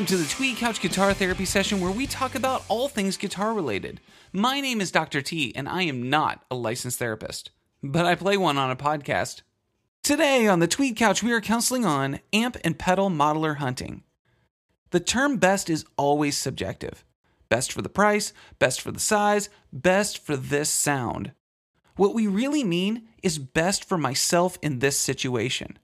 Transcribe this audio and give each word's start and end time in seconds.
Welcome 0.00 0.16
to 0.16 0.24
the 0.24 0.30
Tweed 0.30 0.56
Couch 0.56 0.80
Guitar 0.80 1.12
Therapy 1.12 1.44
Session 1.44 1.78
where 1.78 1.90
we 1.90 2.06
talk 2.06 2.34
about 2.34 2.64
all 2.68 2.88
things 2.88 3.18
guitar 3.18 3.52
related. 3.52 4.00
My 4.32 4.58
name 4.62 4.80
is 4.80 4.90
Dr. 4.90 5.20
T, 5.20 5.54
and 5.54 5.68
I 5.68 5.82
am 5.82 6.08
not 6.08 6.42
a 6.50 6.54
licensed 6.54 6.98
therapist, 6.98 7.50
but 7.82 8.06
I 8.06 8.14
play 8.14 8.38
one 8.38 8.56
on 8.56 8.70
a 8.70 8.76
podcast. 8.76 9.42
Today 10.02 10.46
on 10.46 10.58
the 10.58 10.66
Tweed 10.66 10.96
Couch, 10.96 11.22
we 11.22 11.32
are 11.32 11.40
counseling 11.42 11.84
on 11.84 12.20
amp 12.32 12.56
and 12.64 12.78
pedal 12.78 13.10
modeler 13.10 13.58
hunting. 13.58 14.02
The 14.88 15.00
term 15.00 15.36
best 15.36 15.68
is 15.68 15.84
always 15.98 16.38
subjective. 16.38 17.04
Best 17.50 17.70
for 17.70 17.82
the 17.82 17.90
price, 17.90 18.32
best 18.58 18.80
for 18.80 18.92
the 18.92 19.00
size, 19.00 19.50
best 19.70 20.24
for 20.24 20.34
this 20.34 20.70
sound. 20.70 21.32
What 21.96 22.14
we 22.14 22.26
really 22.26 22.64
mean 22.64 23.06
is 23.22 23.38
best 23.38 23.84
for 23.84 23.98
myself 23.98 24.56
in 24.62 24.78
this 24.78 24.96
situation. 24.96 25.78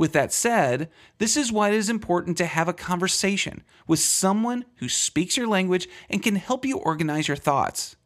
With 0.00 0.14
that 0.14 0.32
said, 0.32 0.88
this 1.18 1.36
is 1.36 1.52
why 1.52 1.68
it 1.68 1.74
is 1.74 1.90
important 1.90 2.38
to 2.38 2.46
have 2.46 2.68
a 2.68 2.72
conversation 2.72 3.62
with 3.86 3.98
someone 3.98 4.64
who 4.76 4.88
speaks 4.88 5.36
your 5.36 5.46
language 5.46 5.90
and 6.08 6.22
can 6.22 6.36
help 6.36 6.64
you 6.64 6.78
organize 6.78 7.28
your 7.28 7.36
thoughts. 7.36 7.96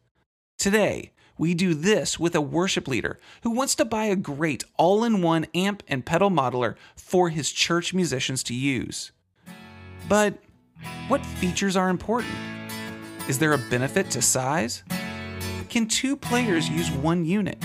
Today, 0.57 1.13
we 1.37 1.53
do 1.53 1.73
this 1.73 2.19
with 2.19 2.35
a 2.35 2.41
worship 2.41 2.89
leader 2.89 3.17
who 3.43 3.51
wants 3.51 3.75
to 3.75 3.85
buy 3.85 4.07
a 4.07 4.17
great 4.17 4.65
all 4.75 5.05
in 5.05 5.21
one 5.21 5.45
amp 5.55 5.83
and 5.87 6.05
pedal 6.05 6.29
modeler 6.29 6.75
for 6.97 7.29
his 7.29 7.49
church 7.49 7.93
musicians 7.93 8.43
to 8.43 8.53
use. 8.53 9.13
But 10.09 10.37
what 11.07 11.25
features 11.25 11.77
are 11.77 11.87
important? 11.87 12.35
Is 13.29 13.39
there 13.39 13.53
a 13.53 13.57
benefit 13.57 14.11
to 14.11 14.21
size? 14.21 14.83
Can 15.69 15.87
two 15.87 16.17
players 16.17 16.67
use 16.67 16.91
one 16.91 17.23
unit? 17.23 17.63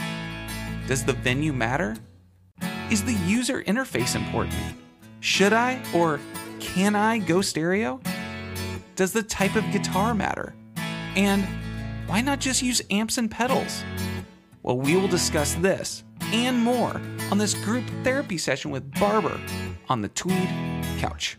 Does 0.86 1.04
the 1.04 1.14
venue 1.14 1.52
matter? 1.52 1.96
Is 2.90 3.04
the 3.04 3.12
user 3.12 3.62
interface 3.62 4.16
important? 4.16 4.56
Should 5.20 5.52
I 5.52 5.80
or 5.94 6.18
can 6.58 6.96
I 6.96 7.18
go 7.18 7.40
stereo? 7.40 8.00
Does 8.96 9.12
the 9.12 9.22
type 9.22 9.54
of 9.54 9.62
guitar 9.70 10.12
matter? 10.12 10.56
And 11.14 11.46
why 12.08 12.20
not 12.20 12.40
just 12.40 12.62
use 12.62 12.82
amps 12.90 13.16
and 13.16 13.30
pedals? 13.30 13.84
Well, 14.64 14.76
we 14.76 14.96
will 14.96 15.06
discuss 15.06 15.54
this 15.54 16.02
and 16.32 16.58
more 16.58 17.00
on 17.30 17.38
this 17.38 17.54
group 17.54 17.84
therapy 18.02 18.38
session 18.38 18.72
with 18.72 18.92
Barber 18.98 19.40
on 19.88 20.02
the 20.02 20.08
Tweed 20.08 20.48
Couch. 20.98 21.38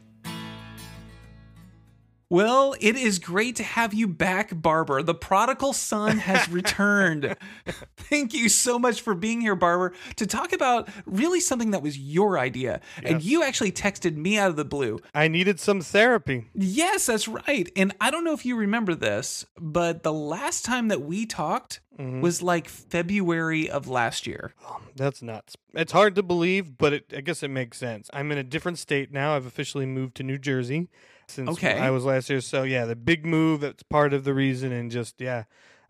Well, 2.31 2.75
it 2.79 2.95
is 2.95 3.19
great 3.19 3.57
to 3.57 3.63
have 3.63 3.93
you 3.93 4.07
back, 4.07 4.51
Barber. 4.55 5.03
The 5.03 5.13
prodigal 5.13 5.73
son 5.73 6.17
has 6.19 6.47
returned. 6.49 7.35
Thank 7.97 8.33
you 8.33 8.47
so 8.47 8.79
much 8.79 9.01
for 9.01 9.13
being 9.13 9.41
here, 9.41 9.53
Barber, 9.53 9.91
to 10.15 10.25
talk 10.25 10.53
about 10.53 10.87
really 11.05 11.41
something 11.41 11.71
that 11.71 11.81
was 11.81 11.99
your 11.99 12.39
idea. 12.39 12.79
And 13.03 13.21
you 13.21 13.43
actually 13.43 13.73
texted 13.73 14.15
me 14.15 14.37
out 14.37 14.49
of 14.49 14.55
the 14.55 14.63
blue. 14.63 14.99
I 15.13 15.27
needed 15.27 15.59
some 15.59 15.81
therapy. 15.81 16.45
Yes, 16.55 17.07
that's 17.07 17.27
right. 17.27 17.69
And 17.75 17.93
I 17.99 18.09
don't 18.09 18.23
know 18.23 18.31
if 18.33 18.45
you 18.45 18.55
remember 18.55 18.95
this, 18.95 19.45
but 19.59 20.03
the 20.03 20.13
last 20.13 20.63
time 20.63 20.87
that 20.87 21.01
we 21.01 21.25
talked 21.25 21.81
Mm-hmm. 21.99 22.21
was 22.21 22.41
like 22.41 22.69
February 22.69 23.69
of 23.69 23.87
last 23.89 24.25
year. 24.25 24.53
That's 24.95 25.21
nuts. 25.21 25.57
It's 25.73 25.91
hard 25.91 26.15
to 26.15 26.23
believe, 26.23 26.77
but 26.77 26.93
it, 26.93 27.13
I 27.15 27.19
guess 27.19 27.43
it 27.43 27.49
makes 27.49 27.77
sense. 27.77 28.09
I'm 28.13 28.31
in 28.31 28.37
a 28.37 28.43
different 28.43 28.79
state 28.79 29.11
now. 29.11 29.35
I've 29.35 29.45
officially 29.45 29.85
moved 29.85 30.15
to 30.15 30.23
New 30.23 30.37
Jersey 30.37 30.87
since 31.31 31.49
Okay. 31.49 31.77
I 31.77 31.89
was 31.89 32.05
last 32.05 32.29
year. 32.29 32.41
So 32.41 32.63
yeah, 32.63 32.85
the 32.85 32.95
big 32.95 33.25
move. 33.25 33.61
That's 33.61 33.83
part 33.83 34.13
of 34.13 34.23
the 34.23 34.33
reason, 34.33 34.71
and 34.71 34.91
just 34.91 35.19
yeah, 35.19 35.43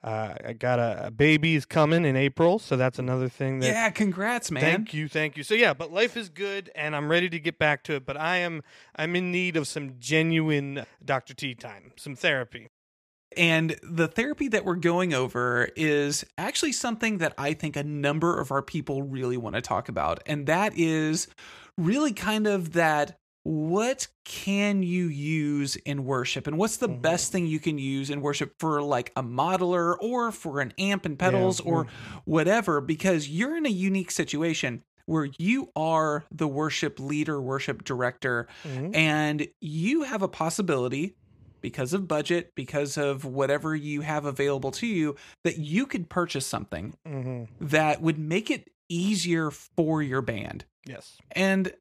uh, 0.03 0.33
I 0.45 0.53
got 0.53 0.79
a, 0.79 1.07
a 1.07 1.11
baby's 1.11 1.65
coming 1.65 2.05
in 2.05 2.15
April, 2.15 2.57
so 2.57 2.75
that's 2.75 2.97
another 2.97 3.29
thing. 3.29 3.59
That, 3.59 3.67
yeah, 3.67 3.89
congrats, 3.91 4.49
man. 4.49 4.63
Thank 4.63 4.93
you, 4.93 5.07
thank 5.07 5.37
you. 5.37 5.43
So 5.43 5.53
yeah, 5.53 5.73
but 5.73 5.91
life 5.91 6.17
is 6.17 6.29
good, 6.29 6.71
and 6.75 6.95
I'm 6.95 7.09
ready 7.09 7.29
to 7.29 7.39
get 7.39 7.59
back 7.59 7.83
to 7.83 7.95
it. 7.95 8.05
But 8.05 8.17
I 8.17 8.37
am 8.37 8.63
I'm 8.95 9.15
in 9.15 9.31
need 9.31 9.57
of 9.57 9.67
some 9.67 9.95
genuine 9.99 10.85
Dr. 11.03 11.33
T 11.33 11.53
time, 11.53 11.91
some 11.97 12.15
therapy. 12.15 12.69
And 13.37 13.77
the 13.81 14.09
therapy 14.09 14.49
that 14.49 14.65
we're 14.65 14.75
going 14.75 15.13
over 15.13 15.69
is 15.77 16.25
actually 16.37 16.73
something 16.73 17.19
that 17.19 17.33
I 17.37 17.53
think 17.53 17.77
a 17.77 17.83
number 17.83 18.37
of 18.37 18.51
our 18.51 18.61
people 18.61 19.03
really 19.03 19.37
want 19.37 19.55
to 19.55 19.61
talk 19.61 19.87
about. 19.87 20.21
And 20.25 20.47
that 20.47 20.73
is 20.75 21.27
really 21.77 22.11
kind 22.11 22.45
of 22.45 22.73
that 22.73 23.17
what 23.43 24.07
can 24.23 24.83
you 24.83 25.07
use 25.07 25.75
in 25.77 26.05
worship 26.05 26.45
and 26.47 26.57
what's 26.57 26.77
the 26.77 26.87
Mhm. 26.89 27.01
best 27.01 27.31
thing 27.31 27.47
you 27.47 27.59
can 27.59 27.77
use 27.77 28.09
in 28.09 28.21
worship 28.21 28.53
for 28.59 28.81
like 28.81 29.11
a 29.15 29.23
modeler 29.23 29.95
or 29.99 30.31
for 30.31 30.61
an 30.61 30.73
amp 30.77 31.05
and 31.05 31.17
pedals 31.17 31.59
or 31.59 31.87
whatever 32.25 32.81
because 32.81 33.29
you're 33.29 33.57
in 33.57 33.65
a 33.65 33.69
unique 33.69 34.11
situation 34.11 34.83
where 35.07 35.27
you 35.39 35.71
are 35.75 36.23
the 36.31 36.47
worship 36.47 36.99
leader 36.99 37.41
worship 37.41 37.83
director 37.83 38.47
Mhm. 38.63 38.95
and 38.95 39.47
you 39.59 40.03
have 40.03 40.21
a 40.21 40.27
possibility 40.27 41.15
because 41.61 41.93
of 41.93 42.07
budget 42.07 42.51
because 42.55 42.97
of 42.97 43.25
whatever 43.25 43.75
you 43.75 44.01
have 44.01 44.25
available 44.25 44.71
to 44.71 44.85
you 44.87 45.15
that 45.43 45.57
you 45.57 45.85
could 45.87 46.09
purchase 46.09 46.45
something 46.45 46.93
Mhm. 47.07 47.47
that 47.59 48.01
would 48.01 48.19
make 48.19 48.51
it 48.51 48.69
easier 48.89 49.49
for 49.51 50.01
your 50.03 50.21
band 50.21 50.65
Yes. 50.85 51.17
and 51.31 51.73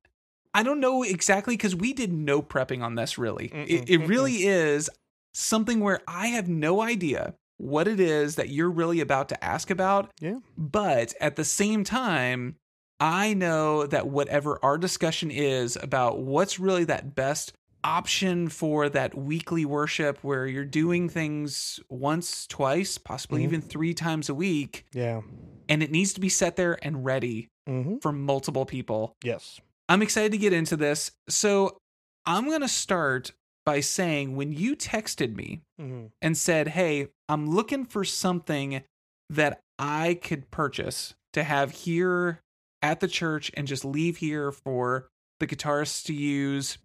i 0.55 0.63
don't 0.63 0.81
know 0.81 1.03
exactly 1.03 1.55
because 1.57 1.75
we 1.77 1.93
did 1.93 2.13
no 2.13 2.43
prepping 2.43 2.83
on 2.83 2.95
this 2.95 3.19
really 3.19 3.47
it, 3.47 3.69
Mm-mm, 3.87 3.91
it 3.91 4.07
really 4.09 4.45
is 4.47 4.89
something 5.35 5.81
where 5.81 6.01
i 6.09 6.29
have 6.29 6.49
no 6.49 6.81
idea 6.83 7.35
what 7.59 7.87
it 7.87 8.01
is 8.01 8.37
that 8.37 8.49
you're 8.49 8.71
really 8.71 9.01
about 9.01 9.29
to 9.29 9.45
ask 9.45 9.71
about 9.71 10.11
Yeah. 10.21 10.39
but 10.57 11.15
at 11.21 11.37
the 11.37 11.45
same 11.45 11.85
time 11.85 12.57
i 12.99 13.35
know 13.35 13.87
that 13.87 14.09
whatever 14.09 14.59
our 14.63 14.79
discussion 14.79 15.31
is 15.31 15.77
about 15.81 16.19
what's 16.21 16.59
really 16.59 16.85
that 16.85 17.15
best 17.15 17.53
option 17.83 18.49
for 18.51 18.91
that 18.91 19.15
weekly 19.17 19.65
worship 19.65 20.19
where 20.23 20.47
you're 20.47 20.67
doing 20.67 21.09
things 21.09 21.81
once 21.89 22.47
twice 22.47 22.99
possibly 22.99 23.41
Mhm. 23.41 23.45
even 23.45 23.61
three 23.63 23.95
times 23.95 24.29
a 24.29 24.35
week 24.35 24.85
Yeah. 24.93 25.23
and 25.69 25.83
it 25.83 25.91
needs 25.91 26.13
to 26.15 26.21
be 26.21 26.29
set 26.29 26.57
there 26.57 26.79
and 26.83 27.05
ready 27.05 27.49
Mm-hmm. 27.69 27.99
for 28.03 28.11
multiple 28.13 28.67
people 28.67 29.15
Yes. 29.23 29.61
I'm 29.91 30.01
excited 30.03 30.33
to 30.33 30.39
get 30.39 30.53
into 30.55 30.77
this. 30.77 31.11
So 31.29 31.77
I'm 32.25 32.47
going 32.47 32.61
to 32.63 32.69
start 32.69 33.33
by 33.67 33.81
saying 33.81 34.37
when 34.37 34.53
you 34.53 34.75
texted 34.77 35.35
me 35.35 35.61
Mm-hmm. 35.81 36.07
and 36.23 36.37
said, 36.37 36.69
Hey, 36.69 37.09
I'm 37.29 37.51
looking 37.51 37.85
for 37.85 38.05
something 38.05 38.83
that 39.31 39.61
I 39.79 40.19
could 40.23 40.51
purchase 40.51 41.15
to 41.33 41.43
have 41.43 41.71
here 41.73 42.41
at 42.83 43.01
the 43.01 43.09
church 43.09 43.51
and 43.55 43.67
just 43.67 43.85
leave 43.85 44.19
here 44.19 44.53
for 44.53 45.09
the 45.39 45.47
guitarists 45.47 46.05
to 46.07 46.13
use 46.15 46.77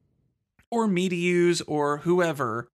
or 0.71 0.87
me 0.87 1.09
to 1.09 1.15
use 1.15 1.61
or 1.61 1.97
whoever, 1.97 2.67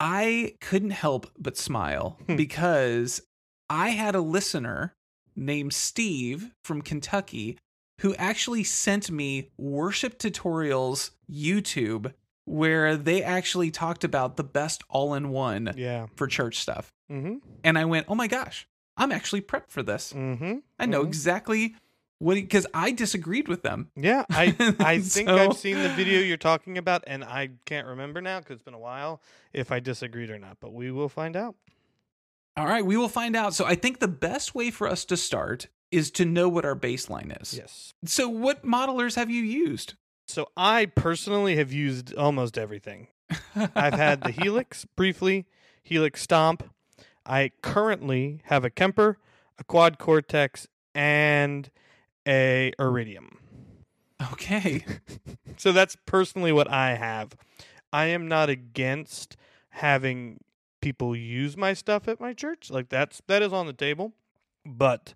I 0.00 0.56
couldn't 0.60 0.90
help 0.90 1.30
but 1.38 1.56
smile 1.56 2.18
Hmm. 2.26 2.36
because 2.36 3.22
I 3.70 3.90
had 3.90 4.14
a 4.14 4.20
listener 4.20 4.94
named 5.34 5.72
Steve 5.72 6.50
from 6.64 6.82
Kentucky 6.82 7.58
who 8.02 8.14
actually 8.16 8.62
sent 8.64 9.10
me 9.10 9.48
worship 9.56 10.18
tutorials 10.18 11.10
YouTube 11.30 12.12
where 12.44 12.96
they 12.96 13.22
actually 13.22 13.70
talked 13.70 14.04
about 14.04 14.36
the 14.36 14.44
best 14.44 14.82
all 14.88 15.14
in 15.14 15.30
one 15.30 15.72
Yeah. 15.76 16.06
for 16.16 16.26
church 16.26 16.58
stuff. 16.58 16.92
Mm-hmm. 17.10 17.36
And 17.64 17.78
I 17.78 17.84
went, 17.84 18.06
oh 18.08 18.14
my 18.14 18.26
gosh, 18.26 18.66
I'm 18.96 19.12
actually 19.12 19.40
prepped 19.42 19.70
for 19.70 19.82
this. 19.82 20.12
Mm-hmm. 20.12 20.56
I 20.78 20.86
know 20.86 21.02
Mhm. 21.04 21.06
exactly 21.08 21.76
what, 22.18 22.34
because 22.34 22.66
I 22.74 22.90
disagreed 22.92 23.48
with 23.48 23.62
them. 23.62 23.90
Yeah, 23.96 24.24
I 24.30 24.54
I 24.80 24.98
think 25.00 25.28
So- 25.28 25.36
I've 25.50 25.56
seen 25.56 25.76
the 25.82 25.88
video 25.90 26.20
you're 26.20 26.36
talking 26.36 26.78
about, 26.78 27.04
and 27.06 27.22
I 27.24 27.50
can't 27.64 27.86
remember 27.86 28.20
now 28.20 28.38
because 28.40 28.54
it's 28.56 28.62
been 28.64 28.74
a 28.74 28.78
while 28.78 29.20
if 29.52 29.70
I 29.72 29.80
disagreed 29.80 30.30
or 30.30 30.38
not. 30.38 30.58
But 30.60 30.72
we 30.72 30.90
will 30.90 31.08
find 31.08 31.36
out. 31.36 31.54
All 32.56 32.66
right, 32.66 32.84
we 32.84 32.96
will 32.96 33.08
find 33.08 33.34
out. 33.34 33.54
So 33.54 33.64
I 33.64 33.74
think 33.76 33.98
the 34.00 34.08
best 34.08 34.54
way 34.54 34.70
for 34.70 34.86
us 34.88 35.04
to 35.06 35.16
start 35.16 35.68
is 35.92 36.10
to 36.12 36.24
know 36.24 36.48
what 36.48 36.64
our 36.64 36.74
baseline 36.74 37.40
is. 37.40 37.54
Yes. 37.54 37.94
So, 38.04 38.28
what 38.28 38.64
modelers 38.64 39.14
have 39.16 39.30
you 39.30 39.42
used? 39.42 39.94
So 40.26 40.48
I 40.56 40.86
personally 40.86 41.56
have 41.56 41.72
used 41.72 42.14
almost 42.14 42.56
everything. 42.56 43.08
I've 43.54 43.92
had 43.92 44.22
the 44.22 44.30
Helix 44.42 44.86
briefly, 44.96 45.46
Helix 45.82 46.22
Stomp. 46.22 46.70
I 47.26 47.50
currently 47.60 48.40
have 48.44 48.64
a 48.64 48.70
Kemper, 48.70 49.18
a 49.58 49.64
Quad 49.64 49.98
Cortex, 49.98 50.66
and 50.94 51.70
a 52.26 52.72
Iridium. 52.78 53.38
okay. 54.32 54.84
So 55.58 55.70
that's 55.70 55.96
personally 56.06 56.50
what 56.50 56.68
I 56.68 56.94
have. 56.94 57.36
I 57.92 58.06
am 58.06 58.26
not 58.26 58.48
against 58.48 59.36
having 59.68 60.40
people 60.80 61.14
use 61.14 61.56
my 61.56 61.74
stuff 61.74 62.08
at 62.08 62.18
my 62.18 62.32
church. 62.32 62.70
Like 62.70 62.88
that's 62.88 63.20
that 63.26 63.42
is 63.42 63.52
on 63.52 63.66
the 63.66 63.72
table, 63.74 64.12
but 64.64 65.12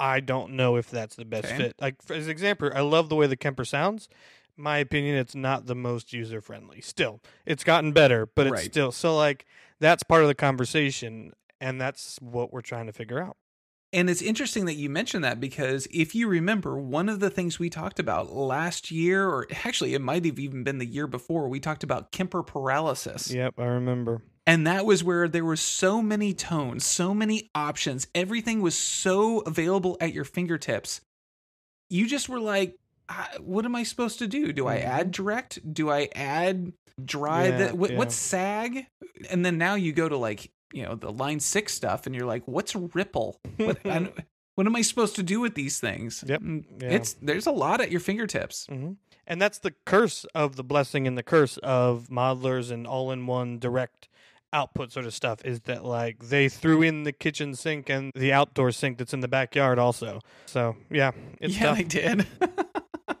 I 0.00 0.20
don't 0.20 0.54
know 0.54 0.76
if 0.76 0.90
that's 0.90 1.14
the 1.14 1.26
best 1.26 1.48
Okay. 1.48 1.56
fit. 1.56 1.76
Like 1.80 2.02
for, 2.02 2.14
as 2.14 2.24
an 2.24 2.30
example, 2.30 2.70
I 2.74 2.80
love 2.80 3.10
the 3.10 3.16
way 3.16 3.26
the 3.26 3.36
Kemper 3.36 3.66
sounds. 3.66 4.08
My 4.56 4.78
opinion, 4.78 5.16
it's 5.16 5.34
not 5.34 5.66
the 5.66 5.74
most 5.74 6.12
user 6.12 6.40
friendly. 6.40 6.80
Still, 6.80 7.20
it's 7.46 7.62
gotten 7.64 7.92
better, 7.92 8.26
but 8.26 8.46
it's 8.46 8.52
Right. 8.52 8.64
still 8.64 8.92
so 8.92 9.16
like 9.16 9.46
that's 9.78 10.02
part 10.02 10.22
of 10.22 10.28
the 10.28 10.34
conversation, 10.34 11.34
and 11.60 11.80
that's 11.80 12.18
what 12.20 12.52
we're 12.52 12.60
trying 12.62 12.86
to 12.86 12.92
figure 12.92 13.22
out. 13.22 13.36
And 13.92 14.08
it's 14.08 14.22
interesting 14.22 14.66
that 14.66 14.74
you 14.74 14.88
mentioned 14.88 15.24
that 15.24 15.40
because 15.40 15.88
if 15.90 16.14
you 16.14 16.28
remember, 16.28 16.78
one 16.78 17.08
of 17.08 17.18
the 17.18 17.28
things 17.28 17.58
we 17.58 17.68
talked 17.68 17.98
about 17.98 18.32
last 18.32 18.90
year, 18.92 19.28
or 19.28 19.48
actually 19.64 19.94
it 19.94 20.00
might 20.00 20.24
have 20.24 20.38
even 20.38 20.62
been 20.62 20.78
the 20.78 20.86
year 20.86 21.08
before, 21.08 21.48
we 21.48 21.58
talked 21.58 21.82
about 21.82 22.12
Kemper 22.12 22.42
paralysis. 22.44 23.32
Yep, 23.32 23.54
I 23.58 23.64
remember. 23.64 24.22
And 24.46 24.66
that 24.66 24.84
was 24.86 25.04
where 25.04 25.28
there 25.28 25.44
were 25.44 25.56
so 25.56 26.02
many 26.02 26.32
tones, 26.32 26.84
so 26.84 27.14
many 27.14 27.50
options. 27.54 28.06
Everything 28.14 28.60
was 28.62 28.74
so 28.76 29.40
available 29.40 29.96
at 30.00 30.12
your 30.12 30.24
fingertips. 30.24 31.00
You 31.88 32.06
just 32.06 32.28
were 32.28 32.40
like, 32.40 32.76
what 33.40 33.64
am 33.64 33.74
I 33.76 33.82
supposed 33.82 34.18
to 34.20 34.26
do? 34.26 34.52
Do 34.52 34.66
I 34.66 34.78
Mhm. 34.78 34.84
add 34.84 35.10
direct? 35.10 35.72
Do 35.74 35.90
I 35.90 36.08
add 36.14 36.72
dry? 37.04 37.48
Yeah, 37.48 37.56
that 37.58 37.76
what, 37.76 37.90
yeah. 37.90 37.96
What's 37.96 38.14
sag? 38.14 38.86
And 39.28 39.44
then 39.44 39.58
now 39.58 39.74
you 39.74 39.92
go 39.92 40.08
to 40.08 40.16
like, 40.16 40.50
you 40.72 40.84
know, 40.84 40.94
the 40.94 41.10
line 41.12 41.40
six 41.40 41.74
stuff 41.74 42.06
and 42.06 42.14
you're 42.14 42.26
like, 42.26 42.46
what's 42.46 42.74
ripple? 42.76 43.40
What, 43.56 43.78
I 43.84 44.08
what 44.54 44.66
am 44.66 44.76
I 44.76 44.82
supposed 44.82 45.16
to 45.16 45.22
do 45.22 45.40
with 45.40 45.54
these 45.54 45.80
things? 45.80 46.22
Yep, 46.26 46.40
Mm, 46.42 46.64
yeah. 46.82 46.90
It's 46.90 47.14
there's 47.14 47.46
a 47.46 47.52
lot 47.52 47.80
at 47.80 47.90
your 47.90 48.00
fingertips. 48.00 48.66
hmm 48.66 48.92
And 49.26 49.42
that's 49.42 49.58
the 49.58 49.74
curse 49.84 50.24
of 50.34 50.54
the 50.56 50.64
blessing 50.64 51.06
and 51.08 51.18
the 51.18 51.22
curse 51.24 51.56
of 51.58 52.08
modelers 52.10 52.70
and 52.70 52.86
all 52.86 53.10
in 53.10 53.26
one 53.26 53.58
direct 53.58 54.08
output 54.52 54.90
sort 54.92 55.06
of 55.06 55.14
stuff 55.14 55.44
is 55.44 55.60
that 55.60 55.84
like 55.84 56.18
they 56.28 56.48
threw 56.48 56.82
in 56.82 57.04
the 57.04 57.12
kitchen 57.12 57.54
sink 57.54 57.88
and 57.88 58.10
the 58.14 58.32
outdoor 58.32 58.72
sink 58.72 58.98
that's 58.98 59.14
in 59.14 59.20
the 59.20 59.28
backyard 59.28 59.78
also. 59.78 60.20
So 60.46 60.76
yeah, 60.90 61.12
it's 61.40 61.54
yeah, 61.56 61.66
tough. 61.66 61.76
they 61.78 61.84
did. 61.84 62.26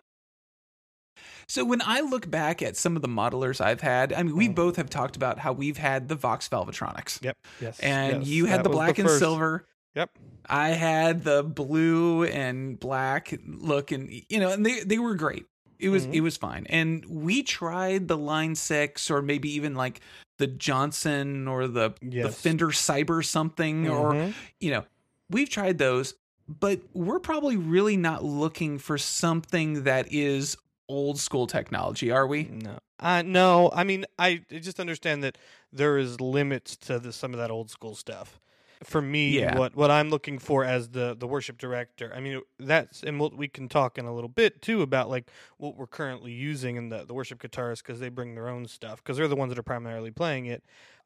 so 1.48 1.64
when 1.64 1.82
I 1.84 2.00
look 2.00 2.30
back 2.30 2.62
at 2.62 2.76
some 2.76 2.94
of 2.96 3.02
the 3.02 3.08
modelers 3.08 3.60
I've 3.60 3.80
had, 3.80 4.12
I 4.12 4.22
mean, 4.22 4.36
we 4.36 4.48
Mhm. 4.48 4.54
both 4.54 4.76
have 4.76 4.88
talked 4.90 5.16
about 5.16 5.38
how 5.38 5.52
we've 5.52 5.78
had 5.78 6.08
the 6.08 6.14
Vox 6.14 6.48
Valvetronix, 6.48 7.22
Yep. 7.22 7.36
Yes. 7.60 7.80
and 7.80 8.18
yes, 8.18 8.26
you 8.28 8.46
had 8.46 8.62
the 8.62 8.68
black 8.70 8.98
and 8.98 9.10
silver. 9.10 9.66
Yep. 9.96 10.10
I 10.46 10.68
had 10.70 11.24
the 11.24 11.42
blue 11.42 12.24
and 12.24 12.78
black 12.78 13.34
look, 13.46 13.90
and 13.90 14.08
you 14.28 14.38
know, 14.38 14.50
and 14.50 14.64
they 14.64 14.80
they 14.80 14.98
were 14.98 15.14
great. 15.16 15.46
It 15.80 15.88
was 15.88 16.06
Mhm. 16.06 16.14
it 16.14 16.20
was 16.20 16.36
fine, 16.36 16.66
and 16.68 17.04
we 17.06 17.42
tried 17.42 18.06
the 18.06 18.16
Line 18.16 18.54
Six, 18.54 19.10
or 19.10 19.20
maybe 19.22 19.50
even 19.54 19.74
like 19.74 20.00
the 20.40 20.46
Johnson 20.48 21.46
or 21.46 21.68
the 21.68 21.92
the 22.24 22.32
Fender 22.32 22.68
Cyber 22.68 23.24
something, 23.24 23.88
or 23.88 24.14
Mhm. 24.14 24.34
you 24.58 24.70
know, 24.72 24.84
we've 25.28 25.48
tried 25.48 25.78
those, 25.78 26.14
but 26.48 26.80
we're 26.94 27.20
probably 27.20 27.56
really 27.56 27.96
not 27.96 28.24
looking 28.24 28.78
for 28.78 28.98
something 28.98 29.84
that 29.84 30.10
is 30.10 30.56
old 30.88 31.20
school 31.20 31.46
technology, 31.46 32.10
are 32.10 32.26
we? 32.26 32.44
No. 32.44 32.78
Uh, 32.98 33.22
no, 33.22 33.70
I 33.72 33.84
mean, 33.84 34.04
I 34.18 34.42
I 34.50 34.58
just 34.58 34.80
understand 34.80 35.22
that 35.24 35.38
there 35.72 35.98
is 35.98 36.20
limits 36.20 36.76
to 36.88 36.98
the, 36.98 37.12
some 37.12 37.32
of 37.32 37.38
that 37.38 37.50
old 37.50 37.70
school 37.70 37.94
stuff. 37.94 38.40
For 38.82 39.02
me, 39.02 39.38
Yeah. 39.38 39.58
what 39.58 39.76
what 39.76 39.90
I'm 39.90 40.08
looking 40.08 40.38
for 40.38 40.64
as 40.64 40.88
the 40.90 41.14
the 41.14 41.26
worship 41.26 41.58
director, 41.58 42.10
I 42.14 42.20
mean, 42.20 42.40
that's 42.58 43.02
and 43.02 43.20
we'll, 43.20 43.30
we 43.30 43.46
can 43.46 43.68
talk 43.68 43.98
in 43.98 44.06
a 44.06 44.14
little 44.14 44.28
bit 44.30 44.62
too 44.62 44.80
about 44.80 45.10
like 45.10 45.30
what 45.58 45.76
we're 45.76 45.86
currently 45.86 46.32
using 46.32 46.76
in 46.76 46.88
the 46.88 47.04
the 47.04 47.12
worship 47.12 47.42
guitarists 47.42 47.78
because 47.78 48.00
they 48.00 48.08
bring 48.08 48.34
their 48.34 48.48
own 48.48 48.66
stuff 48.66 49.02
because 49.02 49.18
they're 49.18 49.28
the 49.28 49.36
ones 49.36 49.50
that 49.50 49.58
are 49.58 49.62
primarily 49.62 50.10
playing 50.10 50.46
it. 50.46 50.64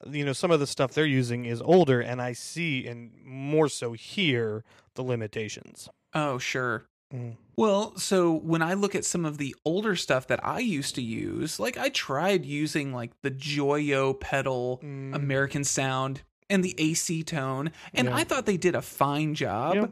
You 0.08 0.24
know, 0.24 0.32
some 0.32 0.52
of 0.52 0.60
the 0.60 0.66
stuff 0.68 0.92
they're 0.94 1.04
using 1.04 1.46
is 1.46 1.60
older, 1.62 2.00
and 2.00 2.22
I 2.22 2.32
see 2.32 2.86
and 2.86 3.10
more 3.24 3.68
so 3.68 3.92
hear 3.92 4.62
the 4.94 5.02
limitations. 5.02 5.88
Oh, 6.14 6.38
sure. 6.38 6.84
Mm. 7.12 7.36
Well, 7.56 7.96
so 7.96 8.32
when 8.32 8.62
I 8.62 8.74
look 8.74 8.94
at 8.94 9.04
some 9.04 9.24
of 9.24 9.38
the 9.38 9.54
older 9.64 9.96
stuff 9.96 10.26
that 10.28 10.44
I 10.46 10.60
used 10.60 10.94
to 10.96 11.02
use, 11.02 11.58
like 11.58 11.76
I 11.76 11.88
tried 11.88 12.44
using 12.44 12.92
like 12.92 13.12
the 13.22 13.30
Joyo 13.32 14.18
pedal, 14.18 14.80
Mm. 14.82 15.14
American 15.14 15.64
Sound, 15.64 16.22
and 16.50 16.64
the 16.64 16.74
AC 16.78 17.22
tone, 17.24 17.72
and 17.94 18.08
Yeah. 18.08 18.16
I 18.16 18.24
thought 18.24 18.46
they 18.46 18.56
did 18.56 18.74
a 18.74 18.82
fine 18.82 19.34
job. 19.34 19.74
Yeah. 19.74 19.86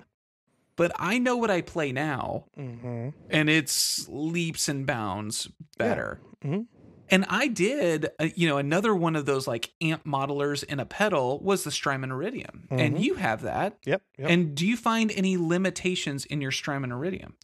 But 0.77 0.93
I 0.97 1.19
know 1.19 1.37
what 1.37 1.51
I 1.51 1.61
play 1.61 1.93
now, 1.93 2.47
hmm 2.55 3.11
and 3.31 3.49
it's 3.51 4.07
leaps 4.09 4.69
and 4.69 4.87
bounds 4.87 5.49
better. 5.79 6.21
Mhm. 6.45 6.67
And 7.11 7.27
I 7.29 7.47
did, 7.49 8.09
uh, 8.19 8.29
you 8.35 8.49
know, 8.49 8.57
another 8.57 8.95
one 8.95 9.15
of 9.17 9.27
those 9.27 9.47
like 9.47 9.73
amp 9.83 10.05
modelers 10.05 10.65
in 10.65 10.81
a 10.81 10.87
pedal 10.87 11.41
was 11.41 11.65
the 11.65 11.71
Strymon 11.71 12.11
Iridium, 12.11 12.69
and 12.71 12.97
Mhm. 12.97 13.03
you 13.03 13.15
have 13.17 13.43
that. 13.43 13.77
Yep. 13.85 14.03
Yep. 14.17 14.31
And 14.31 14.55
do 14.55 14.67
you 14.67 14.79
find 14.79 15.13
any 15.13 15.37
limitations 15.37 16.25
in 16.25 16.41
your 16.41 16.53
Strymon 16.53 16.91
Iridium? 16.93 17.37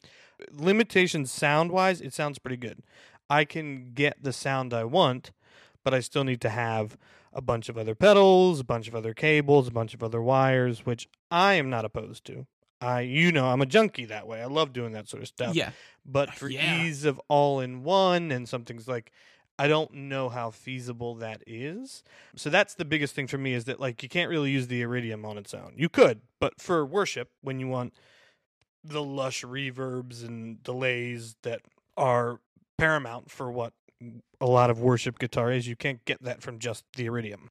limitations 0.53 1.33
sound 1.33 1.73
wise, 1.73 2.01
it 2.01 2.15
sounds 2.15 2.39
pretty 2.39 2.57
good. 2.57 2.83
I 3.29 3.45
can 3.45 3.93
get 3.93 4.23
the 4.23 4.33
sound 4.33 4.73
I 4.73 4.85
want, 4.85 5.33
but 5.85 5.93
I 5.93 5.99
still 6.01 6.23
need 6.25 6.41
to 6.43 6.49
have 6.49 6.97
a 7.33 7.41
bunch 7.43 7.69
of 7.69 7.77
other 7.79 7.95
pedals, 7.95 8.61
a 8.61 8.65
bunch 8.65 8.89
of 8.89 8.95
other 8.95 9.15
cables, 9.15 9.69
a 9.69 9.71
bunch 9.73 9.95
of 9.95 10.03
other 10.03 10.23
wires, 10.23 10.85
which 10.87 11.09
I 11.31 11.55
am 11.55 11.71
not 11.71 11.85
opposed 11.85 12.25
to. 12.27 12.47
I, 12.81 13.01
you 13.01 13.33
know, 13.33 13.47
I'm 13.47 13.61
a 13.61 13.67
junkie 13.67 14.05
that 14.07 14.27
way. 14.29 14.41
I 14.41 14.47
love 14.47 14.73
doing 14.73 14.93
that 14.93 15.09
sort 15.09 15.23
of 15.23 15.29
stuff. 15.29 15.55
Yeah. 15.55 15.71
But 16.07 16.29
oh, 16.31 16.33
for 16.37 16.49
Yeah. 16.49 16.83
ease 16.85 17.05
of 17.05 17.21
all 17.29 17.61
in 17.61 17.83
one 17.83 18.31
and 18.31 18.49
something's 18.49 18.87
like, 18.87 19.11
I 19.59 19.67
don't 19.67 19.93
know 19.93 20.29
how 20.29 20.51
feasible 20.53 21.17
that 21.17 21.43
is. 21.45 22.05
So 22.37 22.49
that's 22.49 22.75
the 22.75 22.85
biggest 22.85 23.17
thing 23.17 23.27
for 23.27 23.39
me 23.39 23.55
is 23.55 23.65
that 23.65 23.81
like 23.81 24.03
you 24.05 24.09
can't 24.09 24.31
really 24.31 24.53
use 24.53 24.69
the 24.69 24.83
iridium 24.83 25.25
on 25.25 25.37
its 25.37 25.53
own. 25.53 25.73
You 25.77 25.89
could, 25.89 26.21
but 26.39 26.61
for 26.61 26.87
worship, 26.87 27.31
when 27.43 27.59
you 27.59 27.67
want 27.67 27.95
the 28.85 29.03
lush 29.03 29.43
reverbs 29.43 30.25
and 30.25 30.63
delays 30.63 31.35
that 31.43 31.63
are 31.97 32.39
paramount 32.77 33.29
for 33.33 33.51
what 33.51 33.73
a 34.41 34.47
lot 34.47 34.71
of 34.71 34.81
worship 34.81 35.19
guitar 35.19 35.53
is, 35.53 35.67
you 35.67 35.77
can't 35.77 36.05
get 36.05 36.23
that 36.23 36.43
from 36.43 36.59
just 36.59 36.85
the 36.97 37.07
iridium. 37.07 37.49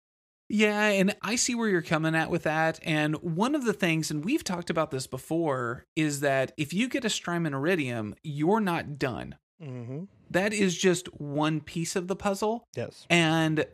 Yeah, 0.49 0.87
and 0.87 1.13
I 1.21 1.35
see 1.35 1.55
where 1.55 1.67
you're 1.67 1.81
coming 1.81 2.15
at 2.15 2.29
with 2.29 2.43
that. 2.43 2.79
And 2.83 3.15
one 3.15 3.53
of 3.53 3.65
the 3.65 3.73
things, 3.73 4.09
and 4.09 4.23
we've 4.23 4.45
talked 4.45 4.69
about 4.69 4.91
this 4.91 5.05
before, 5.05 5.85
is 5.95 6.21
that 6.21 6.53
if 6.55 6.73
you 6.73 6.87
get 6.87 7.03
a 7.03 7.09
Strymon 7.09 7.53
Iridium, 7.53 8.15
you're 8.23 8.61
not 8.61 8.97
done. 8.97 9.35
Mm-hmm. 9.61 10.03
That 10.29 10.53
is 10.53 10.77
just 10.77 11.07
one 11.19 11.59
piece 11.59 11.97
of 11.97 12.07
the 12.07 12.15
puzzle. 12.15 12.63
Yes. 12.75 13.05
And 13.09 13.65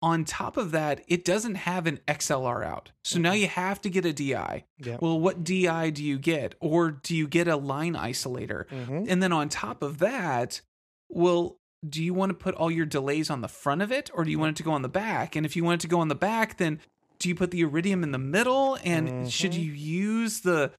on 0.00 0.24
top 0.24 0.56
of 0.56 0.70
that, 0.70 1.02
it 1.08 1.24
doesn't 1.24 1.56
have 1.56 1.86
an 1.86 1.98
XLR 2.08 2.64
out. 2.64 2.92
So 3.04 3.18
now 3.18 3.32
you 3.32 3.48
have 3.48 3.80
to 3.82 3.90
get 3.90 4.04
a 4.06 4.12
DI. 4.12 4.64
Yeah. 4.78 4.96
Well, 5.00 5.20
what 5.20 5.44
DI 5.44 5.90
do 5.90 6.02
you 6.02 6.18
get? 6.18 6.54
Or 6.60 6.90
do 6.90 7.14
you 7.14 7.26
get 7.26 7.48
a 7.48 7.56
line 7.56 7.94
isolator? 7.94 8.66
Mm-hmm. 8.68 9.04
And 9.08 9.22
then 9.22 9.32
on 9.32 9.48
top 9.48 9.82
of 9.82 9.98
that, 9.98 10.62
well, 11.08 11.58
do 11.88 12.02
you 12.02 12.14
want 12.14 12.30
to 12.30 12.34
put 12.34 12.54
all 12.54 12.70
your 12.70 12.86
delays 12.86 13.30
on 13.30 13.40
the 13.40 13.48
front 13.48 13.82
of 13.82 13.92
it 13.92 14.10
or 14.14 14.24
do 14.24 14.30
you 14.30 14.38
want 14.38 14.50
it 14.50 14.56
to 14.56 14.62
go 14.62 14.72
on 14.72 14.82
the 14.82 14.88
back? 14.88 15.36
And 15.36 15.44
if 15.44 15.56
you 15.56 15.64
want 15.64 15.80
it 15.80 15.82
to 15.82 15.88
go 15.88 16.00
on 16.00 16.08
the 16.08 16.14
back, 16.14 16.56
then 16.56 16.80
do 17.18 17.28
you 17.28 17.34
put 17.34 17.50
the 17.50 17.60
iridium 17.60 18.02
in 18.02 18.12
the 18.12 18.18
middle? 18.18 18.78
And 18.84 19.30
should 19.30 19.52
Mhm. 19.52 19.62
you 19.64 19.72
use 19.72 20.40
the. 20.40 20.72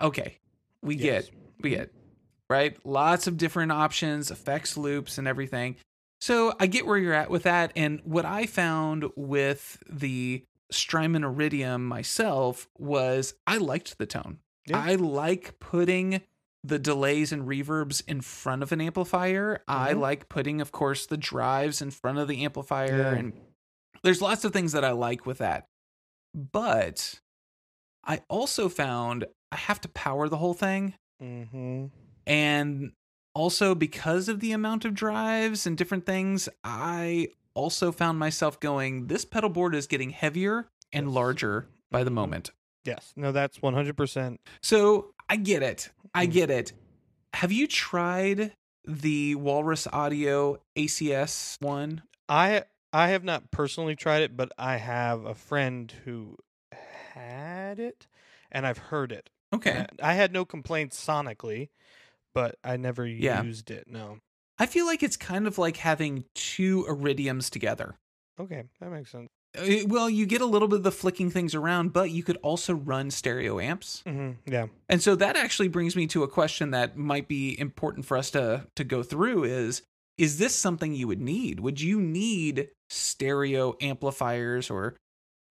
Okay, 0.00 0.38
we 0.82 0.96
Yes. 0.96 1.26
get, 1.26 1.34
we 1.60 1.70
get, 1.70 1.92
right? 2.50 2.76
Lots 2.84 3.26
of 3.26 3.36
different 3.36 3.70
options, 3.72 4.30
effects 4.30 4.76
loops, 4.76 5.18
and 5.18 5.28
everything. 5.28 5.76
So 6.20 6.54
I 6.58 6.66
get 6.66 6.86
where 6.86 6.96
you're 6.98 7.12
at 7.14 7.30
with 7.30 7.42
that. 7.44 7.72
And 7.76 8.00
what 8.04 8.24
I 8.24 8.46
found 8.46 9.04
with 9.16 9.78
the 9.88 10.42
Strymon 10.72 11.22
Iridium 11.22 11.86
myself 11.86 12.68
was 12.78 13.34
I 13.46 13.58
liked 13.58 13.98
the 13.98 14.06
tone. 14.06 14.38
Yeah. 14.66 14.78
I 14.82 14.94
like 14.96 15.60
putting 15.60 16.22
the 16.66 16.78
delays 16.78 17.32
and 17.32 17.46
reverbs 17.46 18.02
in 18.08 18.20
front 18.20 18.62
of 18.62 18.72
an 18.72 18.80
amplifier. 18.80 19.62
I 19.68 19.92
Mhm. 19.94 20.00
like 20.00 20.28
putting, 20.28 20.60
of 20.60 20.72
course, 20.72 21.06
the 21.06 21.16
drives 21.16 21.80
in 21.80 21.90
front 21.90 22.18
of 22.18 22.28
the 22.28 22.44
amplifier. 22.44 22.96
Yeah. 22.98 23.14
And 23.14 23.32
there's 24.02 24.20
lots 24.22 24.44
of 24.44 24.52
things 24.52 24.72
that 24.72 24.84
I 24.84 24.90
like 24.90 25.26
with 25.26 25.38
that. 25.38 25.68
But 26.34 27.20
I 28.04 28.22
also 28.28 28.68
found 28.68 29.26
I 29.52 29.56
have 29.56 29.80
to 29.82 29.88
power 29.88 30.28
the 30.28 30.38
whole 30.38 30.54
thing. 30.54 30.94
Mm-hmm. 31.22 31.86
And 32.26 32.92
also, 33.34 33.74
because 33.74 34.28
of 34.28 34.40
the 34.40 34.52
amount 34.52 34.84
of 34.84 34.92
drives 34.94 35.66
and 35.66 35.78
different 35.78 36.04
things, 36.04 36.48
I 36.64 37.28
also 37.54 37.92
found 37.92 38.18
myself 38.18 38.58
going, 38.58 39.06
this 39.06 39.24
pedal 39.24 39.50
board 39.50 39.74
is 39.74 39.86
getting 39.86 40.10
heavier 40.10 40.68
and 40.92 41.06
Yes. 41.06 41.14
larger 41.14 41.68
by 41.90 42.02
the 42.02 42.10
Mhm. 42.10 42.14
moment. 42.14 42.50
Yes. 42.84 43.12
No, 43.16 43.32
that's 43.32 43.62
100%. 43.62 44.40
So 44.62 45.14
I 45.28 45.36
get 45.36 45.62
it. 45.62 45.90
I 46.14 46.26
Mm. 46.26 46.32
get 46.32 46.50
it. 46.50 46.72
Have 47.34 47.52
you 47.52 47.66
tried 47.66 48.52
the 48.84 49.34
Walrus 49.34 49.86
Audio 49.92 50.58
ACS 50.76 51.56
one? 51.60 52.02
I 52.28 52.64
I 52.92 53.08
have 53.08 53.24
not 53.24 53.50
personally 53.50 53.94
tried 53.96 54.22
it, 54.22 54.36
but 54.36 54.52
I 54.56 54.76
have 54.76 55.24
a 55.24 55.34
friend 55.34 55.92
who 56.04 56.36
had 56.72 57.78
it, 57.78 58.06
and 58.50 58.66
I've 58.66 58.78
heard 58.78 59.12
it. 59.12 59.28
Okay. 59.52 59.84
I 60.02 60.14
had 60.14 60.32
no 60.32 60.44
complaints 60.44 61.04
sonically, 61.04 61.68
but 62.32 62.56
I 62.64 62.76
never 62.76 63.06
Yeah. 63.06 63.42
used 63.42 63.70
it. 63.70 63.88
No. 63.88 64.20
I 64.58 64.64
feel 64.66 64.86
like 64.86 65.02
it's 65.02 65.16
kind 65.18 65.46
of 65.46 65.58
like 65.58 65.78
having 65.78 66.24
two 66.34 66.84
iridiums 66.88 67.50
together. 67.50 67.96
Okay, 68.40 68.64
that 68.80 68.90
makes 68.90 69.10
sense. 69.10 69.28
Uh, 69.56 69.86
Well, 69.86 70.08
you 70.10 70.26
get 70.26 70.40
a 70.40 70.46
little 70.46 70.68
bit 70.68 70.76
of 70.78 70.82
the 70.82 70.92
flicking 70.92 71.30
things 71.30 71.54
around, 71.54 71.92
but 71.92 72.10
you 72.10 72.22
could 72.22 72.36
also 72.38 72.74
run 72.74 73.10
stereo 73.10 73.58
amps. 73.60 74.02
hmm 74.06 74.32
Yeah. 74.46 74.66
And 74.88 75.02
so 75.02 75.14
that 75.16 75.36
actually 75.36 75.68
brings 75.68 75.96
me 75.96 76.06
to 76.08 76.22
a 76.22 76.28
question 76.28 76.70
that 76.70 76.96
might 76.96 77.28
be 77.28 77.58
important 77.58 78.06
for 78.06 78.16
us 78.16 78.30
to 78.32 78.66
to 78.74 78.84
go 78.84 79.02
through 79.02 79.44
is 79.44 79.82
is 80.18 80.38
this 80.38 80.54
something 80.54 80.94
you 80.94 81.06
would 81.08 81.20
need? 81.20 81.60
Would 81.60 81.80
you 81.80 82.00
need 82.00 82.68
stereo 82.88 83.76
amplifiers 83.80 84.70
or 84.70 84.94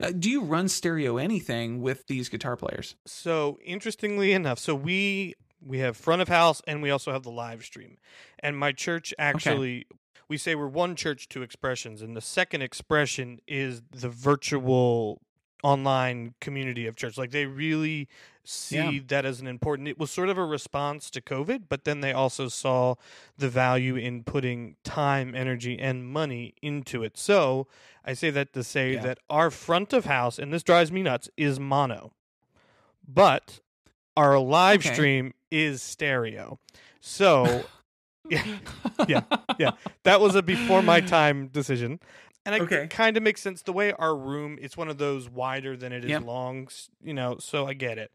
Uh, 0.03 0.11
do 0.11 0.29
you 0.29 0.41
run 0.41 0.67
stereo 0.67 1.15
anything 1.17 1.81
with 1.81 2.05
these 2.07 2.27
guitar 2.27 2.57
players? 2.57 2.95
So 3.05 3.57
interestingly 3.63 4.33
enough, 4.33 4.59
so 4.59 4.75
we 4.75 5.35
we 5.61 5.79
have 5.79 5.95
front 5.95 6.21
of 6.21 6.27
house 6.27 6.61
and 6.67 6.81
we 6.83 6.89
also 6.91 7.11
have 7.11 7.23
the 7.23 7.31
live 7.31 7.63
stream. 7.63 7.97
And 8.39 8.57
my 8.57 8.71
church 8.73 9.13
actually 9.17 9.85
we 10.27 10.37
say 10.37 10.55
we're 10.55 10.67
one 10.67 10.95
church, 10.95 11.29
two 11.29 11.41
expressions, 11.43 12.01
and 12.01 12.15
the 12.15 12.21
second 12.21 12.61
expression 12.61 13.39
is 13.47 13.81
the 13.91 14.09
virtual 14.09 15.21
online 15.63 16.35
community 16.41 16.85
of 16.85 16.95
church. 16.95 17.17
Like 17.17 17.31
they 17.31 17.45
really 17.45 18.07
see 18.43 18.75
Yeah. 18.75 18.99
that 19.07 19.25
as 19.25 19.39
an 19.41 19.47
important. 19.47 19.87
It 19.87 19.97
was 19.97 20.11
sort 20.11 20.29
of 20.29 20.37
a 20.37 20.45
response 20.45 21.09
to 21.11 21.21
COVID, 21.21 21.63
but 21.69 21.85
then 21.85 22.01
they 22.01 22.11
also 22.13 22.47
saw 22.47 22.95
the 23.37 23.49
value 23.49 23.95
in 23.95 24.23
putting 24.23 24.75
time, 24.83 25.33
energy, 25.33 25.79
and 25.79 26.05
money 26.07 26.53
into 26.61 27.03
it. 27.03 27.17
So 27.17 27.67
I 28.03 28.13
say 28.13 28.29
that 28.31 28.53
to 28.53 28.63
say 28.63 28.93
Yeah. 28.93 29.01
that 29.01 29.19
our 29.29 29.49
front 29.49 29.93
of 29.93 30.05
house, 30.05 30.37
and 30.37 30.53
this 30.53 30.61
drives 30.61 30.91
me 30.91 31.01
nuts, 31.01 31.29
is 31.37 31.59
mono, 31.59 32.13
but 33.07 33.59
our 34.15 34.37
live 34.39 34.81
Okay. 34.81 34.93
stream 34.93 35.33
is 35.49 35.81
stereo. 35.81 36.59
So 36.99 37.65
yeah, 38.29 38.43
yeah, 39.07 39.21
yeah. 39.59 39.71
That 40.03 40.21
was 40.21 40.35
a 40.35 40.41
before 40.43 40.81
my 40.81 41.01
time 41.01 41.47
decision. 41.47 41.99
And 42.45 42.53
it 42.53 42.61
Okay. 42.61 42.85
kind 42.87 43.17
of 43.17 43.23
makes 43.23 43.41
sense. 43.41 43.63
The 43.63 43.73
way 43.73 43.91
our 43.93 44.15
room, 44.15 44.57
it's 44.61 44.77
one 44.77 44.87
of 44.87 44.97
those 44.99 45.27
wider 45.29 45.75
than 45.75 45.91
it 45.91 46.03
is 46.03 46.11
Yep. 46.11 46.25
long, 46.25 46.67
you 47.03 47.13
know, 47.13 47.37
so 47.39 47.65
I 47.67 47.73
get 47.73 47.97
it. 47.97 48.11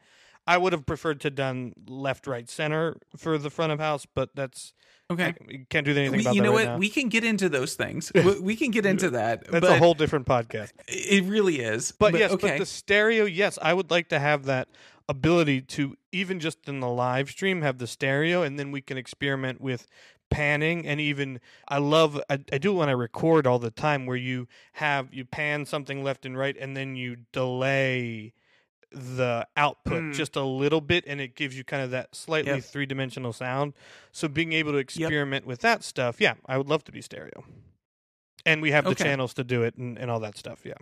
I 0.46 0.56
would 0.56 0.72
have 0.72 0.86
preferred 0.86 1.20
to 1.22 1.30
done 1.30 1.72
left, 1.88 2.26
right, 2.28 2.48
center 2.48 2.96
for 3.16 3.38
the 3.38 3.50
front 3.50 3.72
of 3.72 3.78
house, 3.80 4.06
but 4.14 4.30
that's 4.34 4.72
Okay. 5.10 5.34
I 5.48 5.64
can't 5.68 5.84
do 5.84 5.90
anything 5.90 6.12
We- 6.12 6.20
about 6.20 6.34
you 6.36 6.40
that 6.42 6.44
know 6.46 6.52
right 6.56 6.66
what? 6.66 6.72
now. 6.74 6.78
We 6.78 6.88
can 6.88 7.08
get 7.08 7.24
into 7.24 7.48
those 7.48 7.74
things. 7.74 8.12
we, 8.14 8.38
we 8.38 8.56
can 8.56 8.70
get 8.70 8.86
into 8.86 9.10
that. 9.10 9.40
that's 9.48 9.66
but 9.66 9.72
a 9.76 9.78
whole 9.78 9.94
different 9.94 10.26
podcast. 10.26 10.70
It 10.86 11.24
really 11.24 11.58
is. 11.58 11.90
But, 11.90 12.14
yes, 12.16 12.30
okay. 12.30 12.50
but 12.50 12.58
the 12.60 12.66
stereo, 12.66 13.24
yes, 13.24 13.58
I 13.60 13.74
would 13.74 13.90
like 13.90 14.10
to 14.10 14.20
have 14.20 14.44
that 14.44 14.68
ability 15.10 15.60
to 15.62 15.96
even 16.12 16.40
just 16.40 16.68
in 16.68 16.80
the 16.80 16.88
live 16.88 17.28
stream 17.30 17.62
have 17.62 17.78
the 17.78 17.86
stereo, 17.86 18.42
and 18.42 18.58
then 18.58 18.70
we 18.70 18.80
can 18.80 18.96
experiment 18.96 19.60
with 19.60 19.86
panning 20.30 20.86
and 20.86 21.00
even 21.00 21.40
I 21.66 21.78
love 21.78 22.20
I, 22.30 22.38
I 22.52 22.58
do 22.58 22.70
it 22.70 22.76
when 22.76 22.88
I 22.88 22.92
record 22.92 23.48
all 23.48 23.58
the 23.58 23.72
time 23.72 24.06
where 24.06 24.16
you 24.16 24.46
have 24.74 25.12
you 25.12 25.24
pan 25.24 25.66
something 25.66 26.04
left 26.04 26.24
and 26.24 26.38
right 26.38 26.56
and 26.56 26.76
then 26.76 26.94
you 26.94 27.16
delay 27.32 28.32
the 28.92 29.46
output 29.56 30.02
Mm. 30.04 30.14
just 30.14 30.36
a 30.36 30.44
little 30.44 30.80
bit 30.80 31.02
and 31.08 31.20
it 31.20 31.34
gives 31.34 31.56
you 31.58 31.64
kind 31.64 31.82
of 31.82 31.90
that 31.90 32.14
slightly 32.14 32.52
Yep. 32.52 32.62
three 32.62 32.86
dimensional 32.86 33.32
sound. 33.32 33.72
So 34.12 34.28
being 34.28 34.52
able 34.52 34.70
to 34.72 34.78
experiment 34.78 35.46
with 35.46 35.60
that 35.62 35.82
stuff, 35.82 36.20
yeah, 36.20 36.34
I 36.46 36.56
would 36.58 36.68
love 36.68 36.84
to 36.84 36.92
be 36.92 37.02
stereo. 37.02 37.44
And 38.46 38.62
we 38.62 38.70
have 38.70 38.84
the 38.84 38.90
channels 39.04 39.34
to 39.34 39.42
do 39.44 39.64
it 39.64 39.74
and, 39.76 39.98
and 39.98 40.10
all 40.12 40.20
that 40.20 40.36
stuff, 40.36 40.60
yeah. 40.64 40.74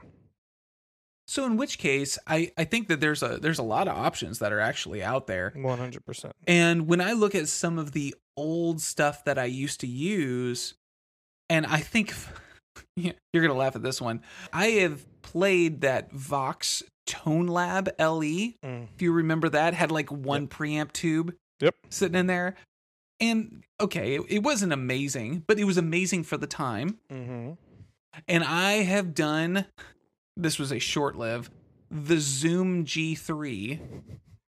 So 1.29 1.45
in 1.45 1.59
which 1.59 1.77
case, 1.79 2.19
I, 2.27 2.51
I 2.57 2.65
think 2.65 2.89
that 2.89 3.01
there's 3.01 3.23
a 3.23 3.37
there's 3.37 3.59
a 3.59 3.63
lot 3.63 3.87
of 3.87 3.97
options 3.97 4.39
that 4.39 4.51
are 4.53 4.61
actually 4.61 5.03
out 5.03 5.27
there. 5.27 5.53
One 5.55 5.79
hundred 5.79 6.05
percent. 6.07 6.35
And 6.47 6.89
when 6.89 7.01
I 7.03 7.13
look 7.13 7.35
at 7.35 7.49
some 7.49 7.79
of 7.79 7.93
the 7.93 8.15
old 8.37 8.81
stuff 8.81 9.25
that 9.27 9.39
I 9.39 9.45
used 9.45 9.81
to 9.81 9.87
use, 9.87 10.75
and 11.51 11.67
I 11.67 11.79
think 11.81 12.15
you're 12.97 13.13
going 13.33 13.49
to 13.49 13.55
laugh 13.55 13.77
at 13.77 13.83
this 13.83 14.01
one, 14.01 14.23
I 14.53 14.67
have 14.83 15.05
played 15.23 15.83
that 15.83 16.11
Vox 16.13 16.83
Tone 17.07 17.47
Lab 17.47 17.89
LE. 17.99 18.55
Mm. 18.65 18.89
If 18.95 19.03
you 19.03 19.13
remember 19.13 19.51
that, 19.51 19.75
had 19.75 19.91
like 19.91 20.11
one 20.11 20.49
preamp 20.49 20.93
tube 20.93 21.35
Yep. 21.61 21.75
sitting 21.91 22.15
in 22.19 22.27
there. 22.27 22.55
And 23.21 23.65
okay, 23.81 24.15
it, 24.15 24.23
it 24.29 24.43
wasn't 24.43 24.73
amazing, 24.73 25.43
but 25.47 25.59
it 25.59 25.65
was 25.65 25.77
amazing 25.77 26.25
for 26.25 26.37
the 26.37 26.47
time. 26.47 26.99
Mm-hmm. 27.13 27.53
And 28.29 28.45
I 28.45 28.83
have 28.85 29.13
done, 29.15 29.67
this 30.39 30.59
was 30.59 30.73
a 30.73 30.79
short 30.79 31.17
live, 31.17 31.51
the 31.91 32.19
Zoom 32.19 32.85
G3, 32.85 33.81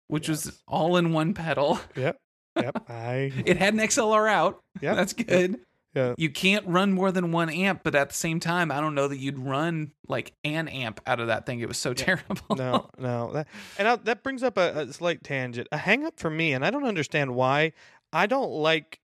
which 0.07 0.29
was 0.29 0.61
all 0.67 0.97
in 0.97 1.13
one 1.13 1.33
pedal. 1.33 1.79
Yep. 1.95 2.17
Yep. 2.55 2.83
I 2.89 3.31
It 3.45 3.57
had 3.57 3.73
an 3.73 3.79
XLR 3.79 4.29
out. 4.29 4.59
yeah. 4.81 4.93
That's 4.95 5.13
good. 5.13 5.59
Yeah. 5.95 6.13
You 6.17 6.29
can't 6.29 6.67
run 6.67 6.91
more 6.93 7.11
than 7.11 7.31
one 7.31 7.49
amp, 7.49 7.81
but 7.83 7.95
at 7.95 8.09
the 8.09 8.15
same 8.15 8.39
time, 8.39 8.71
I 8.71 8.79
don't 8.79 8.93
know 8.93 9.07
that 9.07 9.17
you'd 9.17 9.39
run 9.39 9.91
like 10.07 10.33
an 10.43 10.67
amp 10.67 11.01
out 11.07 11.19
of 11.19 11.27
that 11.27 11.47
thing. 11.47 11.61
It 11.61 11.67
was 11.67 11.79
so 11.79 11.93
terrible. 11.95 12.55
No, 12.55 12.89
no. 12.99 13.31
That, 13.33 13.47
and 13.79 13.87
I, 13.87 13.95
that 13.95 14.21
brings 14.21 14.43
up 14.43 14.57
a, 14.57 14.81
a 14.81 14.93
slight 14.93 15.23
tangent. 15.23 15.67
A 15.71 15.77
hang 15.77 16.05
up 16.05 16.19
for 16.19 16.29
me, 16.29 16.53
and 16.53 16.63
I 16.63 16.69
don't 16.69 16.83
understand 16.85 17.33
why. 17.33 17.71
I 18.13 18.27
don't 18.27 18.51
like 18.51 18.99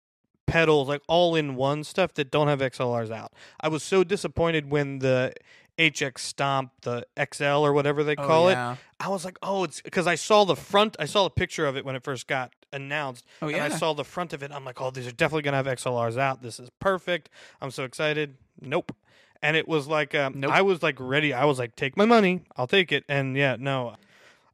pedals, 0.46 0.88
like 0.88 1.02
all 1.08 1.36
in 1.36 1.56
one 1.56 1.84
stuff 1.84 2.14
that 2.16 2.30
don't 2.30 2.48
have 2.50 2.60
XLRs 2.60 3.10
out. 3.12 3.34
I 3.60 3.68
was 3.68 3.82
so 3.82 4.04
disappointed 4.04 4.70
when 4.70 5.00
the 5.00 5.34
HX 5.78 6.20
Stomp, 6.20 6.72
the 6.82 7.06
XL 7.34 7.44
or 7.66 7.74
whatever 7.74 8.04
they 8.04 8.16
Oh, 8.18 8.26
call 8.28 8.50
it. 8.50 8.56
I 9.00 9.10
was 9.10 9.26
like, 9.26 9.38
oh, 9.44 9.64
it's 9.66 9.82
because 9.82 10.08
I 10.08 10.16
saw 10.16 10.46
the 10.46 10.56
front, 10.56 10.96
I 11.00 11.06
saw 11.06 11.26
a 11.26 11.30
picture 11.30 11.66
of 11.66 11.76
it 11.76 11.84
when 11.86 11.96
it 11.96 12.04
first 12.04 12.28
got 12.28 12.54
announced, 12.72 13.26
Oh, 13.42 13.48
and 13.48 13.58
yeah. 13.58 13.66
I 13.66 13.70
saw 13.70 13.94
the 13.94 14.04
front 14.06 14.34
of 14.34 14.42
it. 14.44 14.52
I'm 14.52 14.64
like, 14.66 14.80
oh, 14.82 14.90
these 14.92 15.06
are 15.08 15.12
definitely 15.12 15.44
gonna 15.44 15.58
have 15.58 15.66
XLRs 15.68 16.18
out. 16.18 16.42
This 16.42 16.60
is 16.60 16.70
perfect. 16.80 17.30
I'm 17.62 17.72
so 17.72 17.84
excited. 17.84 18.36
Nope. 18.62 18.96
And 19.42 19.56
it 19.58 19.68
was 19.68 19.88
like, 19.88 20.16
um, 20.16 20.34
Nope. 20.40 20.52
I 20.52 20.62
was 20.62 20.82
like 20.82 20.96
ready. 21.00 21.34
I 21.34 21.46
was 21.46 21.60
like, 21.60 21.76
take 21.76 21.98
my 21.98 22.06
money, 22.06 22.42
I'll 22.56 22.68
take 22.68 22.92
it. 22.92 23.04
And 23.10 23.36
yeah, 23.36 23.58
no, 23.60 23.96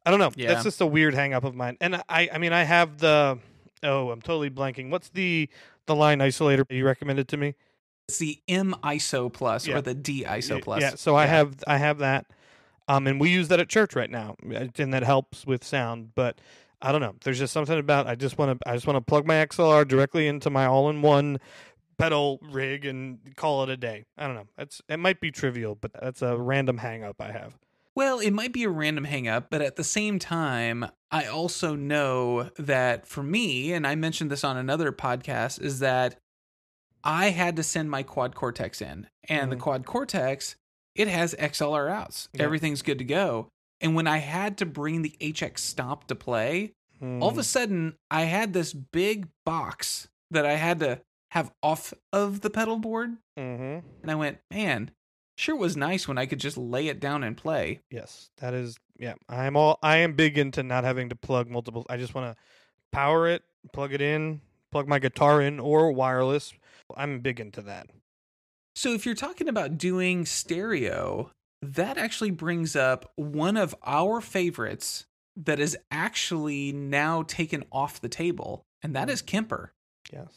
I 0.04 0.10
don't 0.10 0.18
know. 0.18 0.32
Yeah. 0.34 0.48
That's 0.48 0.64
just 0.64 0.80
a 0.80 0.86
weird 0.86 1.14
hang 1.14 1.32
up 1.34 1.44
of 1.44 1.54
mine. 1.54 1.76
And 1.80 2.02
I, 2.08 2.28
I 2.32 2.38
mean, 2.38 2.52
I 2.52 2.64
have 2.64 2.98
the. 2.98 3.38
Oh, 3.84 4.10
I'm 4.10 4.20
totally 4.20 4.50
blanking. 4.50 4.90
What's 4.90 5.08
the 5.08 5.48
the 5.86 5.94
line 5.96 6.18
isolator 6.18 6.64
you 6.70 6.84
recommended 6.84 7.26
to 7.28 7.36
me? 7.36 7.54
It's 8.08 8.18
the 8.18 8.40
M 8.48 8.74
ISO 8.82 9.32
plus 9.32 9.66
Yeah. 9.66 9.76
or 9.76 9.80
the 9.80 9.94
D 9.94 10.24
ISO 10.26 10.60
plus. 10.62 10.82
Yeah, 10.82 10.94
so 10.96 11.14
I 11.16 11.26
have 11.26 11.54
I 11.66 11.78
have 11.78 11.98
that, 11.98 12.26
um, 12.88 13.06
and 13.06 13.20
we 13.20 13.30
use 13.30 13.48
that 13.48 13.60
at 13.60 13.68
church 13.68 13.94
right 13.94 14.10
now, 14.10 14.36
and 14.42 14.92
that 14.94 15.02
helps 15.02 15.46
with 15.46 15.64
sound. 15.64 16.14
But 16.14 16.38
I 16.80 16.90
don't 16.92 17.00
know. 17.00 17.14
There's 17.22 17.38
just 17.38 17.52
something 17.52 17.78
about 17.78 18.06
I 18.06 18.14
just 18.16 18.38
want 18.38 18.60
to 18.60 18.68
I 18.68 18.74
just 18.74 18.86
want 18.86 18.96
to 18.96 19.00
plug 19.00 19.26
my 19.26 19.34
XLR 19.46 19.86
directly 19.86 20.26
into 20.26 20.50
my 20.50 20.66
all-in-one 20.66 21.38
pedal 21.98 22.40
rig 22.42 22.84
and 22.84 23.18
call 23.36 23.62
it 23.62 23.70
a 23.70 23.76
day. 23.76 24.04
I 24.18 24.26
don't 24.26 24.34
know. 24.34 24.48
That's 24.56 24.82
it 24.88 24.98
might 24.98 25.20
be 25.20 25.30
trivial, 25.30 25.76
but 25.76 25.92
that's 26.00 26.22
a 26.22 26.36
random 26.36 26.78
hang 26.78 27.04
up 27.04 27.16
I 27.20 27.30
have. 27.32 27.56
Well, 27.94 28.18
it 28.20 28.30
might 28.32 28.52
be 28.54 28.64
a 28.64 28.70
random 28.70 29.04
hang 29.04 29.28
up, 29.28 29.48
but 29.50 29.60
at 29.60 29.76
the 29.76 29.84
same 29.84 30.18
time, 30.18 30.86
I 31.10 31.26
also 31.26 31.76
know 31.76 32.50
that 32.58 33.06
for 33.06 33.22
me, 33.22 33.72
and 33.74 33.86
I 33.86 33.94
mentioned 33.96 34.30
this 34.30 34.42
on 34.44 34.56
another 34.56 34.90
podcast, 34.92 35.60
is 35.60 35.78
that 35.80 36.16
I 37.04 37.30
had 37.30 37.56
to 37.56 37.62
send 37.62 37.90
my 37.90 38.02
quad 38.02 38.34
cortex 38.34 38.80
in. 38.80 39.08
And 39.28 39.50
the 39.52 39.56
Mhm. 39.56 39.60
quad 39.60 39.86
cortex, 39.86 40.56
it 40.94 41.08
has 41.08 41.34
XLR 41.38 41.88
outs. 41.88 42.28
Yeah. 42.32 42.42
Everything's 42.44 42.82
good 42.82 42.98
to 42.98 43.04
go. 43.04 43.48
And 43.80 43.94
when 43.94 44.06
I 44.06 44.18
had 44.18 44.58
to 44.58 44.66
bring 44.66 45.02
the 45.02 45.16
HX 45.20 45.62
Stomp 45.62 46.06
to 46.08 46.14
play, 46.14 46.74
all 47.00 47.28
of 47.28 47.36
a 47.38 47.42
sudden 47.42 47.96
I 48.10 48.22
had 48.22 48.52
this 48.52 48.72
big 48.72 49.26
box 49.44 50.06
that 50.30 50.46
I 50.46 50.52
had 50.54 50.78
to 50.80 51.00
have 51.32 51.50
off 51.62 51.92
of 52.12 52.42
the 52.42 52.50
pedal 52.50 52.78
board. 52.78 53.16
mm-hmm. 53.36 53.84
And 54.02 54.10
I 54.10 54.14
went, 54.14 54.38
man, 54.52 54.92
sure 55.36 55.56
was 55.56 55.76
nice 55.76 56.06
when 56.06 56.18
I 56.18 56.26
could 56.26 56.38
just 56.38 56.56
lay 56.56 56.86
it 56.88 57.00
down 57.00 57.24
and 57.24 57.36
play. 57.36 57.80
Yes, 57.90 58.30
that 58.36 58.54
is. 58.54 58.78
Yeah, 58.98 59.14
I'm 59.28 59.56
all. 59.56 59.78
I 59.82 59.96
am 59.96 60.12
big 60.12 60.38
into 60.38 60.62
not 60.62 60.84
having 60.84 61.08
to 61.08 61.16
plug 61.16 61.50
multiple. 61.50 61.84
I 61.90 61.96
just 61.96 62.14
want 62.14 62.36
to 62.36 62.42
power 62.92 63.26
it, 63.26 63.42
plug 63.72 63.92
it 63.92 64.00
in, 64.00 64.40
plug 64.72 64.88
my 64.88 64.98
guitar 64.98 65.40
in, 65.40 65.60
or 65.60 65.92
wireless. 65.92 66.52
I'm 66.96 67.20
big 67.20 67.38
into 67.38 67.62
that. 67.62 67.88
So 68.74 68.92
if 68.94 69.04
you're 69.06 69.14
talking 69.14 69.48
about 69.48 69.78
doing 69.78 70.24
stereo, 70.24 71.30
that 71.60 71.98
actually 71.98 72.30
brings 72.30 72.74
up 72.74 73.12
one 73.16 73.56
of 73.56 73.74
our 73.84 74.20
favorites 74.20 75.04
that 75.36 75.60
is 75.60 75.76
actually 75.90 76.72
now 76.72 77.22
taken 77.22 77.64
off 77.70 78.00
the 78.00 78.08
table, 78.08 78.64
and 78.82 78.94
that 78.96 79.08
is 79.08 79.22
Kemper. 79.22 79.72
Yes. 80.12 80.28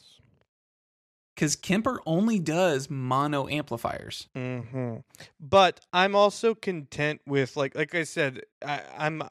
Because 1.35 1.55
Kemper 1.57 1.99
only 2.05 2.39
does 2.39 2.89
mono 2.89 3.47
amplifiers. 3.49 4.27
hmm 4.33 4.97
But 5.39 5.81
I'm 5.91 6.15
also 6.15 6.55
content 6.55 7.21
with 7.27 7.57
like 7.57 7.75
like 7.75 7.93
I 7.93 8.03
said, 8.03 8.43
I, 8.65 8.81
I'm 8.97 9.23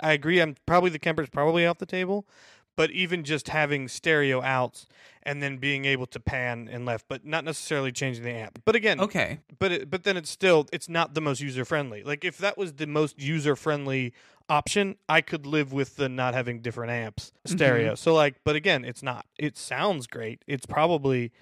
I 0.00 0.12
agree. 0.12 0.40
I'm 0.40 0.56
probably 0.66 0.90
the 0.90 0.98
Kemper's 0.98 1.30
probably 1.30 1.64
off 1.64 1.78
the 1.78 1.86
table, 1.86 2.26
but 2.76 2.90
even 2.90 3.24
just 3.24 3.48
having 3.48 3.88
stereo 3.88 4.42
outs 4.42 4.86
and 5.22 5.42
then 5.42 5.58
being 5.58 5.84
able 5.84 6.06
to 6.06 6.18
pan 6.18 6.68
and 6.70 6.84
left, 6.84 7.06
but 7.08 7.24
not 7.24 7.44
necessarily 7.44 7.92
changing 7.92 8.24
the 8.24 8.30
amp. 8.30 8.60
But 8.64 8.74
again, 8.74 9.00
Okay. 9.00 9.40
but 9.58 9.72
it, 9.72 9.90
but 9.90 10.04
then 10.04 10.16
it's 10.16 10.30
still 10.30 10.66
it's 10.72 10.88
not 10.88 11.14
the 11.14 11.20
most 11.20 11.40
user 11.40 11.64
friendly. 11.64 12.02
Like 12.02 12.24
if 12.24 12.38
that 12.38 12.58
was 12.58 12.74
the 12.74 12.86
most 12.86 13.20
user 13.20 13.54
friendly 13.56 14.12
option, 14.48 14.96
I 15.08 15.20
could 15.20 15.46
live 15.46 15.72
with 15.72 15.96
the 15.96 16.08
not 16.08 16.34
having 16.34 16.60
different 16.60 16.92
amps 16.92 17.32
mm-hmm. 17.46 17.56
stereo. 17.56 17.94
So 17.94 18.14
like, 18.14 18.36
but 18.44 18.56
again, 18.56 18.84
it's 18.84 19.02
not. 19.02 19.26
It 19.38 19.56
sounds 19.56 20.06
great. 20.06 20.42
It's 20.46 20.66
probably 20.66 21.32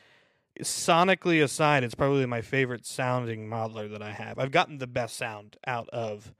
sonically 0.60 1.42
aside, 1.42 1.84
it's 1.84 1.94
probably 1.94 2.26
my 2.26 2.42
favorite 2.42 2.84
sounding 2.86 3.48
modeler 3.48 3.90
that 3.90 4.02
I 4.02 4.12
have. 4.12 4.38
I've 4.38 4.50
gotten 4.50 4.78
the 4.78 4.86
best 4.86 5.16
sound 5.16 5.56
out 5.66 5.88
of 5.90 6.34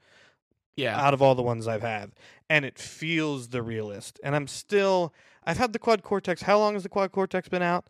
Yeah. 0.80 1.00
out 1.00 1.14
of 1.14 1.22
all 1.22 1.34
the 1.34 1.42
ones 1.42 1.68
I've 1.68 1.82
had, 1.82 2.12
and 2.48 2.64
it 2.64 2.78
feels 2.78 3.48
the 3.48 3.62
realest. 3.62 4.18
And 4.24 4.34
I'm 4.34 4.46
still. 4.46 5.12
I've 5.44 5.58
had 5.58 5.72
the 5.72 5.78
Quad 5.78 6.02
Cortex. 6.02 6.42
How 6.42 6.58
long 6.58 6.74
has 6.74 6.82
the 6.82 6.88
Quad 6.88 7.12
Cortex 7.12 7.48
been 7.48 7.62
out? 7.62 7.86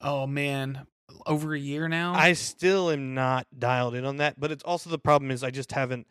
oh 0.00 0.26
man. 0.26 0.86
over 1.26 1.54
a 1.54 1.58
year 1.58 1.88
now. 1.88 2.14
I 2.14 2.32
still 2.34 2.90
am 2.90 3.14
not 3.14 3.46
dialed 3.58 3.94
in 3.94 4.04
on 4.04 4.18
that, 4.18 4.38
but 4.38 4.52
it's 4.52 4.62
also 4.62 4.90
the 4.90 4.98
problem 4.98 5.30
is 5.30 5.42
I 5.42 5.50
just 5.50 5.72
haven't. 5.72 6.06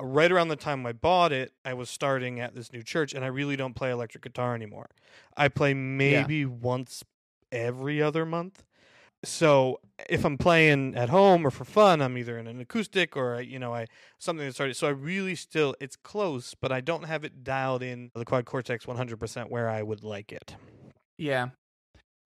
Uh, 0.00 0.04
right 0.04 0.30
around 0.30 0.48
the 0.48 0.56
time 0.56 0.86
I 0.86 0.92
bought 0.92 1.32
it, 1.32 1.52
I 1.64 1.74
was 1.74 1.90
starting 1.90 2.40
at 2.40 2.54
this 2.54 2.72
new 2.72 2.82
church, 2.82 3.12
and 3.12 3.24
I 3.24 3.28
really 3.28 3.56
don't 3.56 3.74
play 3.74 3.90
electric 3.90 4.22
guitar 4.24 4.54
anymore. 4.54 4.90
I 5.36 5.48
play 5.48 5.74
maybe 5.74 6.44
once 6.46 7.04
every 7.52 8.00
other 8.00 8.24
month. 8.24 8.62
So 9.22 9.80
if 10.08 10.24
I'm 10.24 10.38
playing 10.38 10.94
at 10.94 11.10
home 11.10 11.46
or 11.46 11.50
for 11.50 11.64
fun, 11.64 12.00
I'm 12.00 12.16
either 12.16 12.38
in 12.38 12.46
an 12.46 12.60
acoustic 12.60 13.16
or 13.16 13.40
you 13.40 13.58
know 13.58 13.74
I 13.74 13.86
something 14.18 14.46
that 14.46 14.54
started. 14.54 14.74
So 14.74 14.86
I 14.86 14.90
really 14.90 15.34
still 15.34 15.74
it's 15.80 15.96
close, 15.96 16.54
but 16.54 16.72
I 16.72 16.80
don't 16.80 17.04
have 17.04 17.24
it 17.24 17.44
dialed 17.44 17.82
in 17.82 18.10
the 18.14 18.24
Quad 18.24 18.46
Cortex 18.46 18.86
100% 18.86 19.50
where 19.50 19.68
I 19.68 19.82
would 19.82 20.02
like 20.02 20.32
it. 20.32 20.56
yeah. 21.18 21.48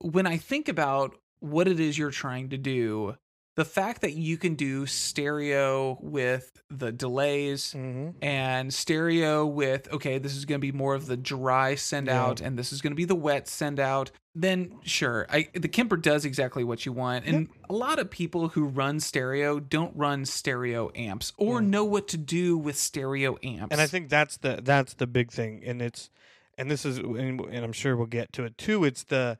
When 0.01 0.27
I 0.27 0.37
think 0.37 0.69
about 0.69 1.17
what 1.41 1.67
it 1.69 1.81
is 1.81 1.97
you're 1.99 2.11
trying 2.11 2.51
to 2.51 2.59
do, 2.59 3.17
the 3.56 3.64
fact 3.64 4.00
that 4.00 4.14
you 4.14 4.37
can 4.37 4.54
do 4.56 4.84
stereo 4.87 5.96
with 6.00 6.62
the 6.70 6.90
delays 6.92 7.73
Mm-hmm. 7.76 8.11
and 8.23 8.73
stereo 8.75 9.46
with 9.46 9.90
okay 9.92 10.18
this 10.18 10.34
is 10.37 10.44
going 10.44 10.61
to 10.61 10.66
be 10.66 10.73
more 10.73 10.94
of 10.94 11.06
the 11.06 11.16
dry 11.16 11.75
send 11.76 12.08
Yeah. 12.08 12.23
out 12.25 12.40
and 12.40 12.58
this 12.58 12.73
is 12.73 12.80
going 12.82 12.90
to 12.92 12.96
be 12.96 13.04
the 13.04 13.14
wet 13.14 13.46
send 13.49 13.78
out 13.78 14.11
then 14.34 14.73
sure 14.82 15.26
I 15.30 15.49
the 15.54 15.68
Kemper 15.68 15.96
does 15.96 16.25
exactly 16.25 16.64
what 16.64 16.84
you 16.84 16.92
want 16.92 17.25
and 17.26 17.49
a 17.70 17.73
lot 17.73 17.99
of 18.00 18.11
people 18.11 18.49
who 18.49 18.64
run 18.64 18.99
stereo 19.00 19.61
don't 19.61 19.94
run 19.96 20.25
stereo 20.25 20.90
amps 20.96 21.32
or 21.37 21.61
Yeah. 21.62 21.68
know 21.68 21.84
what 21.84 22.08
to 22.08 22.16
do 22.16 22.58
with 22.58 22.76
stereo 22.76 23.37
amps 23.44 23.73
And 23.73 23.80
I 23.80 23.87
think 23.87 24.08
that's 24.08 24.37
the 24.38 24.61
that's 24.62 24.94
the 24.94 25.06
big 25.06 25.30
thing, 25.30 25.62
and 25.64 25.80
it's 25.80 26.11
and 26.58 26.70
this 26.70 26.84
is 26.84 26.99
and 26.99 27.40
I'm 27.54 27.73
sure 27.73 27.96
we'll 27.96 28.06
get 28.06 28.32
to 28.34 28.44
it 28.44 28.58
too. 28.58 28.84
It's 28.84 29.04
the 29.04 29.38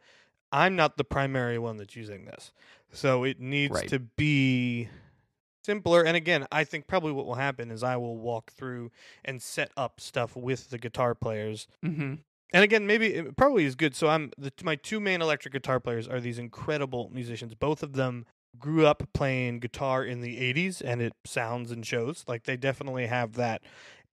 I'm 0.53 0.77
not 0.77 0.97
the 0.99 1.05
primary 1.05 1.59
one 1.59 1.79
that's 1.79 1.97
using 1.97 2.27
this, 2.27 2.53
so 2.95 3.25
it 3.25 3.41
needs 3.41 3.75
Right. 3.75 3.89
to 3.89 3.99
be 3.99 4.89
simpler. 5.65 6.03
And 6.05 6.17
again, 6.17 6.47
I 6.53 6.65
think 6.65 6.87
probably 6.87 7.13
what 7.13 7.27
will 7.27 7.35
happen 7.35 7.71
is 7.71 7.83
I 7.83 7.97
will 7.97 8.17
walk 8.17 8.53
through 8.53 8.91
and 9.25 9.43
set 9.43 9.71
up 9.77 10.01
stuff 10.01 10.37
with 10.37 10.71
the 10.71 10.79
guitar 10.79 11.15
players. 11.15 11.67
hmm 11.83 12.15
And 12.53 12.63
again, 12.63 12.87
maybe 12.87 13.15
it 13.15 13.37
probably 13.37 13.65
is 13.65 13.75
good. 13.75 13.95
So 13.97 14.09
I'm 14.09 14.31
the, 14.39 14.53
my 14.63 14.77
two 14.77 15.01
main 15.01 15.21
electric 15.23 15.53
guitar 15.53 15.81
players 15.81 16.07
are 16.07 16.21
these 16.21 16.39
incredible 16.39 17.11
musicians. 17.13 17.55
Both 17.55 17.83
of 17.83 17.95
them 17.95 18.27
grew 18.59 18.87
up 18.87 19.03
playing 19.13 19.59
guitar 19.59 20.05
in 20.05 20.21
the 20.21 20.39
80s 20.39 20.81
and 20.81 21.03
it 21.03 21.13
sounds 21.25 21.73
and 21.73 21.85
shows 21.85 22.25
like 22.29 22.45
they 22.45 22.57
definitely 22.57 23.07
have 23.07 23.33
that 23.33 23.63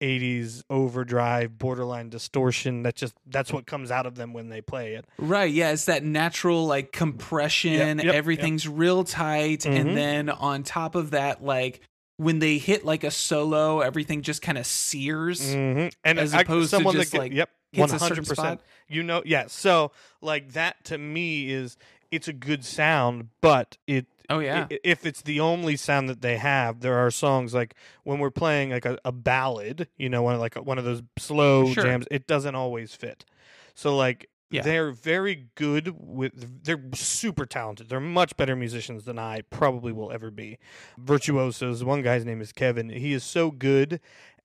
80s 0.00 0.62
overdrive 0.70 1.58
borderline 1.58 2.08
distortion. 2.08 2.82
That 2.82 2.94
just 2.94 3.14
that's 3.26 3.52
what 3.52 3.66
comes 3.66 3.90
out 3.90 4.06
of 4.06 4.14
them 4.14 4.32
when 4.32 4.48
they 4.48 4.60
play 4.60 4.94
it. 4.94 5.04
Right 5.18 5.52
yeah 5.52 5.70
it's 5.72 5.86
that 5.86 6.04
natural 6.04 6.66
like 6.66 6.92
compression. 6.92 7.98
Yep, 7.98 8.04
yep, 8.06 8.14
everything's 8.14 8.68
real 8.68 9.04
tight. 9.04 9.60
Mhm. 9.60 9.80
and 9.80 9.96
then 9.96 10.28
on 10.30 10.62
top 10.62 10.94
of 10.94 11.10
that 11.10 11.42
like 11.42 11.80
when 12.16 12.38
they 12.40 12.58
hit 12.58 12.84
like 12.84 13.04
a 13.04 13.10
solo 13.10 13.80
everything 13.80 14.22
just 14.22 14.42
kind 14.42 14.58
of 14.58 14.66
sears 14.66 15.40
mm-hmm. 15.40 15.88
and 16.04 16.18
As 16.18 16.34
I- 16.34 16.42
opposed 16.42 16.70
to 16.70 16.76
someone 16.76 16.94
just, 16.94 17.12
that 17.12 17.18
like, 17.18 17.32
yep 17.32 17.50
hits 17.72 17.92
a 17.92 17.98
certain 17.98 18.24
100% 18.24 18.58
you 18.88 19.02
know 19.02 19.22
yeah 19.26 19.44
so 19.46 19.92
like 20.22 20.52
that 20.52 20.82
to 20.84 20.96
me 20.98 21.50
is 21.50 21.76
it's 22.10 22.26
a 22.28 22.32
good 22.32 22.64
sound 22.64 23.28
but 23.40 23.76
it 23.86 24.06
oh 24.30 24.38
yeah 24.40 24.66
if 24.85 25.06
it's 25.06 25.23
the 25.23 25.40
only 25.40 25.76
sound 25.76 26.08
that 26.08 26.20
they 26.20 26.37
have, 26.37 26.80
there 26.80 26.99
are 26.99 27.11
songs 27.11 27.54
like 27.54 27.75
when 28.04 28.18
we're 28.18 28.30
playing 28.30 28.70
like 28.70 28.85
a, 28.85 28.99
a 29.04 29.12
ballad, 29.12 29.88
you 29.97 30.08
know, 30.08 30.23
one 30.23 30.35
of 30.35 30.40
like 30.40 30.56
a, 30.56 30.62
one 30.62 30.78
of 30.78 30.85
those 30.85 31.02
slow 31.18 31.73
Sure. 31.73 31.85
jams, 31.85 32.06
it 32.11 32.26
doesn't 32.26 32.54
always 32.54 32.94
fit. 32.94 33.25
So 33.75 33.97
like 33.97 34.28
Yeah. 34.50 34.62
they're 34.62 34.90
very 34.92 35.49
good 35.54 35.94
with 35.99 36.64
they're 36.64 36.82
super 36.94 37.47
talented. 37.47 37.88
They're 37.88 38.00
much 38.00 38.37
better 38.37 38.56
musicians 38.56 39.04
than 39.04 39.18
I 39.18 39.42
probably 39.50 39.92
will 39.92 40.11
ever 40.12 40.30
be. 40.30 40.58
Virtuosos, 40.99 41.82
one 41.85 42.02
guy's 42.02 42.25
name 42.25 42.40
is 42.40 42.52
Kevin. 42.52 42.90
He 42.90 43.12
is 43.12 43.25
so 43.25 43.50
good 43.50 44.00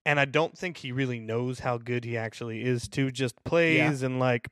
and 0.05 0.19
I 0.19 0.25
don't 0.25 0.57
think 0.57 0.77
he 0.77 0.91
really 0.91 1.19
knows 1.19 1.59
how 1.59 1.77
good 1.77 2.03
he 2.05 2.17
actually 2.17 2.63
is 2.63 2.87
too. 2.87 3.09
Just 3.11 3.41
plays 3.43 4.01
and 4.03 4.19
like 4.19 4.49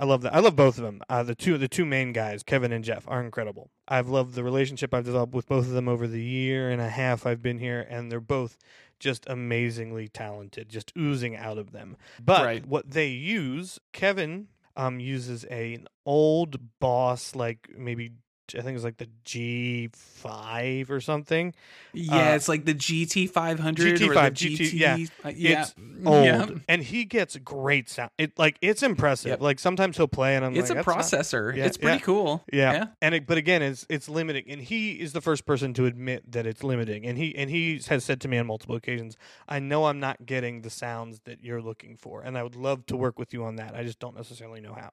I 0.00 0.04
love 0.04 0.22
that. 0.22 0.32
I 0.34 0.38
love 0.38 0.54
both 0.54 0.78
of 0.78 0.84
them. 0.84 1.02
Uh, 1.08 1.24
the 1.24 1.34
two 1.34 1.58
the 1.58 1.66
two 1.68 1.84
main 1.84 2.12
guys, 2.12 2.42
Kevin 2.44 2.72
and 2.72 2.84
Jeff, 2.84 3.04
are 3.08 3.20
incredible. 3.20 3.70
I've 3.88 4.08
loved 4.08 4.34
the 4.34 4.44
relationship 4.44 4.94
I've 4.94 5.04
developed 5.04 5.34
with 5.34 5.48
both 5.48 5.66
of 5.66 5.72
them 5.72 5.88
over 5.88 6.06
the 6.06 6.22
year 6.22 6.70
and 6.70 6.80
a 6.80 6.88
half 6.88 7.26
I've 7.26 7.42
been 7.42 7.58
here, 7.58 7.84
and 7.90 8.10
they're 8.10 8.20
both 8.20 8.56
just 9.00 9.24
amazingly 9.28 10.08
talented, 10.08 10.68
just 10.68 10.92
oozing 10.96 11.36
out 11.36 11.58
of 11.58 11.72
them. 11.72 11.96
But 12.24 12.44
Right. 12.44 12.66
what 12.66 12.90
they 12.92 13.08
use, 13.08 13.78
Kevin 13.92 14.48
um, 14.76 15.00
uses 15.00 15.44
a, 15.50 15.74
an 15.74 15.88
old 16.06 16.78
Boss, 16.80 17.34
like 17.34 17.68
maybe 17.76 18.12
I 18.56 18.62
think 18.62 18.74
it's 18.76 18.84
like 18.84 18.98
the 18.98 19.08
G 19.24 19.88
five 19.92 20.90
or 20.90 21.00
something. 21.00 21.54
Yeah, 21.92 22.32
Uh, 22.32 22.34
it's 22.34 22.48
like 22.48 22.64
the 22.64 22.74
GT 22.74 23.28
500 23.30 23.94
or 23.94 23.98
the 23.98 24.14
GT5, 24.14 24.32
GT. 24.34 24.70
Yeah. 24.74 24.96
uh, 25.24 25.32
yeah. 25.34 25.62
It's 25.62 25.74
old, 26.04 26.24
Yeah. 26.24 26.46
and 26.68 26.82
he 26.82 27.04
gets 27.04 27.36
great 27.36 27.88
sound. 27.88 28.10
It 28.18 28.38
like 28.38 28.56
it's 28.60 28.82
impressive. 28.82 29.30
Yep. 29.30 29.40
Like 29.40 29.58
sometimes 29.58 29.96
he'll 29.96 30.08
play, 30.08 30.36
and 30.36 30.44
I'm 30.44 30.54
It's 30.56 30.70
like, 30.70 30.78
a 30.80 30.82
"That's 30.84 31.12
not- 31.12 31.22
processor. 31.22 31.56
Yeah, 31.56 31.64
it's 31.66 31.76
pretty 31.76 31.96
yeah. 31.98 32.02
cool. 32.04 32.44
Yeah. 32.52 32.72
Yeah. 32.72 32.84
And 33.02 33.14
it, 33.14 33.26
but 33.26 33.38
again, 33.38 33.62
it's 33.62 33.86
it's 33.88 34.08
limiting, 34.08 34.44
and 34.48 34.60
he 34.60 34.92
is 34.92 35.12
the 35.12 35.20
first 35.20 35.46
person 35.46 35.74
to 35.74 35.86
admit 35.86 36.30
that 36.32 36.46
it's 36.46 36.62
limiting. 36.62 37.06
And 37.06 37.16
he 37.18 37.34
and 37.36 37.50
he 37.50 37.80
has 37.88 38.04
said 38.04 38.20
to 38.22 38.28
me 38.28 38.38
on 38.38 38.46
multiple 38.46 38.76
occasions, 38.76 39.16
"I 39.48 39.58
know 39.58 39.86
I'm 39.86 40.00
not 40.00 40.26
getting 40.26 40.62
the 40.62 40.70
sounds 40.70 41.20
that 41.24 41.42
you're 41.42 41.62
looking 41.62 41.96
for, 41.96 42.22
and 42.22 42.36
I 42.38 42.42
would 42.42 42.56
love 42.56 42.86
to 42.86 42.96
work 42.96 43.18
with 43.18 43.32
you 43.32 43.44
on 43.44 43.56
that. 43.56 43.74
I 43.74 43.82
just 43.82 43.98
don't 43.98 44.16
necessarily 44.16 44.60
know 44.60 44.74
how." 44.74 44.90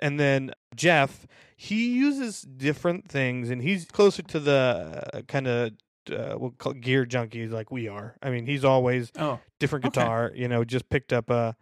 And 0.00 0.18
then 0.18 0.52
Jeff, 0.74 1.26
he 1.56 1.96
uses 1.96 2.42
different 2.42 2.87
things, 3.08 3.50
and 3.50 3.62
he's 3.62 3.84
closer 3.86 4.22
to 4.22 4.40
the 4.40 5.08
uh, 5.14 5.22
kind 5.22 5.46
of. 5.46 5.72
Uh, 6.10 6.34
we'll 6.38 6.52
call 6.52 6.72
gear 6.72 7.04
junkies 7.04 7.50
like 7.50 7.70
we 7.70 7.86
are. 7.86 8.16
I 8.22 8.30
mean, 8.30 8.46
he's 8.46 8.64
always 8.64 9.12
Oh, 9.18 9.40
different 9.58 9.84
Okay. 9.84 10.00
guitar. 10.00 10.32
You 10.34 10.48
know, 10.48 10.64
just 10.64 10.88
picked 10.88 11.12
up 11.12 11.28
a. 11.30 11.54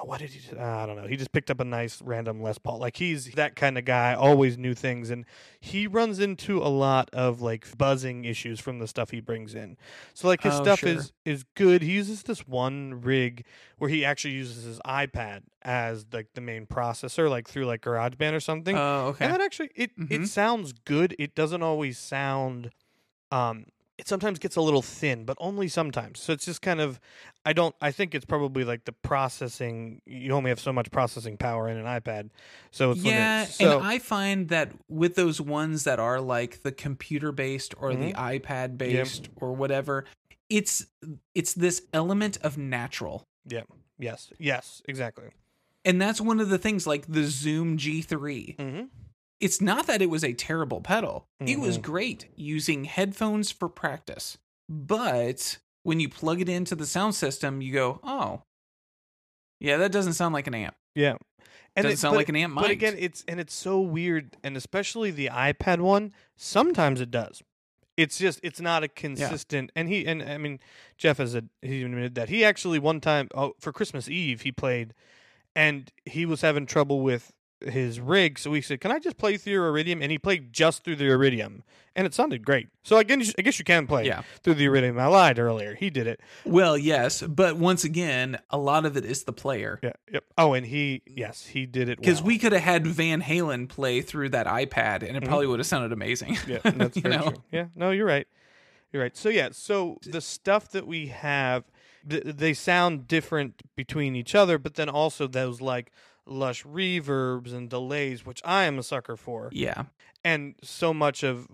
oh, 0.00 0.06
What 0.06 0.20
did 0.20 0.30
he? 0.30 0.40
do? 0.50 0.58
I 0.58 0.86
don't 0.86 0.96
know. 0.96 1.06
He 1.06 1.16
just 1.16 1.32
picked 1.32 1.50
up 1.50 1.60
a 1.60 1.64
nice 1.64 2.00
random 2.02 2.42
Les 2.42 2.58
Paul. 2.58 2.78
Like 2.78 2.96
he's 2.96 3.30
that 3.32 3.56
kind 3.56 3.76
of 3.78 3.84
guy. 3.84 4.14
Always 4.14 4.56
new 4.58 4.74
things, 4.74 5.10
and 5.10 5.24
he 5.60 5.86
runs 5.86 6.18
into 6.18 6.58
a 6.58 6.68
lot 6.68 7.10
of 7.12 7.40
like 7.42 7.66
buzzing 7.76 8.24
issues 8.24 8.60
from 8.60 8.78
the 8.78 8.86
stuff 8.88 9.10
he 9.10 9.20
brings 9.20 9.54
in. 9.54 9.76
So 10.14 10.28
like 10.28 10.42
his 10.42 10.54
Oh, 10.54 10.62
stuff 10.62 10.80
sure. 10.80 10.88
is 10.90 11.12
is 11.24 11.44
good. 11.54 11.82
He 11.82 11.92
uses 11.92 12.22
this 12.22 12.46
one 12.46 13.00
rig 13.02 13.44
where 13.78 13.90
he 13.90 14.04
actually 14.04 14.34
uses 14.34 14.64
his 14.64 14.80
iPad 14.86 15.42
as 15.62 16.06
like 16.12 16.28
the 16.34 16.40
main 16.40 16.66
processor, 16.66 17.28
like 17.28 17.48
through 17.48 17.66
like 17.66 17.82
GarageBand 17.82 18.32
or 18.34 18.40
something. 18.40 18.76
oh, 18.76 19.08
okay. 19.08 19.24
And 19.26 19.34
that 19.34 19.40
actually 19.40 19.70
it 19.74 19.96
Mhm. 19.98 20.10
it 20.10 20.26
sounds 20.28 20.72
good. 20.72 21.14
It 21.18 21.34
doesn't 21.34 21.62
always 21.62 21.98
sound 21.98 22.70
um 23.30 23.66
it 24.00 24.08
sometimes 24.08 24.38
gets 24.38 24.56
a 24.56 24.60
little 24.60 24.82
thin, 24.82 25.24
but 25.24 25.36
only 25.40 25.68
sometimes. 25.68 26.20
So 26.20 26.32
it's 26.32 26.44
just 26.44 26.62
kind 26.62 26.80
of 26.80 26.98
I 27.44 27.52
don't 27.52 27.74
I 27.80 27.90
think 27.92 28.14
it's 28.14 28.24
probably 28.24 28.64
like 28.64 28.84
the 28.84 28.92
processing 28.92 30.00
you 30.06 30.32
only 30.32 30.48
have 30.50 30.58
so 30.58 30.72
much 30.72 30.90
processing 30.90 31.36
power 31.36 31.68
in 31.68 31.76
an 31.76 31.84
iPad. 31.84 32.30
So 32.70 32.92
it's 32.92 33.02
yeah. 33.02 33.44
So 33.44 33.78
and 33.78 33.86
I 33.86 33.98
find 33.98 34.48
that 34.48 34.72
with 34.88 35.14
those 35.14 35.40
ones 35.40 35.84
that 35.84 36.00
are 36.00 36.20
like 36.20 36.62
the 36.62 36.72
computer 36.72 37.30
based 37.32 37.74
or 37.78 37.94
the 37.94 38.12
Mm-hmm. 38.12 38.20
iPad 38.20 38.78
based 38.78 39.28
or 39.36 39.52
whatever, 39.52 40.06
it's 40.48 40.86
it's 41.34 41.52
this 41.54 41.82
element 41.92 42.38
of 42.42 42.56
natural. 42.58 43.24
Yeah. 43.46 43.62
Yes, 43.98 44.32
yes, 44.38 44.80
exactly. 44.88 45.26
And 45.84 46.00
that's 46.00 46.20
one 46.20 46.40
of 46.40 46.48
the 46.48 46.56
things 46.58 46.86
like 46.86 47.06
the 47.06 47.24
Zoom 47.24 47.76
G3. 47.76 48.56
Mm-hmm. 48.56 48.84
It's 49.40 49.60
not 49.60 49.86
that 49.86 50.02
it 50.02 50.10
was 50.10 50.22
a 50.22 50.34
terrible 50.34 50.80
pedal. 50.82 51.26
It 51.40 51.58
was 51.58 51.78
Mhm. 51.78 51.82
great 51.82 52.26
using 52.36 52.84
headphones 52.84 53.50
for 53.50 53.68
practice. 53.68 54.36
But 54.68 55.58
when 55.82 55.98
you 55.98 56.08
plug 56.10 56.40
it 56.42 56.48
into 56.48 56.74
the 56.74 56.86
sound 56.86 57.14
system, 57.14 57.62
you 57.62 57.72
go, 57.72 58.00
"Oh. 58.02 58.42
Yeah, 59.58 59.78
that 59.78 59.92
doesn't 59.92 60.12
sound 60.14 60.34
like 60.34 60.46
an 60.46 60.54
amp. 60.54 60.76
Yeah. 60.94 61.16
And 61.76 61.84
doesn't 61.84 61.92
it- 61.92 61.98
sound 61.98 62.16
like 62.16 62.28
an 62.28 62.36
amp 62.36 62.54
might." 62.54 62.62
But 62.62 62.70
again, 62.70 62.96
it's 62.98 63.24
and 63.28 63.40
it's 63.40 63.54
so 63.54 63.80
weird, 63.80 64.36
and 64.42 64.56
especially 64.56 65.10
the 65.10 65.28
iPad 65.32 65.80
one. 65.80 66.12
Sometimes 66.36 67.00
it 67.00 67.10
does. 67.10 67.42
It's 67.96 68.18
just 68.18 68.40
it's 68.42 68.60
not 68.60 68.82
a 68.82 68.88
consistent. 68.88 69.70
And 69.76 69.88
he 69.88 70.06
and 70.06 70.22
I 70.22 70.36
mean 70.38 70.58
Jeff 70.98 71.18
has 71.18 71.34
a 71.34 71.44
he 71.62 71.82
admitted 71.82 72.14
that 72.16 72.28
he 72.28 72.44
actually 72.44 72.78
one 72.78 73.00
time 73.00 73.28
oh, 73.34 73.54
for 73.60 73.72
Christmas 73.72 74.08
Eve 74.08 74.42
he 74.42 74.52
played, 74.52 74.94
and 75.54 75.90
he 76.06 76.26
was 76.26 76.40
having 76.42 76.66
trouble 76.66 77.00
with 77.00 77.32
his 77.62 78.00
rig. 78.00 78.38
So 78.38 78.52
he 78.52 78.60
said, 78.60 78.80
"Can 78.80 78.90
I 78.92 78.98
just 78.98 79.16
play 79.18 79.36
through 79.36 79.52
your 79.54 79.68
Iridium?" 79.68 80.02
And 80.02 80.10
he 80.10 80.18
played 80.18 80.52
just 80.52 80.82
through 80.84 80.96
the 80.96 81.06
Iridium, 81.10 81.62
and 81.94 82.06
it 82.06 82.14
sounded 82.14 82.44
great. 82.44 82.68
So 82.82 82.96
I 82.96 83.02
guess 83.02 83.34
I 83.38 83.42
guess 83.42 83.58
you 83.58 83.64
can 83.64 83.86
play 83.86 84.06
Yeah. 84.06 84.22
through 84.42 84.54
the 84.54 84.64
Iridium. 84.64 84.98
I 84.98 85.06
lied 85.06 85.38
earlier. 85.38 85.74
He 85.74 85.90
did 85.90 86.06
it. 86.06 86.20
Well, 86.44 86.78
yes, 86.78 87.22
but 87.22 87.56
once 87.56 87.84
again, 87.84 88.38
a 88.50 88.58
lot 88.58 88.84
of 88.86 88.96
it 88.96 89.04
is 89.04 89.24
the 89.24 89.32
player. 89.32 89.78
Yeah. 89.82 89.92
Yep. 90.12 90.24
Oh, 90.38 90.54
and 90.54 90.66
he 90.66 91.02
yes 91.06 91.46
he 91.46 91.66
did 91.66 91.88
it 91.88 91.98
Because 92.00 92.20
well. 92.22 92.28
we 92.28 92.38
could 92.38 92.52
have 92.52 92.62
had 92.62 92.86
Van 92.86 93.22
Halen 93.22 93.68
play 93.68 94.00
through 94.00 94.30
that 94.30 94.46
iPad, 94.46 95.02
and 95.06 95.16
it 95.16 95.22
Mhm. 95.22 95.26
probably 95.26 95.46
would 95.46 95.58
have 95.60 95.66
sounded 95.66 95.92
amazing. 95.92 96.38
Yeah, 96.46 96.58
that's 96.64 96.96
very 96.98 97.16
know? 97.16 97.30
true. 97.30 97.42
Yeah, 97.52 97.66
no, 97.74 97.90
you're 97.90 98.06
right. 98.06 98.26
You're 98.92 99.02
right. 99.02 99.16
So 99.16 99.28
yeah, 99.28 99.50
so 99.52 99.98
the 100.04 100.20
stuff 100.20 100.70
that 100.72 100.84
we 100.86 101.08
have, 101.08 101.64
th- 102.08 102.24
they 102.24 102.54
sound 102.54 103.06
different 103.06 103.62
between 103.76 104.16
each 104.16 104.34
other, 104.34 104.58
but 104.58 104.74
then 104.74 104.88
also 104.88 105.28
those 105.28 105.60
like 105.60 105.92
lush 106.26 106.64
reverbs 106.64 107.52
and 107.52 107.68
delays, 107.68 108.24
which 108.24 108.40
I 108.44 108.64
am 108.64 108.78
a 108.78 108.82
sucker 108.82 109.16
for, 109.16 109.48
Yeah. 109.52 109.84
and 110.24 110.54
so 110.62 110.92
much 110.94 111.22
of 111.22 111.46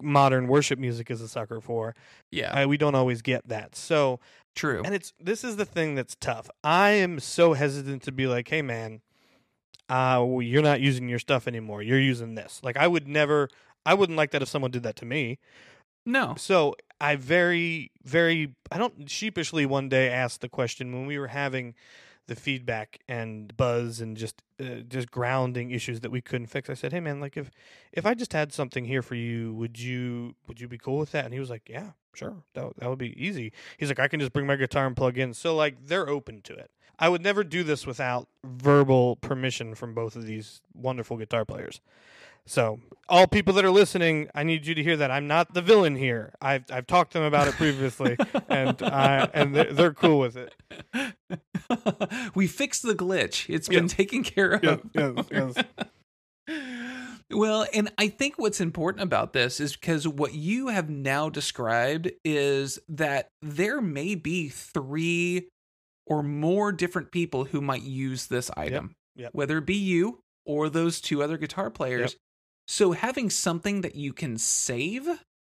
modern 0.00 0.48
worship 0.48 0.78
music 0.78 1.10
is 1.10 1.20
a 1.20 1.28
sucker 1.28 1.60
for. 1.60 1.94
Yeah. 2.30 2.52
I, 2.52 2.66
we 2.66 2.76
don't 2.76 2.94
always 2.94 3.22
get 3.22 3.46
that. 3.48 3.74
So, 3.76 4.20
True. 4.54 4.82
and 4.84 4.94
it's 4.94 5.12
this 5.20 5.44
is 5.44 5.56
the 5.56 5.64
thing 5.64 5.94
that's 5.94 6.16
tough. 6.20 6.48
I 6.64 6.90
am 6.90 7.20
so 7.20 7.52
hesitant 7.54 8.02
to 8.04 8.12
be 8.12 8.26
like, 8.26 8.48
"Hey, 8.48 8.62
man, 8.62 9.00
uh, 9.88 10.22
well, 10.26 10.42
you're 10.42 10.62
not 10.62 10.80
using 10.80 11.08
your 11.08 11.18
stuff 11.18 11.46
anymore. 11.46 11.82
You're 11.82 12.00
using 12.00 12.34
this." 12.34 12.60
Like, 12.62 12.76
I 12.76 12.86
would 12.88 13.06
never. 13.08 13.48
I 13.86 13.94
wouldn't 13.94 14.16
like 14.16 14.32
that 14.32 14.42
if 14.42 14.48
someone 14.48 14.70
did 14.70 14.82
that 14.82 14.96
to 14.96 15.04
me. 15.04 15.38
no. 16.04 16.34
So 16.36 16.74
I 17.00 17.14
very, 17.16 17.92
very, 18.02 18.54
I 18.72 18.78
don't 18.78 19.08
sheepishly 19.08 19.64
one 19.66 19.88
day 19.88 20.10
asked 20.10 20.40
the 20.40 20.48
question 20.48 20.92
when 20.92 21.06
we 21.06 21.18
were 21.18 21.28
having 21.28 21.74
the 22.28 22.36
feedback 22.36 23.00
and 23.08 23.56
buzz 23.56 24.00
and 24.00 24.16
just 24.16 24.42
uh, 24.60 24.82
just 24.88 25.10
grounding 25.10 25.70
issues 25.70 26.00
that 26.00 26.10
we 26.10 26.20
couldn't 26.20 26.46
fix. 26.46 26.70
I 26.70 26.74
said, 26.74 26.92
"Hey, 26.92 27.00
man, 27.00 27.20
like 27.20 27.36
if 27.36 27.50
if 27.92 28.06
I 28.06 28.14
just 28.14 28.32
had 28.32 28.52
something 28.52 28.84
here 28.84 29.02
for 29.02 29.16
you, 29.16 29.52
would 29.54 29.80
you 29.80 30.36
would 30.46 30.60
you 30.60 30.68
be 30.68 30.78
cool 30.78 30.98
with 30.98 31.10
that?" 31.12 31.24
And 31.24 31.34
he 31.34 31.40
was 31.40 31.50
like, 31.50 31.68
"Yeah, 31.68 31.90
sure, 32.14 32.36
that 32.54 32.76
that 32.76 32.88
would 32.88 32.98
be 32.98 33.20
easy." 33.22 33.52
He's 33.76 33.88
like, 33.88 33.98
"I 33.98 34.08
can 34.08 34.20
just 34.20 34.32
bring 34.32 34.46
my 34.46 34.56
guitar 34.56 34.86
and 34.86 34.96
plug 34.96 35.18
in." 35.18 35.34
So 35.34 35.56
like 35.56 35.86
they're 35.86 36.08
open 36.08 36.42
to 36.42 36.54
it. 36.54 36.70
I 36.98 37.08
would 37.08 37.22
never 37.22 37.44
do 37.44 37.62
this 37.62 37.86
without 37.86 38.28
verbal 38.44 39.16
permission 39.16 39.74
from 39.74 39.94
both 39.94 40.16
of 40.16 40.26
these 40.26 40.60
wonderful 40.74 41.16
guitar 41.16 41.44
players. 41.44 41.80
So, 42.48 42.80
all 43.10 43.26
people 43.26 43.52
that 43.54 43.64
are 43.64 43.70
listening, 43.70 44.28
I 44.34 44.42
need 44.42 44.66
you 44.66 44.74
to 44.74 44.82
hear 44.82 44.96
that 44.96 45.10
I'm 45.10 45.26
not 45.26 45.52
the 45.52 45.62
villain 45.62 45.96
here. 45.96 46.34
I've 46.40 46.64
I've 46.70 46.86
talked 46.86 47.12
to 47.12 47.18
them 47.18 47.26
about 47.26 47.46
it 47.46 47.54
previously, 47.54 48.16
and 48.48 48.82
I 48.82 49.28
and 49.34 49.54
they're, 49.54 49.72
they're 49.72 49.94
cool 49.94 50.18
with 50.18 50.36
it. 50.36 50.54
we 52.34 52.46
fixed 52.46 52.82
the 52.82 52.94
glitch. 52.94 53.52
It's 53.52 53.68
been 53.68 53.86
taken 53.88 54.24
care 54.24 54.52
of. 54.52 54.80
Yes, 54.94 55.24
yes. 55.30 55.64
Well, 57.30 57.66
and 57.74 57.92
I 57.98 58.08
think 58.08 58.38
what's 58.38 58.58
important 58.58 59.02
about 59.02 59.34
this 59.34 59.60
is 59.60 59.76
because 59.76 60.08
what 60.08 60.32
you 60.32 60.68
have 60.68 60.88
now 60.88 61.28
described 61.28 62.10
is 62.24 62.78
that 62.88 63.28
there 63.42 63.82
may 63.82 64.14
be 64.14 64.48
three 64.48 65.48
or 66.06 66.22
more 66.22 66.72
different 66.72 67.12
people 67.12 67.44
who 67.44 67.60
might 67.60 67.82
use 67.82 68.28
this 68.28 68.50
item, 68.56 68.94
yep. 69.14 69.32
whether 69.34 69.58
it 69.58 69.66
be 69.66 69.76
you 69.76 70.20
or 70.46 70.70
those 70.70 71.02
two 71.02 71.22
other 71.22 71.36
guitar 71.36 71.68
players. 71.68 72.16
So 72.68 72.92
having 72.92 73.30
something 73.30 73.80
that 73.80 73.94
you 73.96 74.12
can 74.12 74.36
save 74.38 75.08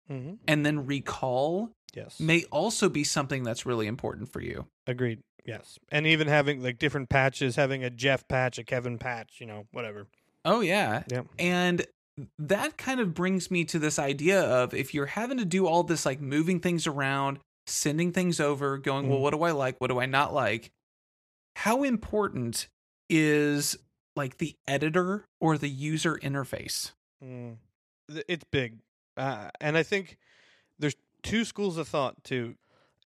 hmm 0.09 0.35
and 0.47 0.65
then 0.65 0.87
recall 0.87 1.73
Yes, 1.95 2.21
may 2.21 2.45
also 2.53 2.89
be 2.89 3.03
something 3.05 3.43
that's 3.43 3.65
really 3.67 3.87
important 3.87 4.31
for 4.31 4.41
you. 4.41 4.67
agreed. 4.87 5.21
Yes, 5.45 5.79
and 5.91 6.07
even 6.07 6.29
having 6.29 6.63
like 6.63 6.79
different 6.79 7.09
patches, 7.09 7.57
having 7.57 7.83
a 7.83 7.91
Jeff 7.91 8.29
patch, 8.29 8.59
a 8.59 8.65
Kevin 8.65 8.99
patch, 8.99 9.37
you 9.41 9.47
know, 9.47 9.67
whatever. 9.73 10.07
Oh 10.45 10.61
yeah. 10.61 11.05
Yeah. 11.11 11.23
And 11.39 11.87
that 12.39 12.77
kind 12.77 13.01
of 13.01 13.15
brings 13.15 13.51
me 13.51 13.65
to 13.67 13.79
this 13.79 13.99
idea 13.99 14.41
of 14.43 14.75
if 14.75 14.93
you're 14.95 15.07
having 15.07 15.39
to 15.39 15.45
do 15.45 15.67
all 15.67 15.83
this 15.83 16.05
like 16.07 16.21
moving 16.21 16.61
things 16.61 16.87
around, 16.87 17.39
sending 17.67 18.13
things 18.13 18.41
over, 18.41 18.79
going, 18.79 19.09
well, 19.09 19.19
Mhm. 19.19 19.23
what 19.23 19.31
do 19.33 19.43
I 19.43 19.51
like? 19.53 19.77
What 19.79 19.89
do 19.89 19.99
I 20.01 20.07
not 20.07 20.33
like? 20.35 20.71
How 21.57 21.83
important 21.83 22.67
is 23.09 23.77
like 24.17 24.39
the 24.39 24.55
editor 24.69 25.25
or 25.41 25.57
the 25.59 25.69
user 25.71 26.17
interface? 26.19 26.93
Mm. 27.25 27.57
It's 28.29 28.45
big, 28.45 28.79
uh, 29.17 29.51
and 29.61 29.77
I 29.77 29.83
think 29.83 30.19
there's 30.79 30.97
two 31.23 31.45
schools 31.45 31.77
of 31.77 31.89
thought 31.89 32.23
too. 32.23 32.55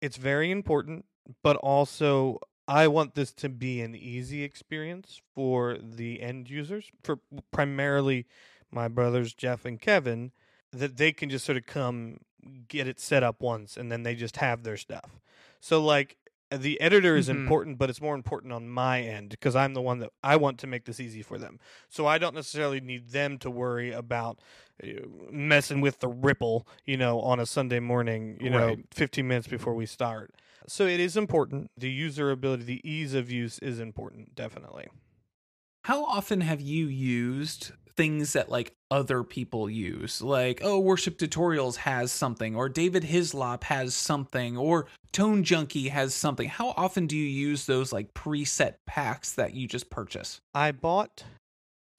It's 0.00 0.16
very 0.16 0.50
important, 0.50 1.04
but 1.42 1.56
also 1.56 2.40
I 2.66 2.88
want 2.88 3.14
this 3.14 3.32
to 3.34 3.48
be 3.48 3.80
an 3.80 3.94
easy 3.94 4.42
experience 4.42 5.22
for 5.34 5.78
the 5.80 6.20
end 6.20 6.50
users, 6.50 6.90
for 7.02 7.20
primarily 7.50 8.26
my 8.70 8.88
brothers 8.88 9.32
Jeff 9.34 9.64
and 9.64 9.80
Kevin, 9.80 10.32
that 10.72 10.96
they 10.96 11.12
can 11.12 11.30
just 11.30 11.46
sort 11.46 11.56
of 11.56 11.66
come 11.66 12.18
get 12.68 12.86
it 12.86 13.00
set 13.00 13.22
up 13.22 13.40
once 13.40 13.76
and 13.76 13.90
then 13.90 14.02
they 14.02 14.14
just 14.14 14.36
have 14.36 14.62
their 14.62 14.76
stuff. 14.76 15.20
So 15.60 15.82
like 15.82 16.16
the 16.50 16.80
editor 16.80 17.16
is 17.16 17.28
Mhm. 17.28 17.32
important, 17.40 17.78
but 17.78 17.90
it's 17.90 18.00
more 18.00 18.14
important 18.14 18.52
on 18.52 18.68
my 18.68 19.02
end 19.02 19.30
because 19.30 19.54
I'm 19.54 19.74
the 19.74 19.82
one 19.82 19.98
that 19.98 20.10
I 20.22 20.36
want 20.36 20.58
to 20.60 20.66
make 20.66 20.84
this 20.86 20.98
easy 21.00 21.22
for 21.22 21.38
them. 21.38 21.58
So 21.88 22.06
I 22.06 22.18
don't 22.18 22.34
necessarily 22.34 22.80
need 22.80 23.10
them 23.10 23.38
to 23.38 23.50
worry 23.50 23.92
about 23.92 24.40
uh, 24.82 24.86
messing 25.30 25.80
with 25.80 25.98
the 25.98 26.08
ripple, 26.08 26.66
you 26.86 26.96
know, 26.96 27.20
on 27.20 27.40
a 27.40 27.46
Sunday 27.46 27.80
morning, 27.80 28.38
you 28.40 28.48
know, 28.48 28.76
15 28.92 29.26
minutes 29.26 29.48
before 29.48 29.74
we 29.74 29.86
start. 29.86 30.32
So 30.68 30.86
it 30.86 31.00
is 31.00 31.16
important. 31.16 31.70
The 31.76 31.90
user 31.90 32.30
ability, 32.30 32.62
the 32.64 32.88
ease 32.88 33.12
of 33.12 33.30
use 33.30 33.58
is 33.58 33.80
important, 33.80 34.34
definitely. 34.36 34.86
How 35.84 36.04
often 36.04 36.42
have 36.42 36.60
you 36.60 36.86
used 36.86 37.72
things 37.98 38.32
that 38.32 38.48
like 38.48 38.72
other 38.90 39.22
people 39.22 39.68
use? 39.68 40.22
Like, 40.22 40.60
oh, 40.62 40.78
Worship 40.78 41.18
Tutorials 41.18 41.76
has 41.76 42.10
something, 42.10 42.56
or 42.56 42.70
David 42.70 43.04
Hislop 43.04 43.64
has 43.64 43.94
something, 43.94 44.56
or 44.56 44.86
Tone 45.12 45.42
Junkie 45.42 45.88
has 45.88 46.14
something. 46.14 46.48
How 46.48 46.70
often 46.76 47.06
do 47.06 47.16
you 47.16 47.26
use 47.26 47.66
those 47.66 47.92
like 47.92 48.14
preset 48.14 48.76
packs 48.86 49.32
that 49.32 49.52
you 49.52 49.68
just 49.68 49.90
purchase? 49.90 50.40
I 50.54 50.72
bought 50.72 51.24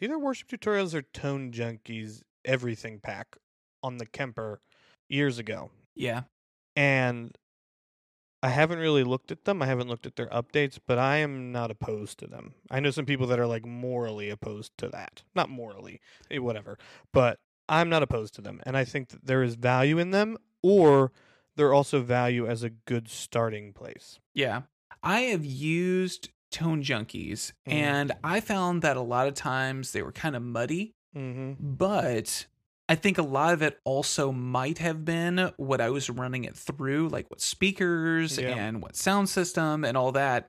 either 0.01 0.17
worship 0.17 0.47
tutorials 0.47 0.95
or 0.95 1.01
tone 1.01 1.51
junkies 1.51 2.21
everything 2.45 2.99
pack 2.99 3.35
on 3.83 3.97
the 3.97 4.05
Kemper 4.05 4.61
years 5.09 5.37
ago. 5.37 5.69
Yeah. 5.95 6.21
And 6.75 7.37
I 8.41 8.49
haven't 8.49 8.79
really 8.79 9.03
looked 9.03 9.31
at 9.31 9.43
them. 9.45 9.61
I 9.61 9.65
haven't 9.65 9.89
looked 9.89 10.05
at 10.05 10.15
their 10.15 10.27
updates, 10.27 10.79
but 10.85 10.97
I 10.97 11.17
am 11.17 11.51
not 11.51 11.71
opposed 11.71 12.19
to 12.19 12.27
them. 12.27 12.53
I 12.71 12.79
know 12.79 12.91
some 12.91 13.05
people 13.05 13.27
that 13.27 13.39
are 13.39 13.47
like 13.47 13.65
morally 13.65 14.29
opposed 14.29 14.77
to 14.77 14.87
that. 14.89 15.23
Not 15.35 15.49
morally, 15.49 15.99
eh, 16.31 16.37
whatever. 16.37 16.77
But 17.11 17.39
I'm 17.67 17.89
not 17.89 18.01
opposed 18.03 18.33
to 18.35 18.41
them. 18.41 18.61
And 18.65 18.77
I 18.77 18.85
think 18.85 19.09
that 19.09 19.25
there 19.25 19.43
is 19.43 19.55
value 19.55 19.99
in 19.99 20.11
them, 20.11 20.37
or 20.63 21.11
they're 21.55 21.73
also 21.73 22.01
value 22.01 22.47
as 22.47 22.63
a 22.63 22.69
good 22.69 23.09
starting 23.09 23.73
place. 23.73 24.19
Yeah. 24.33 24.61
I 25.03 25.21
have 25.21 25.43
used 25.45 26.29
Tone 26.51 26.81
Junkies, 26.81 27.51
Mhm. 27.67 27.73
and 27.73 28.11
I 28.23 28.39
found 28.39 28.81
that 28.81 28.97
a 28.97 29.01
lot 29.01 29.27
of 29.27 29.33
times 29.35 29.91
they 29.91 30.01
were 30.01 30.11
kind 30.11 30.35
of 30.35 30.41
muddy, 30.41 30.93
Mm-hmm. 31.15 31.53
but 31.75 32.47
I 32.89 32.95
think 32.95 33.17
a 33.19 33.23
lot 33.23 33.53
of 33.53 33.61
it 33.61 33.79
also 33.85 34.31
might 34.31 34.79
have 34.79 35.05
been 35.05 35.51
what 35.57 35.79
I 35.79 35.91
was 35.91 36.09
running 36.09 36.43
it 36.43 36.55
through, 36.57 37.09
like 37.09 37.29
what 37.29 37.39
speakers 37.39 38.37
Yeah. 38.39 38.49
and 38.55 38.81
what 38.81 38.95
sound 38.95 39.29
system 39.29 39.85
and 39.85 39.95
all 39.95 40.11
that. 40.13 40.47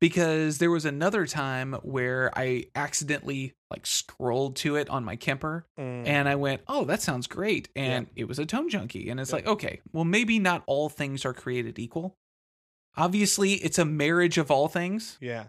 Because 0.00 0.58
there 0.58 0.70
was 0.70 0.84
another 0.86 1.26
time 1.26 1.74
where 1.82 2.30
I 2.36 2.64
accidentally 2.74 3.52
like 3.70 3.86
scrolled 3.86 4.56
to 4.56 4.76
it 4.76 4.88
on 4.90 5.04
my 5.04 5.16
Kemper 5.16 5.66
Mm. 5.78 6.06
and 6.06 6.28
I 6.28 6.34
went, 6.34 6.62
"Oh, 6.66 6.84
that 6.86 7.00
sounds 7.02 7.26
great," 7.26 7.68
and 7.76 8.08
it 8.16 8.24
was 8.24 8.38
a 8.38 8.46
tone 8.46 8.68
junkie, 8.70 9.08
and 9.10 9.20
it's 9.20 9.30
Yeah. 9.30 9.36
like, 9.36 9.46
okay, 9.46 9.80
well, 9.92 10.04
maybe 10.04 10.38
not 10.38 10.64
all 10.66 10.88
things 10.88 11.24
are 11.24 11.32
created 11.34 11.78
equal. 11.78 12.16
Obviously, 12.96 13.54
it's 13.54 13.78
a 13.78 13.84
marriage 13.84 14.38
of 14.38 14.50
all 14.50 14.68
things. 14.68 15.16
Yeah. 15.20 15.48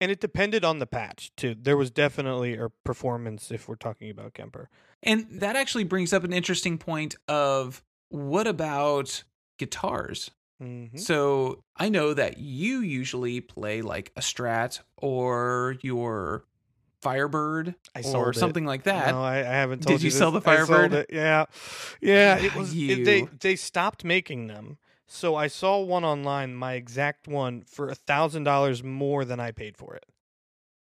And 0.00 0.10
it 0.10 0.20
depended 0.20 0.64
on 0.64 0.78
the 0.78 0.86
patch 0.86 1.32
too. 1.36 1.56
There 1.60 1.76
was 1.76 1.90
definitely 1.90 2.56
a 2.56 2.68
performance 2.84 3.50
if 3.50 3.68
we're 3.68 3.74
talking 3.76 4.10
about 4.10 4.34
Kemper. 4.34 4.70
And 5.02 5.26
that 5.30 5.56
actually 5.56 5.84
brings 5.84 6.12
up 6.12 6.24
an 6.24 6.32
interesting 6.32 6.78
point 6.78 7.16
of 7.26 7.82
what 8.08 8.46
about 8.46 9.24
guitars? 9.58 10.30
Mm-hmm. 10.62 10.98
So 10.98 11.62
I 11.76 11.88
know 11.88 12.14
that 12.14 12.38
you 12.38 12.80
usually 12.80 13.40
play 13.40 13.82
like 13.82 14.12
a 14.16 14.20
Strat 14.20 14.80
or 14.96 15.76
your 15.82 16.44
Firebird 17.00 17.76
or 17.94 18.02
sold 18.02 18.36
it. 18.36 18.38
something 18.38 18.66
like 18.66 18.82
that. 18.84 19.12
No, 19.14 19.22
I, 19.22 19.38
I 19.38 19.42
haven't 19.42 19.82
Did 19.82 19.88
told 19.88 20.02
you 20.02 20.10
sell 20.10 20.32
the 20.32 20.40
Firebird? 20.40 21.06
Yeah, 21.10 21.44
yeah. 22.00 22.38
It 22.38 22.56
was. 22.56 22.74
it- 22.74 23.04
they 23.04 23.28
they 23.38 23.54
stopped 23.54 24.04
making 24.04 24.48
them. 24.48 24.78
So 25.10 25.34
I 25.34 25.46
saw 25.46 25.80
one 25.80 26.04
online, 26.04 26.54
my 26.54 26.74
exact 26.74 27.26
one, 27.26 27.62
for 27.62 27.88
a 27.88 27.94
thousand 27.94 28.44
dollars 28.44 28.84
more 28.84 29.24
than 29.24 29.40
I 29.40 29.50
paid 29.52 29.76
for 29.76 29.94
it. 29.94 30.04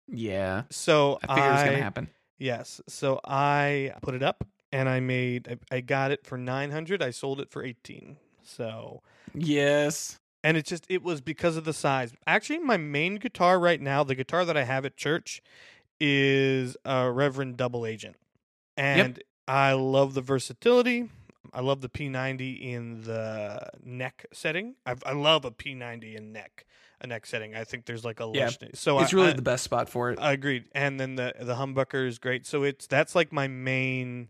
Yeah, 0.09 0.63
So 0.71 1.19
I 1.23 1.35
figured 1.35 1.47
it 1.51 1.53
was 1.53 1.63
gonna 1.63 1.79
happen. 1.79 2.09
yes. 2.39 2.81
So 2.89 3.21
I 3.25 3.93
put 4.03 4.15
it 4.15 4.23
up 4.23 4.47
and 4.73 4.89
I 4.89 5.01
made. 5.01 5.49
I, 5.71 5.77
I 5.77 5.81
got 5.81 6.11
it 6.11 6.25
for 6.27 6.37
nine 6.37 6.71
hundred. 6.71 7.03
I 7.03 7.11
sold 7.11 7.41
it 7.41 7.51
for 7.51 7.63
eighteen. 7.63 8.17
So 8.43 9.03
Yes. 9.35 10.19
and 10.43 10.57
it 10.57 10.67
just 10.67 10.85
it 10.89 11.03
was 11.03 11.21
because 11.21 11.57
of 11.57 11.65
the 11.65 11.73
size. 11.73 12.13
Actually, 12.27 12.59
my 12.61 12.77
main 12.77 13.17
guitar 13.17 13.59
right 13.59 13.81
now, 13.81 14.05
the 14.05 14.15
guitar 14.15 14.45
that 14.45 14.57
I 14.57 14.65
have 14.65 14.85
at 14.85 14.97
church, 14.97 15.43
is 16.01 16.77
a 16.85 17.11
Reverend 17.11 17.57
Double 17.57 17.87
Agent, 17.87 18.17
and 18.77 19.23
I 19.49 19.73
love 19.73 20.15
the 20.15 20.21
versatility. 20.23 21.09
I 21.55 21.61
love 21.61 21.81
the 21.81 21.89
P90 21.89 22.61
in 22.61 23.03
the 23.03 23.69
neck 23.85 24.27
setting. 24.33 24.75
I, 24.85 24.97
I 25.07 25.13
love 25.13 25.45
a 25.45 25.51
P90 25.53 26.17
in 26.17 26.33
neck, 26.33 26.67
a 27.01 27.07
neck 27.07 27.27
setting. 27.27 27.55
I 27.55 27.63
think 27.65 27.87
there's 27.87 28.05
like 28.05 28.19
a 28.21 28.29
Yeah, 28.33 28.47
lush. 28.47 28.59
So 28.75 28.99
it's 28.99 29.15
I, 29.15 29.17
really 29.17 29.31
I, 29.31 29.35
the 29.35 29.43
best 29.43 29.63
spot 29.65 29.89
for 29.89 30.11
it. 30.11 30.19
I 30.21 30.33
agreed. 30.33 30.65
And 30.75 30.99
then 30.99 31.15
the 31.15 31.33
the 31.41 31.55
humbucker 31.55 32.07
is 32.07 32.19
great. 32.19 32.45
So 32.47 32.65
it's 32.65 32.87
that's 32.87 33.15
like 33.15 33.33
my 33.33 33.47
main 33.47 34.29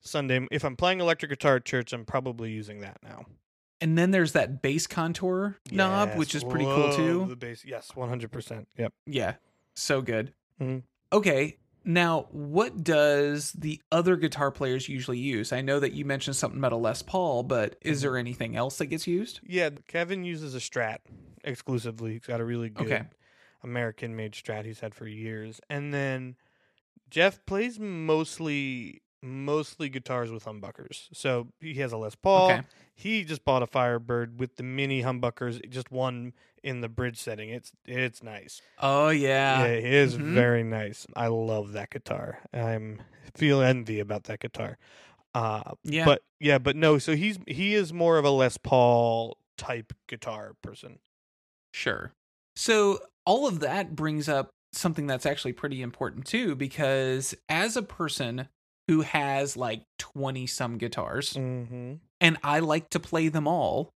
Sunday. 0.00 0.46
If 0.50 0.64
I'm 0.64 0.76
playing 0.76 1.00
electric 1.00 1.30
guitar 1.30 1.56
at 1.56 1.64
church, 1.64 1.92
I'm 1.92 2.04
probably 2.04 2.50
using 2.50 2.80
that 2.80 2.98
now. 3.02 3.26
and 3.80 3.96
then 3.96 4.10
there's 4.10 4.32
that 4.32 4.62
bass 4.62 4.86
contour 4.86 5.56
knob, 5.70 6.14
which 6.16 6.34
is 6.34 6.42
pretty 6.42 6.64
cool 6.64 6.90
too. 6.90 7.26
The 7.28 7.36
bass, 7.36 7.64
yes, 7.64 7.90
one 7.94 8.08
hundred 8.08 8.32
percent. 8.32 8.68
Yep. 8.76 8.92
Yeah. 9.06 9.34
So 9.74 10.00
good. 10.02 10.32
Mhm. 10.60 10.82
Okay. 11.12 11.58
Now, 11.88 12.26
what 12.32 12.82
does 12.82 13.52
the 13.52 13.80
other 13.92 14.16
guitar 14.16 14.50
players 14.50 14.88
usually 14.88 15.18
use? 15.18 15.52
I 15.52 15.60
know 15.60 15.78
that 15.78 15.92
you 15.92 16.04
mentioned 16.04 16.34
something 16.34 16.58
about 16.58 16.72
a 16.72 16.76
Les 16.76 17.00
Paul, 17.02 17.44
but 17.44 17.76
is 17.80 17.98
Mm-hmm. 17.98 18.02
there 18.02 18.16
anything 18.18 18.56
else 18.56 18.78
that 18.78 18.86
gets 18.86 19.06
used? 19.06 19.38
Yeah, 19.44 19.70
Kevin 19.86 20.24
uses 20.24 20.54
a 20.56 20.58
Strat 20.58 20.98
exclusively. 21.44 22.14
He's 22.14 22.26
got 22.26 22.40
a 22.40 22.44
really 22.44 22.70
good 22.70 22.86
Okay. 22.86 23.04
American 23.62 24.16
made 24.16 24.32
Strat 24.32 24.64
he's 24.64 24.80
had 24.80 24.94
for 24.96 25.06
years. 25.06 25.60
And 25.70 25.94
then 25.94 26.34
Jeff 27.08 27.46
plays 27.46 27.78
mostly 27.78 29.02
mostly 29.26 29.88
guitars 29.88 30.30
with 30.30 30.44
humbuckers. 30.44 31.08
So 31.12 31.48
he 31.60 31.74
has 31.74 31.92
a 31.92 31.96
Les 31.98 32.14
Paul. 32.14 32.50
Okay. 32.52 32.62
He 32.94 33.24
just 33.24 33.44
bought 33.44 33.62
a 33.62 33.66
Firebird 33.66 34.40
with 34.40 34.56
the 34.56 34.62
mini 34.62 35.02
humbuckers, 35.02 35.66
just 35.68 35.90
one 35.90 36.32
in 36.62 36.80
the 36.80 36.88
bridge 36.88 37.18
setting. 37.18 37.50
It's 37.50 37.72
it's 37.84 38.22
nice. 38.22 38.62
Oh 38.80 39.10
yeah. 39.10 39.64
yeah, 39.64 39.66
it 39.72 39.84
is 39.84 40.16
Mhm. 40.16 40.32
very 40.34 40.62
nice. 40.64 41.06
I 41.14 41.26
love 41.26 41.72
that 41.72 41.90
guitar. 41.90 42.38
I'm 42.52 43.02
feel 43.34 43.60
envy 43.60 44.00
about 44.00 44.24
that 44.24 44.40
guitar. 44.40 44.78
Uh 45.34 45.74
Yeah. 45.84 46.06
but 46.06 46.22
yeah, 46.40 46.56
but 46.58 46.76
no, 46.76 46.96
so 46.98 47.14
he's 47.14 47.38
he 47.46 47.74
is 47.74 47.92
more 47.92 48.16
of 48.18 48.24
a 48.24 48.30
Les 48.30 48.56
Paul 48.56 49.36
type 49.58 49.92
guitar 50.08 50.54
person. 50.62 50.98
Sure. 51.74 52.12
So 52.54 53.00
all 53.26 53.46
of 53.46 53.60
that 53.60 53.94
brings 53.94 54.28
up 54.28 54.50
something 54.72 55.06
that's 55.06 55.26
actually 55.26 55.52
pretty 55.52 55.82
important 55.82 56.26
too, 56.26 56.54
because 56.54 57.34
as 57.48 57.76
a 57.76 57.82
person 57.82 58.48
who 58.88 59.00
has 59.02 59.56
like 59.56 59.82
20 59.98 60.46
some 60.46 60.78
guitars, 60.78 61.32
Mm-hmm. 61.32 61.94
and 62.20 62.36
I 62.42 62.60
like 62.60 62.90
to 62.90 63.00
play 63.00 63.28
them 63.28 63.46
all, 63.48 63.90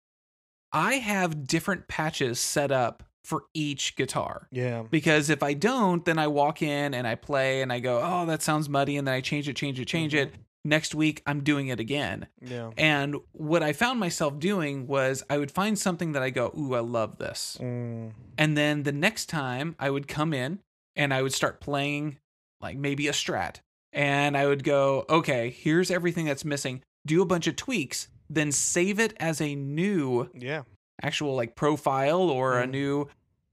I 0.71 0.95
have 0.95 1.45
different 1.47 1.87
patches 1.87 2.39
set 2.39 2.71
up 2.71 3.03
for 3.23 3.43
each 3.53 3.95
guitar. 3.95 4.47
Yeah. 4.51 4.83
Because 4.89 5.29
if 5.29 5.43
I 5.43 5.53
don't, 5.53 6.03
then 6.05 6.17
I 6.17 6.27
walk 6.27 6.61
in 6.61 6.93
and 6.93 7.05
I 7.07 7.15
play 7.15 7.61
and 7.61 7.71
I 7.71 7.79
go, 7.79 8.01
oh, 8.03 8.25
that 8.27 8.41
sounds 8.41 8.69
muddy. 8.69 8.97
And 8.97 9.07
then 9.07 9.13
I 9.15 9.21
change 9.21 9.47
it, 9.49 9.55
change 9.55 9.79
it, 9.79 9.85
change 9.85 10.15
it. 10.15 10.33
Next 10.65 10.93
week, 10.95 11.21
I'm 11.25 11.41
doing 11.43 11.67
it 11.67 11.79
again. 11.79 12.27
Yeah. 12.41 12.71
And 12.77 13.15
what 13.31 13.61
I 13.63 13.71
found 13.73 13.99
myself 13.99 14.39
doing 14.39 14.87
was 14.87 15.23
I 15.29 15.37
would 15.37 15.51
find 15.51 15.77
something 15.77 16.13
that 16.13 16.23
I 16.23 16.31
go, 16.31 16.51
ooh, 16.57 16.73
I 16.75 16.79
love 16.79 17.17
this. 17.17 17.57
Mm. 17.61 18.11
And 18.37 18.57
then 18.57 18.83
the 18.83 18.91
next 18.91 19.27
time 19.27 19.75
I 19.79 19.89
would 19.89 20.07
come 20.07 20.33
in 20.33 20.59
and 20.95 21.13
I 21.13 21.21
would 21.21 21.33
start 21.33 21.61
playing 21.61 22.17
like 22.61 22.77
maybe 22.77 23.07
a 23.07 23.11
strat. 23.13 23.57
And 23.93 24.37
I 24.37 24.45
would 24.45 24.63
go, 24.63 25.05
okay, 25.09 25.49
here's 25.49 25.89
everything 25.91 26.25
that's 26.25 26.45
missing. 26.45 26.81
Do 27.07 27.21
a 27.21 27.25
bunch 27.25 27.47
of 27.47 27.55
tweaks, 27.55 28.07
then 28.29 28.51
save 28.51 28.99
it 28.99 29.13
as 29.19 29.41
a 29.41 29.55
new 29.55 30.29
Yeah. 30.35 30.63
actual 31.01 31.35
like 31.35 31.55
profile 31.55 32.21
or 32.29 32.59
a 32.59 32.67
Mm. 32.67 32.71
new, 32.71 33.07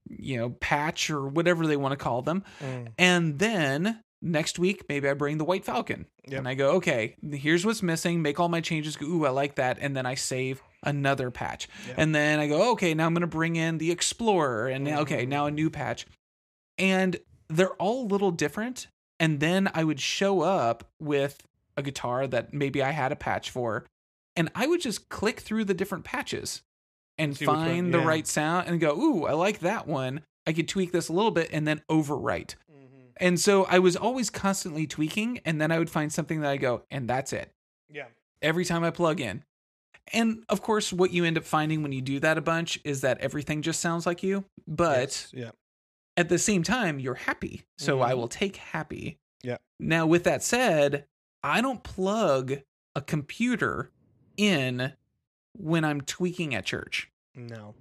you 0.09 0.37
know, 0.37 0.49
patch 0.51 1.09
or 1.09 1.27
whatever 1.27 1.65
they 1.65 1.77
want 1.77 1.93
to 1.93 1.97
call 1.97 2.21
them. 2.21 2.43
Mm. 2.61 2.87
And 2.97 3.39
then 3.39 4.01
next 4.21 4.59
week, 4.59 4.83
maybe 4.89 5.09
I 5.09 5.13
bring 5.13 5.37
the 5.37 5.45
White 5.45 5.65
Falcon. 5.65 6.05
Yep. 6.27 6.37
And 6.39 6.47
I 6.47 6.53
go, 6.55 6.71
okay, 6.75 7.15
here's 7.31 7.65
what's 7.65 7.81
missing. 7.81 8.21
Make 8.21 8.39
all 8.39 8.49
my 8.49 8.61
changes. 8.61 8.95
Go, 8.95 9.05
Ooh, 9.07 9.25
I 9.25 9.29
like 9.29 9.55
that. 9.55 9.77
And 9.79 9.95
then 9.95 10.05
I 10.05 10.15
save 10.15 10.61
another 10.83 11.31
patch. 11.31 11.67
Yeah. 11.87 11.95
And 11.97 12.13
then 12.13 12.39
I 12.39 12.47
go, 12.47 12.71
okay, 12.73 12.93
now 12.93 13.05
I'm 13.07 13.13
going 13.13 13.21
to 13.21 13.27
bring 13.27 13.55
in 13.55 13.77
the 13.79 13.91
Explorer. 13.91 14.67
And 14.67 14.83
now, 14.85 14.99
okay, 15.01 15.25
now 15.25 15.45
a 15.47 15.51
new 15.51 15.69
patch. 15.69 16.05
And 16.77 17.17
they're 17.49 17.73
all 17.75 18.03
a 18.03 18.07
little 18.07 18.31
different. 18.31 18.87
And 19.19 19.39
then 19.39 19.69
I 19.73 19.83
would 19.83 19.99
show 19.99 20.41
up 20.41 20.83
with 20.99 21.41
a 21.75 21.81
guitar 21.81 22.27
that 22.27 22.53
maybe 22.53 22.81
I 22.83 22.91
had 22.91 23.11
a 23.11 23.15
patch 23.15 23.49
for. 23.49 23.85
And 24.35 24.51
I 24.53 24.67
would 24.67 24.81
just 24.81 25.09
click 25.09 25.39
through 25.39 25.65
the 25.65 25.73
different 25.73 26.03
patches 26.03 26.61
and 27.17 27.35
See 27.35 27.45
which 27.45 27.55
one- 27.55 27.65
find 27.65 27.93
the 27.93 27.99
right 27.99 28.27
sound 28.27 28.67
and 28.67 28.79
go, 28.79 28.95
ooh, 28.95 29.25
I 29.25 29.33
like 29.33 29.59
that 29.59 29.87
one. 29.87 30.21
I 30.45 30.53
could 30.53 30.67
tweak 30.67 30.91
this 30.91 31.09
a 31.09 31.13
little 31.13 31.31
bit 31.31 31.49
and 31.51 31.67
then 31.67 31.81
overwrite. 31.89 32.55
Mm-hmm. 32.71 33.07
And 33.17 33.39
so 33.39 33.65
I 33.65 33.79
was 33.79 33.95
always 33.95 34.29
constantly 34.29 34.85
tweaking, 34.87 35.39
and 35.43 35.59
then 35.59 35.71
I 35.71 35.79
would 35.79 35.89
find 35.89 36.13
something 36.13 36.41
that 36.41 36.51
I 36.51 36.57
go, 36.57 36.83
and 36.91 37.09
that's 37.09 37.33
it. 37.33 37.51
Yeah. 37.91 38.05
Every 38.41 38.63
time 38.63 38.83
I 38.83 38.91
plug 38.91 39.19
in. 39.19 39.43
And 40.13 40.43
of 40.47 40.61
course, 40.61 40.93
what 40.93 41.11
you 41.11 41.25
end 41.25 41.37
up 41.37 41.43
finding 41.43 41.81
when 41.83 41.91
you 41.91 42.01
do 42.01 42.19
that 42.21 42.37
a 42.37 42.41
bunch 42.41 42.79
is 42.85 43.01
that 43.01 43.19
everything 43.19 43.61
just 43.61 43.81
sounds 43.81 44.05
like 44.05 44.23
you. 44.23 44.45
But 44.67 44.99
Yes, 44.99 45.31
yeah. 45.33 45.51
At 46.17 46.27
the 46.29 46.37
same 46.39 46.63
time, 46.63 46.99
you're 46.99 47.13
happy. 47.15 47.63
So 47.77 48.01
I 48.01 48.11
Mhm. 48.13 48.17
will 48.17 48.27
take 48.27 48.57
happy. 48.57 49.19
Yeah. 49.43 49.57
Now, 49.79 50.05
with 50.07 50.23
that 50.25 50.43
said, 50.43 51.07
I 51.43 51.61
don't 51.61 51.83
plug 51.83 52.61
a 52.95 53.01
computer 53.01 53.91
in 54.35 54.93
when 55.53 55.85
I'm 55.85 56.01
tweaking 56.01 56.53
at 56.55 56.65
church. 56.65 57.11
No. 57.35 57.75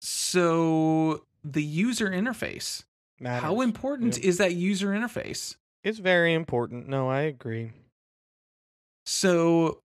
So 0.00 1.26
the 1.44 1.62
user 1.62 2.08
interface, 2.10 2.84
Matters. 3.18 3.42
how 3.42 3.60
important 3.60 4.16
Yep. 4.16 4.24
is 4.24 4.38
that 4.38 4.54
user 4.54 4.88
interface? 4.88 5.56
It's 5.82 5.98
very 5.98 6.34
important. 6.34 6.88
No, 6.88 7.08
I 7.10 7.22
agree. 7.22 7.72
So 9.06 9.82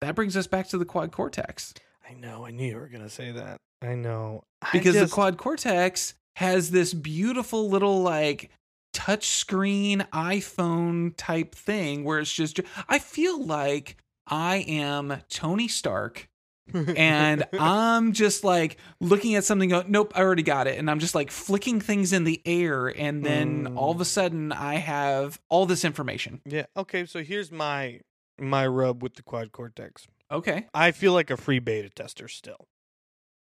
that 0.00 0.14
brings 0.14 0.36
us 0.36 0.46
back 0.46 0.68
to 0.68 0.78
the 0.78 0.84
quad 0.84 1.12
cortex 1.12 1.74
I 2.08 2.14
know. 2.14 2.44
I 2.44 2.50
knew 2.50 2.66
you 2.68 2.76
were 2.76 2.88
gonna 2.88 3.08
say 3.08 3.32
that. 3.32 3.58
I 3.80 3.94
know. 3.94 4.42
I 4.60 4.68
because 4.72 4.94
just- 4.94 5.10
the 5.10 5.14
quad 5.14 5.38
cortex 5.38 6.14
has 6.36 6.70
this 6.70 6.94
beautiful 6.94 7.68
little 7.68 8.02
like 8.02 8.50
touch 8.92 9.26
screen 9.28 10.06
iPhone 10.12 11.14
type 11.16 11.54
thing 11.54 12.04
where 12.04 12.18
it's 12.18 12.32
just 12.32 12.60
I 12.88 12.98
feel 12.98 13.42
like 13.44 13.96
I 14.26 14.56
am 14.68 15.22
Tony 15.30 15.68
Stark 15.68 16.28
and 16.72 17.44
I'm 17.58 18.12
just 18.12 18.44
like 18.44 18.76
looking 19.00 19.34
at 19.34 19.44
something 19.44 19.68
go 19.70 19.82
nope 19.88 20.12
I 20.14 20.20
already 20.20 20.42
got 20.42 20.66
it 20.66 20.78
and 20.78 20.90
I'm 20.90 20.98
just 21.00 21.14
like 21.14 21.30
flicking 21.30 21.80
things 21.80 22.12
in 22.12 22.24
the 22.24 22.40
air 22.46 22.86
and 22.88 23.24
then 23.24 23.64
Mm. 23.68 23.76
all 23.76 23.90
of 23.90 24.00
a 24.00 24.04
sudden 24.04 24.52
I 24.52 24.74
have 24.76 25.40
all 25.48 25.66
this 25.66 25.84
information. 25.84 26.40
yeah. 26.46 26.66
Okay. 26.76 27.04
So 27.06 27.22
here's 27.22 27.50
my 27.50 28.00
my 28.38 28.66
rub 28.66 29.02
with 29.02 29.14
the 29.14 29.22
quad 29.22 29.52
cortex. 29.52 30.06
Okay. 30.30 30.66
I 30.74 30.92
feel 30.92 31.12
like 31.12 31.30
a 31.30 31.36
free 31.36 31.58
beta 31.58 31.90
tester 31.90 32.28
still. 32.28 32.64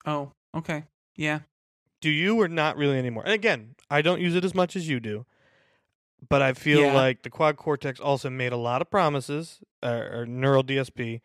Oh, 0.05 0.31
okay. 0.55 0.83
Yeah. 1.15 1.39
Do 2.05 2.11
you 2.11 2.39
or 2.39 2.47
not 2.47 2.77
really 2.77 2.99
anymore? 2.99 3.23
And 3.23 3.33
again, 3.33 3.73
I 3.89 4.03
don't 4.03 4.21
use 4.21 4.35
it 4.35 4.45
as 4.45 4.53
much 4.53 4.75
as 4.75 4.87
you 4.87 4.99
do, 4.99 5.25
but 6.29 6.39
I 6.39 6.53
feel 6.53 6.81
Yeah. 6.81 6.93
like 6.93 7.23
the 7.23 7.31
quad 7.31 7.57
cortex 7.57 7.99
also 7.99 8.29
made 8.29 8.53
a 8.53 8.57
lot 8.57 8.79
of 8.79 8.91
promises, 8.91 9.61
uh, 9.81 10.03
or 10.11 10.25
neural 10.27 10.61
DSP, 10.63 11.21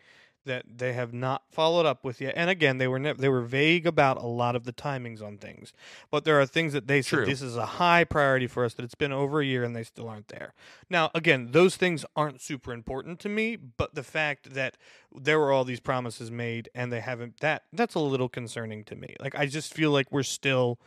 that 0.50 0.64
they 0.78 0.94
have 0.94 1.12
not 1.14 1.44
followed 1.52 1.86
up 1.86 2.02
with 2.02 2.20
yet. 2.20 2.34
And 2.36 2.50
again, 2.50 2.78
they 2.78 2.88
were 2.88 2.98
ne- 2.98 3.12
they 3.12 3.28
were 3.28 3.42
vague 3.42 3.86
about 3.86 4.16
a 4.16 4.26
lot 4.26 4.56
of 4.56 4.64
the 4.64 4.72
timings 4.72 5.22
on 5.22 5.38
things, 5.38 5.72
but 6.10 6.24
there 6.24 6.40
are 6.40 6.44
things 6.44 6.72
that 6.72 6.88
they 6.88 7.02
said 7.02 7.24
this 7.26 7.40
is 7.40 7.56
a 7.56 7.66
high 7.66 8.02
priority 8.02 8.48
for 8.48 8.64
us. 8.64 8.74
That 8.74 8.84
it's 8.84 8.96
been 8.96 9.12
over 9.12 9.40
a 9.40 9.46
year 9.46 9.62
and 9.62 9.76
they 9.76 9.84
still 9.84 10.08
aren't 10.08 10.26
there. 10.26 10.52
Now, 10.90 11.12
again, 11.14 11.52
those 11.52 11.76
things 11.76 12.04
aren't 12.16 12.40
super 12.40 12.72
important 12.72 13.20
to 13.20 13.28
me, 13.28 13.54
but 13.54 13.94
the 13.94 14.02
fact 14.02 14.54
that 14.54 14.76
there 15.14 15.38
were 15.38 15.52
all 15.52 15.64
these 15.64 15.80
promises 15.80 16.32
made 16.32 16.68
and 16.74 16.92
they 16.92 17.00
haven't 17.00 17.38
that 17.40 17.62
that's 17.72 17.94
a 17.94 18.00
little 18.00 18.28
concerning 18.28 18.82
to 18.84 18.96
me. 18.96 19.14
Like 19.20 19.36
I 19.36 19.46
just 19.46 19.72
feel 19.72 19.92
like 19.92 20.10
we're 20.10 20.24
still 20.24 20.80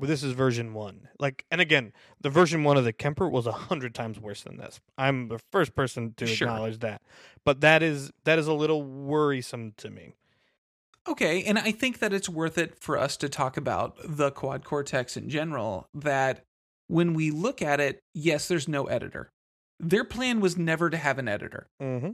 well, 0.00 0.08
this 0.08 0.22
is 0.22 0.32
version 0.32 0.72
one. 0.74 1.08
Like, 1.18 1.44
and 1.50 1.60
again, 1.60 1.92
the 2.20 2.30
version 2.30 2.64
one 2.64 2.76
of 2.76 2.84
the 2.84 2.92
Kemper 2.92 3.28
was 3.28 3.46
a 3.46 3.52
hundred 3.52 3.94
times 3.94 4.18
worse 4.18 4.42
than 4.42 4.56
this. 4.56 4.80
I'm 4.96 5.28
the 5.28 5.38
first 5.52 5.74
person 5.74 6.14
to 6.16 6.26
Sure. 6.26 6.48
acknowledge 6.48 6.78
that, 6.80 7.02
but 7.44 7.60
that 7.60 7.82
is 7.82 8.10
that 8.24 8.38
is 8.38 8.46
a 8.46 8.52
little 8.54 8.82
worrisome 8.82 9.74
to 9.78 9.90
me. 9.90 10.14
Okay, 11.08 11.42
and 11.44 11.58
I 11.58 11.72
think 11.72 11.98
that 12.00 12.12
it's 12.12 12.28
worth 12.28 12.58
it 12.58 12.78
for 12.78 12.98
us 12.98 13.16
to 13.18 13.28
talk 13.28 13.56
about 13.56 13.96
the 14.04 14.30
quad 14.30 14.64
cortex 14.64 15.16
in 15.16 15.28
general. 15.28 15.88
That 15.94 16.44
when 16.88 17.14
we 17.14 17.30
look 17.30 17.62
at 17.62 17.80
it, 17.80 18.00
yes, 18.14 18.48
there's 18.48 18.68
no 18.68 18.84
editor. 18.86 19.30
Their 19.78 20.04
plan 20.04 20.40
was 20.40 20.56
never 20.58 20.90
to 20.90 20.96
have 20.96 21.18
an 21.18 21.26
editor, 21.28 21.66
Mm-hmm. 21.80 22.10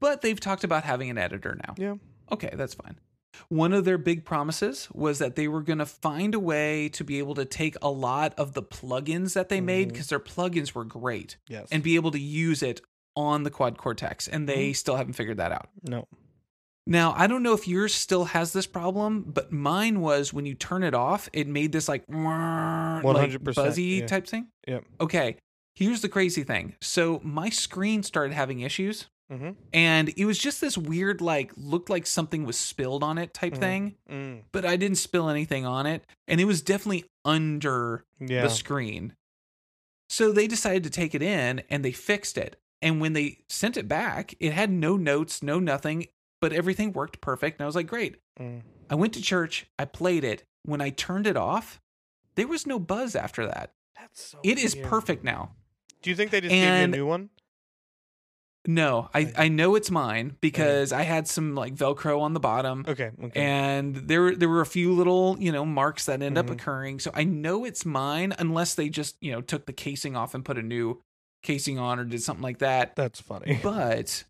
but 0.00 0.22
they've 0.22 0.40
talked 0.40 0.64
about 0.64 0.84
having 0.84 1.10
an 1.10 1.18
editor 1.18 1.56
now. 1.66 1.74
Yeah. 1.78 1.94
Okay, 2.32 2.50
that's 2.54 2.74
fine. 2.74 2.96
One 3.48 3.72
of 3.72 3.84
their 3.84 3.98
big 3.98 4.24
promises 4.24 4.88
was 4.92 5.18
that 5.18 5.36
they 5.36 5.48
were 5.48 5.62
going 5.62 5.78
to 5.78 5.86
find 5.86 6.34
a 6.34 6.40
way 6.40 6.88
to 6.90 7.04
be 7.04 7.18
able 7.18 7.34
to 7.34 7.44
take 7.44 7.76
a 7.82 7.90
lot 7.90 8.34
of 8.38 8.52
the 8.54 8.62
plugins 8.62 9.34
that 9.34 9.48
they 9.48 9.60
made 9.60 9.88
Mhm. 9.88 9.92
because 9.92 10.08
their 10.08 10.20
plugins 10.20 10.74
were 10.74 10.84
great 10.84 11.36
Yes. 11.48 11.68
and 11.70 11.82
be 11.82 11.94
able 11.96 12.10
to 12.10 12.20
use 12.20 12.62
it 12.62 12.80
on 13.16 13.42
the 13.42 13.50
quad 13.50 13.76
cortex, 13.78 14.26
and 14.28 14.48
they 14.48 14.72
still 14.72 14.96
haven't 14.96 15.12
figured 15.14 15.36
that 15.38 15.52
out. 15.52 15.68
no. 15.82 16.06
Now, 16.84 17.14
I 17.16 17.28
don't 17.28 17.44
know 17.44 17.52
if 17.52 17.68
yours 17.68 17.94
still 17.94 18.24
has 18.24 18.52
this 18.52 18.66
problem, 18.66 19.22
but 19.28 19.52
mine 19.52 20.00
was 20.00 20.32
when 20.32 20.46
you 20.46 20.54
turn 20.54 20.82
it 20.82 20.94
off, 20.94 21.28
it 21.32 21.46
made 21.46 21.70
this 21.70 21.88
like, 21.88 22.02
like 22.08 23.04
100%, 23.04 23.54
buzzy 23.54 23.82
yeah. 23.84 24.06
type 24.06 24.26
thing. 24.26 24.48
Yep. 24.66 24.84
Okay. 25.00 25.36
Here's 25.76 26.00
the 26.00 26.08
crazy 26.08 26.42
thing. 26.42 26.74
So 26.82 27.20
my 27.22 27.50
screen 27.50 28.02
started 28.02 28.34
having 28.34 28.60
issues, 28.60 29.06
Mm-hmm. 29.32 29.50
and 29.72 30.08
it 30.16 30.24
was 30.26 30.38
just 30.38 30.60
this 30.60 30.76
weird, 30.76 31.20
like, 31.22 31.52
looked 31.56 31.88
like 31.88 32.06
something 32.06 32.44
was 32.44 32.58
spilled 32.58 33.02
on 33.02 33.16
it 33.16 33.32
type 33.32 33.54
Mhm. 33.54 33.58
thing, 33.60 33.94
Mm. 34.10 34.42
but 34.52 34.66
I 34.66 34.76
didn't 34.76 34.98
spill 34.98 35.28
anything 35.30 35.64
on 35.64 35.86
it. 35.86 36.04
And 36.28 36.40
it 36.40 36.44
was 36.44 36.60
definitely 36.60 37.06
under 37.24 38.04
Yeah. 38.20 38.42
the 38.42 38.50
screen. 38.50 39.14
So 40.10 40.32
they 40.32 40.46
decided 40.46 40.84
to 40.84 40.90
take 40.90 41.14
it 41.14 41.22
in 41.22 41.60
and 41.70 41.84
they 41.84 41.92
fixed 41.92 42.36
it. 42.36 42.60
And 42.82 43.00
when 43.00 43.12
they 43.14 43.38
sent 43.48 43.76
it 43.76 43.88
back, 43.88 44.34
it 44.40 44.52
had 44.52 44.70
no 44.70 44.96
notes, 44.96 45.42
no 45.42 45.58
nothing, 45.58 46.06
but 46.40 46.52
everything 46.52 46.92
worked 46.92 47.20
perfect. 47.20 47.58
And 47.58 47.64
I 47.64 47.66
was 47.66 47.76
like, 47.76 47.86
great. 47.86 48.16
Mm. 48.38 48.62
I 48.90 48.94
went 48.96 49.14
to 49.14 49.22
church, 49.22 49.66
I 49.78 49.84
played 49.86 50.24
it. 50.24 50.44
When 50.64 50.80
I 50.80 50.90
turned 50.90 51.26
it 51.26 51.36
off, 51.36 51.80
there 52.34 52.46
was 52.48 52.66
no 52.66 52.78
buzz 52.78 53.14
after 53.16 53.46
that. 53.46 53.72
That's 53.96 54.22
so. 54.32 54.40
It 54.42 54.58
is 54.58 54.74
weird. 54.74 54.88
perfect 54.88 55.24
now. 55.24 55.54
Do 56.02 56.10
you 56.10 56.16
think 56.16 56.30
they 56.32 56.40
just 56.40 56.52
And- 56.52 56.92
gave 56.92 56.98
you 56.98 57.02
a 57.02 57.04
new 57.04 57.08
one? 57.08 57.30
No, 58.64 59.08
I, 59.12 59.32
I 59.36 59.48
know 59.48 59.74
it's 59.74 59.90
mine 59.90 60.36
because 60.40 60.92
I 60.92 61.02
had 61.02 61.26
some 61.26 61.56
like 61.56 61.74
Velcro 61.74 62.20
on 62.20 62.32
the 62.32 62.38
bottom. 62.40 62.84
Okay. 62.86 63.10
Okay. 63.22 63.40
And 63.40 63.96
there 63.96 64.36
there 64.36 64.48
were 64.48 64.60
a 64.60 64.66
few 64.66 64.92
little, 64.92 65.36
you 65.40 65.50
know, 65.50 65.66
marks 65.66 66.06
that 66.06 66.22
end 66.22 66.38
up 66.38 66.46
Mhm. 66.46 66.52
occurring. 66.52 66.98
So 67.00 67.10
I 67.12 67.24
know 67.24 67.64
it's 67.64 67.84
mine 67.84 68.32
unless 68.38 68.74
they 68.76 68.88
just, 68.88 69.16
you 69.20 69.32
know, 69.32 69.40
took 69.40 69.66
the 69.66 69.72
casing 69.72 70.14
off 70.14 70.34
and 70.34 70.44
put 70.44 70.58
a 70.58 70.62
new 70.62 71.00
casing 71.42 71.78
on 71.80 71.98
or 71.98 72.04
did 72.04 72.22
something 72.22 72.42
like 72.42 72.58
that. 72.58 72.94
That's 72.94 73.20
funny. 73.20 73.58
But 73.64 74.22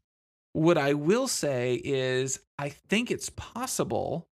what 0.55 0.79
I 0.79 0.95
will 0.95 1.29
say 1.29 1.75
is 1.75 2.40
I 2.59 2.71
think 2.71 3.11
it's 3.11 3.29
possible 3.29 4.29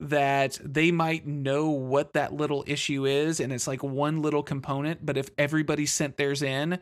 that 0.00 0.58
they 0.64 0.90
might 0.90 1.26
know 1.28 1.70
what 1.70 2.14
that 2.14 2.32
little 2.32 2.64
issue 2.66 3.06
is 3.06 3.38
and 3.38 3.52
it's 3.52 3.68
like 3.68 3.84
one 3.84 4.20
little 4.20 4.42
component, 4.42 5.06
but 5.06 5.16
if 5.16 5.30
everybody 5.38 5.86
sent 5.86 6.16
theirs 6.16 6.42
in, 6.42 6.80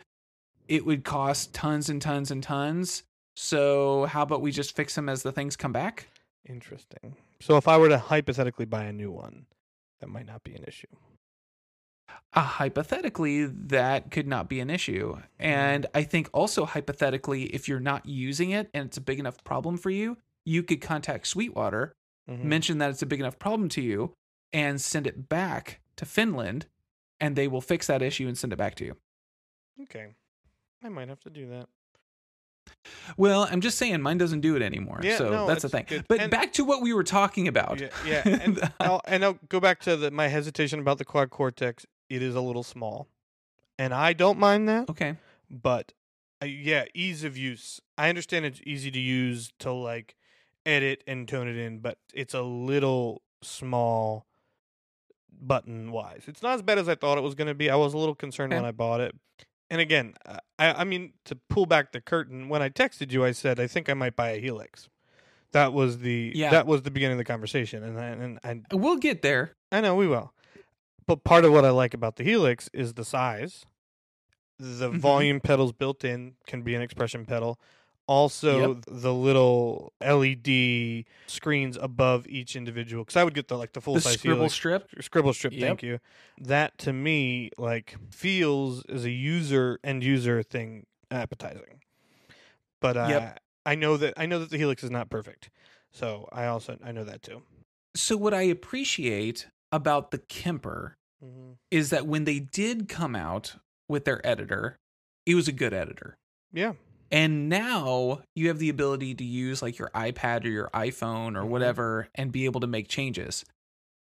it 0.71 0.87
would 0.87 1.05
cost 1.05 1.53
tons 1.53 1.91
and 1.91 2.01
tons 2.01 2.31
and 2.31 2.43
tons. 2.43 3.03
So 3.37 4.07
how 4.07 4.23
about 4.23 4.41
we 4.41 4.53
just 4.53 4.77
fix 4.77 4.95
them 4.95 5.09
as 5.09 5.23
the 5.23 5.33
things 5.33 5.57
come 5.57 5.73
back? 5.73 6.07
Interesting. 6.49 7.17
So 7.41 7.57
if 7.57 7.67
I 7.67 7.77
were 7.77 7.89
to 7.89 7.99
hypothetically 7.99 8.67
buy 8.67 8.85
a 8.85 8.93
new 8.93 9.11
one, 9.11 9.47
that 10.01 10.09
might 10.09 10.27
not 10.27 10.45
be 10.45 10.55
an 10.55 10.65
issue. 10.67 10.87
Uh, 12.33 12.43
hypothetically, 12.43 13.47
that 13.47 14.13
could 14.13 14.29
not 14.29 14.49
be 14.49 14.61
an 14.61 14.71
issue. 14.71 15.17
And 15.41 15.87
I 15.93 16.05
think 16.05 16.31
also 16.33 16.65
hypothetically, 16.65 17.45
if 17.45 17.67
you're 17.67 17.81
not 17.81 18.07
using 18.07 18.51
it 18.51 18.71
and 18.73 18.87
it's 18.87 18.97
a 18.97 19.01
big 19.01 19.19
enough 19.19 19.43
problem 19.43 19.77
for 19.77 19.91
you, 19.91 20.19
you 20.45 20.63
could 20.63 20.81
contact 20.81 21.27
Sweetwater, 21.27 21.93
Mhm. 22.29 22.45
mention 22.45 22.79
that 22.79 22.91
it's 22.91 23.03
a 23.03 23.07
big 23.07 23.21
enough 23.21 23.39
problem 23.41 23.69
to 23.71 23.83
you, 23.83 24.15
and 24.53 24.81
send 24.81 25.09
it 25.09 25.29
back 25.29 25.81
to 25.97 26.05
Finland, 26.05 26.67
and 27.19 27.35
they 27.35 27.49
will 27.49 27.61
fix 27.61 27.89
that 27.89 28.03
issue 28.03 28.29
and 28.29 28.39
send 28.39 28.53
it 28.53 28.57
back 28.57 28.77
to 28.77 28.85
you. 28.85 28.97
Okay. 29.83 30.15
I 30.83 30.89
might 30.89 31.09
have 31.09 31.21
to 31.21 31.31
do 31.31 31.49
that. 31.49 31.67
Well, 33.17 33.49
I'm 33.51 33.61
just 33.61 33.79
saying, 33.79 34.01
mine 34.01 34.19
doesn't 34.19 34.41
do 34.41 34.55
it 34.57 34.63
anymore. 34.63 35.01
Yeah, 35.03 35.19
so 35.19 35.31
no, 35.31 35.47
that's 35.47 35.63
the 35.63 35.69
thing. 35.69 35.87
good. 35.89 36.05
But 36.09 36.21
And- 36.21 36.31
back 36.31 36.53
to 36.55 36.65
what 36.65 36.83
we 36.83 36.93
were 36.95 37.03
talking 37.03 37.49
about. 37.49 37.81
Yeah, 37.81 37.89
yeah. 38.07 38.23
And 38.43 38.73
I'll, 38.79 39.01
and 39.07 39.25
I'll 39.25 39.39
go 39.49 39.61
back 39.61 39.81
to 39.81 39.97
the, 39.97 40.11
my 40.11 40.29
hesitation 40.29 40.79
about 40.81 40.99
the 40.99 41.05
quad 41.05 41.31
cortex. 41.31 41.85
It 42.09 42.23
is 42.23 42.35
a 42.35 42.41
little 42.41 42.63
small, 42.63 43.09
and 43.79 43.93
I 43.95 44.13
don't 44.13 44.39
mind 44.39 44.69
that. 44.69 44.89
okay. 44.91 45.17
But 45.51 45.93
uh, 46.43 46.47
yeah, 46.47 46.85
ease 46.95 47.25
of 47.25 47.37
use. 47.37 47.81
I 47.99 48.09
understand 48.09 48.47
it's 48.47 48.61
easy 48.65 48.91
to 48.93 49.01
use 49.01 49.51
to 49.61 49.73
like 49.73 50.15
edit 50.65 51.03
and 51.07 51.27
tone 51.29 51.49
it 51.49 51.57
in, 51.57 51.81
but 51.81 51.99
it's 52.15 52.35
a 52.35 52.43
little 52.43 53.23
small 53.43 54.27
button 55.43 55.91
wise. 55.93 56.23
It's 56.27 56.43
not 56.43 56.55
as 56.55 56.63
bad 56.63 56.79
as 56.79 56.89
I 56.89 56.95
thought 56.95 57.19
it 57.19 57.23
was 57.23 57.35
going 57.35 57.49
to 57.49 57.55
be. 57.55 57.69
I 57.71 57.77
was 57.77 57.95
a 57.95 57.99
little 57.99 58.15
concerned 58.15 58.53
Okay. 58.53 58.61
when 58.61 58.69
I 58.69 58.73
bought 58.73 59.01
it. 59.01 59.15
And 59.71 59.81
again, 59.81 60.15
uh, 60.27 60.39
I, 60.59 60.73
I 60.73 60.85
mean, 60.85 61.13
to 61.27 61.37
pull 61.49 61.65
back 61.67 61.93
the 61.93 62.01
curtain, 62.01 62.49
when 62.49 62.61
I 62.61 62.69
texted 62.69 63.13
you, 63.13 63.25
I 63.25 63.31
said 63.33 63.61
I 63.61 63.67
think 63.67 63.89
I 63.89 63.95
might 63.95 64.17
buy 64.17 64.31
a 64.31 64.41
Helix. 64.41 64.89
That 65.53 65.73
was 65.73 65.99
the 65.99 66.33
Yeah. 66.35 66.51
that 66.51 66.67
was 66.67 66.83
the 66.83 66.91
beginning 66.91 67.13
of 67.15 67.19
the 67.19 67.25
conversation, 67.25 67.83
and 67.83 67.99
I, 67.99 68.07
and 68.07 68.39
I 68.45 68.75
We'll 68.77 68.97
get 68.97 69.23
there. 69.23 69.57
I 69.73 69.81
know 69.81 69.95
we 69.95 70.07
will. 70.07 70.33
But 71.07 71.25
part 71.25 71.45
of 71.45 71.53
what 71.53 71.65
I 71.65 71.71
like 71.71 71.95
about 71.95 72.17
the 72.17 72.25
Helix 72.25 72.69
is 72.73 72.95
the 72.95 73.05
size. 73.05 73.65
The 74.59 74.91
Mhm. 74.91 74.99
volume 74.99 75.41
pedals 75.41 75.73
built 75.73 76.05
in 76.05 76.35
can 76.47 76.63
be 76.63 76.75
an 76.75 76.83
expression 76.83 77.25
pedal. 77.27 77.59
Also, 78.11 78.75
Yep. 78.75 78.85
the 78.89 79.15
little 79.15 79.93
LED 80.01 81.05
screens 81.29 81.77
above 81.81 82.27
each 82.27 82.57
individual. 82.57 83.05
Because 83.05 83.15
I 83.17 83.23
would 83.23 83.35
get 83.35 83.47
the 83.47 83.57
like 83.57 83.73
the 83.73 83.81
full 83.81 83.95
The 83.95 84.01
size 84.01 84.19
scribble 84.19 84.39
Helix. 84.41 84.55
strip. 84.55 84.89
Scribble 85.01 85.33
strip. 85.33 85.53
Yep. 85.53 85.61
Thank 85.63 85.83
you. 85.85 86.01
That 86.41 86.77
to 86.79 86.93
me 86.93 87.51
like 87.57 87.95
feels 88.11 88.85
as 88.87 89.05
a 89.05 89.11
user 89.13 89.79
end 89.85 90.03
user 90.03 90.43
thing 90.43 90.87
appetizing. 91.09 91.83
But 92.81 92.97
uh, 92.97 93.07
Yep. 93.11 93.41
I 93.67 93.75
know 93.77 93.97
that 93.97 94.15
I 94.17 94.27
know 94.27 94.41
that 94.41 94.51
the 94.51 94.59
Helix 94.59 94.83
is 94.83 94.91
not 94.91 95.09
perfect. 95.09 95.49
So 95.93 96.29
I 96.33 96.47
also 96.47 96.79
I 96.85 96.91
know 96.91 97.05
that 97.05 97.23
too. 97.23 97.43
So 97.95 98.17
what 98.17 98.35
I 98.35 98.43
appreciate 98.43 99.47
about 99.71 100.11
the 100.11 100.19
Kemper 100.19 100.97
Mm-hmm. 101.25 101.53
is 101.71 101.91
that 101.91 102.07
when 102.07 102.25
they 102.25 102.41
did 102.41 102.89
come 102.89 103.15
out 103.15 103.57
with 103.89 104.07
their 104.07 104.27
editor, 104.27 104.79
it 105.27 105.35
was 105.35 105.47
a 105.49 105.53
good 105.53 105.75
editor. 105.75 106.17
Yeah. 106.51 106.73
And 107.11 107.49
now 107.49 108.23
you 108.37 108.49
have 108.49 108.59
the 108.59 108.69
ability 108.69 109.15
to 109.17 109.25
use 109.25 109.63
like 109.63 109.79
your 109.79 109.91
iPad 109.95 110.45
or 110.45 110.49
your 110.49 110.71
iPhone 110.73 111.37
or 111.37 111.43
Mhm. 111.45 111.49
whatever 111.49 112.09
and 112.15 112.31
be 112.31 112.45
able 112.45 112.61
to 112.61 112.67
make 112.67 112.89
changes. 112.89 113.45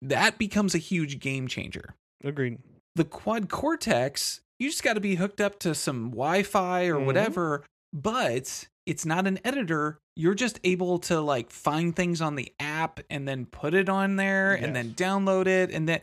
That 0.01 0.39
becomes 0.39 0.75
a 0.75 0.79
huge 0.79 1.19
game 1.19 1.49
changer. 1.49 1.95
Agreed. 2.23 2.59
The 2.95 3.05
Quad 3.05 3.49
Cortex, 3.49 4.41
you 4.61 4.69
just 4.71 4.83
got 4.85 4.95
to 4.95 5.01
be 5.01 5.17
hooked 5.17 5.41
up 5.41 5.59
to 5.61 5.75
some 5.75 6.11
Wi 6.11 6.43
Fi 6.45 6.85
or 6.87 6.97
Mhm. 7.01 7.07
whatever, 7.07 7.65
but 7.93 8.69
it's 8.87 9.05
not 9.05 9.27
an 9.27 9.41
editor. 9.45 9.99
You're 10.15 10.35
just 10.35 10.61
able 10.63 10.99
to 11.01 11.21
like 11.21 11.51
find 11.51 11.97
things 11.97 12.21
on 12.21 12.37
the 12.37 12.53
app 12.61 13.01
and 13.11 13.27
then 13.27 13.47
put 13.47 13.75
it 13.75 13.89
on 13.89 14.15
there 14.17 14.55
and 14.55 14.77
then 14.77 14.91
download 14.95 15.47
it 15.49 15.71
and 15.73 15.89
then. 15.89 16.01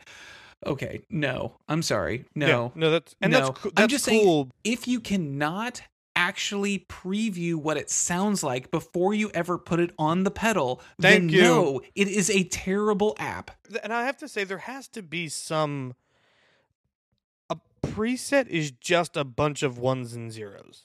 Okay, 0.65 1.01
no, 1.09 1.55
I'm 1.69 1.81
sorry. 1.81 2.25
No, 2.35 2.47
Yeah, 2.47 2.69
no, 2.75 2.91
that's 2.91 3.15
and 3.21 3.31
No. 3.31 3.39
that's 3.39 3.59
coo- 3.59 3.69
I'm 3.69 3.73
that's 3.75 3.91
just 3.91 4.05
saying- 4.05 4.51
if 4.63 4.87
you 4.87 4.99
cannot 4.99 5.81
actually 6.21 6.85
preview 6.87 7.55
what 7.55 7.77
it 7.77 7.89
sounds 7.89 8.43
like 8.43 8.69
before 8.69 9.11
you 9.11 9.31
ever 9.33 9.57
put 9.57 9.79
it 9.79 9.91
on 9.97 10.23
the 10.23 10.29
pedal, 10.29 10.79
then 10.99 11.21
Thank 11.21 11.31
you. 11.31 11.41
no, 11.41 11.81
it 11.95 12.07
is 12.07 12.29
a 12.29 12.43
terrible 12.43 13.15
app. 13.17 13.49
And 13.83 13.91
I 13.91 14.05
have 14.05 14.17
to 14.17 14.27
say, 14.27 14.43
there 14.43 14.59
has 14.59 14.87
to 14.89 15.01
be 15.01 15.27
some. 15.29 15.95
A 17.49 17.57
preset 17.83 18.47
is 18.47 18.69
just 18.69 19.17
a 19.17 19.23
bunch 19.23 19.63
of 19.63 19.79
ones 19.79 20.13
and 20.13 20.31
zeros, 20.31 20.83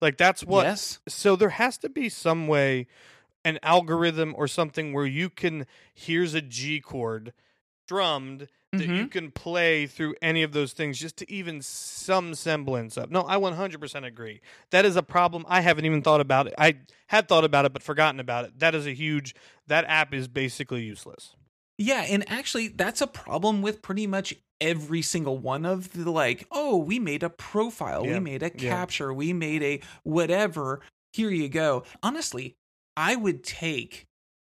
like 0.00 0.16
that's 0.16 0.44
what. 0.44 0.66
yes. 0.66 1.00
So 1.08 1.34
there 1.34 1.48
has 1.50 1.76
to 1.78 1.88
be 1.88 2.08
some 2.08 2.46
way, 2.46 2.86
an 3.44 3.58
algorithm 3.64 4.34
or 4.36 4.46
something 4.46 4.92
where 4.92 5.04
you 5.06 5.28
can. 5.28 5.66
Here's 5.92 6.32
a 6.32 6.40
G 6.40 6.80
chord, 6.80 7.32
drummed. 7.88 8.46
That 8.72 8.88
you 8.88 9.06
Mhm. 9.06 9.10
can 9.10 9.30
play 9.30 9.86
through 9.86 10.16
any 10.20 10.42
of 10.42 10.52
those 10.52 10.72
things 10.74 10.98
just 10.98 11.16
to 11.18 11.30
even 11.32 11.62
some 11.62 12.34
semblance 12.34 12.96
of. 12.98 13.10
No, 13.10 13.22
I 13.22 13.36
100% 13.38 14.04
agree. 14.04 14.40
That 14.70 14.84
is 14.84 14.96
a 14.96 15.02
problem. 15.02 15.46
I 15.48 15.60
haven't 15.62 15.86
even 15.86 16.02
thought 16.02 16.20
about 16.20 16.46
it. 16.46 16.54
I 16.58 16.80
had 17.06 17.26
thought 17.26 17.44
about 17.44 17.64
it, 17.64 17.72
but 17.72 17.82
forgotten 17.82 18.20
about 18.20 18.44
it. 18.44 18.58
That 18.58 18.74
is 18.74 18.86
a 18.86 18.92
huge. 18.92 19.34
That 19.66 19.84
app 19.86 20.12
is 20.12 20.28
basically 20.28 20.82
useless. 20.82 21.36
Yeah, 21.78 22.02
and 22.08 22.28
actually 22.28 22.68
that's 22.68 23.00
a 23.00 23.06
problem 23.06 23.62
with 23.62 23.82
pretty 23.82 24.06
much 24.06 24.34
every 24.60 25.02
single 25.02 25.38
one 25.38 25.64
of 25.64 25.92
the 25.92 26.10
like, 26.10 26.46
oh, 26.50 26.76
we 26.76 26.98
made 26.98 27.22
a 27.22 27.30
profile, 27.30 28.04
Yeah, 28.04 28.14
we 28.14 28.20
made 28.20 28.42
a 28.42 28.50
yeah. 28.50 28.70
capture, 28.70 29.12
we 29.12 29.32
made 29.32 29.62
a 29.62 29.80
whatever. 30.02 30.80
Here 31.12 31.30
you 31.30 31.48
go. 31.48 31.84
Honestly, 32.02 32.56
I 32.96 33.16
would 33.16 33.42
take 33.44 34.06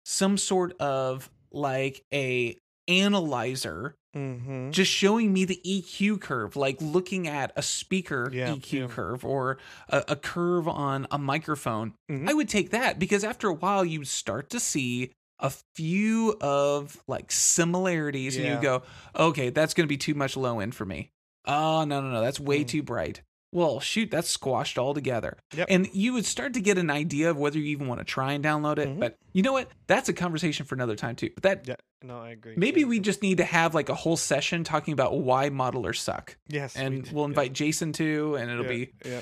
some 0.05 0.37
sort 0.37 0.79
of 0.81 1.31
like 1.53 2.05
a 2.13 2.57
analyzer 2.89 3.95
Mm-hmm. 4.15 4.71
just 4.73 4.91
showing 4.91 5.33
me 5.33 5.45
the 5.45 5.61
EQ 5.65 6.21
curve, 6.21 6.55
like 6.57 6.77
looking 6.81 7.27
at 7.29 7.53
a 7.57 7.63
speaker 7.63 8.31
Yeah, 8.33 8.51
EQ 8.55 8.73
yeah. 8.73 8.87
curve 8.89 9.25
or 9.25 9.59
a, 9.89 10.05
a 10.09 10.17
curve 10.17 10.69
on 10.69 11.07
a 11.11 11.19
microphone. 11.19 11.95
Mhm. 12.11 12.29
I 12.29 12.35
would 12.35 12.49
take 12.49 12.71
that 12.71 12.99
because 12.99 13.25
after 13.25 13.49
a 13.49 13.55
while 13.55 13.85
you 13.85 14.05
start 14.05 14.51
to 14.51 14.61
see 14.61 15.13
a 15.39 15.51
few 15.75 16.37
of 16.41 17.03
like 17.09 17.33
similarities 17.33 18.37
and 18.37 18.47
you 18.47 18.61
go, 18.61 18.83
okay, 19.17 19.51
that's 19.51 19.75
going 19.75 19.85
to 19.87 19.89
be 19.89 19.97
too 19.97 20.15
much 20.15 20.37
low 20.37 20.61
end 20.61 20.75
for 20.75 20.85
me. 20.85 21.11
Oh, 21.47 21.85
no, 21.85 22.01
no, 22.01 22.11
no, 22.11 22.21
that's 22.21 22.39
way 22.39 22.65
Mm. 22.65 22.69
too 22.69 22.83
bright. 22.83 23.23
Well, 23.53 23.81
shoot, 23.81 24.11
that's 24.11 24.31
squashed 24.31 24.79
altogether. 24.79 25.37
Yep. 25.55 25.67
And 25.71 25.89
you 25.93 26.15
would 26.15 26.25
start 26.25 26.55
to 26.55 26.61
get 26.61 26.79
an 26.79 26.91
idea 26.91 27.29
of 27.31 27.37
whether 27.37 27.59
you 27.59 27.67
even 27.67 27.87
want 27.87 28.01
to 28.01 28.05
try 28.05 28.33
and 28.33 28.43
download 28.43 28.79
it. 28.79 28.89
Mhm. 28.89 28.99
But 29.01 29.19
you 29.35 29.43
know 29.43 29.53
what? 29.53 29.71
That's 29.87 30.09
a 30.09 30.13
conversation 30.15 30.65
for 30.65 30.75
another 30.75 30.97
time 30.97 31.17
too. 31.17 31.31
But 31.35 31.43
that 31.43 31.69
Yeah, 31.69 31.75
no, 32.03 32.19
I 32.19 32.31
agree. 32.31 32.55
Maybe 32.57 32.81
Yeah. 32.81 32.87
we 32.87 32.99
just 33.01 33.21
need 33.23 33.37
to 33.39 33.45
have 33.45 33.75
like 33.75 33.91
a 33.91 33.95
whole 33.95 34.17
session 34.17 34.65
talking 34.65 34.93
about 34.93 35.19
why 35.19 35.51
modelers 35.51 35.99
suck. 35.99 36.37
yes, 36.49 36.75
And 36.77 37.07
we'll 37.13 37.25
yeah, 37.25 37.29
invite 37.29 37.53
Jason 37.53 37.93
too, 37.93 38.37
and 38.37 38.51
it'll 38.51 38.65
yeah, 38.65 38.71
be 38.71 38.93
yeah. 39.05 39.21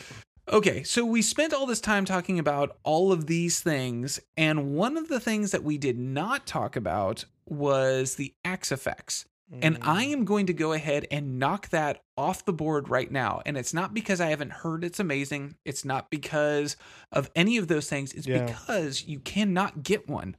okay. 0.49 0.85
So 0.85 1.05
we 1.05 1.23
spent 1.23 1.53
all 1.53 1.67
this 1.67 1.81
time 1.81 2.05
talking 2.05 2.39
about 2.39 2.79
all 2.85 3.11
of 3.11 3.27
these 3.27 3.61
things, 3.61 4.21
and 4.37 4.75
one 4.77 4.97
of 4.97 5.09
the 5.09 5.19
things 5.21 5.51
that 5.51 5.65
we 5.65 5.77
did 5.77 5.99
not 5.99 6.47
talk 6.47 6.77
about 6.77 7.25
was 7.47 8.15
the 8.15 8.33
Axe-Fx. 8.45 9.25
And 9.63 9.79
I 9.83 10.07
Mm. 10.07 10.13
am 10.13 10.25
going 10.25 10.47
to 10.47 10.53
go 10.53 10.73
ahead 10.73 11.07
and 11.11 11.39
knock 11.39 11.71
that 11.71 12.03
off 12.17 12.45
the 12.45 12.53
board 12.53 12.89
right 12.89 13.11
now. 13.11 13.43
And 13.45 13.57
it's 13.57 13.75
not 13.75 13.93
because 13.93 14.21
I 14.21 14.27
haven't 14.27 14.53
heard 14.53 14.85
it's 14.85 15.01
amazing. 15.01 15.57
It's 15.65 15.85
not 15.85 16.09
because 16.09 16.77
of 17.11 17.31
any 17.35 17.57
of 17.57 17.67
those 17.67 17.89
things. 17.89 18.13
It's 18.13 18.27
Yeah. 18.29 18.47
because 18.47 19.05
you 19.07 19.19
cannot 19.19 19.83
get 19.83 20.09
one. 20.09 20.37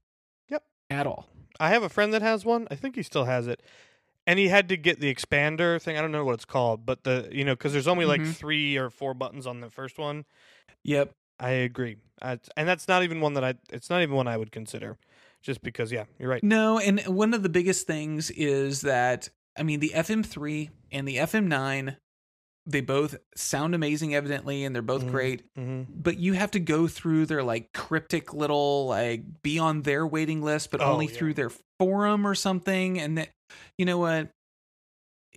Yep. 0.49 0.63
At 0.89 1.07
all. 1.07 1.27
I 1.59 1.69
have 1.69 1.83
a 1.83 1.89
friend 1.89 2.13
that 2.13 2.21
has 2.21 2.45
one. 2.45 2.67
I 2.71 2.75
think 2.75 2.95
he 2.95 3.03
still 3.03 3.25
has 3.25 3.47
it. 3.47 3.61
And 4.25 4.39
he 4.39 4.47
had 4.47 4.69
to 4.69 4.77
get 4.77 4.99
the 4.99 5.13
expander 5.13 5.81
thing. 5.81 5.97
I 5.97 6.01
don't 6.01 6.11
know 6.11 6.23
what 6.23 6.35
it's 6.35 6.45
called, 6.45 6.85
but 6.85 7.03
the 7.03 7.27
you 7.31 7.43
know 7.43 7.53
because 7.53 7.73
there's 7.73 7.87
only 7.87 8.05
like 8.05 8.21
Mhm. 8.21 8.33
three 8.35 8.77
or 8.77 8.89
four 8.89 9.13
buttons 9.13 9.45
on 9.45 9.59
the 9.61 9.69
first 9.69 9.97
one. 9.97 10.25
Yep. 10.83 11.13
I 11.39 11.49
agree, 11.49 11.97
I, 12.21 12.39
and 12.55 12.69
that's 12.69 12.87
not 12.87 13.01
even 13.01 13.19
one 13.19 13.33
that 13.33 13.43
I. 13.43 13.55
It's 13.71 13.89
not 13.89 14.03
even 14.03 14.15
one 14.15 14.27
I 14.27 14.37
would 14.37 14.51
consider, 14.51 14.97
just 15.41 15.61
because. 15.61 15.91
Yeah, 15.91 16.05
you're 16.19 16.29
right. 16.29 16.43
No, 16.43 16.79
and 16.79 16.99
one 17.01 17.33
of 17.33 17.43
the 17.43 17.49
biggest 17.49 17.87
things 17.87 18.29
is 18.31 18.81
that 18.81 19.29
I 19.57 19.63
mean, 19.63 19.79
the 19.81 19.91
FM3 19.93 20.69
and 20.91 21.07
the 21.07 21.17
FM9, 21.17 21.97
they 22.65 22.79
both 22.81 23.17
sound 23.35 23.75
amazing, 23.75 24.15
evidently, 24.15 24.63
and 24.63 24.73
they're 24.73 24.81
both 24.81 25.03
Mhm. 25.05 25.11
great. 25.11 25.43
hmm 25.55 25.81
But 25.89 26.17
you 26.19 26.33
have 26.33 26.51
to 26.51 26.59
go 26.59 26.87
through 26.87 27.25
their 27.25 27.43
like 27.43 27.73
cryptic 27.73 28.33
little 28.33 28.85
like 28.87 29.41
be 29.41 29.59
on 29.59 29.81
their 29.81 30.05
waiting 30.07 30.41
list, 30.41 30.71
but 30.71 30.79
Oh, 30.81 30.93
only 30.93 31.07
yeah. 31.07 31.13
through 31.13 31.33
their 31.33 31.51
forum 31.79 32.25
or 32.25 32.35
something. 32.35 32.99
And 32.99 33.17
that, 33.17 33.29
you 33.77 33.85
know 33.85 33.97
what? 33.97 34.29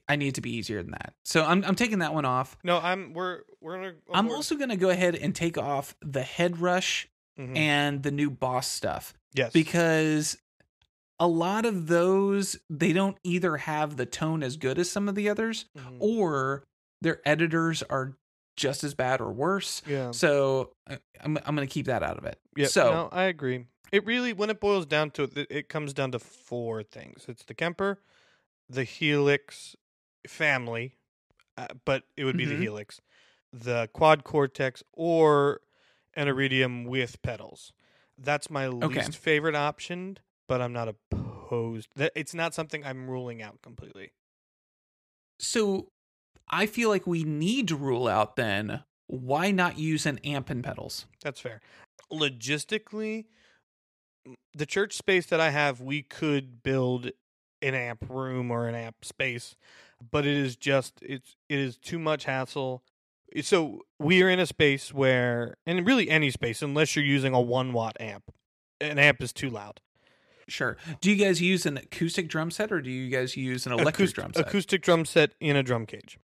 I 0.06 0.16
need 0.16 0.34
to 0.34 0.42
be 0.42 0.50
easier 0.54 0.82
than 0.82 0.90
that. 0.92 1.14
So 1.24 1.42
I'm 1.44 1.64
I'm 1.64 1.74
taking 1.76 2.00
that 2.00 2.12
one 2.12 2.26
off. 2.26 2.58
No, 2.62 2.78
I'm 2.78 3.14
we're 3.14 3.40
we're 3.62 3.76
gonna. 3.76 3.94
I'm 4.12 4.30
also 4.30 4.54
gonna 4.56 4.76
go 4.76 4.90
ahead 4.90 5.14
and 5.16 5.34
take 5.34 5.56
off 5.56 5.96
the 6.02 6.20
HeadRush 6.20 7.06
Mhm. 7.38 7.56
and 7.56 8.02
the 8.02 8.10
new 8.10 8.30
boss 8.30 8.68
stuff 8.68 9.12
yes 9.34 9.52
because 9.52 10.36
a 11.18 11.26
lot 11.28 11.64
of 11.64 11.86
those 11.88 12.56
they 12.70 12.92
don't 12.92 13.16
either 13.24 13.56
have 13.56 13.96
the 13.96 14.06
tone 14.06 14.42
as 14.42 14.56
good 14.56 14.78
as 14.78 14.90
some 14.90 15.08
of 15.08 15.14
the 15.14 15.28
others 15.28 15.64
Mhm. 15.76 15.96
or 16.00 16.64
their 17.00 17.20
editors 17.26 17.82
are 17.84 18.16
just 18.56 18.84
as 18.84 18.94
bad 18.94 19.20
or 19.20 19.32
worse. 19.32 19.82
yeah 19.86 20.10
So 20.12 20.74
uh, 20.88 20.96
I'm 21.20 21.36
I'm 21.38 21.54
gonna 21.56 21.66
keep 21.66 21.86
that 21.86 22.02
out 22.04 22.18
of 22.18 22.24
it. 22.24 22.38
yeah. 22.56 22.66
So 22.68 22.92
no, 22.92 23.08
I 23.10 23.24
agree. 23.24 23.66
It 23.92 24.04
really, 24.06 24.32
when 24.32 24.48
it 24.50 24.60
boils 24.60 24.86
down 24.86 25.10
to 25.12 25.24
it, 25.24 25.46
it- 25.50 25.68
comes 25.68 25.92
down 25.92 26.12
to 26.12 26.18
four 26.18 26.82
things. 26.82 27.26
It's 27.28 27.44
the 27.44 27.54
Kemper, 27.54 28.00
the 28.68 28.84
Helix 28.84 29.76
family, 30.26 30.96
uh, 31.56 31.66
but 31.84 32.04
it 32.16 32.24
would 32.24 32.36
be 32.36 32.46
Mhm. 32.46 32.50
the 32.50 32.56
Helix, 32.56 33.00
the 33.52 33.88
Quad 33.92 34.24
Cortex, 34.24 34.82
or 34.92 35.60
an 36.16 36.28
Iridium 36.28 36.84
with 36.84 37.20
pedals. 37.22 37.72
That's 38.16 38.48
my 38.50 38.66
Okay. 38.68 39.00
least 39.00 39.16
favorite 39.16 39.54
option, 39.56 40.18
but 40.48 40.60
I'm 40.60 40.72
not 40.72 40.88
opposed. 40.88 41.88
That 41.96 42.12
it's 42.14 42.34
not 42.34 42.54
something 42.54 42.84
I'm 42.84 43.08
ruling 43.10 43.42
out 43.42 43.60
completely. 43.62 44.12
so 45.38 45.88
I 46.48 46.66
feel 46.66 46.88
like 46.88 47.06
we 47.06 47.24
need 47.24 47.68
to 47.68 47.76
rule 47.76 48.06
out 48.06 48.36
then 48.36 48.84
why 49.06 49.50
not 49.50 49.78
use 49.78 50.06
an 50.06 50.18
amp 50.18 50.48
and 50.48 50.62
pedals? 50.64 51.06
That's 51.22 51.40
fair. 51.40 51.60
Logistically, 52.10 53.26
the 54.54 54.66
church 54.66 54.94
space 54.94 55.26
that 55.26 55.40
I 55.40 55.50
have, 55.50 55.80
we 55.80 56.02
could 56.02 56.62
build 56.62 57.10
an 57.60 57.74
amp 57.74 58.08
room 58.08 58.50
or 58.50 58.66
an 58.68 58.74
amp 58.74 59.04
space, 59.04 59.56
but 60.10 60.24
it 60.26 60.36
is 60.36 60.56
just 60.56 61.00
it's 61.02 61.36
it 61.48 61.58
is 61.58 61.76
too 61.76 61.98
much 61.98 62.24
hassle. 62.24 62.82
So 63.42 63.82
we 63.98 64.22
are 64.22 64.28
in 64.30 64.38
a 64.38 64.46
space 64.46 64.92
where, 64.94 65.54
and 65.66 65.86
really 65.86 66.08
any 66.08 66.30
space, 66.30 66.62
unless 66.62 66.94
you're 66.94 67.04
using 67.04 67.34
a 67.34 67.40
one 67.40 67.72
watt 67.72 67.96
amp, 68.00 68.24
an 68.80 68.98
amp 68.98 69.22
is 69.22 69.32
too 69.32 69.50
loud. 69.50 69.80
Sure. 70.46 70.76
Do 71.00 71.10
you 71.10 71.16
guys 71.16 71.40
use 71.40 71.64
an 71.66 71.78
acoustic 71.78 72.28
drum 72.28 72.50
set 72.50 72.70
or 72.70 72.80
do 72.82 72.90
you 72.90 73.08
guys 73.10 73.36
use 73.36 73.66
an 73.66 73.72
electric 73.72 74.10
Acoust- 74.10 74.14
drum 74.14 74.32
set? 74.34 74.46
acoustic 74.46 74.82
drum 74.82 75.04
set 75.04 75.32
in 75.40 75.56
a 75.56 75.62
drum 75.62 75.86
cage. 75.86 76.18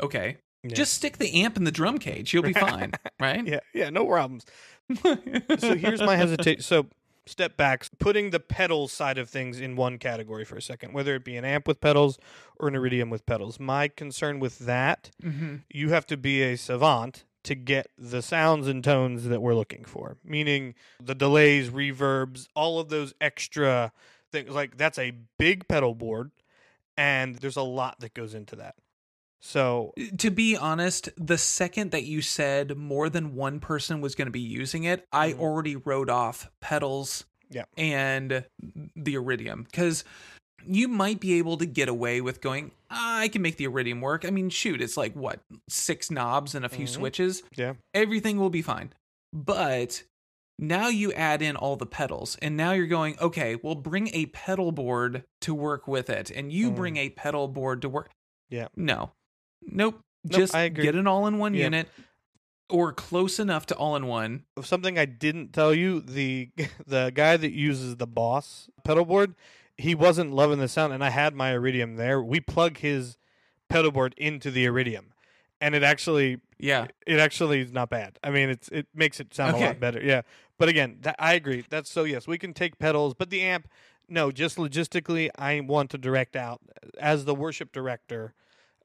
okay. 0.00 0.36
Yeah. 0.66 0.74
Just 0.76 0.94
stick 0.94 1.18
the 1.18 1.42
amp 1.42 1.58
in 1.58 1.64
the 1.64 1.70
drum 1.70 1.98
cage. 1.98 2.32
You'll 2.32 2.42
be 2.42 2.52
fine, 2.68 2.92
right? 3.20 3.46
yeah, 3.46 3.60
yeah, 3.74 3.90
no 3.90 4.06
problems. 4.06 4.46
so 5.02 5.74
here's 5.76 6.00
my 6.00 6.16
hesitation. 6.16 6.62
So 6.62 6.86
step 7.26 7.56
back, 7.56 7.86
putting 7.98 8.30
the 8.30 8.40
pedals 8.40 8.92
side 8.92 9.18
of 9.18 9.30
things 9.30 9.60
in 9.60 9.76
one 9.76 9.98
category 9.98 10.44
for 10.44 10.56
a 10.56 10.62
second, 10.62 10.92
whether 10.92 11.14
it 11.14 11.24
be 11.24 11.36
an 11.36 11.44
amp 11.44 11.66
with 11.66 11.80
pedals 11.80 12.18
or 12.58 12.68
an 12.68 12.74
iridium 12.74 13.10
with 13.10 13.24
pedals. 13.26 13.58
My 13.58 13.88
concern 13.88 14.40
with 14.40 14.58
that, 14.60 15.10
hmm 15.22 15.56
you 15.70 15.90
have 15.90 16.06
to 16.06 16.16
be 16.16 16.42
a 16.42 16.56
savant 16.56 17.24
to 17.44 17.54
get 17.54 17.90
the 17.98 18.22
sounds 18.22 18.66
and 18.66 18.82
tones 18.82 19.24
that 19.24 19.42
we're 19.42 19.54
looking 19.54 19.84
for, 19.84 20.16
meaning 20.24 20.74
the 21.02 21.14
delays, 21.14 21.68
reverbs, 21.70 22.48
all 22.54 22.78
of 22.80 22.88
those 22.88 23.14
extra 23.20 23.92
things. 24.32 24.50
Like 24.50 24.76
that's 24.76 24.98
a 24.98 25.12
big 25.38 25.68
pedal 25.68 25.94
board, 25.94 26.30
and 26.96 27.36
there's 27.36 27.56
a 27.56 27.62
lot 27.62 28.00
that 28.00 28.14
goes 28.14 28.34
into 28.34 28.56
that. 28.56 28.76
So 29.46 29.92
To 30.16 30.30
be 30.30 30.56
honest, 30.56 31.10
the 31.18 31.36
second 31.36 31.90
that 31.90 32.04
you 32.04 32.22
said 32.22 32.78
more 32.78 33.10
than 33.10 33.34
one 33.34 33.60
person 33.60 34.00
was 34.00 34.14
going 34.14 34.26
to 34.26 34.32
be 34.32 34.40
using 34.40 34.84
it, 34.84 35.06
I 35.12 35.32
Mhm. 35.32 35.38
already 35.38 35.76
wrote 35.76 36.08
off 36.08 36.50
pedals 36.60 37.24
Yeah. 37.50 37.66
and 37.76 38.46
the 38.96 39.14
Iridium 39.14 39.64
because 39.64 40.02
you 40.66 40.88
might 40.88 41.20
be 41.20 41.34
able 41.34 41.58
to 41.58 41.66
get 41.66 41.90
away 41.90 42.22
with 42.22 42.40
going, 42.40 42.70
"Ah, 42.90 43.18
I 43.18 43.28
can 43.28 43.42
make 43.42 43.58
the 43.58 43.64
Iridium 43.64 44.00
work. 44.00 44.24
I 44.24 44.30
mean, 44.30 44.48
shoot, 44.48 44.80
it's 44.80 44.96
like 44.96 45.14
what, 45.14 45.40
six 45.68 46.10
knobs 46.10 46.54
and 46.54 46.64
a 46.64 46.70
few 46.70 46.86
Mhm. 46.86 46.94
switches? 46.94 47.42
Yeah. 47.54 47.74
Everything 47.92 48.38
will 48.38 48.48
be 48.48 48.62
fine. 48.62 48.94
But 49.30 50.04
now 50.58 50.88
you 50.88 51.12
add 51.12 51.42
in 51.42 51.54
all 51.54 51.76
the 51.76 51.84
pedals, 51.84 52.36
and 52.40 52.56
now 52.56 52.72
you're 52.72 52.86
going, 52.86 53.18
okay, 53.18 53.56
well, 53.56 53.74
bring 53.74 54.08
a 54.14 54.24
pedal 54.26 54.72
board 54.72 55.24
to 55.42 55.52
work 55.54 55.86
with 55.86 56.08
it, 56.08 56.30
and 56.30 56.50
you 56.50 56.70
Mm. 56.70 56.76
bring 56.76 56.96
a 56.96 57.10
pedal 57.10 57.46
board 57.46 57.82
to 57.82 57.90
work. 57.90 58.10
Yeah. 58.48 58.68
No. 58.74 59.12
Nope. 59.66 60.00
Nope, 60.26 60.32
Just 60.38 60.52
get 60.54 60.94
an 60.94 61.06
all 61.06 61.26
in 61.26 61.38
one 61.38 61.52
Yeah. 61.54 61.64
unit 61.64 61.88
or 62.70 62.92
close 62.94 63.38
enough 63.38 63.66
to 63.66 63.74
all 63.76 63.94
in 63.94 64.06
one. 64.06 64.44
something 64.62 64.98
I 64.98 65.04
didn't 65.04 65.52
tell 65.52 65.74
you 65.74 66.00
the 66.00 66.50
the 66.86 67.12
guy 67.14 67.36
that 67.36 67.52
uses 67.52 67.96
the 67.96 68.06
Boss 68.06 68.70
pedal 68.84 69.04
board, 69.04 69.34
he 69.76 69.94
wasn't 69.94 70.32
loving 70.32 70.58
the 70.60 70.68
sound, 70.68 70.92
and 70.94 71.04
I 71.04 71.10
had 71.10 71.34
my 71.34 71.52
Iridium 71.52 71.96
there. 71.96 72.22
We 72.22 72.40
plug 72.40 72.78
his 72.78 73.18
pedal 73.68 73.90
board 73.90 74.14
into 74.16 74.50
the 74.50 74.64
Iridium, 74.64 75.12
and 75.60 75.74
it 75.74 75.82
actually 75.82 76.40
Yeah. 76.58 76.86
it 77.06 77.18
actually 77.18 77.60
is 77.60 77.70
not 77.72 77.90
bad. 77.90 78.18
I 78.24 78.30
mean, 78.30 78.48
it's 78.48 78.68
it 78.70 78.86
makes 78.94 79.20
it 79.20 79.34
sound 79.34 79.56
a 79.56 79.60
lot 79.60 79.78
better. 79.80 80.00
Yeah, 80.02 80.22
but 80.58 80.70
again, 80.70 80.96
that, 81.02 81.16
I 81.18 81.34
agree. 81.34 81.64
That's 81.68 81.90
so 81.90 82.04
yes, 82.04 82.26
we 82.26 82.38
can 82.38 82.54
take 82.54 82.78
pedals, 82.78 83.12
but 83.12 83.28
the 83.28 83.42
amp, 83.42 83.68
no, 84.08 84.30
just 84.30 84.56
logistically, 84.56 85.28
I 85.36 85.60
want 85.60 85.90
to 85.90 85.98
direct 85.98 86.34
out 86.34 86.62
as 86.98 87.26
the 87.26 87.34
worship 87.34 87.72
director. 87.72 88.32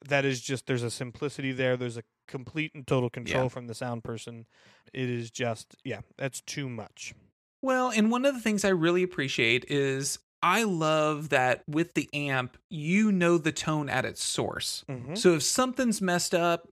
That 0.08 0.24
is 0.26 0.42
just 0.42 0.66
there's 0.66 0.84
a 0.84 0.90
simplicity 0.92 1.52
there. 1.52 1.76
There's 1.76 1.98
a 1.98 2.04
complete 2.28 2.72
and 2.74 2.86
total 2.88 3.10
control 3.10 3.44
Yeah. 3.44 3.50
from 3.50 3.68
the 3.68 3.74
sound 3.76 4.04
person. 4.04 4.46
It 4.94 5.10
is 5.10 5.30
just 5.30 5.76
yeah, 5.84 6.02
that's 6.18 6.42
too 6.42 6.70
much. 6.70 7.14
Well, 7.62 7.92
and 7.92 8.10
one 8.10 8.24
of 8.26 8.34
the 8.34 8.40
things 8.40 8.64
I 8.64 8.70
really 8.70 9.04
appreciate 9.04 9.66
is 9.68 10.20
I 10.42 10.64
love 10.64 11.30
that 11.30 11.64
with 11.68 11.96
the 11.96 12.08
amp, 12.14 12.56
you 12.70 13.12
know 13.12 13.38
the 13.38 13.52
tone 13.52 13.90
at 13.90 14.06
its 14.06 14.24
source. 14.24 14.86
Mm-hmm. 14.88 15.16
So 15.16 15.34
if 15.34 15.44
something's 15.44 16.02
messed 16.02 16.34
up, 16.34 16.70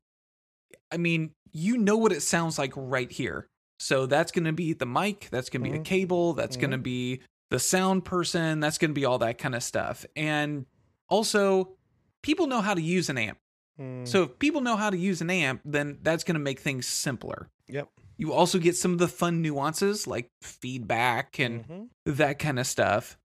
I 0.89 0.95
mean, 0.95 1.31
you 1.51 1.77
know 1.77 1.97
what 1.97 2.13
it 2.13 2.21
sounds 2.21 2.57
like 2.57 2.71
right 2.77 3.11
here. 3.11 3.47
So 3.79 4.05
that's 4.05 4.31
going 4.31 4.45
to 4.45 4.53
be 4.53 4.71
the 4.71 4.85
mic, 4.85 5.27
that's 5.31 5.49
going 5.49 5.63
to 5.63 5.69
be 5.69 5.75
Mhm. 5.75 5.83
the 5.83 5.89
cable, 5.89 6.33
that's 6.33 6.55
Mhm. 6.55 6.61
going 6.61 6.71
to 6.71 6.77
be 6.77 7.21
the 7.49 7.59
sound 7.59 8.05
person, 8.05 8.61
that's 8.61 8.77
going 8.77 8.91
to 8.91 8.95
be 8.95 9.03
all 9.05 9.17
that 9.19 9.37
kind 9.37 9.53
of 9.53 9.63
stuff. 9.63 10.05
And 10.15 10.65
also, 11.09 11.75
people 12.21 12.47
know 12.47 12.61
how 12.61 12.73
to 12.73 12.81
use 12.81 13.09
an 13.09 13.17
amp. 13.17 13.37
Mm. 13.79 14.07
So 14.07 14.23
if 14.23 14.39
people 14.39 14.61
know 14.61 14.75
how 14.75 14.89
to 14.89 14.97
use 14.97 15.21
an 15.21 15.29
amp, 15.29 15.61
then 15.65 15.99
that's 16.01 16.23
going 16.23 16.35
to 16.35 16.39
make 16.39 16.59
things 16.59 16.87
simpler. 16.87 17.49
Yep. 17.67 17.89
You 18.17 18.33
also 18.33 18.57
get 18.57 18.75
some 18.75 18.93
of 18.93 18.97
the 18.99 19.07
fun 19.07 19.41
nuances 19.41 20.07
like 20.07 20.29
feedback 20.41 21.39
and 21.39 21.67
Mhm. 21.67 21.89
that 22.05 22.39
kind 22.39 22.57
of 22.59 22.65
stuff. 22.65 23.17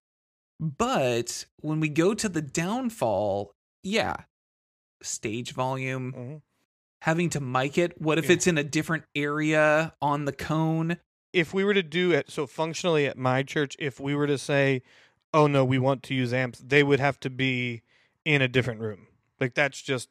But 0.59 1.45
when 1.57 1.79
we 1.79 1.89
go 1.89 2.13
to 2.13 2.29
the 2.29 2.41
downfall, 2.41 3.55
yeah, 3.81 4.15
stage 5.01 5.51
volume, 5.53 6.13
Mhm. 6.13 6.41
having 7.01 7.29
to 7.31 7.39
mic 7.41 7.77
it. 7.77 7.99
What 7.99 8.17
if 8.17 8.25
Yeah. 8.25 8.33
it's 8.33 8.47
in 8.47 8.57
a 8.57 8.63
different 8.63 9.05
area 9.15 9.93
on 10.01 10.25
the 10.25 10.33
cone? 10.33 10.97
if 11.33 11.51
we 11.51 11.63
were 11.63 11.73
to 11.73 11.81
do 11.81 12.11
it 12.11 12.29
so 12.29 12.45
functionally 12.45 13.07
at 13.07 13.17
my 13.17 13.41
church, 13.41 13.75
if 13.79 13.99
we 13.99 14.13
were 14.13 14.27
to 14.27 14.37
say, 14.37 14.83
"Oh 15.33 15.47
no, 15.47 15.65
we 15.65 15.79
want 15.79 16.03
to 16.03 16.13
use 16.13 16.31
amps," 16.31 16.59
they 16.63 16.83
would 16.83 16.99
have 16.99 17.19
to 17.21 17.29
be 17.31 17.81
in 18.25 18.41
a 18.41 18.47
different 18.47 18.79
room. 18.81 19.07
Like 19.39 19.53
that's 19.55 19.81
just 19.81 20.09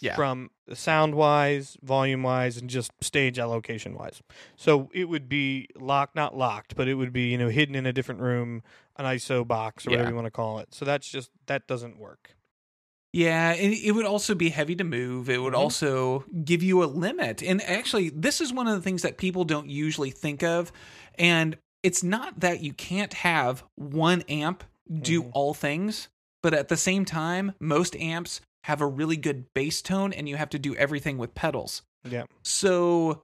Yeah. 0.00 0.14
from 0.14 0.50
sound 0.74 1.14
wise, 1.14 1.76
volume 1.82 2.22
wise, 2.22 2.58
and 2.58 2.68
just 2.68 2.90
stage 3.00 3.38
allocation 3.38 3.94
wise. 3.94 4.20
So 4.56 4.90
it 4.92 5.04
would 5.08 5.28
be 5.28 5.68
locked, 5.74 6.14
not 6.14 6.36
locked, 6.36 6.76
but 6.76 6.86
it 6.88 6.94
would 6.94 7.12
be 7.12 7.30
you 7.30 7.38
know 7.38 7.48
hidden 7.48 7.74
in 7.74 7.86
a 7.86 7.92
different 7.92 8.20
room, 8.20 8.62
an 8.96 9.06
ISO 9.06 9.46
box 9.46 9.86
or 9.86 9.90
whatever 9.90 10.10
you 10.10 10.14
want 10.14 10.26
to 10.26 10.30
call 10.30 10.58
it. 10.58 10.74
So 10.74 10.84
that's 10.84 11.08
just 11.08 11.30
that 11.46 11.66
doesn't 11.66 11.98
work. 11.98 12.32
Yeah, 13.12 13.52
and 13.52 13.72
it 13.72 13.92
would 13.92 14.04
also 14.04 14.34
be 14.34 14.50
heavy 14.50 14.74
to 14.76 14.84
move. 14.84 15.30
It 15.30 15.40
would 15.40 15.54
Mhm. 15.54 15.58
also 15.58 16.24
give 16.44 16.62
you 16.62 16.82
a 16.82 16.86
limit. 16.86 17.42
And 17.42 17.62
actually, 17.62 18.10
this 18.10 18.42
is 18.42 18.52
one 18.52 18.68
of 18.68 18.74
the 18.76 18.82
things 18.82 19.00
that 19.02 19.16
people 19.16 19.44
don't 19.44 19.70
usually 19.70 20.10
think 20.10 20.42
of. 20.42 20.70
And 21.18 21.56
it's 21.82 22.02
not 22.02 22.40
that 22.40 22.62
you 22.62 22.74
can't 22.74 23.14
have 23.14 23.64
one 23.76 24.20
amp 24.28 24.64
do 24.92 25.22
Mhm. 25.22 25.30
all 25.32 25.54
things, 25.54 26.08
but 26.46 26.54
at 26.54 26.68
the 26.68 26.76
same 26.76 27.04
time, 27.04 27.50
most 27.58 27.96
amps 27.96 28.40
have 28.62 28.80
a 28.80 28.86
really 28.86 29.16
good 29.16 29.46
bass 29.52 29.82
tone 29.82 30.12
and 30.12 30.28
you 30.28 30.36
have 30.36 30.48
to 30.50 30.60
do 30.60 30.76
everything 30.76 31.18
with 31.18 31.34
pedals. 31.34 31.82
Yeah. 32.08 32.22
So, 32.44 33.22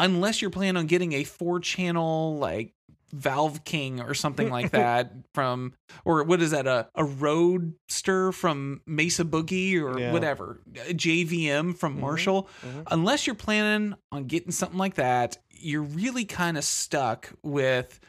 unless 0.00 0.40
you're 0.40 0.50
planning 0.50 0.78
on 0.78 0.86
getting 0.86 1.12
a 1.12 1.24
four 1.24 1.60
channel, 1.60 2.38
like, 2.38 2.72
Valve 3.12 3.64
King 3.64 4.00
or 4.00 4.14
something 4.14 4.48
like 4.48 4.70
that 4.70 5.12
from, 5.34 5.74
or 6.06 6.22
what 6.24 6.40
is 6.40 6.52
that, 6.52 6.66
a, 6.66 6.88
a 6.94 7.04
Roadster 7.04 8.32
from 8.32 8.80
Mesa 8.86 9.26
Boogie 9.26 9.78
or 9.82 10.00
Yeah. 10.00 10.12
whatever, 10.14 10.62
JVM 10.72 11.74
from 11.74 11.96
Mhm. 11.98 12.00
Marshall, 12.00 12.48
Mhm. 12.62 12.84
unless 12.90 13.26
you're 13.26 13.36
planning 13.36 13.94
on 14.10 14.24
getting 14.24 14.52
something 14.52 14.78
like 14.78 14.94
that, 14.94 15.36
you're 15.50 15.82
really 15.82 16.24
kind 16.24 16.56
of 16.56 16.64
stuck 16.64 17.30
with 17.42 18.00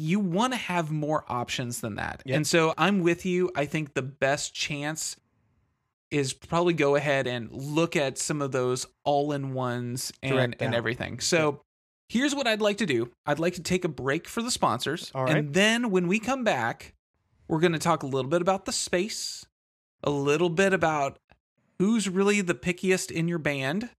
you 0.00 0.18
want 0.18 0.54
to 0.54 0.58
have 0.58 0.90
more 0.90 1.24
options 1.28 1.82
than 1.82 1.96
that. 1.96 2.22
Yep. 2.24 2.36
And 2.36 2.46
so 2.46 2.72
I'm 2.78 3.00
with 3.00 3.26
you. 3.26 3.50
I 3.54 3.66
think 3.66 3.92
the 3.92 4.02
best 4.02 4.54
chance 4.54 5.16
is 6.10 6.32
probably 6.32 6.72
go 6.72 6.96
ahead 6.96 7.26
and 7.26 7.52
look 7.52 7.96
at 7.96 8.16
some 8.16 8.40
of 8.40 8.50
those 8.50 8.86
all 9.04 9.32
in 9.32 9.52
ones 9.52 10.10
and, 10.22 10.56
and 10.58 10.74
everything. 10.74 11.20
So 11.20 11.60
here's 12.08 12.34
what 12.34 12.46
I'd 12.46 12.62
like 12.62 12.78
to 12.78 12.86
do 12.86 13.10
I'd 13.26 13.38
like 13.38 13.54
to 13.54 13.62
take 13.62 13.84
a 13.84 13.88
break 13.88 14.26
for 14.26 14.42
the 14.42 14.50
sponsors. 14.50 15.12
All 15.14 15.24
right. 15.24 15.36
And 15.36 15.52
then 15.52 15.90
when 15.90 16.08
we 16.08 16.18
come 16.18 16.44
back, 16.44 16.94
we're 17.46 17.60
going 17.60 17.72
to 17.72 17.78
talk 17.78 18.02
a 18.02 18.06
little 18.06 18.30
bit 18.30 18.40
about 18.40 18.64
the 18.64 18.72
space, 18.72 19.44
a 20.02 20.10
little 20.10 20.50
bit 20.50 20.72
about 20.72 21.18
who's 21.78 22.08
really 22.08 22.40
the 22.40 22.54
pickiest 22.54 23.10
in 23.10 23.28
your 23.28 23.38
band, 23.38 23.90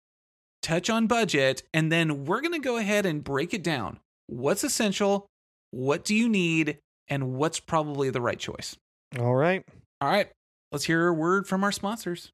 touch 0.63 0.89
on 0.89 1.05
budget, 1.05 1.61
and 1.73 1.91
then 1.91 2.25
we're 2.25 2.41
going 2.41 2.53
to 2.53 2.59
go 2.59 2.77
ahead 2.77 3.05
and 3.05 3.23
break 3.23 3.53
it 3.53 3.63
down. 3.63 3.99
What's 4.25 4.63
essential? 4.63 5.27
What 5.71 6.03
do 6.03 6.15
you 6.15 6.29
need? 6.29 6.77
And 7.09 7.33
what's 7.33 7.59
probably 7.59 8.09
the 8.09 8.21
right 8.21 8.39
choice? 8.39 8.77
All 9.19 9.35
right. 9.35 9.65
All 10.01 10.09
right, 10.09 10.31
let's 10.71 10.85
hear 10.85 11.07
a 11.07 11.13
word 11.13 11.45
from 11.45 11.63
our 11.63 11.71
sponsors. 11.71 12.31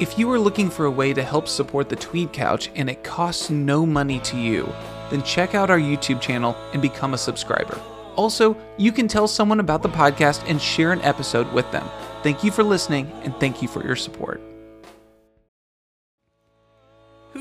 If 0.00 0.18
you 0.18 0.30
are 0.30 0.38
looking 0.38 0.70
for 0.70 0.86
a 0.86 0.90
way 0.90 1.12
to 1.12 1.22
help 1.22 1.46
support 1.46 1.88
the 1.88 1.96
Tweed 1.96 2.32
Couch 2.32 2.70
and 2.74 2.88
it 2.88 3.04
costs 3.04 3.50
no 3.50 3.84
money 3.84 4.18
to 4.20 4.38
you, 4.38 4.66
then 5.10 5.22
check 5.22 5.54
out 5.54 5.68
our 5.70 5.78
YouTube 5.78 6.22
channel 6.22 6.56
and 6.72 6.80
become 6.80 7.12
a 7.12 7.18
subscriber. 7.18 7.78
Also, 8.16 8.56
you 8.78 8.92
can 8.92 9.08
tell 9.08 9.28
someone 9.28 9.60
about 9.60 9.82
the 9.82 9.88
podcast 9.90 10.42
and 10.48 10.60
share 10.60 10.92
an 10.92 11.02
episode 11.02 11.52
with 11.52 11.70
them. 11.70 11.86
Thank 12.22 12.42
you 12.42 12.50
for 12.50 12.62
listening 12.62 13.10
and 13.22 13.34
thank 13.36 13.60
you 13.60 13.68
for 13.68 13.84
your 13.84 13.96
support. 13.96 14.40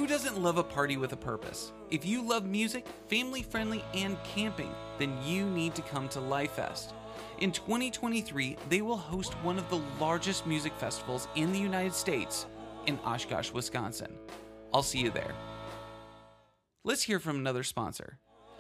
Who 0.06 0.12
doesn't 0.12 0.40
love 0.40 0.60
a 0.60 0.64
party 0.64 0.98
with 0.98 1.14
a 1.14 1.18
purpose? 1.18 1.72
If 1.90 2.06
you 2.06 2.22
love 2.22 2.46
music, 2.46 2.86
family 3.08 3.42
friendly, 3.42 3.84
and 3.96 4.24
camping, 4.24 4.72
then 5.00 5.18
you 5.26 5.50
need 5.50 5.74
to 5.74 5.82
come 5.82 6.08
to 6.10 6.20
Lifest. 6.20 6.94
In 7.40 7.52
2023, 7.52 8.56
they 8.70 8.84
will 8.84 8.98
host 8.98 9.34
one 9.42 9.58
of 9.58 9.68
the 9.72 9.82
largest 10.00 10.46
music 10.46 10.74
festivals 10.78 11.28
in 11.34 11.52
the 11.52 11.58
United 11.58 11.96
States 11.96 12.46
in 12.86 13.00
Oshkosh, 13.00 13.52
Wisconsin. 13.52 14.14
I'll 14.72 14.84
see 14.84 15.00
you 15.00 15.10
there. 15.10 15.34
Let's 16.84 17.02
hear 17.02 17.20
from 17.20 17.38
another 17.38 17.64
sponsor. 17.64 18.20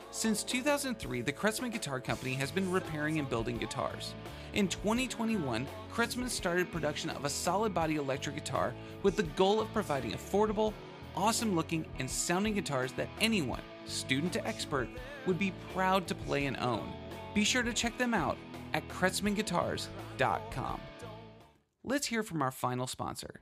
Since 0.10 0.42
2003, 0.46 1.22
the 1.22 1.32
Kretzmann 1.32 1.72
Guitar 1.72 2.00
Company 2.00 2.34
has 2.34 2.50
been 2.50 2.72
repairing 2.72 3.20
and 3.20 3.30
building 3.30 3.60
guitars. 3.60 4.16
In 4.54 4.68
2021, 4.68 5.68
Kretzmann 5.94 6.30
started 6.30 6.72
production 6.72 7.12
of 7.12 7.24
a 7.24 7.30
solid 7.30 7.72
body 7.72 7.98
electric 7.98 8.34
guitar 8.34 8.74
with 9.04 9.16
the 9.16 9.24
goal 9.24 9.60
of 9.60 9.72
providing 9.74 10.14
affordable, 10.14 10.74
awesome 11.16 11.56
looking, 11.56 11.86
and 12.00 12.10
sounding 12.10 12.54
guitars 12.54 12.92
that 12.94 13.10
anyone, 13.22 13.62
student 13.86 14.34
to 14.34 14.48
expert, 14.48 14.90
would 15.26 15.40
be 15.40 15.54
proud 15.74 16.08
to 16.08 16.16
play 16.16 16.46
and 16.46 16.58
own. 16.58 16.92
Be 17.34 17.44
sure 17.44 17.64
to 17.64 17.74
check 17.74 17.98
them 17.98 18.14
out 18.14 18.38
at 18.74 18.88
KretzmannGuitars.com. 18.90 20.80
Let's 21.84 22.08
hear 22.08 22.24
from 22.24 22.42
our 22.42 22.52
final 22.52 22.88
sponsor. 22.88 23.42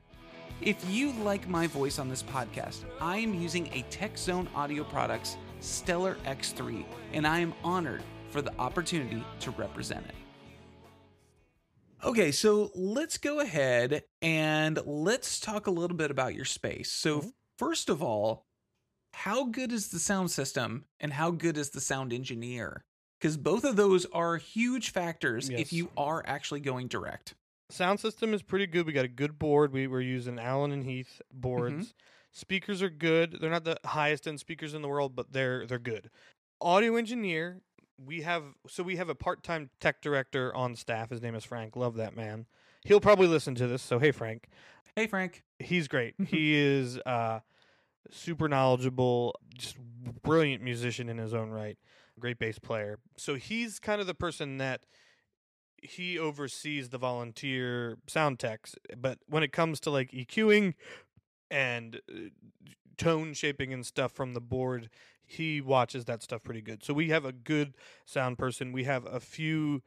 If 0.60 0.76
you 0.88 1.12
like 1.12 1.48
my 1.48 1.66
voice 1.66 1.98
on 1.98 2.08
this 2.08 2.22
podcast, 2.22 2.84
I 3.00 3.18
am 3.18 3.34
using 3.34 3.66
a 3.68 3.84
TechZone 3.90 4.46
Audio 4.54 4.84
Products 4.84 5.36
Stellar 5.60 6.16
X3, 6.26 6.84
and 7.12 7.26
I 7.26 7.40
am 7.40 7.54
honored 7.64 8.02
for 8.30 8.42
the 8.42 8.52
opportunity 8.58 9.24
to 9.40 9.50
represent 9.52 10.06
it. 10.06 10.14
Okay, 12.04 12.32
so 12.32 12.70
let's 12.74 13.16
go 13.16 13.40
ahead 13.40 14.04
and 14.20 14.78
let's 14.84 15.40
talk 15.40 15.66
a 15.66 15.70
little 15.70 15.96
bit 15.96 16.10
about 16.10 16.34
your 16.34 16.44
space. 16.44 16.90
So, 16.92 17.20
Mhm. 17.20 17.32
First 17.58 17.88
of 17.88 18.02
all, 18.02 18.46
how 19.12 19.44
good 19.44 19.72
is 19.72 19.88
the 19.88 19.98
sound 19.98 20.30
system 20.30 20.84
and 21.00 21.12
how 21.12 21.30
good 21.30 21.56
is 21.56 21.70
the 21.70 21.80
sound 21.80 22.12
engineer? 22.12 22.84
Because 23.20 23.36
both 23.36 23.64
of 23.64 23.76
those 23.76 24.06
are 24.12 24.36
huge 24.36 24.90
factors 24.90 25.48
if 25.48 25.72
you 25.72 25.90
are 25.96 26.22
actually 26.26 26.60
going 26.60 26.88
direct. 26.88 27.34
Sound 27.70 27.98
system 28.00 28.34
is 28.34 28.42
pretty 28.42 28.66
good. 28.66 28.86
We 28.86 28.92
got 28.92 29.04
a 29.04 29.08
good 29.08 29.38
board. 29.38 29.72
We 29.72 29.86
were 29.86 30.00
using 30.00 30.38
Allen 30.38 30.72
and 30.72 30.84
Heath 30.84 31.22
boards. 31.32 31.74
Mm-hmm. 31.74 31.90
Speakers 32.32 32.82
are 32.82 32.90
good. 32.90 33.38
They're 33.40 33.50
not 33.50 33.64
the 33.64 33.78
highest 33.84 34.26
end 34.26 34.40
speakers 34.40 34.74
in 34.74 34.82
the 34.82 34.88
world, 34.88 35.16
but 35.16 35.32
they're 35.32 35.66
they're 35.66 35.78
good. 35.78 36.10
Audio 36.60 36.96
engineer, 36.96 37.62
we 37.96 38.22
have 38.22 38.42
so 38.68 38.82
we 38.82 38.96
have 38.96 39.08
a 39.08 39.14
part 39.14 39.42
time 39.42 39.70
tech 39.80 40.02
director 40.02 40.54
on 40.54 40.74
staff. 40.74 41.10
His 41.10 41.22
name 41.22 41.34
is 41.34 41.44
Frank. 41.44 41.76
Love 41.76 41.94
that 41.96 42.16
man. 42.16 42.46
He'll 42.84 43.00
probably 43.00 43.28
listen 43.28 43.54
to 43.54 43.66
this. 43.66 43.82
So 43.82 43.98
hey 43.98 44.10
Frank. 44.10 44.48
Hey, 44.96 45.06
Frank. 45.06 45.42
He's 45.58 45.88
great. 45.88 46.14
he 46.26 46.54
is 46.54 46.98
uh 46.98 47.40
super 48.10 48.48
knowledgeable, 48.48 49.34
just 49.56 49.76
brilliant 50.22 50.62
musician 50.62 51.08
in 51.08 51.18
his 51.18 51.34
own 51.34 51.50
right. 51.50 51.78
Great 52.20 52.38
bass 52.38 52.58
player. 52.58 52.98
So 53.16 53.34
he's 53.34 53.78
kind 53.80 54.00
of 54.00 54.06
the 54.06 54.14
person 54.14 54.58
that 54.58 54.84
he 55.82 56.18
oversees 56.18 56.88
the 56.90 56.98
volunteer 56.98 57.98
sound 58.06 58.38
techs, 58.38 58.74
but 58.96 59.18
when 59.28 59.42
it 59.42 59.52
comes 59.52 59.80
to 59.80 59.90
like 59.90 60.10
EQing 60.12 60.74
and 61.50 62.00
uh, 62.10 62.28
tone 62.96 63.34
shaping 63.34 63.72
and 63.72 63.84
stuff 63.84 64.12
from 64.12 64.34
the 64.34 64.40
board, 64.40 64.88
he 65.26 65.60
watches 65.60 66.04
that 66.06 66.22
stuff 66.22 66.42
pretty 66.42 66.62
good. 66.62 66.82
So 66.84 66.94
we 66.94 67.10
have 67.10 67.24
a 67.24 67.32
good 67.32 67.74
sound 68.06 68.38
person. 68.38 68.72
We 68.72 68.84
have 68.84 69.06
a 69.06 69.20
few 69.20 69.82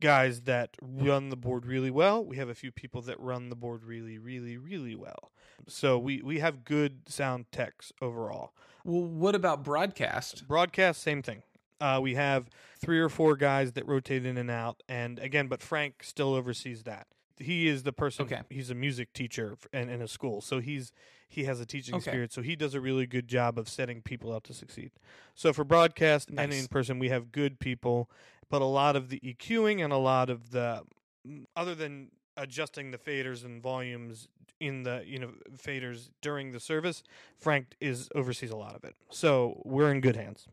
guys 0.00 0.42
that 0.42 0.76
run 0.82 1.30
the 1.30 1.36
board 1.36 1.66
really 1.66 1.90
well. 1.90 2.24
We 2.24 2.36
have 2.36 2.48
a 2.48 2.54
few 2.54 2.70
people 2.72 3.02
that 3.02 3.18
run 3.20 3.48
the 3.48 3.56
board 3.56 3.84
really, 3.84 4.18
really, 4.18 4.56
really 4.56 4.94
well. 4.94 5.32
So 5.66 5.98
we 5.98 6.22
we 6.22 6.38
have 6.40 6.64
good 6.64 7.08
sound 7.08 7.46
techs 7.50 7.92
overall. 8.00 8.52
Well, 8.84 9.02
what 9.02 9.34
about 9.34 9.64
broadcast? 9.64 10.46
Broadcast, 10.46 11.02
same 11.02 11.22
thing. 11.22 11.42
Uh, 11.80 11.98
we 12.02 12.14
have 12.14 12.48
three 12.80 13.00
or 13.00 13.08
four 13.08 13.36
guys 13.36 13.72
that 13.72 13.86
rotate 13.86 14.24
in 14.24 14.38
and 14.38 14.50
out, 14.50 14.82
and 14.88 15.18
again, 15.18 15.46
but 15.46 15.60
Frank 15.62 16.02
still 16.02 16.34
oversees 16.34 16.84
that. 16.84 17.06
He 17.38 17.68
is 17.68 17.82
the 17.82 17.92
person. 17.92 18.24
Okay. 18.24 18.40
He's 18.48 18.70
a 18.70 18.74
music 18.74 19.12
teacher 19.12 19.56
and 19.72 19.90
in, 19.90 19.96
in 19.96 20.02
a 20.02 20.08
school, 20.08 20.40
so 20.40 20.60
he's 20.60 20.92
he 21.28 21.44
has 21.44 21.60
a 21.60 21.66
teaching 21.66 21.94
Okay. 21.96 22.02
experience. 22.04 22.34
So 22.34 22.40
he 22.42 22.54
does 22.56 22.74
a 22.74 22.80
really 22.80 23.06
good 23.06 23.28
job 23.28 23.58
of 23.58 23.68
setting 23.68 24.00
people 24.00 24.32
up 24.32 24.44
to 24.44 24.54
succeed. 24.54 24.92
So 25.34 25.52
for 25.52 25.64
broadcast 25.64 26.30
and 26.36 26.52
in 26.52 26.66
person, 26.68 26.98
we 26.98 27.08
have 27.08 27.32
good 27.32 27.58
people, 27.58 28.08
but 28.50 28.62
a 28.62 28.66
lot 28.66 28.96
of 28.96 29.08
the 29.08 29.20
EQing 29.20 29.82
and 29.82 29.92
a 29.92 29.96
lot 29.98 30.30
of 30.30 30.50
the 30.50 30.82
mm, 31.26 31.44
other 31.54 31.74
than 31.74 32.10
adjusting 32.36 32.90
the 32.90 32.98
faders 32.98 33.44
and 33.44 33.62
volumes 33.62 34.28
in 34.60 34.82
the 34.84 35.02
you 35.06 35.18
know 35.18 35.30
faders 35.56 36.10
during 36.22 36.52
the 36.52 36.60
service, 36.60 37.02
Frank 37.38 37.74
is 37.80 38.08
oversees 38.14 38.50
a 38.50 38.56
lot 38.56 38.74
of 38.74 38.84
it. 38.84 38.94
So 39.10 39.60
we're 39.64 39.90
in 39.90 40.00
good 40.00 40.16
hands. 40.16 40.46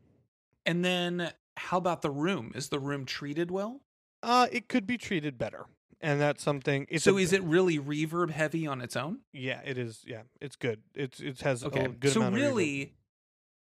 And 0.65 0.83
then 0.83 1.31
how 1.57 1.77
about 1.77 2.01
the 2.01 2.09
room? 2.11 2.51
Is 2.55 2.69
the 2.69 2.79
room 2.79 3.05
treated 3.05 3.51
well? 3.51 3.81
Uh, 4.21 4.47
it 4.51 4.69
could 4.69 4.87
be 4.87 4.97
treated 4.97 5.37
better, 5.37 5.65
and 5.99 6.19
that's 6.21 6.41
something. 6.41 6.87
So 6.97 7.17
a- 7.17 7.21
is 7.21 7.33
it 7.33 7.43
really 7.43 7.77
reverb 7.77 8.29
heavy 8.31 8.65
on 8.65 8.79
its 8.81 8.95
own? 8.95 9.19
Yeah, 9.33 9.59
it 9.65 9.77
is. 9.77 10.03
Yeah, 10.07 10.21
it's 10.39 10.55
good. 10.55 10.81
It's 10.95 11.19
it 11.19 11.41
has 11.41 11.63
Okay. 11.65 11.85
a 11.85 11.89
good 11.89 12.11
so 12.13 12.21
amount 12.21 12.35
of 12.35 12.41
reverb. 12.41 12.91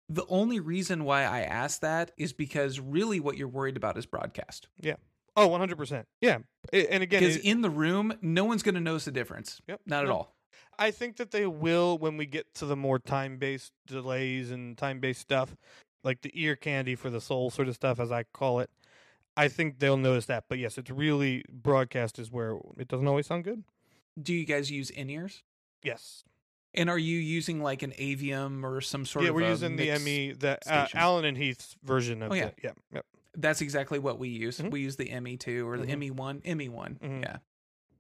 The 0.09 0.25
only 0.29 0.61
reason 0.61 1.05
why 1.05 1.25
I 1.25 1.41
ask 1.41 1.81
that 1.81 2.13
is 2.17 2.33
because 2.33 2.81
really 2.81 3.21
what 3.21 3.37
you're 3.37 3.49
worried 3.49 3.77
about 3.77 3.99
is 3.99 4.07
broadcast. 4.07 4.69
Yeah. 4.81 4.97
Oh, 5.37 5.47
100 5.47 5.77
percent. 5.77 6.07
Yeah, 6.21 6.39
and 6.73 7.03
again, 7.03 7.21
Because 7.21 7.37
in 7.37 7.61
the 7.63 7.71
room, 7.71 8.13
no 8.21 8.45
one's 8.45 8.63
going 8.63 8.75
to 8.75 8.81
notice 8.81 9.05
the 9.05 9.13
difference. 9.13 9.61
Yep, 9.69 9.83
Not 9.87 10.05
at 10.05 10.11
all. 10.11 10.35
I 10.81 10.91
think 10.91 11.17
that 11.17 11.31
they 11.31 11.47
will 11.47 11.99
when 11.99 12.17
we 12.17 12.27
get 12.27 12.55
to 12.55 12.67
the 12.67 12.77
more 12.77 12.99
time-based 12.99 13.73
delays 13.87 14.51
and 14.51 14.77
time-based 14.77 15.21
stuff, 15.21 15.57
like 16.03 16.23
the 16.23 16.31
ear 16.35 16.57
candy 16.57 16.95
for 16.95 17.11
the 17.11 17.21
soul 17.21 17.51
sort 17.51 17.69
of 17.69 17.75
stuff, 17.75 18.01
as 18.01 18.11
I 18.11 18.25
call 18.25 18.61
it. 18.61 18.71
I 19.37 19.47
think 19.49 19.79
they'll 19.79 19.97
notice 19.97 20.27
that. 20.27 20.45
But 20.49 20.59
yes, 20.59 20.79
it's 20.79 20.91
really 20.91 21.45
broadcast 21.49 22.19
is 22.19 22.31
where 22.33 22.59
it 22.77 22.89
doesn't 22.89 23.07
always 23.07 23.27
sound 23.27 23.45
good. 23.45 23.63
Do 24.21 24.35
you 24.35 24.45
guys 24.45 24.71
use 24.71 24.91
in 24.91 25.11
ears? 25.11 25.45
Yes. 25.83 26.25
And 26.75 26.91
are 26.91 26.99
you 26.99 27.19
using 27.19 27.63
like 27.63 27.83
an 27.83 27.93
Aviom 27.93 28.63
or 28.63 28.81
some 28.81 29.05
sort 29.05 29.25
yeah, 29.25 29.31
of 29.31 29.37
Yeah, 29.37 29.43
we're 29.43 29.51
using 29.51 29.77
the 29.77 29.91
ME, 29.99 30.33
the 30.33 30.59
uh. 30.71 30.87
Allen 30.95 31.25
and 31.25 31.37
Heath's 31.37 31.77
version 31.83 32.23
of 32.23 32.33
Oh, 32.33 32.35
yeah. 32.35 32.47
the 32.47 32.55
yeah, 32.63 32.73
yep. 32.93 33.07
That's 33.35 33.61
exactly 33.61 33.99
what 33.99 34.19
we 34.19 34.29
use. 34.29 34.59
Mhm. 34.59 34.71
We 34.71 34.81
use 34.81 34.97
the 34.97 35.11
ME2 35.11 35.67
or 35.67 35.79
the 35.79 35.87
Mhm. 35.87 36.11
ME1, 36.11 36.41
ME1. 36.45 36.99
Mhm. 36.99 37.23
Yeah. 37.23 37.39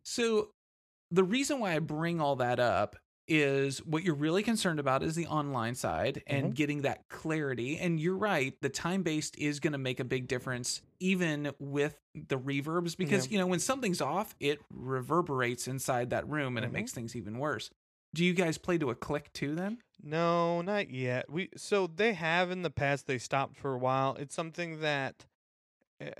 So 0.04 0.50
the 1.10 1.24
reason 1.24 1.60
why 1.60 1.74
I 1.74 1.78
bring 1.78 2.20
all 2.20 2.36
that 2.36 2.60
up 2.60 2.96
is 3.26 3.84
what 3.84 4.02
you're 4.04 4.14
really 4.14 4.42
concerned 4.42 4.80
about 4.80 5.02
is 5.02 5.14
the 5.14 5.26
online 5.26 5.74
side 5.74 6.22
and 6.26 6.52
Mhm. 6.52 6.54
getting 6.54 6.82
that 6.82 7.08
clarity. 7.08 7.78
And 7.78 8.00
you're 8.00 8.16
right, 8.16 8.58
the 8.62 8.70
time 8.70 9.02
based 9.02 9.36
is 9.38 9.60
going 9.60 9.72
to 9.74 9.78
make 9.78 10.00
a 10.00 10.04
big 10.04 10.28
difference 10.28 10.82
even 10.98 11.52
with 11.58 12.00
the 12.14 12.38
reverbs 12.38 12.96
because 12.96 13.26
Yeah. 13.26 13.32
you 13.32 13.38
know 13.38 13.46
when 13.46 13.60
something's 13.60 14.00
off, 14.00 14.34
it 14.40 14.60
reverberates 14.70 15.68
inside 15.68 16.10
that 16.10 16.26
room 16.28 16.56
and 16.56 16.64
it 16.64 16.72
makes 16.72 16.92
things 16.92 17.14
even 17.14 17.38
worse. 17.38 17.70
Do 18.14 18.24
you 18.24 18.34
guys 18.34 18.58
play 18.58 18.78
to 18.78 18.90
a 18.90 18.94
click 18.94 19.32
too 19.32 19.54
then? 19.54 19.78
No, 20.02 20.62
not 20.62 20.90
yet. 20.90 21.30
We 21.30 21.50
so 21.56 21.86
they 21.86 22.14
have 22.14 22.50
in 22.50 22.62
the 22.62 22.70
past. 22.70 23.06
They 23.06 23.18
stopped 23.18 23.56
for 23.56 23.74
a 23.74 23.78
while. 23.78 24.16
It's 24.18 24.34
something 24.34 24.80
that 24.80 25.26
uh, 26.00 26.10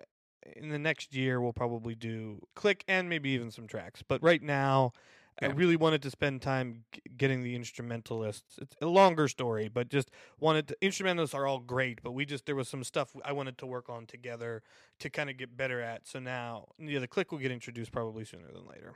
in 0.56 0.70
the 0.70 0.78
next 0.78 1.14
year 1.14 1.40
we'll 1.40 1.52
probably 1.52 1.94
do 1.94 2.40
click 2.54 2.84
and 2.88 3.08
maybe 3.08 3.30
even 3.30 3.50
some 3.50 3.66
tracks. 3.66 4.02
But 4.06 4.22
right 4.22 4.42
now, 4.42 4.92
I 5.40 5.46
really 5.46 5.76
wanted 5.76 6.02
to 6.02 6.10
spend 6.10 6.42
time 6.42 6.84
g- 6.92 7.00
getting 7.16 7.42
the 7.42 7.54
instrumentalists. 7.54 8.58
It's 8.60 8.74
a 8.82 8.86
longer 8.86 9.28
story, 9.28 9.68
but 9.68 9.88
just 9.88 10.10
wanted 10.40 10.68
to. 10.68 10.76
Instrumentalists 10.80 11.34
are 11.34 11.46
all 11.46 11.60
great, 11.60 12.02
but 12.02 12.12
we 12.12 12.26
just 12.26 12.46
there 12.46 12.56
was 12.56 12.68
some 12.68 12.82
stuff 12.82 13.14
I 13.24 13.32
wanted 13.32 13.58
to 13.58 13.66
work 13.66 13.88
on 13.88 14.06
together 14.06 14.62
to 14.98 15.10
kind 15.10 15.30
of 15.30 15.36
get 15.36 15.56
better 15.56 15.80
at. 15.80 16.08
So 16.08 16.18
now, 16.18 16.66
yeah, 16.78 16.98
the 16.98 17.08
click 17.08 17.30
will 17.30 17.38
get 17.38 17.52
introduced 17.52 17.92
probably 17.92 18.24
sooner 18.24 18.48
than 18.52 18.66
later. 18.66 18.94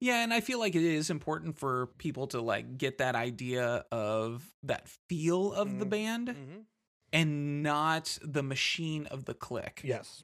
Yeah, 0.00 0.22
and 0.22 0.32
I 0.32 0.40
feel 0.40 0.58
like 0.58 0.74
it 0.74 0.82
is 0.84 1.08
important 1.10 1.58
for 1.58 1.86
people 1.98 2.26
to 2.28 2.40
like 2.40 2.76
get 2.78 2.98
that 2.98 3.14
idea 3.14 3.84
of 3.90 4.54
that 4.62 4.88
feel 5.08 5.52
of 5.52 5.78
the 5.78 5.86
Mhm. 5.86 5.90
band 5.90 6.28
Mm-hmm. 6.28 6.58
and 7.12 7.62
not 7.62 8.18
the 8.22 8.42
machine 8.42 9.06
of 9.06 9.24
the 9.24 9.34
click. 9.34 9.80
Yes. 9.84 10.22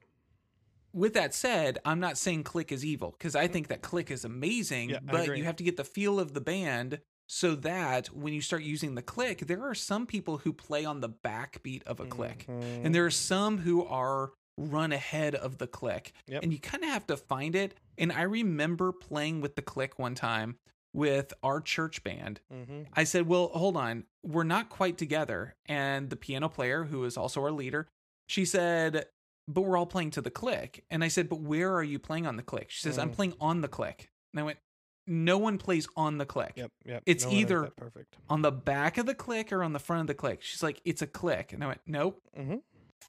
With 0.92 1.14
that 1.14 1.32
said, 1.34 1.78
I'm 1.86 2.00
not 2.00 2.18
saying 2.18 2.44
click 2.44 2.70
is 2.70 2.84
evil 2.84 3.12
because 3.12 3.34
I 3.34 3.48
think 3.48 3.68
that 3.68 3.80
click 3.80 4.10
is 4.10 4.26
amazing, 4.26 4.90
Yeah, 4.90 4.98
but 5.02 5.36
you 5.38 5.44
have 5.44 5.56
to 5.56 5.64
get 5.64 5.78
the 5.78 5.84
feel 5.84 6.20
of 6.20 6.34
the 6.34 6.40
band 6.42 7.00
so 7.26 7.54
that 7.54 8.08
when 8.08 8.34
you 8.34 8.42
start 8.42 8.62
using 8.62 8.94
the 8.94 9.00
click, 9.00 9.38
there 9.46 9.62
are 9.62 9.74
some 9.74 10.06
people 10.06 10.36
who 10.38 10.52
play 10.52 10.84
on 10.84 11.00
the 11.00 11.08
backbeat 11.08 11.82
of 11.84 11.98
a 11.98 12.04
click. 12.04 12.44
Mhm. 12.46 12.84
And 12.84 12.94
there 12.94 13.06
are 13.06 13.10
some 13.10 13.58
who 13.58 13.86
are 13.86 14.32
run 14.58 14.92
ahead 14.92 15.34
of 15.34 15.58
the 15.58 15.66
click. 15.66 16.12
Yep. 16.28 16.42
And 16.42 16.52
you 16.52 16.58
kind 16.58 16.82
of 16.84 16.90
have 16.90 17.06
to 17.08 17.16
find 17.16 17.54
it. 17.56 17.74
And 17.98 18.12
I 18.12 18.22
remember 18.22 18.92
playing 18.92 19.40
with 19.40 19.56
the 19.56 19.62
click 19.62 19.98
one 19.98 20.14
time 20.14 20.56
with 20.94 21.32
our 21.42 21.60
church 21.60 22.04
band. 22.04 22.40
Mhm. 22.52 22.86
I 22.94 23.04
said, 23.04 23.26
Well, 23.26 23.48
hold 23.48 23.76
on, 23.76 24.04
we're 24.22 24.42
not 24.44 24.68
quite 24.68 24.98
together. 24.98 25.54
And 25.66 26.10
the 26.10 26.16
piano 26.16 26.48
player, 26.48 26.84
who 26.84 27.04
is 27.04 27.16
also 27.16 27.40
our 27.42 27.50
leader, 27.52 27.88
she 28.28 28.44
said, 28.44 29.06
But 29.48 29.62
we're 29.62 29.76
all 29.76 29.86
playing 29.86 30.10
to 30.12 30.20
the 30.20 30.30
click. 30.30 30.84
And 30.90 31.02
I 31.02 31.08
said, 31.08 31.28
But 31.28 31.40
where 31.40 31.74
are 31.74 31.82
you 31.82 31.98
playing 31.98 32.26
on 32.26 32.36
the 32.36 32.42
click? 32.42 32.70
She 32.70 32.80
says, 32.82 32.98
I'm 32.98 33.10
Mhm. 33.10 33.14
playing 33.14 33.34
on 33.40 33.60
the 33.62 33.68
click. 33.68 34.10
And 34.34 34.40
I 34.40 34.42
went, 34.42 34.58
No 35.06 35.38
one 35.38 35.56
plays 35.58 35.88
on 35.96 36.18
the 36.18 36.26
click. 36.26 36.52
Yep. 36.56 36.70
Yep. 36.84 37.02
It's 37.06 37.24
No 37.24 37.30
either- 37.32 37.62
perfect. 37.76 38.16
On 38.28 38.42
the 38.42 38.52
back 38.52 38.98
of 38.98 39.06
the 39.06 39.14
click 39.14 39.50
or 39.50 39.62
on 39.64 39.72
the 39.72 39.80
front 39.80 40.02
of 40.02 40.06
the 40.08 40.14
click. 40.14 40.42
She's 40.42 40.62
like, 40.62 40.80
It's 40.84 41.00
a 41.02 41.06
click. 41.06 41.52
And 41.54 41.64
I 41.64 41.68
went, 41.68 41.80
Nope 41.86 42.20
Mm-hmm. 42.38 42.56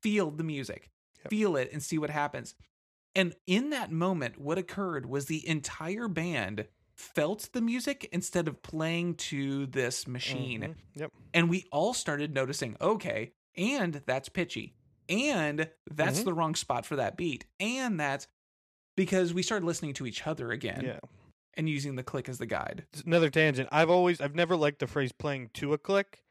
feel 0.01 0.31
the 0.31 0.43
music, 0.43 0.89
Yep. 1.23 1.29
feel 1.29 1.55
it, 1.55 1.69
and 1.71 1.81
see 1.81 1.97
what 1.97 2.09
happens. 2.09 2.55
And 3.15 3.35
in 3.45 3.69
that 3.71 3.91
moment, 3.91 4.39
what 4.39 4.57
occurred 4.57 5.05
was 5.05 5.25
the 5.27 5.47
entire 5.47 6.07
band 6.07 6.67
felt 6.95 7.49
the 7.53 7.61
music 7.61 8.07
instead 8.11 8.47
of 8.47 8.61
playing 8.61 9.15
to 9.15 9.65
this 9.67 10.07
machine. 10.07 10.61
Mhm. 10.61 10.75
Yep. 10.95 11.11
And 11.33 11.49
we 11.49 11.65
all 11.71 11.93
started 11.93 12.33
noticing, 12.33 12.75
okay, 12.81 13.33
and 13.55 13.95
that's 14.05 14.29
pitchy. 14.29 14.75
And 15.09 15.69
that's 15.91 16.21
Mhm. 16.21 16.25
the 16.25 16.33
wrong 16.33 16.55
spot 16.55 16.85
for 16.85 16.95
that 16.95 17.17
beat. 17.17 17.45
And 17.59 17.99
that's 17.99 18.27
because 18.95 19.33
we 19.33 19.43
started 19.43 19.65
listening 19.65 19.93
to 19.95 20.05
each 20.07 20.25
other 20.25 20.51
again 20.51 20.81
Yeah. 20.85 20.99
and 21.55 21.67
using 21.67 21.95
the 21.95 22.03
click 22.03 22.29
as 22.29 22.37
the 22.37 22.45
guide. 22.45 22.85
It's 22.93 23.01
another 23.01 23.29
tangent. 23.29 23.69
I've 23.71 23.89
always 23.89 24.21
I've 24.21 24.35
never 24.35 24.55
liked 24.55 24.79
the 24.79 24.87
phrase 24.87 25.11
playing 25.11 25.49
to 25.55 25.73
a 25.73 25.77
click. 25.77 26.22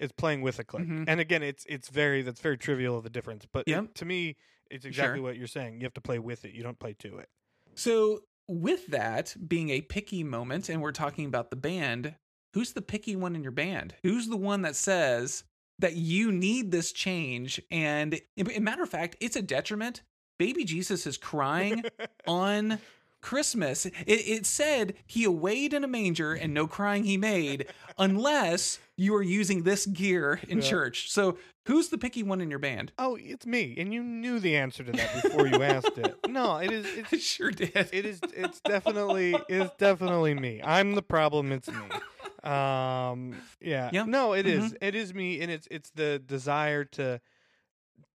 It's 0.00 0.12
playing 0.12 0.40
with 0.42 0.58
a 0.58 0.64
click. 0.64 0.84
Mhm. 0.84 1.04
And 1.06 1.20
again, 1.20 1.42
it's 1.42 1.64
it's 1.68 1.88
very 1.88 2.22
that's 2.22 2.40
very 2.40 2.58
trivial 2.58 2.96
of 2.98 3.06
a 3.06 3.10
difference. 3.10 3.46
But 3.52 3.68
it- 3.68 3.94
to 3.94 4.04
me, 4.04 4.36
it's 4.70 4.84
exactly 4.84 5.18
Sure. 5.18 5.22
what 5.22 5.36
you're 5.36 5.46
saying. 5.46 5.80
You 5.80 5.84
have 5.84 5.94
to 5.94 6.00
play 6.00 6.18
with 6.18 6.44
it. 6.44 6.52
You 6.54 6.62
don't 6.62 6.78
play 6.78 6.94
to 7.00 7.18
it. 7.18 7.28
So, 7.74 8.24
with 8.48 8.86
that 8.88 9.36
being 9.46 9.70
a 9.70 9.82
picky 9.82 10.24
moment, 10.24 10.68
and 10.68 10.82
we're 10.82 10.90
talking 10.92 11.26
about 11.26 11.50
the 11.50 11.56
band, 11.56 12.16
who's 12.54 12.72
the 12.72 12.82
picky 12.82 13.14
one 13.14 13.36
in 13.36 13.42
your 13.44 13.52
band? 13.52 13.94
Who's 14.02 14.26
the 14.28 14.36
one 14.36 14.62
that 14.62 14.74
says 14.74 15.44
that 15.78 15.94
you 15.96 16.32
need 16.32 16.70
this 16.72 16.90
change? 16.92 17.60
And, 17.70 18.20
in 18.36 18.64
matter 18.64 18.82
of 18.82 18.88
fact, 18.90 19.16
it's 19.20 19.36
a 19.36 19.42
detriment. 19.42 20.02
Baby 20.38 20.64
Jesus 20.64 21.06
is 21.06 21.16
crying 21.18 21.84
on 22.26 22.78
Christmas. 23.20 23.86
It, 23.86 23.94
it 24.06 24.46
said 24.46 24.94
he 25.06 25.24
awayed 25.24 25.72
in 25.74 25.84
a 25.84 25.88
manger 25.88 26.32
and 26.34 26.52
no 26.54 26.66
crying 26.66 27.04
he 27.04 27.16
made, 27.16 27.66
unless 27.98 28.78
you 28.96 29.14
are 29.14 29.22
using 29.22 29.62
this 29.62 29.86
gear 29.86 30.40
in 30.48 30.58
Yeah. 30.58 30.64
church. 30.64 31.10
So, 31.10 31.38
who's 31.66 31.88
the 31.88 31.98
picky 31.98 32.22
one 32.22 32.40
in 32.40 32.50
your 32.50 32.58
band? 32.58 32.92
oh, 32.98 33.16
it's 33.20 33.46
me. 33.46 33.74
And 33.78 33.92
you 33.94 34.02
knew 34.02 34.40
the 34.40 34.56
answer 34.56 34.82
to 34.84 34.92
that 34.92 35.22
before 35.22 35.46
you 35.46 35.62
asked 35.62 35.96
it. 35.98 36.16
No, 36.28 36.56
it 36.58 36.70
is 36.70 36.86
it's 36.86 37.12
I 37.12 37.18
sure 37.18 37.50
did. 37.50 37.72
it 37.74 38.04
is 38.06 38.20
it's 38.34 38.60
definitely 38.60 39.36
it's 39.48 39.74
definitely 39.78 40.34
me. 40.34 40.60
I'm 40.64 40.94
the 40.94 41.02
problem. 41.02 41.50
It's 41.52 41.68
me. 41.68 42.50
Um. 42.50 43.36
Yeah. 43.60 43.90
Yeah. 43.92 44.04
No, 44.06 44.32
it 44.32 44.46
is. 44.46 44.74
It 44.80 44.94
is 44.94 45.12
me, 45.12 45.40
and 45.40 45.50
it's 45.50 45.66
it's 45.70 45.90
the 45.90 46.18
desire 46.18 46.84
to 46.84 47.20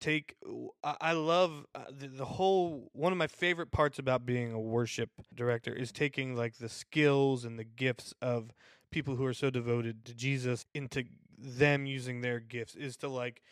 take. 0.04 0.36
I, 0.82 1.12
love 1.12 1.66
uh, 1.74 1.84
the, 1.90 2.08
the 2.08 2.24
whole. 2.24 2.90
One 2.92 3.12
of 3.12 3.18
my 3.18 3.26
favorite 3.26 3.70
parts 3.70 3.98
about 3.98 4.26
being 4.26 4.52
a 4.52 4.60
worship 4.60 5.10
director 5.34 5.72
is 5.72 5.92
taking 5.92 6.36
like 6.36 6.58
the 6.58 6.68
skills 6.68 7.44
and 7.44 7.58
the 7.58 7.64
gifts 7.64 8.14
of 8.20 8.52
people 8.90 9.16
who 9.16 9.24
are 9.24 9.34
so 9.34 9.50
devoted 9.50 10.04
to 10.04 10.14
Jesus 10.14 10.66
into 10.74 11.04
them 11.38 11.86
using 11.86 12.20
their 12.20 12.40
gifts 12.40 12.74
is 12.74 12.96
to 12.98 13.08
like 13.08 13.42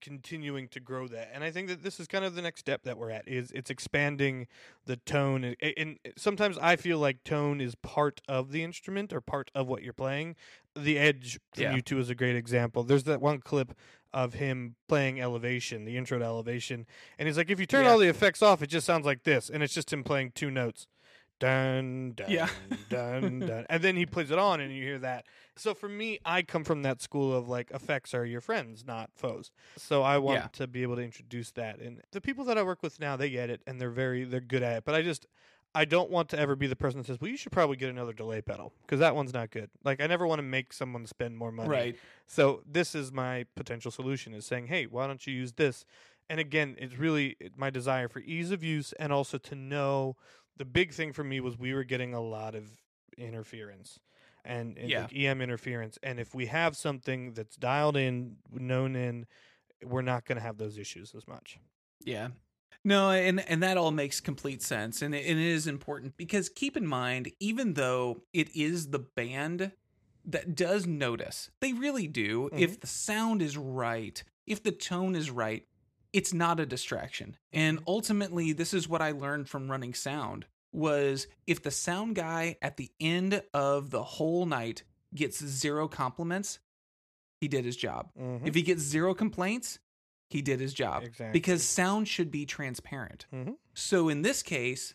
continuing 0.00 0.68
to 0.68 0.78
grow 0.78 1.08
that 1.08 1.30
and 1.32 1.42
i 1.42 1.50
think 1.50 1.68
that 1.68 1.82
this 1.82 1.98
is 1.98 2.06
kind 2.06 2.24
of 2.24 2.34
the 2.34 2.42
next 2.42 2.60
step 2.60 2.82
that 2.82 2.98
we're 2.98 3.10
at 3.10 3.26
is 3.26 3.50
it's 3.52 3.70
expanding 3.70 4.46
the 4.84 4.96
tone 4.96 5.42
and, 5.42 5.56
and 5.76 5.98
sometimes 6.16 6.58
i 6.58 6.76
feel 6.76 6.98
like 6.98 7.24
tone 7.24 7.60
is 7.60 7.74
part 7.76 8.20
of 8.28 8.52
the 8.52 8.62
instrument 8.62 9.12
or 9.12 9.20
part 9.20 9.50
of 9.54 9.66
what 9.66 9.82
you're 9.82 9.92
playing 9.92 10.36
the 10.76 10.98
edge 10.98 11.40
from 11.54 11.64
Yeah. 11.64 11.76
U2 11.76 11.98
is 11.98 12.10
a 12.10 12.14
great 12.14 12.36
example 12.36 12.84
there's 12.84 13.04
that 13.04 13.20
one 13.20 13.40
clip 13.40 13.74
of 14.16 14.32
him 14.34 14.74
playing 14.88 15.20
elevation 15.20 15.84
the 15.84 15.96
intro 15.98 16.18
to 16.18 16.24
elevation. 16.24 16.86
And 17.18 17.28
he's 17.28 17.36
like 17.36 17.50
if 17.50 17.60
you 17.60 17.66
turn 17.66 17.84
Yeah. 17.84 17.90
all 17.92 17.98
the 17.98 18.08
effects 18.08 18.40
off 18.42 18.62
it 18.62 18.68
just 18.68 18.86
sounds 18.86 19.04
like 19.04 19.24
this. 19.24 19.50
And 19.50 19.62
it's 19.62 19.74
just 19.74 19.92
him 19.92 20.02
playing 20.02 20.32
two 20.34 20.50
notes. 20.50 20.86
Dun 21.38 22.12
dun 22.16 22.30
Yeah. 22.30 22.48
dun 22.88 23.40
dun. 23.40 23.66
And 23.68 23.82
then 23.82 23.94
he 23.96 24.06
plays 24.06 24.30
it 24.30 24.38
on 24.38 24.60
and 24.60 24.74
you 24.74 24.82
hear 24.82 24.98
that. 25.00 25.26
So 25.56 25.74
for 25.74 25.88
me 25.88 26.18
i 26.24 26.40
come 26.42 26.64
from 26.64 26.80
that 26.82 27.02
school 27.02 27.34
of 27.36 27.46
like 27.46 27.70
effects 27.72 28.14
are 28.14 28.24
your 28.24 28.40
friends 28.40 28.84
not 28.86 29.10
foes. 29.14 29.50
So 29.76 30.02
i 30.02 30.16
want 30.16 30.38
Yeah. 30.40 30.48
to 30.54 30.66
be 30.66 30.82
able 30.82 30.96
to 30.96 31.02
introduce 31.02 31.50
that. 31.52 31.78
And 31.80 32.00
the 32.12 32.22
people 32.22 32.44
that 32.46 32.56
i 32.56 32.62
work 32.62 32.82
with 32.82 32.98
now 32.98 33.16
they 33.16 33.28
get 33.28 33.50
it 33.50 33.60
and 33.66 33.78
they're 33.78 33.90
very 33.90 34.24
they're 34.24 34.40
good 34.40 34.62
at 34.62 34.78
it. 34.78 34.84
But 34.86 34.94
i 34.94 35.02
just 35.02 35.26
i 35.76 35.84
don't 35.84 36.10
want 36.10 36.28
to 36.28 36.38
ever 36.38 36.56
be 36.56 36.66
the 36.66 36.74
person 36.76 36.98
that 36.98 37.06
says 37.06 37.20
well 37.20 37.30
you 37.30 37.36
should 37.36 37.52
probably 37.52 37.76
get 37.76 37.88
another 37.90 38.12
delay 38.12 38.40
pedal 38.40 38.72
because 38.82 38.98
that 39.00 39.14
one's 39.14 39.32
not 39.32 39.50
good 39.50 39.68
like 39.84 40.00
i 40.00 40.06
never 40.06 40.26
want 40.26 40.38
to 40.38 40.42
make 40.42 40.72
someone 40.72 41.06
spend 41.06 41.36
more 41.36 41.52
money 41.52 41.68
Right. 41.68 41.96
so 42.26 42.62
this 42.66 42.94
is 42.94 43.12
my 43.12 43.44
potential 43.54 43.90
solution 43.90 44.34
is 44.34 44.44
saying, 44.46 44.66
hey, 44.66 44.86
why 44.86 45.06
don't 45.06 45.24
you 45.26 45.32
use 45.34 45.52
this? 45.52 45.84
And 46.28 46.40
again, 46.40 46.74
it's 46.78 46.98
really 46.98 47.36
my 47.56 47.70
desire 47.70 48.08
for 48.08 48.18
ease 48.20 48.50
of 48.50 48.64
use 48.64 48.92
and 48.98 49.12
also 49.12 49.38
to 49.38 49.54
know 49.54 50.16
the 50.56 50.64
big 50.64 50.92
thing 50.92 51.12
for 51.12 51.22
me 51.22 51.38
was 51.40 51.56
we 51.56 51.72
were 51.72 51.84
getting 51.84 52.14
a 52.14 52.20
lot 52.20 52.54
of 52.56 52.64
interference 53.16 54.00
and, 54.44 54.76
and 54.78 54.88
Yeah. 54.90 55.02
like 55.02 55.14
EM 55.14 55.40
interference. 55.40 55.98
And 56.02 56.18
if 56.18 56.34
we 56.34 56.46
have 56.46 56.76
something 56.76 57.32
that's 57.34 57.56
dialed 57.56 57.96
in, 57.96 58.36
known 58.52 58.96
in, 58.96 59.26
we're 59.84 60.02
not 60.02 60.24
going 60.24 60.36
to 60.36 60.42
have 60.42 60.58
those 60.58 60.78
issues 60.78 61.14
as 61.14 61.26
much. 61.28 61.58
Yeah. 62.04 62.28
No, 62.86 63.10
and 63.10 63.40
and 63.48 63.64
that 63.64 63.76
all 63.76 63.90
makes 63.90 64.20
complete 64.20 64.62
sense, 64.62 65.02
and 65.02 65.12
it, 65.12 65.26
and 65.26 65.40
it 65.40 65.44
is 65.46 65.66
important 65.66 66.16
because 66.16 66.48
keep 66.48 66.76
in 66.76 66.86
mind, 66.86 67.32
even 67.40 67.74
though 67.74 68.22
it 68.32 68.54
is 68.54 68.90
the 68.90 69.00
band 69.00 69.72
that 70.24 70.54
does 70.54 70.86
notice, 70.86 71.50
they 71.60 71.72
really 71.72 72.06
do. 72.06 72.48
If 72.52 72.78
the 72.80 72.86
sound 72.86 73.42
is 73.42 73.56
right, 73.56 74.22
if 74.46 74.62
the 74.62 74.70
tone 74.70 75.16
is 75.16 75.32
right, 75.32 75.66
it's 76.12 76.32
not 76.32 76.60
a 76.60 76.66
distraction. 76.66 77.36
And 77.52 77.80
ultimately, 77.88 78.52
this 78.52 78.72
is 78.72 78.88
what 78.88 79.02
I 79.02 79.10
learned 79.10 79.48
from 79.48 79.68
running 79.68 79.92
sound 79.92 80.46
was 80.72 81.26
if 81.44 81.64
the 81.64 81.72
sound 81.72 82.14
guy 82.14 82.56
at 82.62 82.76
the 82.76 82.92
end 83.00 83.42
of 83.52 83.90
the 83.90 84.04
whole 84.04 84.46
night 84.46 84.84
gets 85.12 85.44
zero 85.44 85.88
compliments, 85.88 86.60
he 87.40 87.48
did 87.48 87.64
his 87.64 87.76
job. 87.76 88.10
Mhm. 88.16 88.46
If 88.46 88.54
he 88.54 88.62
gets 88.62 88.82
zero 88.82 89.12
complaints, 89.12 89.80
he 90.30 90.42
did 90.42 90.60
his 90.60 90.74
job. 90.74 91.02
Exactly. 91.04 91.32
Because 91.32 91.62
sound 91.62 92.08
should 92.08 92.30
be 92.30 92.44
transparent. 92.46 93.26
Mhm. 93.32 93.56
So 93.74 94.08
in 94.08 94.22
this 94.22 94.42
case, 94.42 94.94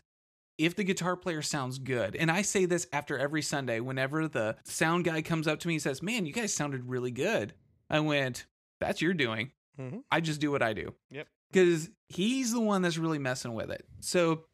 if 0.57 0.75
the 0.75 0.84
guitar 0.84 1.15
player 1.15 1.41
sounds 1.41 1.79
good, 1.79 2.15
and 2.15 2.29
I 2.29 2.41
say 2.43 2.65
this 2.65 2.86
after 2.93 3.17
every 3.17 3.41
Sunday, 3.41 3.79
whenever 3.79 4.27
the 4.27 4.57
sound 4.63 5.05
guy 5.05 5.21
comes 5.21 5.47
up 5.47 5.59
to 5.61 5.67
me 5.67 5.75
and 5.75 5.82
says, 5.84 6.01
Man, 6.03 6.25
you 6.25 6.34
guys 6.34 6.53
sounded 6.53 6.88
really 6.89 7.11
good. 7.11 7.53
I 7.89 7.99
went, 8.01 8.45
That's 8.79 9.01
your 9.01 9.13
doing. 9.13 9.51
Mhm. 9.79 10.03
I 10.11 10.21
just 10.21 10.41
do 10.41 10.51
what 10.51 10.61
I 10.61 10.73
do. 10.73 10.93
Yep. 11.11 11.27
Because 11.51 11.89
he's 12.09 12.51
the 12.51 12.59
one 12.61 12.82
that's 12.82 12.97
really 12.97 13.19
messing 13.19 13.53
with 13.53 13.69
it. 13.71 13.86
So 13.99 14.45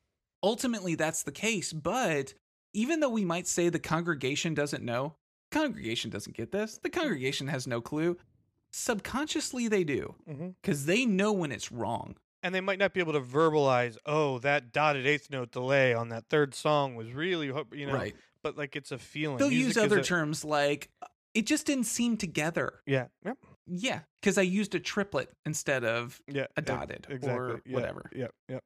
ultimately, 0.43 0.95
that's 0.95 1.23
the 1.23 1.31
case. 1.31 1.73
But 1.73 2.33
even 2.73 2.99
though 2.99 3.09
we 3.09 3.25
might 3.25 3.47
say 3.47 3.69
the 3.69 3.79
congregation 3.79 4.53
doesn't 4.53 4.83
know, 4.83 5.15
congregation 5.51 6.11
doesn't 6.11 6.35
get 6.35 6.51
this. 6.51 6.77
The 6.77 6.89
congregation 6.89 7.47
has 7.47 7.65
no 7.67 7.81
clue. 7.81 8.17
Subconsciously, 8.71 9.67
they 9.67 9.83
do 9.83 10.15
mm-hmm. 10.29 10.49
because 10.61 10.85
they 10.85 11.05
know 11.05 11.31
when 11.31 11.51
it's 11.51 11.71
wrong. 11.71 12.15
and 12.43 12.53
they 12.53 12.61
might 12.61 12.79
not 12.79 12.93
be 12.93 12.99
able 12.99 13.13
to 13.13 13.21
verbalize, 13.21 13.97
oh, 14.05 14.39
that 14.39 14.71
dotted 14.71 15.05
eighth 15.07 15.29
note 15.31 15.51
delay 15.51 15.93
on 15.93 16.09
that 16.09 16.25
third 16.29 16.53
song 16.53 16.95
was 16.95 17.11
really, 17.11 17.47
you 17.73 17.87
know, 17.87 17.93
right. 17.93 18.15
but 18.43 18.57
like 18.57 18.75
it's 18.75 18.91
a 18.91 18.97
feeling. 18.97 19.37
They'll 19.37 19.49
Music 19.49 19.75
use 19.75 19.77
other 19.77 19.99
a- 19.99 20.03
terms 20.03 20.45
like 20.45 20.89
it 21.33 21.45
just 21.45 21.65
didn't 21.65 21.85
seem 21.85 22.17
together. 22.17 22.81
Yeah, 22.85 23.07
yep, 23.25 23.37
Yeah, 23.67 23.99
because 24.21 24.37
I 24.37 24.43
used 24.43 24.75
a 24.75 24.79
triplet 24.79 25.29
instead 25.45 25.83
of 25.83 26.21
yeah, 26.27 26.47
a 26.55 26.61
dotted 26.61 27.07
exactly, 27.09 27.37
or 27.37 27.61
yeah, 27.65 27.73
whatever, 27.75 28.09
Yep, 28.15 28.31
yep. 28.49 28.63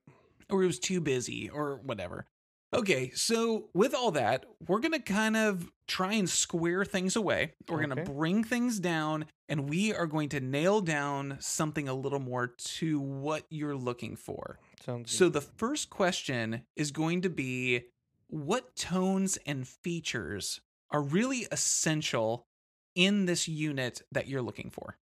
or 0.49 0.63
it 0.63 0.67
was 0.67 0.79
too 0.79 1.01
busy 1.01 1.49
or 1.49 1.79
whatever. 1.83 2.25
Okay, 2.73 3.11
so 3.11 3.69
with 3.73 3.93
all 3.93 4.11
that, 4.11 4.45
we're 4.65 4.79
going 4.79 4.93
to 4.93 4.99
kind 4.99 5.35
of 5.35 5.69
try 5.87 6.13
and 6.13 6.29
square 6.29 6.85
things 6.85 7.17
away. 7.17 7.53
We're 7.67 7.85
going 7.85 8.05
to 8.05 8.11
bring 8.11 8.45
things 8.45 8.79
down 8.79 9.25
and 9.49 9.69
we 9.69 9.93
are 9.93 10.07
going 10.07 10.29
to 10.29 10.39
nail 10.39 10.79
down 10.79 11.37
something 11.41 11.89
a 11.89 11.93
little 11.93 12.19
more 12.19 12.47
to 12.47 12.99
what 12.99 13.43
you're 13.49 13.75
looking 13.75 14.15
for. 14.15 14.57
Sounds 14.85 15.13
So 15.13 15.27
the 15.27 15.41
first 15.41 15.89
question 15.89 16.61
is 16.77 16.91
going 16.91 17.21
to 17.23 17.29
be 17.29 17.81
what 18.27 18.73
tones 18.77 19.37
and 19.45 19.67
features 19.67 20.61
are 20.91 21.01
really 21.01 21.47
essential 21.51 22.47
in 22.95 23.25
this 23.25 23.49
unit 23.49 24.01
that 24.13 24.27
you're 24.27 24.41
looking 24.41 24.69
for? 24.69 24.97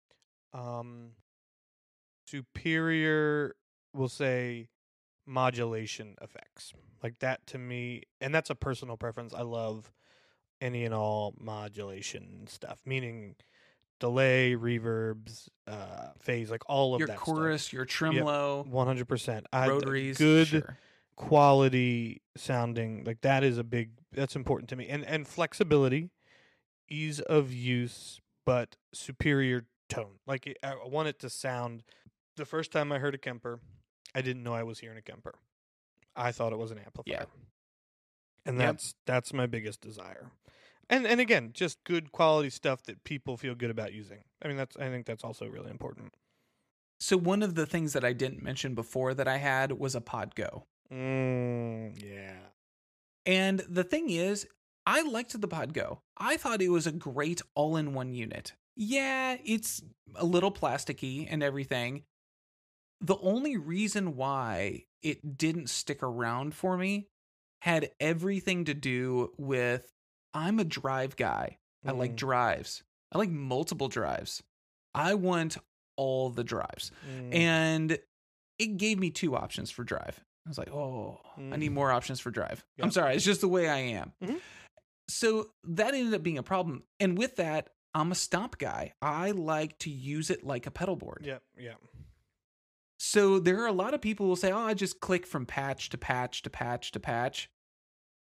um 0.52 1.10
superior 2.28 3.56
we'll 3.92 4.08
say 4.08 4.68
modulation 5.26 6.16
effects. 6.20 6.72
Like 7.02 7.18
that 7.20 7.46
to 7.48 7.58
me 7.58 8.02
and 8.20 8.34
that's 8.34 8.50
a 8.50 8.54
personal 8.54 8.96
preference. 8.96 9.34
I 9.34 9.42
love 9.42 9.92
any 10.60 10.84
and 10.84 10.94
all 10.94 11.34
modulation 11.38 12.46
stuff 12.46 12.78
meaning 12.86 13.34
delay 14.00 14.54
reverbs 14.56 15.48
uh 15.66 16.08
phase 16.18 16.50
like 16.50 16.62
all 16.66 16.94
of 16.94 17.00
Your 17.00 17.08
that 17.08 17.16
chorus, 17.16 17.72
your 17.72 17.84
tremolo, 17.84 18.62
stuff. 18.62 18.72
100% 18.72 19.44
I, 19.52 19.68
rotaries, 19.68 20.18
good 20.18 20.46
sure. 20.46 20.78
quality 21.16 22.22
sounding 22.36 23.04
like 23.04 23.20
that 23.22 23.44
is 23.44 23.58
a 23.58 23.64
big 23.64 23.90
that's 24.12 24.36
important 24.36 24.68
to 24.70 24.76
me. 24.76 24.88
And 24.88 25.04
and 25.04 25.26
flexibility 25.26 26.10
ease 26.88 27.20
of 27.20 27.52
use 27.52 28.20
but 28.46 28.76
superior 28.92 29.64
tone. 29.88 30.18
Like 30.26 30.46
it, 30.46 30.58
i 30.62 30.74
want 30.86 31.08
it 31.08 31.18
to 31.20 31.30
sound 31.30 31.82
the 32.36 32.44
first 32.44 32.72
time 32.72 32.90
i 32.92 32.98
heard 32.98 33.14
a 33.14 33.18
kemper 33.18 33.60
i 34.14 34.20
didn't 34.22 34.42
know 34.42 34.54
i 34.54 34.62
was 34.62 34.78
hearing 34.78 34.98
a 34.98 35.02
kemper 35.02 35.34
i 36.16 36.30
thought 36.32 36.52
it 36.52 36.58
was 36.58 36.70
an 36.70 36.78
amplifier 36.78 37.26
and 38.46 38.58
Yep. 38.58 38.66
that's 38.66 38.94
that's 39.06 39.32
my 39.32 39.46
biggest 39.46 39.80
desire 39.80 40.30
and 40.90 41.06
and 41.06 41.20
again 41.20 41.50
just 41.54 41.82
good 41.84 42.12
quality 42.12 42.50
stuff 42.50 42.82
that 42.84 43.04
people 43.04 43.36
feel 43.36 43.54
good 43.54 43.70
about 43.70 43.92
using 43.92 44.24
i 44.42 44.48
mean 44.48 44.56
that's 44.56 44.76
i 44.76 44.88
think 44.90 45.06
that's 45.06 45.24
also 45.24 45.46
really 45.46 45.70
important 45.70 46.14
So 47.00 47.16
one 47.16 47.42
of 47.42 47.54
the 47.54 47.66
things 47.66 47.92
that 47.92 48.04
I 48.04 48.12
didn't 48.14 48.42
mention 48.42 48.74
before 48.74 49.14
that 49.14 49.26
I 49.28 49.38
had 49.38 49.72
was 49.72 49.94
a 49.94 50.00
POD 50.00 50.34
Go. 50.34 50.64
mm, 50.92 51.92
yeah 52.02 52.38
And 53.26 53.60
the 53.68 53.84
thing 53.84 54.10
is, 54.10 54.46
I 54.86 55.02
liked 55.02 55.38
the 55.40 55.48
POD 55.48 55.72
Go. 55.74 56.00
I 56.16 56.36
thought 56.36 56.62
it 56.62 56.68
was 56.70 56.86
a 56.86 56.92
great 56.92 57.40
all-in-one 57.54 58.12
unit. 58.14 58.52
Yeah, 58.76 59.36
it's 59.44 59.82
a 60.14 60.24
little 60.24 60.52
plasticky 60.52 61.26
and 61.28 61.42
everything. 61.42 62.04
The 63.00 63.16
only 63.18 63.56
reason 63.56 64.16
why 64.16 64.84
it 65.02 65.36
didn't 65.36 65.68
stick 65.68 66.02
around 66.02 66.54
for 66.54 66.76
me 66.76 67.08
had 67.62 67.90
everything 68.00 68.64
to 68.66 68.74
do 68.74 69.32
with 69.36 69.90
I'm 70.32 70.58
a 70.58 70.64
drive 70.64 71.16
guy. 71.16 71.58
I 71.86 71.92
like 71.92 72.12
Mm, 72.12 72.16
drives. 72.16 72.82
I 73.12 73.18
like 73.18 73.30
multiple 73.30 73.88
drives. 73.88 74.42
I 74.94 75.14
want 75.14 75.56
all 75.96 76.30
the 76.30 76.44
drives. 76.44 76.90
mm, 77.08 77.34
And 77.34 77.98
it 78.58 78.76
gave 78.76 78.98
me 78.98 79.10
two 79.10 79.36
options 79.36 79.70
for 79.70 79.84
drive. 79.84 80.24
I 80.46 80.50
was 80.50 80.58
like, 80.58 80.70
oh, 80.72 81.20
I 81.36 81.56
need 81.56 81.70
Mm. 81.70 81.74
more 81.74 81.90
options 81.92 82.20
for 82.20 82.30
drive. 82.30 82.64
I'm 82.80 82.90
sorry, 82.90 83.14
it's 83.16 83.24
just 83.24 83.40
the 83.40 83.48
way 83.48 83.68
I 83.68 83.78
am. 83.78 84.12
Mhm. 84.22 84.40
So 85.08 85.50
that 85.64 85.94
ended 85.94 86.14
up 86.14 86.22
being 86.22 86.38
a 86.38 86.42
problem. 86.42 86.84
And 87.00 87.16
with 87.18 87.36
that, 87.36 87.70
I'm 87.94 88.10
a 88.10 88.14
stomp 88.16 88.58
guy. 88.58 88.94
I 89.00 89.30
like 89.32 89.78
to 89.80 89.90
use 89.90 90.30
it 90.30 90.44
like 90.44 90.66
a 90.66 90.70
pedal 90.70 90.96
board. 90.96 91.22
yep 91.24 91.42
yep 91.56 91.78
So 93.04 93.38
there 93.38 93.60
are 93.62 93.66
a 93.66 93.72
lot 93.72 93.92
of 93.92 94.00
people 94.00 94.24
who 94.24 94.30
will 94.30 94.36
say, 94.36 94.50
oh, 94.50 94.58
I 94.58 94.72
just 94.74 95.00
click 95.00 95.26
from 95.26 95.44
patch 95.44 95.90
to 95.90 95.98
patch 95.98 96.40
to 96.42 96.50
patch 96.50 96.90
to 96.92 97.00
patch. 97.00 97.50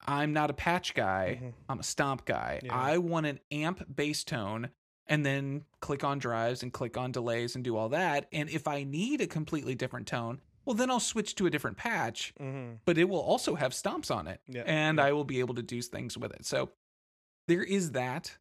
I'm 0.06 0.32
not 0.32 0.50
a 0.50 0.54
patch 0.54 0.92
guy. 0.94 1.38
Mhm. 1.40 1.52
I'm 1.68 1.78
a 1.78 1.84
stomp 1.84 2.24
guy. 2.24 2.60
Yeah. 2.62 2.74
I 2.74 2.98
want 2.98 3.26
an 3.26 3.38
amp 3.52 3.94
bass 3.94 4.24
tone 4.24 4.70
and 5.06 5.24
then 5.24 5.64
click 5.80 6.02
on 6.02 6.18
drives 6.18 6.62
and 6.64 6.72
click 6.72 6.96
on 6.96 7.12
delays 7.12 7.54
and 7.54 7.62
do 7.64 7.76
all 7.76 7.88
that. 7.90 8.28
And 8.32 8.50
if 8.50 8.66
I 8.66 8.82
need 8.82 9.20
a 9.20 9.26
completely 9.28 9.74
different 9.76 10.08
tone, 10.08 10.40
well, 10.64 10.74
then 10.74 10.90
I'll 10.90 10.98
switch 11.00 11.36
to 11.36 11.46
a 11.46 11.50
different 11.50 11.76
patch, 11.76 12.34
Mm-hmm. 12.40 12.74
but 12.84 12.98
it 12.98 13.08
will 13.08 13.20
also 13.20 13.54
have 13.54 13.72
stomps 13.72 14.14
on 14.14 14.26
it. 14.26 14.40
Yeah, 14.48 14.64
And 14.66 14.98
yeah. 14.98 15.04
I 15.04 15.12
will 15.12 15.24
be 15.24 15.38
able 15.38 15.54
to 15.54 15.62
do 15.62 15.80
things 15.80 16.18
with 16.18 16.32
it. 16.32 16.44
So 16.44 16.72
there 17.46 17.62
is 17.62 17.92
that. 17.92 18.36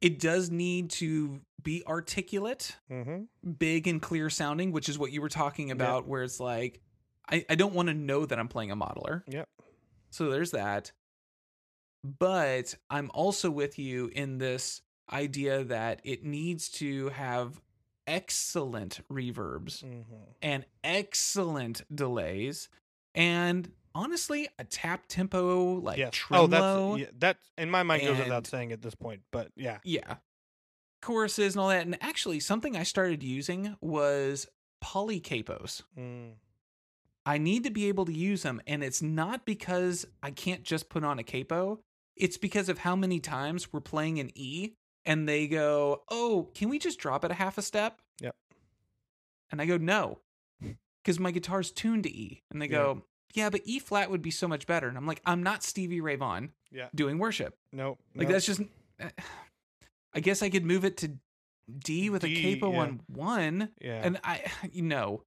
It 0.00 0.18
does 0.20 0.50
need 0.50 0.90
to 0.90 1.40
be 1.62 1.82
articulate, 1.86 2.76
Mm-hmm. 2.90 3.52
big 3.58 3.88
and 3.88 4.00
clear 4.00 4.30
sounding, 4.30 4.72
which 4.72 4.88
is 4.88 4.98
what 4.98 5.10
you 5.12 5.20
were 5.20 5.28
talking 5.28 5.70
about, 5.70 6.06
where 6.06 6.22
it's 6.22 6.38
like, 6.40 6.80
I, 7.28 7.44
I 7.50 7.54
don't 7.56 7.74
want 7.74 7.88
to 7.88 7.94
know 7.94 8.24
that 8.26 8.38
I'm 8.38 8.48
playing 8.48 8.70
a 8.70 8.76
modeler. 8.76 9.22
Yep. 9.26 9.48
So 10.10 10.30
there's 10.30 10.52
that. 10.52 10.92
But 12.04 12.76
I'm 12.88 13.10
also 13.14 13.50
with 13.50 13.78
you 13.78 14.10
in 14.14 14.38
this 14.38 14.80
idea 15.12 15.64
that 15.64 16.00
it 16.04 16.24
needs 16.24 16.68
to 16.68 17.08
have 17.10 17.60
excellent 18.06 19.00
reverbs 19.10 19.82
Mm-hmm. 19.82 20.14
and 20.42 20.64
excellent 20.84 21.82
delays 21.92 22.68
and 23.14 23.70
honestly 23.96 24.48
a 24.58 24.64
tap 24.64 25.04
tempo 25.08 25.74
like 25.80 25.98
yes. 25.98 26.10
tremolo 26.12 26.44
Oh, 26.44 26.96
that's 26.96 27.00
yeah, 27.00 27.06
that 27.20 27.38
in 27.56 27.70
my 27.70 27.82
mind 27.82 28.02
goes 28.02 28.18
without 28.18 28.46
saying 28.46 28.72
at 28.72 28.82
this 28.82 28.94
point, 28.94 29.22
but 29.32 29.50
yeah. 29.56 29.78
yeah 29.84 30.16
choruses 31.02 31.54
and 31.54 31.60
all 31.60 31.68
that 31.68 31.86
and 31.86 31.96
actually 32.00 32.40
something 32.40 32.76
i 32.76 32.82
started 32.82 33.22
using 33.22 33.76
was 33.80 34.48
polycapos 34.82 35.82
Mm. 35.96 36.32
I 37.26 37.38
need 37.38 37.64
to 37.64 37.70
be 37.70 37.88
able 37.88 38.04
to 38.04 38.12
use 38.12 38.44
them. 38.44 38.60
And 38.68 38.84
it's 38.84 39.02
not 39.02 39.44
because 39.44 40.06
I 40.22 40.30
can't 40.30 40.62
just 40.62 40.88
put 40.88 41.02
on 41.02 41.18
a 41.18 41.24
capo, 41.24 41.80
it's 42.14 42.38
because 42.38 42.68
of 42.68 42.78
how 42.78 42.94
many 42.94 43.18
times 43.18 43.72
we're 43.72 43.80
playing 43.80 44.20
an 44.20 44.30
E 44.36 44.70
and 45.04 45.28
they 45.28 45.48
go, 45.48 46.02
Oh, 46.08 46.50
can 46.54 46.68
we 46.68 46.78
just 46.78 47.00
drop 47.00 47.24
it 47.24 47.32
a 47.32 47.34
half 47.34 47.58
a 47.58 47.62
step? 47.62 48.00
Yep. 48.20 48.36
And 49.50 49.60
I 49.60 49.66
go, 49.66 49.76
No, 49.76 50.20
because 51.02 51.18
my 51.18 51.32
guitar's 51.32 51.72
tuned 51.72 52.04
to 52.04 52.10
E. 52.10 52.44
And 52.52 52.62
they 52.62 52.68
go, 52.68 53.02
Yeah, 53.36 53.50
but 53.50 53.60
E 53.64 53.78
flat 53.78 54.10
would 54.10 54.22
be 54.22 54.30
so 54.30 54.48
much 54.48 54.66
better. 54.66 54.88
And 54.88 54.96
I'm 54.96 55.06
like, 55.06 55.20
I'm 55.26 55.42
not 55.42 55.62
Stevie 55.62 56.00
Ray 56.00 56.16
Vaughan 56.16 56.50
Yeah. 56.72 56.88
doing 56.94 57.18
worship. 57.18 57.56
Nope. 57.72 57.98
Like, 58.14 58.28
that's 58.28 58.46
just, 58.46 58.62
I 60.14 60.20
guess 60.20 60.42
I 60.42 60.48
could 60.48 60.64
move 60.64 60.84
it 60.84 60.96
to 60.98 61.12
D 61.78 62.10
with 62.10 62.22
D, 62.22 62.32
a 62.34 62.54
capo 62.54 62.72
yeah. 62.72 62.78
on 62.80 63.00
one. 63.06 63.68
yeah. 63.80 64.00
And 64.02 64.18
I, 64.24 64.42
you 64.72 64.82
know, 64.82 65.22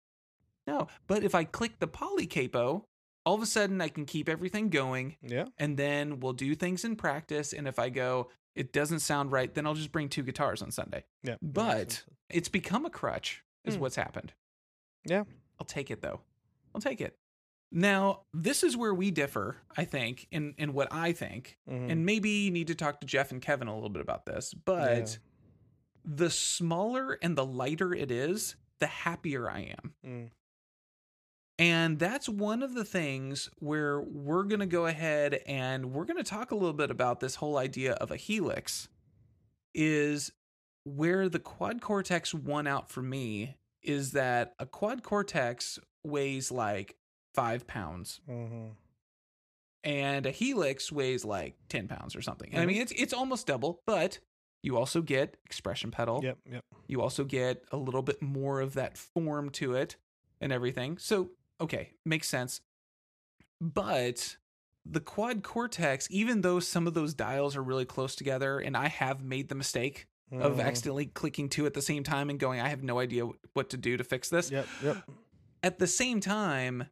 no. 0.65 0.87
But 1.07 1.23
if 1.23 1.35
I 1.35 1.43
click 1.43 1.79
the 1.79 1.87
poly 1.87 2.25
capo, 2.25 2.85
all 3.25 3.35
of 3.35 3.41
a 3.41 3.45
sudden 3.45 3.79
I 3.81 3.89
can 3.89 4.05
keep 4.05 4.27
everything 4.27 4.69
going, 4.69 5.17
yeah. 5.21 5.45
and 5.59 5.77
then 5.77 6.19
we'll 6.19 6.33
do 6.33 6.55
things 6.55 6.83
in 6.85 6.95
practice. 6.95 7.53
And 7.53 7.67
if 7.67 7.77
I 7.77 7.89
go, 7.89 8.29
it 8.55 8.73
doesn't 8.73 8.99
sound 9.01 9.31
right, 9.31 9.53
then 9.53 9.67
I'll 9.67 9.75
just 9.75 9.91
bring 9.91 10.09
two 10.09 10.23
guitars 10.23 10.63
on 10.63 10.71
Sunday. 10.71 11.03
Yeah. 11.23 11.35
But 11.41 12.03
it's 12.29 12.49
become 12.49 12.85
a 12.85 12.89
crutch, 12.89 13.43
is 13.65 13.75
Hmm. 13.75 13.81
what's 13.81 13.95
happened. 13.97 14.33
Yeah. 15.05 15.25
I'll 15.59 15.65
take 15.67 15.91
it 15.91 16.01
though. 16.01 16.21
I'll 16.73 16.81
take 16.81 17.01
it. 17.01 17.18
Now, 17.71 18.21
this 18.33 18.63
is 18.63 18.75
where 18.75 18.93
we 18.93 19.11
differ, 19.11 19.57
I 19.77 19.85
think, 19.85 20.27
in 20.31 20.55
in 20.57 20.73
what 20.73 20.87
I 20.91 21.11
think. 21.11 21.57
Mhm. 21.69 21.91
And 21.91 22.05
maybe 22.05 22.29
you 22.29 22.51
need 22.51 22.67
to 22.67 22.75
talk 22.75 22.99
to 23.01 23.07
Jeff 23.07 23.31
and 23.31 23.41
Kevin 23.41 23.67
a 23.67 23.73
little 23.73 23.89
bit 23.89 24.01
about 24.01 24.25
this. 24.25 24.53
But 24.53 25.19
the 26.03 26.29
smaller 26.29 27.19
and 27.21 27.37
the 27.37 27.45
lighter 27.45 27.93
it 27.93 28.09
is, 28.11 28.55
the 28.79 28.87
happier 28.87 29.49
I 29.49 29.75
am. 29.83 29.93
Mm. 30.05 30.31
And 31.59 31.99
that's 31.99 32.29
one 32.29 32.63
of 32.63 32.73
the 32.73 32.85
things 32.85 33.49
where 33.59 33.99
we're 34.01 34.43
going 34.43 34.61
to 34.61 34.65
go 34.65 34.85
ahead 34.85 35.41
and 35.45 35.91
we're 35.91 36.05
going 36.05 36.17
to 36.17 36.23
talk 36.23 36.51
a 36.51 36.55
little 36.55 36.73
bit 36.73 36.89
about 36.89 37.19
this 37.19 37.35
whole 37.35 37.57
idea 37.57 37.93
of 37.95 38.11
a 38.11 38.15
helix 38.15 38.87
is 39.75 40.31
where 40.85 41.27
the 41.27 41.37
quad 41.37 41.81
cortex 41.81 42.33
won 42.33 42.65
out 42.65 42.89
for 42.89 43.01
me 43.01 43.57
is 43.83 44.13
that 44.13 44.55
a 44.57 44.65
quad 44.65 45.03
cortex 45.03 45.77
weighs 46.05 46.49
like 46.49 46.95
five 47.39 47.67
pounds 47.67 48.19
Mhm. 48.29 48.71
and 49.83 50.25
a 50.25 50.31
helix 50.31 50.91
weighs 50.91 51.23
like 51.23 51.55
10 51.69 51.87
pounds 51.87 52.15
or 52.15 52.21
something. 52.21 52.49
And 52.51 52.61
I 52.61 52.65
mean, 52.65 52.81
it's, 52.81 52.91
it's 52.91 53.13
almost 53.13 53.47
double, 53.47 53.81
but 53.85 54.19
you 54.61 54.75
also 54.77 55.01
get 55.01 55.37
expression 55.45 55.89
pedal. 55.91 56.19
Yep. 56.23 56.37
Yep. 56.51 56.65
You 56.87 57.01
also 57.01 57.23
get 57.23 57.63
a 57.71 57.77
little 57.77 58.01
bit 58.01 58.21
more 58.21 58.59
of 58.59 58.73
that 58.73 58.97
form 58.97 59.49
to 59.51 59.73
it 59.75 59.95
and 60.41 60.51
everything. 60.51 60.97
So, 60.97 61.29
okay, 61.61 61.93
makes 62.05 62.27
sense. 62.27 62.59
But 63.61 64.37
the 64.85 64.99
quad 64.99 65.43
cortex, 65.43 66.07
even 66.11 66.41
though 66.41 66.59
some 66.59 66.87
of 66.87 66.93
those 66.93 67.13
dials 67.13 67.55
are 67.55 67.63
really 67.63 67.85
close 67.85 68.15
together, 68.15 68.59
and 68.59 68.75
I 68.75 68.87
have 68.87 69.23
made 69.23 69.47
the 69.49 69.55
mistake 69.55 70.07
of 70.31 70.57
Mhm. 70.57 70.63
accidentally 70.63 71.05
clicking 71.07 71.47
two 71.49 71.65
at 71.65 71.73
the 71.73 71.81
same 71.81 72.03
time 72.03 72.29
and 72.29 72.37
going, 72.39 72.59
I 72.59 72.67
have 72.69 72.83
no 72.83 72.99
idea 72.99 73.25
what 73.53 73.69
to 73.71 73.77
do 73.77 73.95
to 73.97 74.03
fix 74.03 74.29
this. 74.29 74.51
Yep. 74.51 74.67
Yep. 74.83 75.09
At 75.63 75.79
the 75.79 75.87
same 75.87 76.19
time, 76.21 76.87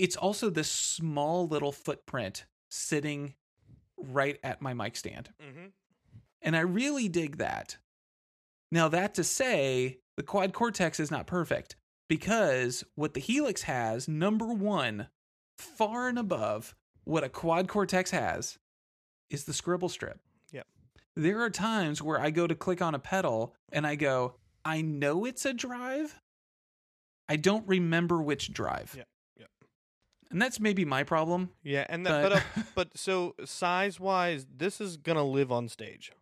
it's 0.00 0.16
also 0.16 0.48
this 0.48 0.70
small 0.70 1.46
little 1.46 1.72
footprint 1.72 2.46
sitting 2.70 3.34
right 3.98 4.38
at 4.42 4.62
my 4.62 4.72
mic 4.72 4.96
stand. 4.96 5.28
Mm-hmm. 5.42 5.66
And 6.40 6.56
I 6.56 6.60
really 6.60 7.06
dig 7.10 7.36
that. 7.36 7.76
Now, 8.72 8.88
that 8.88 9.14
to 9.16 9.24
say, 9.24 9.98
the 10.16 10.22
quad 10.22 10.54
cortex 10.54 11.00
is 11.00 11.10
not 11.10 11.26
perfect 11.26 11.76
because 12.08 12.82
what 12.94 13.12
the 13.12 13.20
Helix 13.20 13.62
has, 13.62 14.08
number 14.08 14.46
one, 14.46 15.08
far 15.58 16.08
and 16.08 16.18
above 16.18 16.74
what 17.04 17.22
a 17.22 17.28
quad 17.28 17.68
cortex 17.68 18.10
has 18.10 18.58
is 19.28 19.44
the 19.44 19.52
scribble 19.52 19.90
strip. 19.90 20.18
Yep. 20.50 20.66
There 21.14 21.42
are 21.42 21.50
times 21.50 22.00
where 22.00 22.18
I 22.18 22.30
go 22.30 22.46
to 22.46 22.54
click 22.54 22.80
on 22.80 22.94
a 22.94 22.98
pedal 22.98 23.54
and 23.70 23.86
I 23.86 23.96
go, 23.96 24.36
I 24.64 24.80
know 24.80 25.26
it's 25.26 25.44
a 25.44 25.52
drive. 25.52 26.22
I 27.28 27.36
don't 27.36 27.68
remember 27.68 28.22
which 28.22 28.54
drive. 28.54 28.94
Yep. 28.96 29.06
And 30.30 30.40
that's 30.40 30.60
maybe 30.60 30.84
my 30.84 31.02
problem. 31.02 31.50
Yeah, 31.62 31.86
and 31.88 32.06
that, 32.06 32.22
But- 32.22 32.28
but 32.30 32.32
uh, 32.60 32.62
but 32.74 32.96
so 32.98 33.34
size 33.44 33.98
wise, 33.98 34.46
this 34.54 34.80
is 34.80 34.96
gonna 34.96 35.24
live 35.24 35.50
on 35.50 35.68
stage 35.68 36.12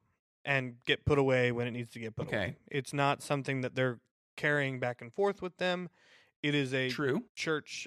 and 0.45 0.77
get 0.87 1.05
put 1.05 1.19
away 1.19 1.53
when 1.53 1.67
it 1.67 1.73
needs 1.73 1.91
to 1.93 1.99
get 1.99 2.17
put 2.17 2.27
Okay. 2.29 2.37
away. 2.37 2.57
It's 2.71 2.93
not 2.95 3.23
something 3.23 3.61
that 3.61 3.75
they're 3.75 4.01
carrying 4.37 4.79
back 4.81 5.03
and 5.03 5.13
forth 5.13 5.43
with 5.43 5.57
them. 5.59 5.91
It 6.43 6.55
is 6.55 6.73
a 6.73 6.89
True. 6.89 7.25
church 7.35 7.87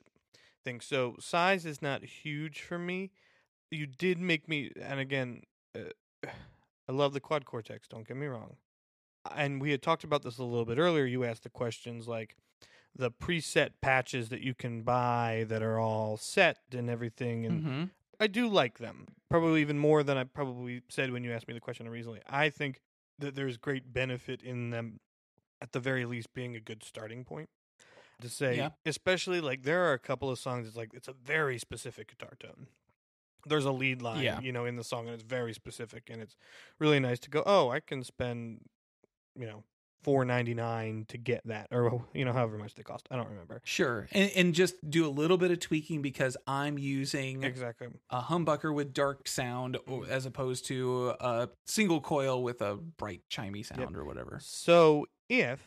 thing. 0.64 0.80
So 0.82 1.16
size 1.20 1.66
is 1.66 1.82
not 1.82 2.04
huge 2.04 2.62
for 2.62 2.78
me. 2.78 3.12
You 3.72 3.88
did 3.88 4.20
make 4.20 4.48
me, 4.50 4.70
and 4.80 5.00
again, 5.00 5.44
uh, 5.74 5.80
I 6.88 6.92
love 6.92 7.14
the 7.14 7.20
quad 7.22 7.46
cortex. 7.46 7.88
Don't 7.88 8.08
get 8.08 8.18
me 8.18 8.28
wrong. 8.28 8.58
And 9.36 9.62
we 9.62 9.72
had 9.72 9.82
talked 9.82 10.04
about 10.04 10.24
this 10.24 10.38
a 10.40 10.44
little 10.44 10.66
bit 10.66 10.78
earlier. 10.78 11.06
You 11.06 11.24
asked 11.24 11.44
the 11.44 11.50
questions 11.50 12.08
like 12.08 12.36
the 12.96 13.12
preset 13.12 13.72
patches 13.82 14.30
that 14.30 14.42
you 14.42 14.54
can 14.54 14.82
buy 14.82 15.46
that 15.48 15.62
are 15.64 15.80
all 15.80 16.18
set 16.18 16.58
and 16.72 16.90
everything, 16.90 17.46
and 17.46 17.64
hmm 17.64 17.84
I 18.20 18.28
do 18.28 18.48
like 18.48 18.78
them. 18.78 19.08
Probably 19.30 19.62
even 19.62 19.80
more 19.80 20.04
than 20.04 20.16
I 20.18 20.26
probably 20.26 20.82
said 20.90 21.12
when 21.12 21.24
you 21.24 21.32
asked 21.32 21.48
me 21.48 21.54
the 21.56 21.60
question 21.60 21.88
originally. 21.88 22.22
I 22.30 22.50
think 22.50 22.82
that 23.18 23.34
there's 23.36 23.58
great 23.58 23.92
benefit 23.94 24.44
in 24.44 24.70
them, 24.70 25.00
at 25.60 25.72
the 25.72 25.80
very 25.80 26.06
least, 26.06 26.32
being 26.34 26.56
a 26.56 26.60
good 26.60 26.84
starting 26.84 27.24
point. 27.26 27.50
To 28.22 28.30
say, 28.30 28.58
Yeah. 28.58 28.70
especially 28.86 29.42
like 29.42 29.64
there 29.64 29.84
are 29.90 29.94
a 29.94 30.00
couple 30.00 30.30
of 30.30 30.38
songs. 30.38 30.68
It's 30.68 30.76
like 30.78 30.94
it's 30.94 31.08
a 31.08 31.14
very 31.14 31.58
specific 31.58 32.10
guitar 32.10 32.34
tone. 32.40 32.68
There's 33.48 33.66
a 33.66 33.72
lead 33.72 34.04
line, 34.04 34.22
Yeah. 34.22 34.40
you 34.40 34.52
know, 34.52 34.66
in 34.66 34.76
the 34.76 34.84
song, 34.84 35.06
and 35.08 35.16
it's 35.16 35.24
very 35.24 35.54
specific, 35.54 36.08
and 36.08 36.22
it's 36.22 36.36
really 36.78 37.00
nice 37.00 37.18
to 37.22 37.30
go. 37.32 37.42
Oh, 37.48 37.70
I 37.70 37.80
can 37.80 38.04
spend, 38.04 38.66
you 39.36 39.48
know, 39.48 39.64
four 40.02 40.26
ninety 40.26 40.54
nine 40.54 41.06
to 41.10 41.18
get 41.18 41.42
that, 41.46 41.68
or 41.72 42.04
you 42.14 42.26
know, 42.26 42.34
however 42.34 42.58
much 42.58 42.76
they 42.76 42.84
cost. 42.84 43.08
I 43.12 43.16
don't 43.16 43.30
remember 43.30 43.62
Sure. 43.64 44.08
And, 44.12 44.32
and 44.36 44.54
just 44.54 44.76
do 44.90 45.06
a 45.06 45.10
little 45.10 45.38
bit 45.38 45.52
of 45.52 45.60
tweaking 45.60 46.02
because 46.02 46.38
I'm 46.48 46.78
using 46.78 47.44
exactly. 47.44 47.88
a 48.10 48.22
humbucker 48.22 48.74
with 48.74 48.94
dark 48.94 49.28
sound 49.28 49.78
as 50.10 50.26
opposed 50.26 50.66
to 50.68 51.14
a 51.20 51.50
single 51.66 52.02
coil 52.02 52.44
with 52.44 52.62
a 52.62 52.76
bright 52.76 53.22
chimey 53.30 53.66
sound 53.66 53.96
or 53.96 54.06
whatever. 54.06 54.40
So 54.42 55.06
if 55.30 55.60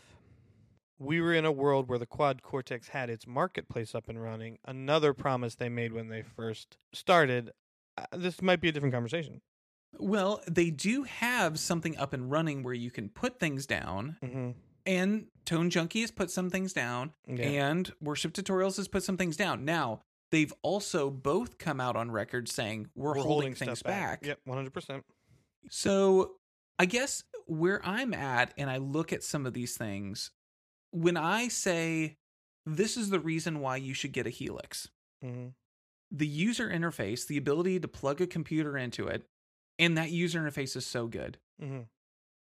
we 0.99 1.21
were 1.21 1.35
in 1.35 1.45
a 1.45 1.53
world 1.53 1.89
where 1.89 1.99
the 1.99 2.07
quad 2.07 2.43
cortex 2.43 2.89
had 2.89 3.11
its 3.11 3.27
marketplace 3.27 3.95
up 3.95 4.09
and 4.09 4.23
running, 4.23 4.59
another 4.65 5.13
promise 5.13 5.55
they 5.55 5.69
made 5.69 5.93
when 5.93 6.09
they 6.09 6.23
first 6.23 6.77
started, 6.93 7.51
uh, 7.99 8.05
this 8.13 8.41
might 8.41 8.61
be 8.61 8.69
a 8.69 8.73
different 8.73 8.95
conversation. 8.95 9.41
Well, 9.99 10.43
they 10.49 10.71
do 10.71 11.05
have 11.05 11.59
something 11.59 11.97
up 11.97 12.13
and 12.13 12.31
running 12.31 12.63
where 12.63 12.75
you 12.75 12.91
can 12.91 13.09
put 13.09 13.39
things 13.39 13.67
down, 13.67 14.17
Mm-hmm. 14.23 14.51
and 14.87 15.27
Tone 15.45 15.71
Junkie 15.71 16.01
has 16.03 16.11
put 16.11 16.31
some 16.31 16.51
things 16.51 16.73
down, 16.73 17.13
Yeah. 17.29 17.45
and 17.45 17.93
Worship 18.01 18.33
Tutorials 18.33 18.77
has 18.77 18.89
put 18.89 19.03
some 19.03 19.17
things 19.17 19.37
down. 19.37 19.65
Now, 19.65 20.01
they've 20.31 20.53
also 20.63 21.11
both 21.11 21.59
come 21.59 21.81
out 21.81 21.97
on 21.97 22.11
record 22.11 22.49
saying 22.49 22.89
we're, 22.95 23.15
holding, 23.15 23.55
things 23.55 23.79
stuff 23.81 23.83
back. 23.91 24.25
Yep, 24.27 24.41
one 24.45 24.57
hundred 24.57 24.73
percent. 24.73 25.05
So 25.71 26.37
I 26.79 26.87
guess 26.87 27.25
where 27.47 27.85
I'm 27.87 28.15
at, 28.15 28.53
and 28.59 28.69
I 28.71 28.79
look 28.79 29.13
at 29.13 29.23
some 29.23 29.47
of 29.47 29.53
these 29.53 29.77
things, 29.77 30.31
when 30.91 31.17
I 31.17 31.49
say 31.49 32.17
this 32.67 32.97
is 32.97 33.11
the 33.11 33.21
reason 33.21 33.61
why 33.61 33.77
you 33.77 33.95
should 33.95 34.13
get 34.13 34.27
a 34.27 34.31
Helix, 34.31 34.89
Mm-hmm. 35.25 35.49
the 36.11 36.27
user 36.27 36.69
interface, 36.69 37.27
the 37.27 37.37
ability 37.39 37.81
to 37.81 37.89
plug 37.89 38.21
a 38.21 38.27
computer 38.27 38.77
into 38.77 39.07
it, 39.07 39.25
and 39.79 39.99
that 39.99 40.11
user 40.11 40.41
interface 40.41 40.77
is 40.77 40.87
so 40.87 41.07
good. 41.07 41.39
Mm-hmm. 41.63 41.81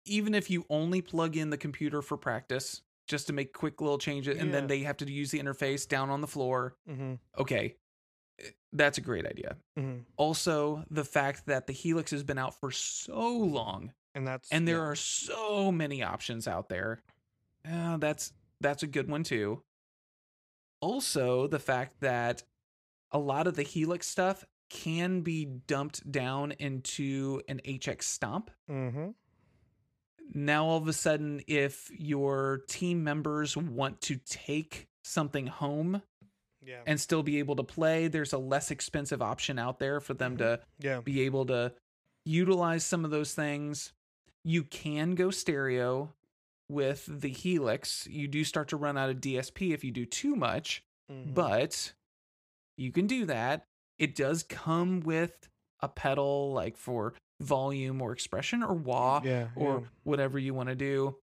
Even 0.05 0.35
if 0.35 0.51
you 0.51 0.65
only 0.71 1.03
plug 1.03 1.37
in 1.37 1.51
the 1.51 1.57
computer 1.57 2.01
for 2.03 2.17
practice, 2.17 2.83
just 3.07 3.27
to 3.29 3.33
make 3.33 3.53
quick 3.53 3.81
little 3.81 3.99
changes, 3.99 4.39
and 4.39 4.53
then 4.53 4.67
they 4.67 4.81
have 4.81 4.97
to 4.99 5.11
use 5.11 5.31
the 5.31 5.39
interface 5.39 5.87
down 5.87 6.11
on 6.11 6.21
the 6.21 6.27
floor. 6.27 6.75
Mm-hmm. 6.89 7.15
Okay, 7.39 7.77
eh, 8.41 8.49
that's 8.73 8.99
a 8.99 9.01
great 9.01 9.27
idea. 9.27 9.57
Mm-hmm. 9.79 10.01
Also, 10.17 10.85
the 10.91 11.05
fact 11.05 11.47
that 11.47 11.67
the 11.67 11.73
Helix 11.73 12.11
has 12.11 12.23
been 12.23 12.39
out 12.39 12.59
for 12.59 12.71
so 12.71 13.31
long 13.31 13.93
And 14.15 14.27
that's 14.27 14.51
and 14.51 14.67
there 14.67 14.79
yeah. 14.79 14.83
are 14.85 14.95
so 14.95 15.71
many 15.71 16.03
options 16.03 16.49
out 16.49 16.69
there. 16.69 17.03
Uh, 17.71 17.97
that's 17.99 18.33
that's 18.61 18.83
a 18.83 18.87
good 18.87 19.09
one 19.09 19.23
too. 19.23 19.63
Also, 20.81 21.47
the 21.47 21.59
fact 21.59 22.01
that 22.01 22.43
a 23.13 23.19
lot 23.19 23.47
of 23.47 23.57
the 23.57 23.63
Helix 23.63 24.07
stuff 24.07 24.45
can 24.69 25.21
be 25.23 25.45
dumped 25.45 26.11
down 26.11 26.53
into 26.53 27.41
an 27.49 27.61
HX 27.65 28.03
Stomp. 28.03 28.51
Mm-hmm. 28.71 29.11
Now, 30.35 30.65
all 30.67 30.79
of 30.79 30.89
a 30.89 30.93
sudden, 30.93 31.41
if 31.47 31.91
your 31.97 32.63
team 32.69 33.05
members 33.05 33.57
want 33.57 34.01
to 34.03 34.17
take 34.17 34.89
something 35.05 35.47
home 35.47 36.03
Yeah. 36.65 36.81
and 36.87 37.01
still 37.01 37.23
be 37.23 37.39
able 37.39 37.55
to 37.57 37.63
play, 37.63 38.09
there's 38.09 38.33
a 38.33 38.39
less 38.39 38.71
expensive 38.73 39.23
option 39.23 39.59
out 39.59 39.79
there 39.79 40.01
for 40.01 40.15
them 40.15 40.37
to 40.39 40.61
yeah. 40.81 41.01
be 41.01 41.23
able 41.23 41.47
to 41.47 41.73
utilize 42.25 42.85
some 42.85 43.05
of 43.05 43.13
those 43.13 43.35
things. 43.35 43.93
You 44.43 44.65
can 44.65 45.15
go 45.15 45.31
stereo 45.31 46.13
with 46.69 47.09
the 47.21 47.29
Helix. 47.29 48.09
You 48.11 48.27
do 48.27 48.43
start 48.43 48.69
to 48.69 48.77
run 48.77 48.99
out 48.99 49.11
of 49.11 49.21
DSP 49.21 49.73
if 49.73 49.85
you 49.85 49.93
do 49.93 50.05
too 50.05 50.35
much, 50.35 50.83
Mhm. 51.09 51.35
but 51.35 51.93
you 52.77 52.91
can 52.91 53.07
do 53.07 53.27
that. 53.27 53.69
It 53.99 54.15
does 54.15 54.43
come 54.43 55.01
with 55.01 55.49
a 55.81 55.89
pedal 55.89 56.53
like 56.53 56.77
for 56.77 57.15
volume 57.41 58.01
or 58.01 58.13
expression 58.13 58.63
or 58.63 58.75
wah 58.75 59.21
yeah. 59.25 59.49
or 59.57 59.81
yeah. 59.81 59.87
whatever 60.05 60.39
you 60.39 60.55
want 60.55 60.69
to 60.69 60.75
do. 60.75 61.17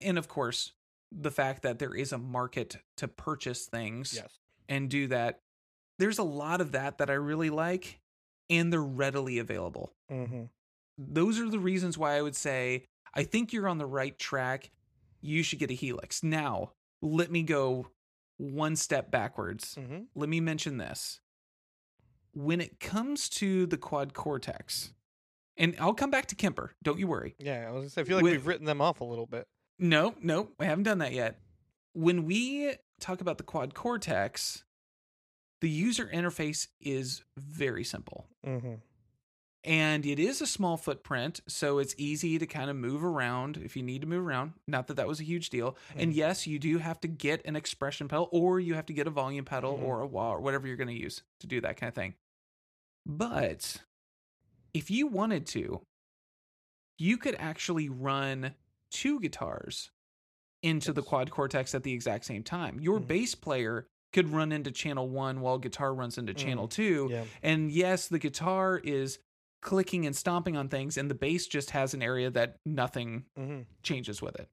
And 0.00 0.18
of 0.18 0.28
course, 0.28 0.72
the 1.12 1.30
fact 1.30 1.62
that 1.62 1.78
there 1.78 1.94
is 1.94 2.12
a 2.12 2.18
market 2.18 2.78
to 2.98 3.08
purchase 3.08 3.66
things 3.66 4.14
yes. 4.14 4.38
and 4.68 4.88
do 4.88 5.06
that. 5.08 5.40
There's 5.98 6.18
a 6.18 6.24
lot 6.24 6.60
of 6.60 6.72
that 6.72 6.98
that 6.98 7.08
I 7.08 7.14
really 7.14 7.48
like, 7.48 8.00
and 8.50 8.70
they're 8.70 8.82
readily 8.82 9.38
available. 9.38 9.92
Mm-hmm. 10.10 10.44
Those 10.98 11.40
are 11.40 11.48
the 11.48 11.58
reasons 11.58 11.96
why 11.96 12.16
I 12.16 12.22
would 12.22 12.36
say 12.36 12.84
I 13.14 13.22
think 13.22 13.52
you're 13.52 13.68
on 13.68 13.78
the 13.78 13.86
right 13.86 14.18
track. 14.18 14.70
You 15.22 15.42
should 15.42 15.58
get 15.58 15.70
a 15.70 15.74
Helix. 15.74 16.22
Now, 16.22 16.72
let 17.00 17.30
me 17.30 17.42
go 17.42 17.88
one 18.36 18.76
step 18.76 19.10
backwards. 19.10 19.76
Mm-hmm. 19.76 20.00
Let 20.14 20.28
me 20.28 20.40
mention 20.40 20.76
this. 20.76 21.20
When 22.36 22.60
it 22.60 22.80
comes 22.80 23.30
to 23.30 23.64
the 23.66 23.78
quad 23.78 24.12
cortex, 24.12 24.92
and 25.56 25.74
I'll 25.80 25.94
come 25.94 26.10
back 26.10 26.26
to 26.26 26.34
Kemper, 26.34 26.74
don't 26.82 26.98
you 26.98 27.06
worry. 27.06 27.34
Yeah. 27.38 27.66
I 27.66 27.70
was 27.70 27.80
gonna 27.80 27.88
say 27.90 28.00
I 28.02 28.04
feel 28.04 28.16
like 28.18 28.24
With- 28.24 28.32
we've 28.34 28.46
written 28.46 28.66
them 28.66 28.82
off 28.82 29.00
a 29.00 29.04
little 29.04 29.24
bit. 29.26 29.46
No, 29.78 30.14
no, 30.20 30.50
I 30.60 30.66
haven't 30.66 30.84
done 30.84 30.98
that 30.98 31.12
yet. 31.12 31.40
When 31.94 32.26
we 32.26 32.74
talk 33.00 33.22
about 33.22 33.38
the 33.38 33.44
quad 33.44 33.72
cortex, 33.74 34.64
the 35.62 35.70
user 35.70 36.06
interface 36.12 36.68
is 36.78 37.24
very 37.38 37.84
simple. 37.84 38.26
Mm-hmm. 38.46 38.74
And 39.64 40.04
it 40.06 40.18
is 40.20 40.40
a 40.42 40.46
small 40.46 40.76
footprint, 40.76 41.40
so 41.48 41.78
it's 41.78 41.94
easy 41.98 42.38
to 42.38 42.46
kind 42.46 42.68
of 42.70 42.76
move 42.76 43.02
around 43.02 43.56
if 43.56 43.76
you 43.76 43.82
need 43.82 44.02
to 44.02 44.06
move 44.06 44.24
around. 44.26 44.52
Not 44.68 44.86
that 44.88 44.94
that 44.94 45.08
was 45.08 45.18
a 45.20 45.24
huge 45.24 45.48
deal. 45.50 45.76
And 45.96 46.12
Mhm. 46.12 46.16
yes, 46.16 46.46
you 46.46 46.58
do 46.58 46.78
have 46.78 47.00
to 47.00 47.08
get 47.08 47.44
an 47.46 47.56
expression 47.56 48.06
pedal, 48.08 48.28
or 48.30 48.60
you 48.60 48.74
have 48.74 48.86
to 48.86 48.92
get 48.92 49.06
a 49.06 49.10
volume 49.10 49.44
pedal, 49.46 49.76
Mhm. 49.78 49.82
or 49.82 50.00
a 50.02 50.06
wah, 50.06 50.32
or 50.34 50.40
whatever 50.40 50.66
you're 50.68 50.76
going 50.76 50.94
to 50.94 51.02
use 51.02 51.22
to 51.40 51.46
do 51.46 51.60
that 51.62 51.76
kind 51.78 51.88
of 51.88 51.94
thing. 51.94 52.14
But 53.06 53.82
if 54.74 54.90
you 54.90 55.06
wanted 55.06 55.46
to, 55.46 55.80
you 56.98 57.16
could 57.16 57.36
actually 57.38 57.88
run 57.88 58.54
two 58.90 59.20
guitars 59.20 59.90
into 60.62 60.92
the 60.92 61.02
quad 61.02 61.30
cortex 61.30 61.74
at 61.74 61.82
the 61.84 61.92
exact 61.92 62.24
same 62.24 62.42
time. 62.42 62.80
Your 62.80 62.98
Mhm. 62.98 63.06
bass 63.06 63.34
player 63.36 63.86
could 64.12 64.28
run 64.30 64.50
into 64.50 64.70
channel 64.72 65.08
one 65.08 65.40
while 65.40 65.58
guitar 65.58 65.94
runs 65.94 66.18
into 66.18 66.34
channel 66.34 66.66
two. 66.66 67.08
Yeah. 67.10 67.24
And 67.42 67.70
yes, 67.70 68.08
the 68.08 68.18
guitar 68.18 68.78
is 68.78 69.18
clicking 69.62 70.06
and 70.06 70.16
stomping 70.16 70.56
on 70.56 70.68
things, 70.68 70.96
and 70.96 71.10
the 71.10 71.14
bass 71.14 71.46
just 71.46 71.70
has 71.70 71.92
an 71.94 72.02
area 72.02 72.30
that 72.30 72.56
nothing 72.64 73.26
Mm-hmm. 73.38 73.62
changes 73.82 74.20
with 74.22 74.36
it. 74.36 74.48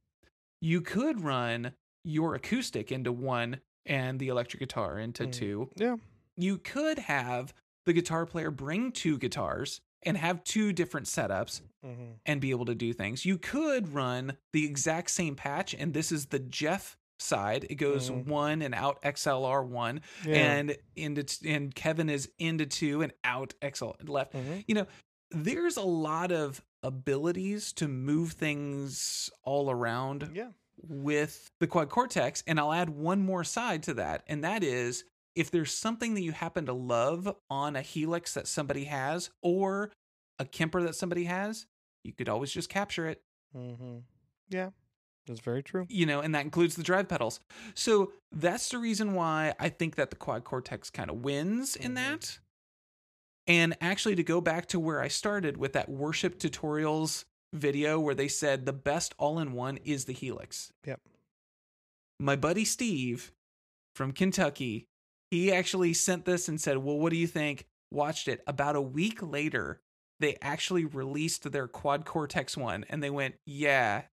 You 0.62 0.82
could 0.82 1.22
run 1.22 1.76
your 2.04 2.36
acoustic 2.36 2.92
into 2.92 3.12
one 3.12 3.62
and 3.86 4.20
the 4.20 4.28
electric 4.28 4.60
guitar 4.60 5.00
into 5.00 5.24
Mhm. 5.26 5.32
two. 5.32 5.72
Yeah. 5.76 5.98
You 6.36 6.58
could 6.58 7.00
have 7.00 7.54
the 7.86 7.94
guitar 7.94 8.26
player 8.26 8.52
bring 8.52 8.92
two 8.92 9.18
guitars 9.18 9.82
and 10.04 10.18
have 10.18 10.44
two 10.44 10.74
different 10.74 11.08
setups 11.08 11.62
Mm-hmm. 11.86 12.12
and 12.26 12.40
be 12.40 12.52
able 12.52 12.64
to 12.64 12.76
do 12.76 12.94
things. 12.94 13.26
You 13.26 13.38
could 13.38 13.94
run 13.94 14.38
the 14.54 14.64
exact 14.64 15.10
same 15.12 15.36
patch, 15.36 15.74
and 15.74 15.94
this 15.94 16.14
is 16.14 16.28
the 16.28 16.40
Jeff 16.40 16.98
side. 17.20 17.66
It 17.70 17.76
goes 17.76 18.10
Mhm. 18.10 18.26
one 18.28 18.62
and 18.62 18.74
out 18.74 19.00
XLR 19.04 19.62
one, 19.64 20.00
Yeah. 20.26 20.36
and 20.36 20.78
into 20.96 21.26
and 21.46 21.76
Kevin 21.76 22.10
is 22.10 22.30
into 22.40 22.66
two 22.66 23.02
and 23.02 23.12
out 23.26 23.54
XL 23.62 23.92
left. 24.06 24.32
mm-hmm. 24.34 24.60
You 24.66 24.76
know, 24.76 24.88
there's 25.32 25.76
a 25.76 25.82
lot 25.84 26.32
of 26.32 26.64
abilities 26.84 27.74
to 27.74 27.88
move 27.90 28.32
things 28.32 29.30
all 29.44 29.70
around 29.70 30.32
yeah. 30.34 30.52
with 30.82 31.52
the 31.60 31.68
quad 31.68 31.90
cortex, 31.90 32.44
and 32.48 32.60
I'll 32.62 32.72
add 32.74 32.90
one 32.90 33.22
more 33.22 33.44
side 33.44 33.84
to 33.84 33.94
that, 33.96 34.24
and 34.28 34.42
that 34.46 34.64
is 34.64 35.04
if 35.36 35.50
there's 35.52 35.72
something 35.74 36.14
that 36.14 36.22
you 36.22 36.32
happen 36.32 36.66
to 36.68 36.74
love 36.74 37.36
on 37.50 37.76
a 37.76 37.82
Helix 37.82 38.34
that 38.36 38.48
somebody 38.48 38.86
has 38.86 39.30
or 39.42 39.92
a 40.40 40.46
Kemper 40.46 40.82
that 40.84 40.96
somebody 40.96 41.26
has, 41.26 41.66
you 42.04 42.14
could 42.14 42.30
always 42.30 42.52
just 42.52 42.70
capture 42.70 43.08
it, 43.08 43.22
Mm-hmm. 43.56 44.00
Yeah, 44.50 44.70
that's 45.28 45.40
very 45.40 45.62
true. 45.64 45.86
you 45.90 46.06
know, 46.06 46.20
and 46.22 46.34
that 46.36 46.44
includes 46.44 46.76
the 46.76 46.84
drive 46.84 47.08
pedals. 47.08 47.40
So 47.76 48.12
that's 48.32 48.70
the 48.70 48.78
reason 48.80 49.14
why 49.14 49.54
I 49.60 49.70
think 49.70 49.96
that 49.96 50.10
the 50.10 50.16
Quad 50.16 50.44
Cortex 50.44 50.90
kind 50.90 51.10
of 51.10 51.18
wins 51.18 51.76
in 51.76 51.92
Mhm. 51.92 51.96
that. 51.96 52.40
And 53.46 53.76
actually, 53.82 54.16
to 54.16 54.24
go 54.24 54.40
back 54.42 54.68
to 54.68 54.80
where 54.80 55.02
I 55.02 55.08
started 55.10 55.58
with 55.58 55.74
that 55.74 55.90
worship 55.90 56.40
tutorials 56.40 57.26
video 57.54 58.00
where 58.00 58.16
they 58.16 58.28
said 58.28 58.66
the 58.66 58.74
best 58.74 59.14
all 59.18 59.38
in 59.38 59.52
one 59.54 59.78
is 59.78 60.06
the 60.06 60.14
Helix. 60.14 60.72
Yep. 60.86 61.02
My 62.20 62.36
buddy 62.36 62.66
Steve 62.66 63.32
from 63.96 64.12
Kentucky, 64.14 64.88
he 65.34 65.52
actually 65.52 65.94
sent 65.94 66.26
this 66.26 66.48
and 66.48 66.60
said, 66.60 66.78
Well, 66.78 66.98
what 66.98 67.12
do 67.12 67.18
you 67.18 67.28
think? 67.28 67.66
Watched 67.92 68.28
it. 68.28 68.42
About 68.48 68.76
a 68.76 68.82
week 68.82 69.22
later, 69.22 69.82
they 70.20 70.38
actually 70.42 70.86
released 70.86 71.52
their 71.52 71.68
Quad 71.68 72.06
Cortex 72.06 72.56
one 72.56 72.86
and 72.90 73.02
they 73.02 73.10
went, 73.10 73.36
Yeah, 73.46 74.04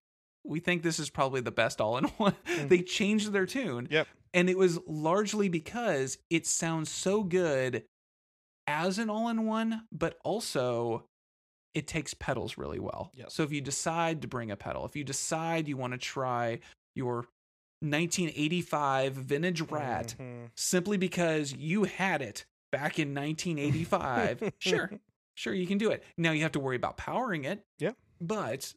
we 0.45 0.61
think 0.61 0.83
this 0.83 0.99
is 0.99 1.11
probably 1.11 1.41
the 1.41 1.51
best 1.51 1.81
all 1.81 1.99
in 1.99 2.05
one. 2.17 2.35
they 2.47 2.79
mm-hmm. 2.79 2.87
changed 2.87 3.33
their 3.33 3.47
tune. 3.47 3.89
Yep. 3.91 4.09
And 4.33 4.49
it 4.49 4.57
was 4.57 4.79
largely 4.87 5.49
because 5.49 6.19
it 6.31 6.47
sounds 6.47 6.91
so 6.91 7.23
good 7.23 7.85
as 8.67 8.99
an 8.99 9.11
all 9.11 9.29
in 9.29 9.47
one, 9.47 9.83
but 9.91 10.17
also 10.25 11.05
it 11.75 11.87
takes 11.87 12.15
pedals 12.15 12.57
really 12.57 12.79
well. 12.79 13.11
Yep. 13.15 13.31
So 13.31 13.43
if 13.43 13.53
you 13.53 13.61
decide 13.61 14.23
to 14.23 14.29
bring 14.29 14.51
a 14.51 14.57
pedal, 14.57 14.87
if 14.87 14.97
you 14.97 15.05
decide 15.05 15.69
you 15.69 15.77
want 15.77 15.93
to 15.93 15.99
try 15.99 16.61
your 16.95 17.27
1985 17.81 19.15
vintage 19.15 19.61
rat 19.63 20.15
Mhm. 20.19 20.51
simply 20.57 20.97
because 20.97 21.53
you 21.53 21.85
had 21.85 22.23
it 22.23 22.45
back 22.71 22.99
in 22.99 23.15
1985, 23.15 24.53
sure, 24.59 24.91
sure, 25.35 25.55
you 25.55 25.67
can 25.67 25.79
do 25.79 25.91
it. 25.91 26.05
Now 26.17 26.33
you 26.33 26.43
have 26.43 26.53
to 26.53 26.61
worry 26.61 26.77
about 26.77 26.97
powering 26.97 27.45
it. 27.45 27.65
Yeah. 27.79 27.93
But 28.21 28.75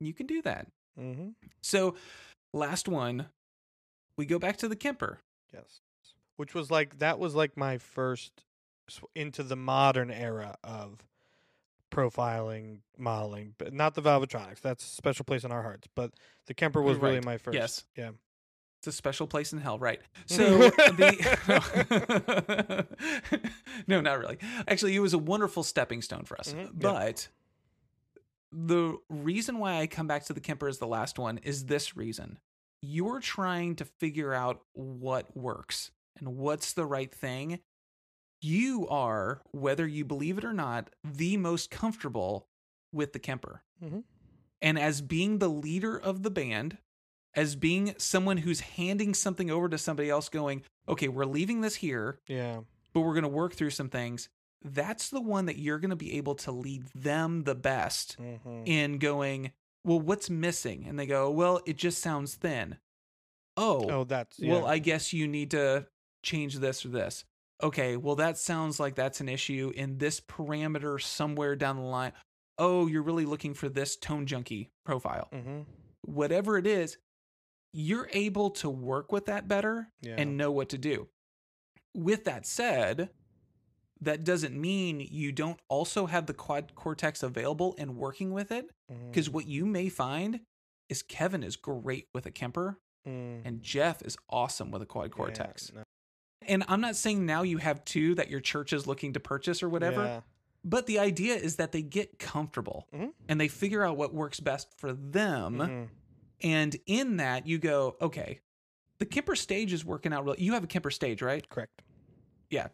you 0.00 0.12
can 0.12 0.26
do 0.26 0.42
that. 0.42 0.66
Mhm. 0.98 1.34
So, 1.62 1.96
last 2.52 2.88
one, 2.88 3.28
we 4.16 4.26
go 4.26 4.38
back 4.38 4.56
to 4.58 4.68
the 4.68 4.76
Kemper. 4.76 5.20
Yes. 5.52 5.80
Which 6.36 6.54
was 6.54 6.70
like 6.70 6.98
that 6.98 7.18
was 7.18 7.34
like 7.34 7.56
my 7.56 7.78
first 7.78 8.44
into 9.14 9.42
the 9.42 9.56
modern 9.56 10.10
era 10.10 10.56
of 10.64 11.04
profiling, 11.90 12.78
modeling, 12.96 13.54
but 13.58 13.72
not 13.72 13.94
the 13.94 14.02
Valvetronix. 14.02 14.60
That's 14.60 14.84
a 14.84 14.88
special 14.88 15.24
place 15.24 15.44
in 15.44 15.52
our 15.52 15.62
hearts. 15.62 15.88
But 15.94 16.12
the 16.46 16.54
Kemper 16.54 16.82
was 16.82 16.98
really 16.98 17.20
my 17.20 17.38
first. 17.38 17.54
Yes. 17.56 17.84
Yeah. 17.96 18.10
It's 18.80 18.86
a 18.86 18.92
special 18.92 19.26
place 19.26 19.52
in 19.52 19.58
hell, 19.58 19.78
right? 19.78 20.00
So 20.26 20.58
the 20.70 21.26
no, 23.88 24.00
not 24.00 24.18
really. 24.20 24.38
Actually, 24.68 24.94
it 24.94 25.00
was 25.00 25.14
a 25.14 25.18
wonderful 25.18 25.64
stepping 25.64 26.00
stone 26.00 26.24
for 26.24 26.38
us. 26.38 26.52
Mhm, 26.52 26.64
yeah. 26.64 26.68
But 26.74 27.28
the 28.52 28.96
reason 29.08 29.58
why 29.58 29.80
I 29.80 29.86
come 29.88 30.06
back 30.06 30.24
to 30.26 30.32
the 30.32 30.40
Kemper 30.40 30.68
as 30.68 30.78
the 30.78 30.86
last 30.86 31.18
one 31.18 31.38
is 31.38 31.66
this 31.66 31.96
reason: 31.96 32.38
you're 32.80 33.18
trying 33.20 33.74
to 33.76 33.84
figure 33.84 34.32
out 34.32 34.60
what 34.74 35.36
works 35.36 35.90
and 36.16 36.36
what's 36.36 36.72
the 36.72 36.86
right 36.86 37.12
thing. 37.12 37.58
You 38.40 38.86
are, 38.88 39.42
whether 39.50 39.86
you 39.86 40.04
believe 40.04 40.38
it 40.38 40.44
or 40.44 40.52
not, 40.52 40.90
the 41.04 41.36
most 41.36 41.70
comfortable 41.70 42.46
with 42.92 43.12
the 43.12 43.18
Kemper. 43.18 43.62
Mhm. 43.82 44.04
And 44.62 44.78
as 44.78 45.00
being 45.02 45.38
the 45.38 45.48
leader 45.50 45.96
of 45.96 46.22
the 46.22 46.30
band, 46.30 46.78
as 47.34 47.56
being 47.56 47.94
someone 47.98 48.38
who's 48.38 48.60
handing 48.60 49.14
something 49.14 49.50
over 49.50 49.68
to 49.68 49.78
somebody 49.78 50.08
else, 50.10 50.28
going, 50.28 50.62
okay, 50.88 51.08
we're 51.08 51.24
leaving 51.26 51.60
this 51.60 51.76
here, 51.76 52.20
Yeah. 52.26 52.62
but 52.92 53.00
we're 53.02 53.12
going 53.14 53.22
to 53.22 53.28
work 53.28 53.54
through 53.54 53.70
some 53.70 53.88
things. 53.90 54.28
That's 54.62 55.10
the 55.10 55.20
one 55.20 55.46
that 55.46 55.58
you're 55.58 55.78
going 55.78 55.90
to 55.90 55.96
be 55.96 56.14
able 56.16 56.34
to 56.36 56.50
lead 56.50 56.86
them 56.88 57.44
the 57.44 57.54
best 57.54 58.14
hmm 58.14 58.62
in 58.64 58.98
going, 58.98 59.52
well, 59.84 60.00
what's 60.00 60.28
missing? 60.28 60.84
And 60.86 60.98
they 60.98 61.06
go, 61.06 61.30
well, 61.30 61.60
it 61.66 61.76
just 61.76 62.00
sounds 62.00 62.34
thin. 62.34 62.78
Oh, 63.56 63.88
Oh, 63.90 64.04
that's 64.04 64.38
yeah. 64.38 64.52
well, 64.54 64.66
I 64.66 64.78
guess 64.78 65.12
you 65.12 65.28
need 65.28 65.50
to 65.52 65.86
change 66.22 66.56
this 66.56 66.84
or 66.84 66.88
this. 66.88 67.24
Okay, 67.62 67.96
well, 67.96 68.14
that 68.16 68.38
sounds 68.38 68.78
like 68.78 68.94
that's 68.94 69.20
an 69.20 69.28
issue 69.28 69.72
in 69.74 69.98
this 69.98 70.20
parameter 70.20 71.00
somewhere 71.00 71.56
down 71.56 71.76
the 71.76 71.82
line. 71.82 72.12
Oh, 72.56 72.86
you're 72.86 73.02
really 73.02 73.24
looking 73.26 73.54
for 73.54 73.68
this 73.68 73.96
tone 73.96 74.26
junkie 74.26 74.70
profile. 74.84 75.28
hmm 75.32 75.62
Whatever 76.02 76.56
it 76.56 76.66
is, 76.66 76.96
you're 77.72 78.08
able 78.12 78.50
to 78.50 78.70
work 78.70 79.10
with 79.12 79.26
that 79.26 79.48
better 79.48 79.88
Yeah. 80.00 80.14
and 80.18 80.36
know 80.36 80.50
what 80.52 80.68
to 80.70 80.78
do. 80.78 81.08
With 81.94 82.24
that 82.24 82.46
said, 82.46 83.10
that 84.00 84.22
doesn't 84.24 84.58
mean 84.58 85.00
you 85.00 85.32
don't 85.32 85.58
also 85.68 86.06
have 86.06 86.26
the 86.26 86.34
quad 86.34 86.74
cortex 86.76 87.22
available 87.22 87.74
and 87.78 87.96
working 87.96 88.32
with 88.32 88.52
it. 88.52 88.70
Because 89.10 89.28
what 89.28 89.46
you 89.48 89.66
may 89.66 89.88
find 89.88 90.40
is 90.88 91.02
Kevin 91.02 91.42
is 91.42 91.56
great 91.56 92.06
with 92.14 92.24
a 92.26 92.30
Kemper 92.30 92.78
Mm. 93.06 93.42
and 93.44 93.62
Jeff 93.62 94.02
is 94.02 94.16
awesome 94.28 94.70
with 94.70 94.82
a 94.82 94.86
quad 94.86 95.10
Yeah, 95.10 95.16
cortex. 95.16 95.72
no. 95.72 95.82
And 96.48 96.64
I'm 96.68 96.80
not 96.80 96.96
saying 96.96 97.24
now 97.26 97.42
you 97.42 97.58
have 97.58 97.84
two 97.84 98.14
that 98.16 98.30
your 98.30 98.40
church 98.40 98.72
is 98.72 98.86
looking 98.86 99.12
to 99.12 99.20
purchase 99.20 99.62
or 99.62 99.68
whatever, 99.68 100.02
Yeah. 100.04 100.20
but 100.64 100.86
the 100.86 100.98
idea 100.98 101.34
is 101.36 101.56
that 101.56 101.72
they 101.72 101.82
get 101.82 102.18
comfortable 102.18 102.88
Mhm. 102.92 103.12
and 103.28 103.40
they 103.40 103.48
figure 103.48 103.84
out 103.84 103.96
what 103.96 104.14
works 104.14 104.40
best 104.40 104.72
for 104.78 104.92
them. 104.92 105.58
Mhm. 105.58 105.88
And 106.40 106.76
in 106.86 107.16
that, 107.18 107.46
you 107.46 107.58
go, 107.58 107.96
okay, 108.00 108.40
the 108.98 109.06
Kemper 109.06 109.36
stage 109.36 109.72
is 109.72 109.84
working 109.84 110.12
out 110.12 110.24
really. 110.24 110.42
You 110.42 110.54
have 110.54 110.64
a 110.64 110.68
Kemper 110.68 110.90
stage, 110.90 111.20
right? 111.22 111.48
Correct. 111.48 111.82
Yeah. 112.50 112.68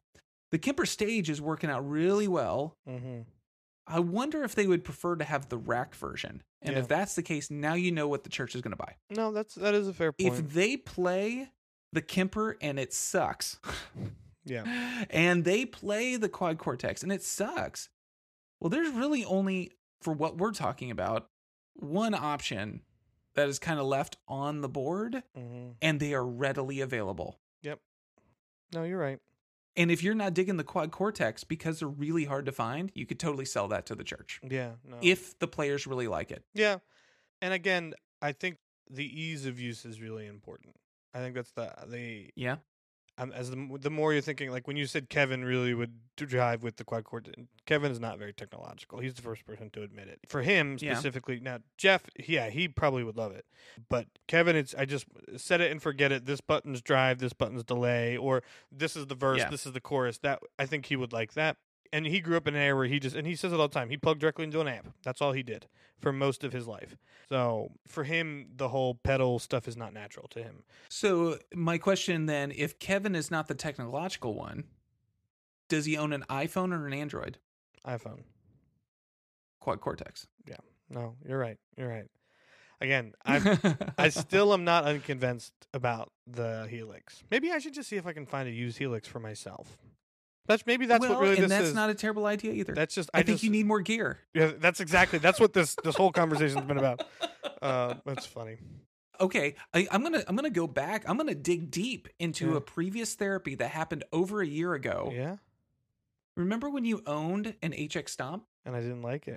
The 0.51 0.59
Kemper 0.59 0.87
stage 0.87 1.29
is 1.29 1.41
working 1.41 1.69
out 1.71 1.81
really 1.89 2.29
well. 2.29 2.77
hmm 2.87 3.23
I 3.87 4.01
wonder 4.01 4.43
if 4.45 4.55
they 4.55 4.67
would 4.67 4.83
prefer 4.83 5.15
to 5.17 5.25
have 5.25 5.51
the 5.51 5.59
rack 5.59 5.95
version. 5.95 6.43
And 6.63 6.73
Yeah. 6.73 6.79
if 6.79 6.89
that's 6.89 7.15
the 7.17 7.23
case, 7.23 7.51
now 7.51 7.75
you 7.75 7.93
know 7.93 8.09
what 8.09 8.25
the 8.25 8.31
church 8.31 8.55
is 8.55 8.63
going 8.63 8.71
to 8.71 8.79
buy. 8.79 8.97
No, 9.11 9.31
that's 9.31 9.57
that 9.57 9.75
is 9.75 9.87
a 9.89 9.93
fair 9.93 10.13
point. 10.13 10.33
If 10.33 10.55
they 10.55 10.79
play 10.79 11.51
the 11.95 12.03
Kemper 12.03 12.57
and 12.61 12.79
it 12.79 12.93
sucks, 12.93 13.59
yeah. 14.45 15.05
and 15.11 15.45
they 15.45 15.65
play 15.65 16.17
the 16.17 16.29
quad 16.29 16.59
cortex 16.59 17.03
and 17.03 17.11
it 17.13 17.23
sucks, 17.23 17.89
well, 18.61 18.69
there's 18.71 18.93
really 18.93 19.25
only, 19.25 19.73
for 20.03 20.13
what 20.13 20.37
we're 20.39 20.53
talking 20.53 20.91
about, 20.91 21.29
one 21.75 22.15
option 22.15 22.83
that 23.35 23.49
is 23.49 23.59
kind 23.59 23.81
of 23.81 23.87
left 23.87 24.17
on 24.29 24.61
the 24.61 24.69
board, 24.69 25.23
hmm 25.37 25.71
and 25.83 25.99
they 26.01 26.15
are 26.15 26.25
readily 26.25 26.81
available. 26.81 27.39
Yep. 27.63 27.81
No, 28.73 28.85
you're 28.85 28.99
right. 28.99 29.19
And 29.77 29.91
if 29.91 30.03
you're 30.05 30.15
not 30.15 30.35
digging 30.35 30.57
the 30.57 30.63
quad 30.65 30.93
cortex 30.93 31.43
because 31.43 31.81
they're 31.81 31.89
really 31.89 32.25
hard 32.27 32.47
to 32.47 32.53
find, 32.53 32.93
you 32.95 33.07
could 33.07 33.19
totally 33.19 33.45
sell 33.45 33.67
that 33.69 33.87
to 33.87 33.95
the 33.97 34.05
church 34.05 34.41
Yeah. 34.49 34.73
No. 34.89 34.99
if 35.03 35.37
the 35.41 35.49
players 35.49 35.87
really 35.87 36.07
like 36.07 36.31
it. 36.31 36.45
Yeah. 36.55 36.79
And 37.43 37.53
again, 37.53 37.95
I 38.23 38.31
think 38.33 38.59
the 38.89 39.05
ease 39.05 39.47
of 39.47 39.59
use 39.59 39.85
is 39.85 40.01
really 40.01 40.27
important. 40.27 40.77
I 41.15 41.19
think 41.19 41.35
that's 41.35 41.53
the 41.53 41.73
the 41.87 42.31
Yeah. 42.35 42.57
um, 43.19 43.31
as 43.33 43.51
the 43.51 43.79
the 43.81 43.91
more 43.91 44.13
you're 44.13 44.21
thinking 44.23 44.51
like 44.51 44.67
when 44.67 44.77
you 44.77 44.87
said 44.87 45.09
Kevin 45.09 45.45
really 45.45 45.73
would 45.73 45.93
drive 46.17 46.63
with 46.65 46.77
the 46.77 46.85
quad 46.85 47.05
core 47.05 47.23
Kevin 47.67 47.91
is 47.93 48.01
not 48.01 48.19
very 48.19 48.33
technological. 48.33 48.99
He's 48.99 49.15
the 49.15 49.23
first 49.23 49.45
person 49.47 49.71
to 49.71 49.83
admit 49.83 50.09
it. 50.09 50.21
For 50.27 50.43
him 50.43 50.77
Yeah. 50.81 50.95
specifically, 50.95 51.39
now 51.41 51.59
Jeff, 51.79 52.03
yeah, 52.19 52.51
he 52.51 52.67
probably 52.69 53.05
would 53.05 53.17
love 53.17 53.33
it. 53.33 53.47
But 53.89 54.09
Kevin 54.27 54.57
it's 54.57 54.75
I 54.75 54.85
just 54.85 55.07
set 55.37 55.61
it 55.61 55.71
and 55.71 55.81
forget 55.81 56.11
it. 56.13 56.27
This 56.27 56.41
button's 56.41 56.83
drive, 56.83 57.19
this 57.19 57.33
button's 57.33 57.63
delay 57.65 58.17
or 58.17 58.43
this 58.73 58.97
is 58.97 59.07
the 59.07 59.15
verse, 59.15 59.39
Yeah. 59.41 59.51
this 59.51 59.65
is 59.67 59.73
the 59.73 59.81
chorus. 59.81 60.19
That 60.19 60.41
I 60.59 60.67
think 60.67 60.87
he 60.87 60.97
would 60.97 61.13
like 61.13 61.35
that. 61.35 61.57
And 61.93 62.07
he 62.07 62.21
grew 62.21 62.37
up 62.37 62.49
in 62.49 62.55
an 62.55 62.61
area 62.61 62.75
where 62.75 62.87
he 62.87 62.99
just 62.99 63.15
and 63.15 63.27
he 63.27 63.37
says 63.37 63.53
it 63.53 63.61
all 63.61 63.69
the 63.69 63.75
time. 63.75 63.89
He 63.89 63.97
plugged 63.97 64.21
directly 64.21 64.45
into 64.45 64.61
an 64.61 64.69
amp. 64.69 64.93
That's 65.05 65.21
all 65.21 65.33
he 65.33 65.43
did 65.43 65.67
for 66.01 66.13
most 66.13 66.43
of 66.45 66.53
his 66.53 66.67
life. 66.67 66.97
So 67.29 67.71
for 67.87 68.05
him, 68.05 68.49
the 68.57 68.69
whole 68.69 68.95
pedal 68.95 69.39
stuff 69.39 69.69
is 69.69 69.77
not 69.77 69.93
natural 69.95 70.29
to 70.29 70.43
him. 70.43 70.65
So, 70.89 71.39
my 71.55 71.79
question 71.79 72.27
then 72.27 72.53
if 72.55 72.79
Kevin 72.79 73.15
is 73.15 73.31
not 73.31 73.49
the 73.49 73.55
technological 73.55 74.35
one, 74.35 74.65
does 75.69 75.85
he 75.85 75.97
own 75.97 76.13
an 76.13 76.25
iPhone 76.29 76.73
or 76.73 76.87
an 76.87 76.93
Android 76.93 77.39
iPhone. 77.87 78.25
quad 79.61 79.81
cortex? 79.81 80.27
Yeah. 80.49 80.57
No, 80.91 81.17
you're 81.27 81.39
right. 81.39 81.59
You're 81.77 81.89
right. 81.89 82.07
Again, 82.81 83.15
I 83.25 83.59
I 83.99 84.09
still 84.09 84.53
am 84.53 84.65
not 84.65 84.85
unconvinced 84.85 85.53
about 85.73 86.13
the 86.27 86.67
Helix. 86.69 87.23
Maybe 87.31 87.51
I 87.51 87.59
should 87.59 87.73
just 87.75 87.89
see 87.89 87.97
if 87.97 88.07
I 88.07 88.13
can 88.13 88.27
find 88.27 88.49
a 88.49 88.53
used 88.53 88.79
Helix 88.79 89.09
for 89.09 89.21
myself. 89.21 89.79
That's 90.47 90.67
maybe 90.67 90.87
that's 90.87 91.01
well, 91.01 91.15
what 91.15 91.23
really 91.23 91.39
and 91.39 91.51
that's 91.51 91.69
is. 91.69 91.75
not 91.75 91.89
a 91.91 91.95
terrible 91.95 92.27
idea 92.27 92.53
either. 92.53 92.75
that's 92.75 92.95
just 92.95 93.09
I, 93.15 93.21
I, 93.21 93.23
think 93.23 93.37
just, 93.37 93.45
you 93.45 93.51
need 93.51 93.67
more 93.67 93.81
gear. 93.81 94.19
Yeah, 94.35 94.53
that's 94.59 94.81
exactly 94.81 95.19
that's 95.19 95.41
what 95.41 95.53
this 95.55 95.75
this 95.83 95.97
whole 95.97 96.13
conversation's 96.13 96.67
been 96.67 96.79
about. 96.79 97.03
Uh, 97.63 97.95
that's 98.05 98.27
funny. 98.27 98.59
Okay, 99.21 99.55
I, 99.73 99.87
I'm 99.91 100.03
gonna 100.03 100.23
I'm 100.29 100.37
gonna 100.37 100.51
go 100.51 100.67
back. 100.67 101.09
I'm 101.09 101.17
gonna 101.17 101.35
dig 101.35 101.71
deep 101.71 102.09
into 102.19 102.51
Yeah. 102.51 102.57
a 102.57 102.61
previous 102.61 103.15
therapy 103.15 103.55
that 103.55 103.69
happened 103.69 104.05
over 104.13 104.43
a 104.43 104.47
year 104.47 104.75
ago. 104.75 105.11
Yeah, 105.15 105.37
Remember 106.37 106.69
when 106.69 106.85
you 106.85 107.03
owned 107.07 107.55
an 107.63 107.73
HX 107.73 108.09
Stomp? 108.11 108.45
and 108.67 108.75
I 108.75 108.81
didn't 108.81 109.03
like 109.03 109.29
it. 109.29 109.37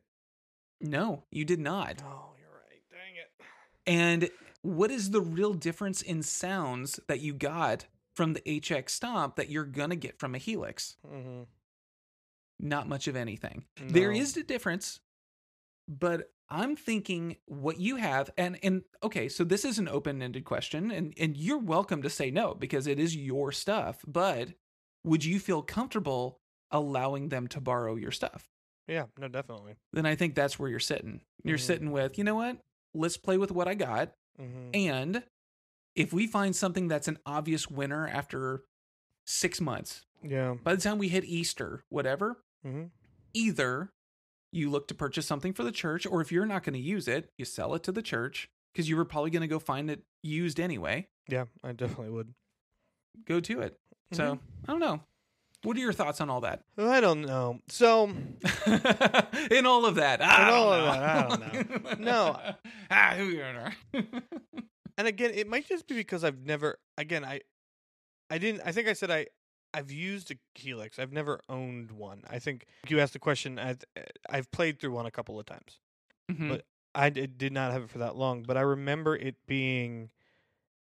No, 0.81 1.23
you 1.31 1.45
did 1.45 1.59
not. 1.59 2.01
Oh, 2.03 2.31
you're 2.39 2.49
right. 2.49 2.81
Dang 2.91 3.15
it. 3.15 3.29
And 3.85 4.29
what 4.61 4.89
is 4.91 5.11
the 5.11 5.21
real 5.21 5.53
difference 5.53 6.01
in 6.01 6.23
sounds 6.23 6.99
that 7.07 7.19
you 7.21 7.33
got 7.33 7.85
from 8.17 8.33
the 8.33 8.41
HX 8.41 8.89
Stomp 8.89 9.35
that 9.35 9.47
you're 9.49 9.63
going 9.63 9.91
to 9.91 9.95
get 9.95 10.17
from 10.19 10.33
a 10.33 10.39
Helix. 10.39 10.97
Mm-hmm. 11.07 11.43
Not 12.59 12.87
much 12.89 13.07
of 13.07 13.15
anything. 13.15 13.65
There 13.79 14.11
No. 14.11 14.19
is 14.19 14.35
a 14.35 14.43
difference, 14.43 14.99
but 15.87 16.31
I'm 16.49 16.75
thinking 16.75 17.37
what 17.45 17.79
you 17.79 17.97
have 17.97 18.31
and 18.37 18.57
and 18.63 18.81
okay, 19.03 19.29
so 19.29 19.43
this 19.43 19.63
is 19.63 19.77
an 19.77 19.87
open-ended 19.87 20.43
question 20.45 20.89
and 20.89 21.13
and 21.19 21.37
you're 21.37 21.59
welcome 21.59 22.01
to 22.01 22.09
say 22.09 22.31
no 22.31 22.55
because 22.55 22.87
it 22.87 22.97
is 22.99 23.15
your 23.15 23.51
stuff, 23.51 24.03
but 24.07 24.49
would 25.03 25.23
you 25.23 25.39
feel 25.39 25.61
comfortable 25.61 26.39
allowing 26.71 27.29
them 27.29 27.47
to 27.49 27.61
borrow 27.61 27.95
your 27.95 28.11
stuff? 28.11 28.49
Yeah, 28.87 29.05
no, 29.19 29.27
definitely. 29.27 29.75
Then 29.93 30.05
I 30.07 30.15
think 30.15 30.33
that's 30.33 30.57
where 30.57 30.69
you're 30.69 30.79
sitting. 30.79 31.21
You're 31.43 31.57
Mhm. 31.57 31.61
sitting 31.61 31.91
with, 31.91 32.17
you 32.17 32.23
know 32.23 32.35
what? 32.35 32.57
Let's 32.95 33.17
play 33.17 33.37
with 33.37 33.51
what 33.51 33.67
I 33.67 33.75
got 33.75 34.13
Mm-hmm. 34.41 34.69
and 34.73 35.23
if 35.97 36.13
we 36.13 36.27
find 36.27 36.55
something 36.55 36.87
that's 36.87 37.07
an 37.09 37.17
obvious 37.25 37.69
winner 37.69 38.07
after 38.07 38.63
6 39.25 39.59
months, 39.59 40.05
Yeah. 40.23 40.55
by 40.63 40.73
the 40.75 40.81
time 40.81 40.97
we 40.97 41.09
hit 41.09 41.25
Easter, 41.25 41.83
whatever, 41.89 42.37
Mm-hmm. 42.65 42.85
either 43.33 43.91
you 44.51 44.69
look 44.69 44.87
to 44.87 44.95
purchase 44.95 45.25
something 45.27 45.53
for 45.53 45.63
the 45.63 45.71
church, 45.71 46.05
or 46.05 46.21
if 46.21 46.31
you're 46.31 46.45
not 46.45 46.63
going 46.63 46.73
to 46.73 46.79
use 46.79 47.07
it, 47.07 47.29
you 47.37 47.45
sell 47.45 47.75
it 47.75 47.83
to 47.83 47.91
the 47.91 48.01
church 48.01 48.49
because 48.73 48.87
you 48.89 48.95
were 48.95 49.05
probably 49.05 49.29
going 49.31 49.41
to 49.41 49.47
go 49.47 49.59
find 49.59 49.89
it 49.91 50.03
used 50.23 50.59
anyway. 50.59 51.07
Yeah, 51.27 51.45
I 51.63 51.73
definitely 51.73 52.09
would. 52.11 52.33
Go 53.25 53.39
to 53.41 53.61
it. 53.61 53.77
So 54.13 54.35
Mhm. 54.35 54.39
I 54.67 54.71
don't 54.71 54.79
know. 54.79 55.01
What 55.63 55.75
are 55.75 55.79
your 55.79 55.91
thoughts 55.93 56.21
on 56.21 56.29
all 56.29 56.41
that? 56.41 56.63
I 56.77 57.01
don't 57.01 57.21
know. 57.23 57.59
So 57.67 58.05
In 59.51 59.65
all 59.65 59.85
of 59.85 59.95
that, 59.95 60.21
I 60.21 60.41
In 60.43 60.47
don't 60.47 60.55
all 60.57 60.73
of 60.73 60.85
know. 60.85 60.91
that, 60.91 61.03
I 61.03 61.63
don't 61.63 61.99
know. 61.99 62.11
No. 62.11 62.53
ah, 62.91 63.13
who 63.17 63.25
you 63.25 63.39
know? 63.39 63.69
and 64.97 65.07
again, 65.07 65.31
it 65.33 65.47
might 65.47 65.67
just 65.67 65.87
be 65.87 65.95
because 65.95 66.23
I've 66.23 66.45
never 66.45 66.79
again 66.97 67.23
I 67.25 67.41
I 68.29 68.37
didn't 68.37 68.61
I 68.65 68.71
think 68.71 68.87
I 68.87 68.93
said 68.93 69.11
I 69.11 69.27
I've 69.73 69.91
used 69.91 70.31
a 70.31 70.35
Helix. 70.55 70.97
I've 70.97 71.11
never 71.13 71.41
owned 71.49 71.91
one. 71.91 72.23
I 72.29 72.39
think 72.39 72.65
you 72.87 72.99
asked 72.99 73.13
the 73.13 73.19
question 73.19 73.59
I 73.59 73.75
I've 74.29 74.49
played 74.51 74.79
through 74.79 74.91
one 74.91 75.05
a 75.05 75.11
couple 75.11 75.39
of 75.39 75.45
times. 75.45 75.79
Mhm. 76.31 76.49
But 76.49 76.65
I 76.95 77.09
did, 77.09 77.37
did 77.37 77.53
not 77.53 77.71
have 77.73 77.83
it 77.83 77.89
for 77.89 77.99
that 77.99 78.15
long, 78.15 78.43
but 78.43 78.57
I 78.57 78.61
remember 78.61 79.15
it 79.15 79.35
being 79.45 80.09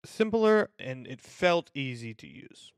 simpler 0.04 0.70
and 0.78 1.06
it 1.06 1.20
felt 1.20 1.70
easy 1.74 2.14
to 2.14 2.26
use. 2.26 2.72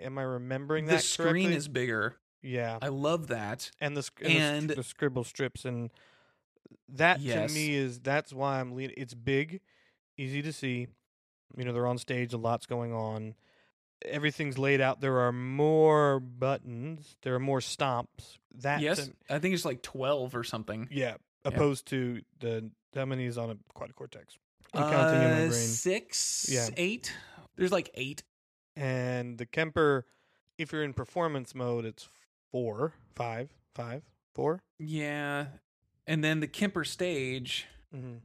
Am 0.00 0.16
I 0.18 0.22
remembering 0.22 0.86
the 0.86 0.92
that 0.92 1.02
screen 1.02 1.26
correctly? 1.46 1.54
is 1.56 1.66
bigger. 1.68 2.16
yeah, 2.42 2.78
I 2.80 2.88
love 2.88 3.28
that. 3.28 3.70
and 3.80 3.96
the 3.96 4.02
sc- 4.02 4.20
and, 4.22 4.30
the, 4.32 4.38
and- 4.40 4.70
str- 4.70 4.76
the 4.76 4.82
scribble 4.84 5.24
strips 5.24 5.64
and 5.64 5.90
that 6.90 7.20
Yes. 7.20 7.50
to 7.50 7.54
me 7.58 7.74
is 7.74 7.98
that's 8.00 8.32
why 8.32 8.60
I'm 8.60 8.72
leaning. 8.76 8.94
It's 8.96 9.14
big, 9.14 9.60
easy 10.18 10.42
to 10.42 10.52
see. 10.52 10.88
You 11.56 11.64
know, 11.64 11.72
they're 11.72 11.86
on 11.86 11.96
stage. 11.98 12.32
A 12.34 12.36
lot's 12.36 12.66
going 12.66 12.92
on. 12.92 13.34
Everything's 14.04 14.58
laid 14.58 14.80
out. 14.80 15.00
There 15.00 15.18
are 15.20 15.32
more 15.32 16.20
buttons. 16.20 17.16
There 17.22 17.34
are 17.34 17.40
more 17.40 17.60
stomps. 17.60 18.36
That 18.60 18.80
yes, 18.80 19.06
to- 19.06 19.14
I 19.30 19.38
think 19.38 19.54
it's 19.54 19.64
like 19.64 19.82
twelve 19.82 20.34
or 20.36 20.44
something. 20.44 20.88
yeah. 20.90 21.14
Opposed 21.44 21.86
to 21.86 22.20
the 22.40 22.70
how 22.94 23.04
many 23.06 23.24
is 23.24 23.38
on 23.38 23.50
a 23.50 23.56
quad 23.72 23.94
cortex? 23.96 24.36
I'm 24.74 24.90
counting 24.90 25.22
in 25.22 25.30
my 25.30 25.34
Uh, 25.36 25.48
brain. 25.48 25.52
Six, 25.52 26.46
Yeah. 26.50 26.68
eight. 26.76 27.12
There's 27.56 27.72
like 27.72 27.90
eight. 27.94 28.22
And 28.76 29.38
the 29.38 29.46
Kemper, 29.46 30.04
if 30.58 30.72
you're 30.72 30.82
in 30.84 30.92
performance 30.92 31.54
mode, 31.54 31.84
it's 31.86 32.08
four, 32.52 32.92
five, 33.14 33.50
five, 33.74 34.02
four. 34.34 34.62
Yeah. 34.78 35.46
And 36.06 36.22
then 36.22 36.40
the 36.40 36.46
Kemper 36.48 36.84
stage, 36.84 37.66
Mm-hmm. 37.94 38.18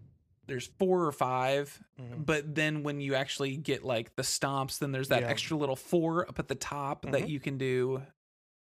There's 0.48 0.68
four 0.68 1.06
or 1.06 1.12
5 1.12 1.82
Mhm. 2.00 2.26
But 2.26 2.56
then 2.56 2.84
when 2.84 3.00
you 3.02 3.16
actually 3.16 3.56
get 3.58 3.84
like 3.84 4.16
the 4.16 4.24
stomps, 4.24 4.80
then 4.80 4.92
there's 4.92 5.10
that 5.10 5.22
Yeah. 5.24 5.30
extra 5.30 5.56
little 5.58 5.76
four 5.76 6.28
up 6.28 6.40
at 6.40 6.48
the 6.48 6.56
top 6.56 7.04
that 7.04 7.24
Mhm. 7.24 7.30
you 7.30 7.40
can 7.40 7.58
do. 7.58 8.04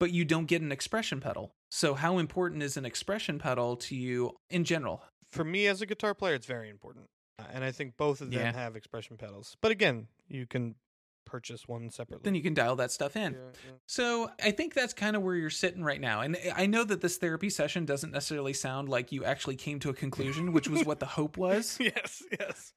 But 0.01 0.11
you 0.13 0.25
don't 0.25 0.47
get 0.47 0.61
an 0.63 0.73
expression 0.73 1.21
pedal. 1.21 1.55
So, 1.71 1.95
how 1.95 2.19
important 2.19 2.63
is 2.63 2.77
an 2.77 2.85
expression 2.85 3.39
pedal 3.39 3.77
to 3.79 3.97
you 3.97 4.37
in 4.51 4.65
general? 4.65 5.03
For 5.31 5.45
me 5.45 5.67
as 5.67 5.81
a 5.83 5.87
guitar 5.87 6.15
player, 6.15 6.35
it's 6.35 6.47
very 6.47 6.69
important. 6.69 7.07
And 7.39 7.65
I 7.65 7.73
think 7.73 7.97
both 7.97 8.21
of 8.21 8.31
them 8.31 8.41
Yeah. 8.41 8.53
have 8.53 8.77
expression 8.77 9.17
pedals. 9.17 9.57
But 9.61 9.73
again, 9.73 10.07
you 10.29 10.47
can 10.47 10.77
purchase 11.25 11.67
one 11.69 11.91
separately. 11.91 12.23
Then 12.25 12.35
you 12.35 12.43
can 12.43 12.55
dial 12.55 12.77
that 12.77 12.91
stuff 12.91 13.17
in. 13.17 13.33
Yeah, 13.33 13.39
yeah. 13.67 13.73
So 13.87 14.31
I 14.43 14.51
think 14.51 14.75
that's 14.75 14.93
kind 14.93 15.17
of 15.17 15.23
where 15.23 15.35
you're 15.35 15.51
sitting 15.51 15.83
right 15.85 16.01
now. 16.01 16.21
And 16.21 16.37
I 16.55 16.67
know 16.67 16.85
that 16.85 17.01
this 17.01 17.17
therapy 17.17 17.51
session 17.51 17.85
doesn't 17.85 18.11
necessarily 18.13 18.53
sound 18.53 18.89
like 18.89 19.13
you 19.13 19.25
actually 19.25 19.57
came 19.57 19.79
to 19.81 19.91
a 19.91 19.95
conclusion, 19.95 20.53
which 20.53 20.69
was 20.69 20.85
what 20.85 21.01
the 21.01 21.07
hope 21.19 21.37
was. 21.37 21.77
yes, 21.81 22.23
yes. 22.39 22.73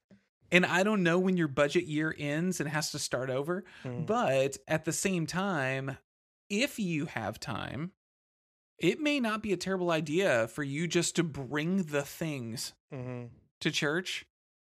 And 0.52 0.66
I 0.66 0.84
don't 0.84 1.04
know 1.04 1.20
when 1.20 1.36
your 1.36 1.50
budget 1.50 1.86
year 1.86 2.16
ends 2.18 2.60
and 2.62 2.70
has 2.70 2.91
to 2.91 3.00
start 3.00 3.30
over. 3.30 3.66
Mm. 3.84 4.06
But 4.06 4.58
at 4.68 4.86
the 4.86 4.93
same 4.93 5.26
time, 5.28 5.98
if 6.50 6.80
you 6.80 7.06
have 7.08 7.39
time, 7.39 7.91
it 8.80 9.00
may 9.02 9.20
not 9.20 9.41
be 9.43 9.52
a 9.52 9.58
terrible 9.58 9.91
idea 9.91 10.48
for 10.48 10.64
you 10.64 10.88
just 10.88 11.16
to 11.18 11.24
bring 11.24 11.84
the 11.84 12.04
things 12.04 12.74
Mhm. 12.93 13.30
to 13.60 13.72
church 13.72 14.26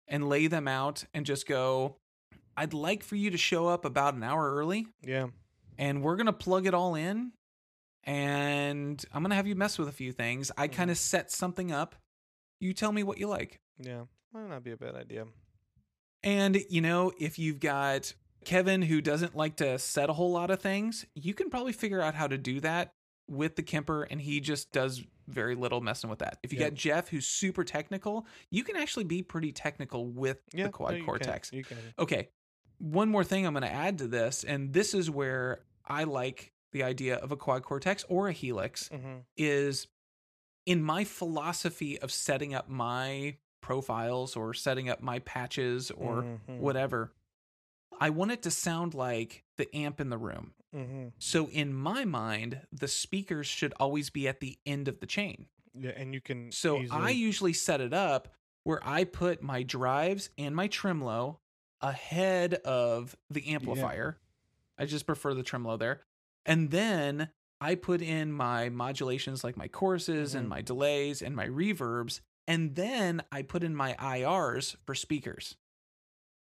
and 0.09 0.29
lay 0.29 0.47
them 0.47 0.67
out 0.67 1.05
and 1.13 1.27
just 1.27 1.47
go, 1.47 1.97
I'd 2.59 2.75
like 2.75 3.03
for 3.05 3.17
you 3.17 3.31
to 3.31 3.37
show 3.39 3.69
up 3.69 3.85
about 3.85 4.15
an 4.15 4.23
hour 4.23 4.55
early 4.57 4.87
Yeah. 5.03 5.29
and 5.79 6.03
we're 6.03 6.17
going 6.17 6.27
to 6.27 6.33
plug 6.33 6.67
it 6.67 6.75
all 6.75 6.95
in 6.95 7.33
and 8.05 9.05
I'm 9.13 9.23
going 9.23 9.31
to 9.31 9.37
have 9.37 9.47
you 9.47 9.55
mess 9.55 9.79
with 9.79 9.89
a 9.89 9.93
few 9.93 10.13
things. 10.13 10.51
I 10.57 10.69
Mhm. 10.69 10.73
kind 10.73 10.91
of 10.91 10.99
set 10.99 11.31
something 11.31 11.73
up. 11.73 11.95
You 12.61 12.73
tell 12.73 12.93
me 12.93 13.03
what 13.03 13.19
you 13.19 13.29
like. 13.29 13.61
Yeah. 13.79 14.05
Might 14.33 14.49
not 14.49 14.65
be 14.65 14.73
a 14.73 14.77
bad 14.77 14.95
idea. 14.95 15.27
And, 16.23 16.57
you 16.69 16.81
know, 16.81 17.13
if 17.19 17.39
you've 17.39 17.61
got 17.61 18.13
Kevin 18.45 18.83
who 18.83 19.01
doesn't 19.01 19.37
like 19.37 19.57
to 19.57 19.79
set 19.79 20.11
a 20.11 20.13
whole 20.15 20.33
lot 20.33 20.51
of 20.51 20.61
things, 20.61 21.05
you 21.15 21.35
can 21.35 21.51
probably 21.51 21.73
figure 21.73 22.01
out 22.01 22.15
how 22.15 22.27
to 22.27 22.39
do 22.39 22.61
that 22.61 22.93
with 23.29 23.57
the 23.57 23.63
Kemper, 23.63 24.05
and 24.05 24.23
he 24.23 24.41
just 24.41 24.73
does 24.73 25.05
very 25.27 25.55
little 25.55 25.83
messing 25.83 26.09
with 26.09 26.21
that. 26.21 26.39
If 26.43 26.53
you 26.53 26.59
Yeah. 26.59 26.71
got 26.71 26.75
Jeff 26.79 27.09
who's 27.11 27.27
super 27.27 27.63
technical, 27.63 28.27
you 28.51 28.65
can 28.65 28.75
actually 28.77 29.05
be 29.05 29.23
pretty 29.23 29.53
technical 29.53 30.07
with 30.07 30.39
the 30.51 30.71
quad 30.71 30.93
no, 30.93 30.97
can. 30.99 31.05
cortex. 31.07 31.53
You 31.53 31.63
can. 31.63 31.77
Okay. 31.99 32.31
One 32.79 33.09
more 33.09 33.25
thing 33.25 33.47
I'm 33.47 33.53
going 33.55 33.63
to 33.63 33.73
add 33.73 33.99
to 33.99 34.07
this, 34.09 34.45
and 34.45 34.73
this 34.73 34.95
is 34.95 35.11
where 35.11 35.61
I 35.85 36.05
like 36.05 36.53
the 36.73 36.83
idea 36.83 37.17
of 37.17 37.33
a 37.33 37.37
quad 37.37 37.63
cortex 37.63 38.05
or 38.09 38.29
a 38.29 38.33
helix, 38.33 38.89
Mm-hmm. 38.91 39.19
is 39.37 39.87
in 40.67 40.83
my 40.83 41.05
philosophy 41.05 41.99
of 41.99 42.13
setting 42.13 42.55
up 42.55 42.69
my 42.69 43.37
profiles 43.63 44.37
or 44.37 44.53
setting 44.55 44.89
up 44.89 45.01
my 45.03 45.19
patches 45.21 45.91
or 45.91 46.23
Mhm. 46.23 46.59
whatever. 46.59 47.13
I 48.01 48.11
want 48.11 48.31
it 48.33 48.43
to 48.43 48.51
sound 48.51 48.95
like 48.95 49.45
the 49.57 49.75
amp 49.75 49.99
in 50.01 50.11
the 50.11 50.19
room. 50.19 50.55
Mm-hmm. 50.75 51.09
So 51.19 51.49
in 51.49 51.73
my 51.75 52.05
mind, 52.05 52.67
the 52.71 52.87
speakers 52.87 53.47
should 53.47 53.73
always 53.81 54.11
be 54.11 54.29
at 54.29 54.41
the 54.41 54.59
end 54.67 54.87
of 54.89 55.01
the 55.01 55.07
chain. 55.07 55.47
Yeah, 55.75 55.91
and 55.97 56.13
you 56.15 56.21
can. 56.21 56.53
So 56.53 56.85
I 56.91 57.11
usually 57.11 57.55
set 57.55 57.81
it 57.81 57.93
up 57.95 58.35
where 58.65 58.81
I 58.87 59.05
put 59.05 59.43
my 59.43 59.63
drives 59.63 60.31
and 60.37 60.55
my 60.55 60.69
tremolo 60.69 61.41
ahead 61.81 62.55
of 62.55 63.17
the 63.31 63.49
amplifier. 63.49 64.19
I 64.79 64.87
just 64.87 65.07
prefer 65.07 65.35
the 65.35 65.43
tremolo 65.43 65.77
there. 65.77 66.03
And 66.47 66.71
then 66.71 67.31
I 67.61 67.75
put 67.75 68.01
in 68.01 68.33
my 68.33 68.69
modulations 68.69 69.43
like 69.43 69.57
my 69.57 69.69
choruses 69.69 70.35
and 70.35 70.47
Mhm. 70.47 70.51
my 70.51 70.63
delays 70.63 71.21
and 71.23 71.35
my 71.35 71.47
reverbs. 71.47 72.21
And 72.47 72.75
then 72.77 73.23
I 73.33 73.43
put 73.43 73.63
in 73.65 73.75
my 73.75 73.95
IRs 73.99 74.77
for 74.87 74.95
speakers. 74.95 75.57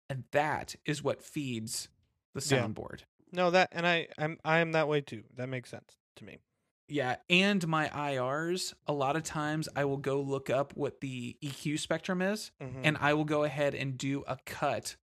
And 0.09 0.23
that 0.31 0.75
is 0.85 1.03
what 1.03 1.21
feeds 1.23 1.89
the 2.33 2.41
Yeah. 2.55 2.65
soundboard. 2.65 3.01
No, 3.31 3.51
that 3.51 3.69
and 3.71 3.85
I, 3.87 4.07
I'm, 4.17 4.37
I 4.45 4.59
am 4.59 4.71
that 4.73 4.87
way 4.87 5.01
too. 5.01 5.23
That 5.35 5.49
makes 5.49 5.69
sense 5.69 5.97
to 6.17 6.23
me. 6.25 6.39
Yeah, 6.87 7.15
and 7.29 7.65
my 7.67 7.87
IRs, 7.89 8.73
a 8.87 8.93
lot 8.93 9.15
of 9.15 9.23
times 9.23 9.69
I 9.75 9.85
will 9.85 9.97
go 9.97 10.21
look 10.21 10.49
up 10.49 10.75
what 10.75 10.99
the 11.01 11.37
EQ 11.41 11.77
spectrum 11.79 12.21
is, 12.21 12.51
Mhm. 12.61 12.81
and 12.83 12.97
I 12.97 13.13
will 13.13 13.23
go 13.25 13.43
ahead 13.43 13.73
and 13.73 13.97
do 13.97 14.23
a 14.27 14.37
cut 14.45 14.97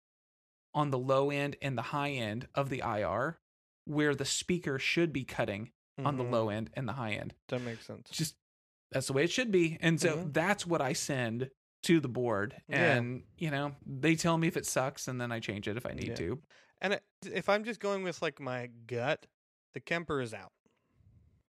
on 0.73 0.89
the 0.91 0.97
low 0.99 1.29
end 1.31 1.55
and 1.61 1.77
the 1.77 1.81
high 1.83 2.11
end 2.11 2.47
of 2.55 2.69
the 2.69 2.79
IR 2.79 3.39
where 3.85 4.15
the 4.15 4.25
speaker 4.25 4.77
should 4.79 5.11
be 5.11 5.23
cutting 5.23 5.71
on 5.97 6.17
the 6.17 6.23
Mhm. 6.23 6.31
low 6.31 6.49
end 6.49 6.69
and 6.73 6.87
the 6.87 6.93
high 6.93 7.13
end. 7.13 7.33
That 7.49 7.61
makes 7.61 7.85
sense. 7.85 8.09
Just 8.09 8.35
that's 8.91 9.07
the 9.07 9.13
way 9.13 9.23
it 9.23 9.31
should 9.31 9.51
be. 9.51 9.77
And 9.81 9.99
so 10.01 10.17
Mhm. 10.17 10.33
that's 10.33 10.65
what 10.65 10.81
I 10.81 10.93
send 10.93 11.49
to 11.83 11.99
the 11.99 12.09
board. 12.09 12.61
Yeah. 12.67 12.95
And, 12.95 13.23
you 13.37 13.49
know, 13.49 13.75
they 13.85 14.15
tell 14.15 14.37
me 14.37 14.47
if 14.47 14.55
it 14.57 14.65
sucks 14.65 15.07
and 15.07 15.19
then 15.19 15.31
I 15.31 15.39
change 15.39 15.67
it 15.67 15.77
if 15.77 15.85
I 15.85 15.93
need 15.93 16.09
Yeah. 16.09 16.15
to. 16.15 16.43
And 16.81 17.01
if 17.25 17.47
I'm 17.49 17.63
just 17.63 17.79
going 17.79 18.03
with 18.03 18.21
like 18.21 18.39
my 18.39 18.67
gut, 18.67 19.25
the 19.73 19.79
Kemper 19.79 20.21
is 20.21 20.33
out. 20.33 20.51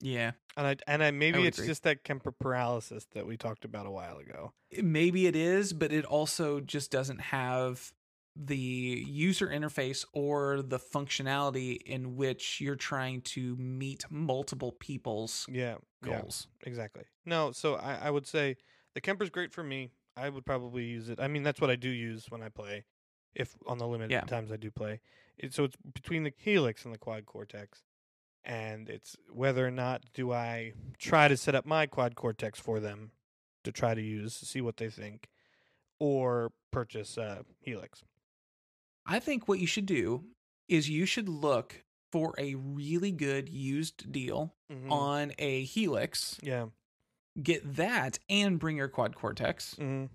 Yeah. 0.01 0.33
And 0.57 0.67
I 0.67 0.77
and 0.87 1.03
I 1.03 1.11
maybe 1.11 1.39
would 1.39 1.49
it's 1.49 1.59
agree. 1.59 1.69
just 1.69 1.83
that 1.85 2.05
Kemper 2.05 2.33
paralysis 2.33 3.07
that 3.13 3.27
we 3.27 3.37
talked 3.37 3.65
about 3.65 3.87
a 3.87 3.91
while 3.91 4.19
ago. 4.19 4.53
maybe 4.83 5.27
it 5.27 5.37
is, 5.37 5.73
but 5.73 5.93
it 5.93 6.05
also 6.05 6.61
just 6.61 6.91
doesn't 6.91 7.19
have 7.21 7.93
the 8.39 8.57
user 9.09 9.47
interface 9.49 10.05
or 10.13 10.61
the 10.63 10.79
functionality 10.79 11.81
in 11.83 12.17
which 12.17 12.61
you're 12.61 12.77
trying 12.77 13.23
to 13.23 13.57
meet 13.57 14.05
multiple 14.11 14.73
people's 14.73 15.47
Yeah, 15.51 15.77
yeah, 16.05 16.21
goals. 16.21 16.47
exactly. 16.65 17.05
No, 17.25 17.53
so 17.53 17.77
I, 17.77 17.95
I 18.03 18.11
would 18.11 18.27
say 18.27 18.57
the 18.95 19.01
Kemper's 19.01 19.31
great 19.31 19.53
for 19.53 19.65
me. 19.65 19.91
I 20.17 20.29
would 20.29 20.45
probably 20.47 20.85
use 20.85 21.09
it. 21.09 21.19
I 21.21 21.29
mean, 21.29 21.43
that's 21.43 21.61
what 21.61 21.71
I 21.71 21.77
do 21.77 21.89
use 21.89 22.27
when 22.31 22.43
I 22.43 22.49
play. 22.49 22.85
If 23.35 23.55
on 23.67 23.79
the 23.79 23.87
limited 23.87 24.13
Yeah. 24.13 24.23
times 24.23 24.51
I 24.51 24.57
do 24.57 24.71
play, 24.71 25.01
It, 25.37 25.53
so 25.53 25.65
it's 25.65 25.77
between 25.95 26.23
the 26.25 26.33
Helix 26.37 26.85
and 26.87 26.95
the 26.95 26.99
Quad 26.99 27.27
Cortex, 27.27 27.83
and 28.45 28.89
it's 28.89 29.17
whether 29.31 29.67
or 29.67 29.71
not 29.71 30.05
do 30.15 30.33
I 30.33 30.73
try 30.99 31.29
to 31.29 31.37
set 31.37 31.55
up 31.55 31.67
my 31.67 31.87
Quad 31.87 32.15
Cortex 32.15 32.59
for 32.59 32.81
them 32.81 33.11
to 33.65 33.73
try 33.73 33.95
to 33.95 34.01
use, 34.01 34.35
see 34.35 34.61
what 34.63 34.77
they 34.79 34.89
think, 34.89 35.29
or 35.99 36.53
purchase 36.71 37.19
uh, 37.19 37.43
Helix. 37.61 38.05
I 39.07 39.19
think 39.21 39.49
what 39.49 39.59
you 39.61 39.67
should 39.67 39.87
do 39.87 40.25
is 40.69 40.91
you 40.91 41.07
should 41.07 41.29
look 41.29 41.85
for 42.13 42.35
a 42.39 42.55
really 42.57 43.13
good 43.13 43.49
used 43.49 44.11
deal 44.13 44.55
Mhm. 44.71 44.91
on 44.91 45.33
a 45.39 45.65
Helix, 45.65 46.39
Yeah. 46.43 46.69
get 47.41 47.77
that 47.77 48.19
and 48.29 48.59
bring 48.59 48.77
your 48.77 48.89
quad 48.89 49.15
cortex. 49.15 49.75
hmm 49.77 50.07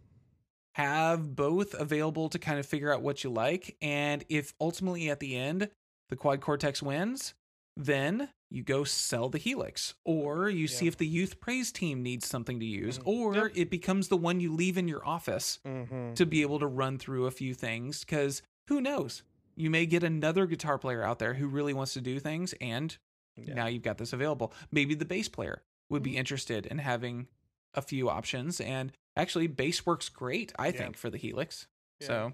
Have 0.75 1.35
both 1.35 1.73
available 1.73 2.29
to 2.29 2.39
kind 2.39 2.57
of 2.57 2.65
figure 2.65 2.93
out 2.93 3.01
what 3.01 3.23
you 3.25 3.29
like. 3.29 3.75
And 3.81 4.23
if 4.29 4.53
ultimately 4.59 5.09
at 5.09 5.19
the 5.19 5.35
end 5.35 5.69
the 6.09 6.15
quad 6.15 6.39
cortex 6.41 6.81
wins, 6.81 7.33
then 7.77 8.29
you 8.49 8.63
go 8.63 8.83
sell 8.85 9.27
the 9.29 9.37
Helix. 9.37 9.95
Or 10.05 10.49
you 10.49 10.67
see 10.69 10.87
if 10.87 10.97
the 10.97 11.07
youth 11.07 11.39
praise 11.41 11.71
team 11.73 12.01
needs 12.03 12.25
something 12.25 12.59
to 12.59 12.65
use, 12.65 12.99
Mhm. 12.99 13.03
or 13.07 13.35
Yep. 13.47 13.51
it 13.55 13.69
becomes 13.69 14.07
the 14.07 14.17
one 14.17 14.39
you 14.39 14.53
leave 14.53 14.77
in 14.77 14.87
your 14.87 15.05
office 15.05 15.59
hmm 15.65 16.13
to 16.15 16.25
be 16.25 16.41
able 16.41 16.59
to 16.59 16.67
run 16.67 16.97
through 16.97 17.25
a 17.25 17.31
few 17.31 17.53
things 17.53 18.01
because 18.01 18.41
who 18.71 18.79
knows 18.79 19.23
you 19.57 19.69
may 19.69 19.85
get 19.85 20.01
another 20.01 20.45
guitar 20.45 20.77
player 20.77 21.03
out 21.03 21.19
there 21.19 21.33
who 21.33 21.45
really 21.45 21.73
wants 21.73 21.93
to 21.93 21.99
do 21.99 22.19
things 22.19 22.53
and 22.61 22.97
Yeah. 23.35 23.53
now 23.53 23.65
you've 23.67 23.83
got 23.83 23.97
this 23.97 24.13
available 24.13 24.53
maybe 24.71 24.95
the 24.95 25.03
bass 25.03 25.27
player 25.27 25.61
would 25.89 26.01
be 26.03 26.13
Mhm. 26.13 26.19
interested 26.19 26.65
in 26.67 26.77
having 26.77 27.27
a 27.73 27.81
few 27.81 28.09
options 28.09 28.61
and 28.61 28.93
actually 29.17 29.47
bass 29.47 29.85
works 29.85 30.07
great 30.07 30.53
i 30.57 30.67
Yeah. 30.67 30.71
think 30.71 30.95
for 30.97 31.09
the 31.09 31.17
helix 31.17 31.67
Yeah. 31.99 32.07
so 32.07 32.33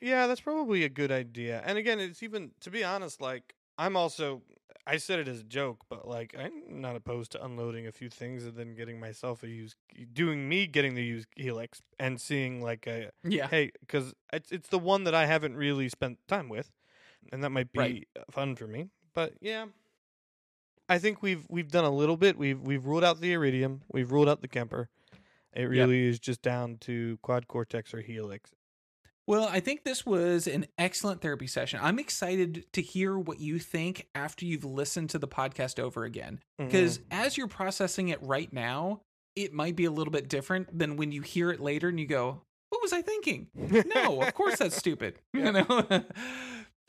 Yeah, 0.00 0.26
that's 0.28 0.40
probably 0.40 0.82
a 0.84 0.88
good 0.88 1.12
idea. 1.12 1.62
And 1.64 1.78
again, 1.78 2.00
it's 2.00 2.22
even 2.24 2.50
to 2.60 2.70
be 2.70 2.82
honest, 2.82 3.20
like 3.20 3.54
I'm 3.78 3.96
also 3.96 4.42
I 4.86 4.96
said 4.96 5.20
it 5.20 5.28
as 5.28 5.40
a 5.40 5.44
joke, 5.44 5.84
but 5.88 6.08
like 6.08 6.34
I'm 6.38 6.80
not 6.80 6.96
opposed 6.96 7.32
to 7.32 7.44
unloading 7.44 7.86
a 7.86 7.92
few 7.92 8.08
things 8.10 8.44
and 8.44 8.56
then 8.56 8.74
getting 8.74 8.98
myself 8.98 9.42
a 9.42 9.48
used 9.48 9.76
doing 10.12 10.48
me 10.48 10.66
getting 10.66 10.94
the 10.94 11.04
used 11.04 11.28
Helix 11.36 11.82
and 12.00 12.20
seeing 12.20 12.60
like 12.62 12.86
a 12.86 13.10
yeah 13.22 13.46
hey 13.48 13.70
cuz 13.88 14.12
it's 14.32 14.50
it's 14.50 14.68
the 14.68 14.78
one 14.78 15.04
that 15.04 15.14
I 15.14 15.26
haven't 15.26 15.56
really 15.56 15.88
spent 15.88 16.18
time 16.26 16.48
with 16.48 16.72
and 17.30 17.44
that 17.44 17.50
might 17.50 17.70
be 17.72 17.78
Right. 17.78 18.08
fun 18.30 18.56
for 18.56 18.66
me. 18.66 18.90
But 19.14 19.34
yeah. 19.40 19.66
I 20.88 20.98
think 20.98 21.22
we've 21.22 21.46
we've 21.48 21.70
done 21.70 21.84
a 21.84 21.90
little 21.90 22.16
bit. 22.16 22.36
We've 22.36 22.60
we've 22.60 22.84
ruled 22.84 23.04
out 23.04 23.20
the 23.20 23.32
Iridium, 23.32 23.82
we've 23.92 24.10
ruled 24.10 24.28
out 24.28 24.42
the 24.42 24.48
Kemper. 24.48 24.88
It 25.54 25.64
really 25.64 26.06
is 26.08 26.18
just 26.18 26.42
down 26.42 26.78
to 26.78 27.18
quad 27.22 27.46
cortex 27.46 27.92
or 27.94 28.00
helix. 28.00 28.52
Well 29.32 29.48
i 29.50 29.60
think 29.60 29.82
this 29.82 30.04
was 30.04 30.46
an 30.46 30.66
excellent 30.76 31.22
therapy 31.22 31.46
session. 31.46 31.80
I'm 31.82 31.98
excited 31.98 32.66
to 32.74 32.82
hear 32.82 33.18
what 33.18 33.40
you 33.40 33.58
think 33.58 34.08
after 34.14 34.44
you've 34.44 34.64
listened 34.64 35.08
to 35.10 35.18
the 35.18 35.26
podcast 35.26 35.80
over 35.80 36.04
again 36.04 36.40
because 36.58 36.98
mm-hmm. 36.98 37.22
as 37.22 37.38
you're 37.38 37.48
processing 37.48 38.08
it 38.08 38.22
right 38.22 38.52
now 38.52 39.00
it 39.34 39.54
might 39.54 39.74
be 39.74 39.86
a 39.86 39.90
little 39.90 40.10
bit 40.10 40.28
different 40.28 40.78
than 40.78 40.96
when 40.96 41.12
you 41.12 41.22
hear 41.22 41.50
it 41.50 41.60
later 41.60 41.88
and 41.88 41.98
you 41.98 42.06
go 42.06 42.42
what 42.68 42.82
was 42.82 42.92
i 42.92 43.00
thinking? 43.00 43.48
No 43.54 44.20
of 44.20 44.34
course 44.34 44.58
that's 44.58 44.76
stupid 44.76 45.18
you 45.32 45.50
know? 45.50 46.04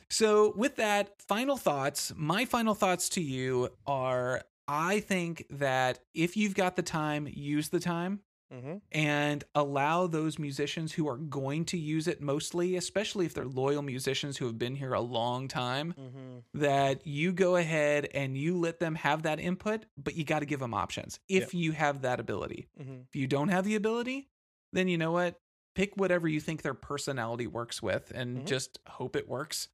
So 0.09 0.53
with 0.55 0.75
that 0.75 1.23
final 1.27 1.57
thoughts. 1.57 2.13
My 2.15 2.45
final 2.45 2.75
thoughts 2.75 3.09
to 3.09 3.21
you 3.21 3.69
are 3.87 4.43
i 4.67 4.99
think 4.99 5.45
that 5.49 5.99
if 6.13 6.37
you've 6.37 6.55
got 6.55 6.75
the 6.75 6.83
time 6.83 7.27
use 7.29 7.69
the 7.69 7.79
time 7.79 8.19
Mhm. 8.53 8.81
and 8.91 9.43
allow 9.55 10.05
those 10.07 10.37
musicians 10.37 10.93
who 10.93 11.07
are 11.07 11.17
going 11.17 11.65
to 11.65 11.77
use 11.77 12.07
it 12.07 12.21
mostly 12.21 12.75
especially 12.75 13.25
if 13.25 13.33
they're 13.33 13.45
loyal 13.45 13.81
musicians 13.81 14.37
who 14.37 14.45
have 14.45 14.59
been 14.59 14.75
here 14.75 14.93
a 14.93 15.01
long 15.01 15.47
time 15.47 15.93
mm-hmm. 15.97 16.37
that 16.53 17.05
you 17.07 17.31
go 17.31 17.55
ahead 17.55 18.07
and 18.13 18.37
you 18.37 18.57
let 18.59 18.79
them 18.79 18.95
have 18.95 19.23
that 19.23 19.39
input, 19.39 19.85
but 19.97 20.15
you 20.15 20.23
got 20.23 20.39
to 20.39 20.45
give 20.45 20.59
them 20.59 20.73
options 20.73 21.19
if 21.27 21.53
you 21.53 21.71
have 21.71 22.01
that 22.03 22.19
ability. 22.19 22.67
Mhm. 22.79 23.05
If 23.09 23.15
you 23.15 23.27
don't 23.27 23.49
have 23.49 23.65
the 23.65 23.75
ability, 23.75 24.29
then 24.71 24.87
you 24.87 24.97
know 24.97 25.11
what? 25.11 25.39
Pick 25.75 25.97
whatever 25.97 26.27
you 26.27 26.39
think 26.39 26.61
their 26.61 26.75
personality 26.75 27.47
works 27.47 27.81
with 27.81 28.11
and 28.13 28.39
Mhm. 28.39 28.45
just 28.45 28.77
hope 28.87 29.15
it 29.15 29.27
works. 29.27 29.69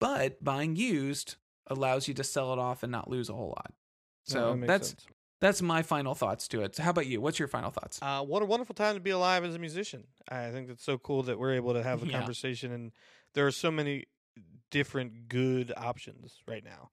But 0.00 0.42
buying 0.42 0.74
used 0.76 1.36
allows 1.68 2.08
you 2.08 2.14
to 2.14 2.24
sell 2.24 2.52
it 2.52 2.58
off 2.58 2.82
and 2.82 2.90
not 2.90 3.08
lose 3.10 3.28
a 3.28 3.34
whole 3.34 3.48
lot. 3.50 3.72
No, 4.30 4.32
So 4.32 4.56
that 4.56 4.66
that's 4.66 4.88
sense. 4.88 5.06
That's 5.40 5.62
my 5.62 5.82
final 5.82 6.14
thoughts 6.14 6.48
to 6.48 6.62
it. 6.62 6.76
So 6.76 6.82
how 6.82 6.90
about 6.90 7.06
you? 7.06 7.20
What's 7.20 7.38
your 7.38 7.48
final 7.48 7.70
thoughts? 7.70 7.98
Uh, 8.02 8.22
what 8.22 8.42
a 8.42 8.46
wonderful 8.46 8.74
time 8.74 8.94
to 8.94 9.00
be 9.00 9.10
alive 9.10 9.44
as 9.44 9.54
a 9.54 9.58
musician. 9.58 10.04
I 10.28 10.50
think 10.50 10.68
it's 10.70 10.82
so 10.84 10.98
cool 10.98 11.22
that 11.24 11.38
we're 11.38 11.54
able 11.54 11.74
to 11.74 11.82
have 11.82 12.02
a 12.02 12.06
Yeah. 12.06 12.12
conversation, 12.18 12.72
and 12.72 12.92
there 13.34 13.46
are 13.46 13.52
so 13.52 13.70
many 13.70 14.06
different 14.70 15.28
good 15.28 15.72
options 15.76 16.38
right 16.46 16.64
now. 16.64 16.90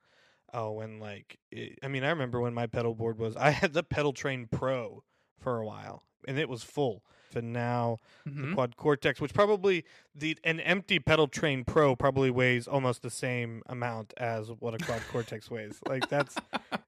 Oh, 0.53 0.79
and 0.79 0.99
like, 1.01 1.39
it, 1.51 1.79
I 1.83 1.87
mean, 1.87 2.03
I 2.03 2.09
remember 2.09 2.39
when 2.39 2.53
my 2.53 2.67
pedal 2.67 2.95
board 2.95 3.17
was, 3.17 3.35
I 3.35 3.49
had 3.49 3.73
the 3.73 3.83
Pedal 3.83 4.13
Train 4.13 4.47
Pro 4.49 5.03
for 5.39 5.59
a 5.59 5.65
while, 5.65 6.03
and 6.27 6.39
it 6.39 6.47
was 6.47 6.63
full. 6.63 7.03
And 7.33 7.51
now 7.53 7.97
Mhm. 8.27 8.53
Quad 8.53 8.75
Cortex, 8.77 9.19
which 9.19 9.33
probably 9.33 9.83
the 10.13 10.37
an 10.43 10.59
empty 10.59 10.99
Pedal 10.99 11.27
Train 11.27 11.63
Pro 11.63 11.95
probably 11.95 12.29
weighs 12.29 12.67
almost 12.67 13.01
the 13.01 13.09
same 13.09 13.61
amount 13.67 14.13
as 14.17 14.49
what 14.51 14.73
a 14.73 14.77
Quad 14.85 15.01
Cortex 15.11 15.49
weighs. 15.51 15.79
Like 15.87 16.07
that's 16.09 16.35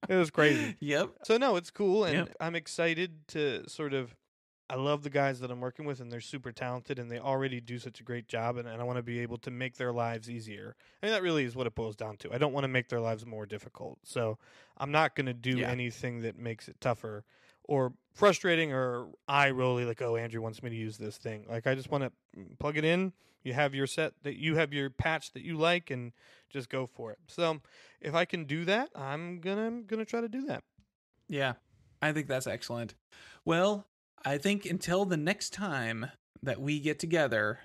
it 0.09 0.15
was 0.15 0.29
crazy. 0.29 0.75
Yep. 0.79 1.09
So 1.23 1.37
no, 1.37 1.55
it's 1.55 1.71
cool, 1.71 2.03
and 2.05 2.27
Yep. 2.27 2.35
I'm 2.39 2.55
excited 2.55 3.27
to 3.29 3.67
sort 3.69 3.93
of. 3.93 4.15
I 4.69 4.75
love 4.75 5.03
the 5.03 5.09
guys 5.09 5.39
that 5.39 5.49
I'm 5.49 5.61
working 5.61 5.85
with, 5.85 6.01
and 6.01 6.11
they're 6.11 6.19
super 6.19 6.51
talented, 6.51 6.99
and 6.99 7.09
they 7.09 7.19
already 7.19 7.61
do 7.61 7.79
such 7.79 8.01
a 8.01 8.03
great 8.03 8.27
job, 8.27 8.57
and, 8.57 8.67
and 8.67 8.81
I 8.81 8.83
want 8.83 8.97
to 8.97 9.01
be 9.01 9.19
able 9.19 9.37
to 9.37 9.49
make 9.49 9.77
their 9.77 9.93
lives 9.93 10.29
easier. 10.29 10.75
I 11.01 11.05
mean, 11.05 11.13
that 11.13 11.21
really 11.21 11.45
is 11.45 11.55
what 11.55 11.67
it 11.67 11.73
boils 11.75 11.95
down 11.95 12.17
to. 12.17 12.33
I 12.33 12.37
don't 12.37 12.51
want 12.51 12.65
to 12.65 12.67
make 12.67 12.89
their 12.89 12.99
lives 12.99 13.25
more 13.25 13.45
difficult, 13.45 13.99
so 14.03 14.37
I'm 14.77 14.91
not 14.91 15.15
going 15.15 15.27
to 15.27 15.33
do 15.33 15.59
Yeah. 15.59 15.69
anything 15.69 16.19
that 16.23 16.37
makes 16.37 16.67
it 16.67 16.81
tougher 16.81 17.23
or 17.67 17.93
frustrating 18.13 18.73
or 18.73 19.07
eye 19.27 19.51
rolly. 19.51 19.85
Like, 19.85 20.01
oh, 20.01 20.15
Andrew 20.15 20.41
wants 20.41 20.63
me 20.63 20.69
to 20.69 20.75
use 20.75 20.97
this 20.97 21.17
thing. 21.17 21.45
Like, 21.49 21.67
I 21.67 21.75
just 21.75 21.91
want 21.91 22.03
to 22.03 22.11
plug 22.59 22.77
it 22.77 22.85
in. 22.85 23.13
You 23.43 23.53
have 23.53 23.75
your 23.75 23.87
set 23.87 24.13
that 24.23 24.37
you 24.37 24.55
have 24.55 24.73
your 24.73 24.89
patch 24.89 25.31
that 25.33 25.43
you 25.43 25.57
like, 25.57 25.89
and 25.89 26.11
just 26.49 26.69
go 26.69 26.85
for 26.85 27.11
it. 27.11 27.19
So, 27.27 27.61
if 28.01 28.13
I 28.13 28.25
can 28.25 28.45
do 28.45 28.65
that, 28.65 28.89
I'm 28.95 29.39
gonna 29.39 29.81
gonna 29.85 30.05
try 30.05 30.21
to 30.21 30.27
do 30.27 30.45
that. 30.47 30.63
Yeah, 31.29 31.53
I 32.01 32.11
think 32.11 32.27
that's 32.27 32.47
excellent. 32.47 32.95
Well, 33.45 33.85
I 34.25 34.37
think 34.37 34.65
until 34.65 35.05
the 35.05 35.17
next 35.17 35.53
time 35.53 36.11
that 36.43 36.59
we 36.59 36.79
get 36.79 36.99
together, 36.99 37.59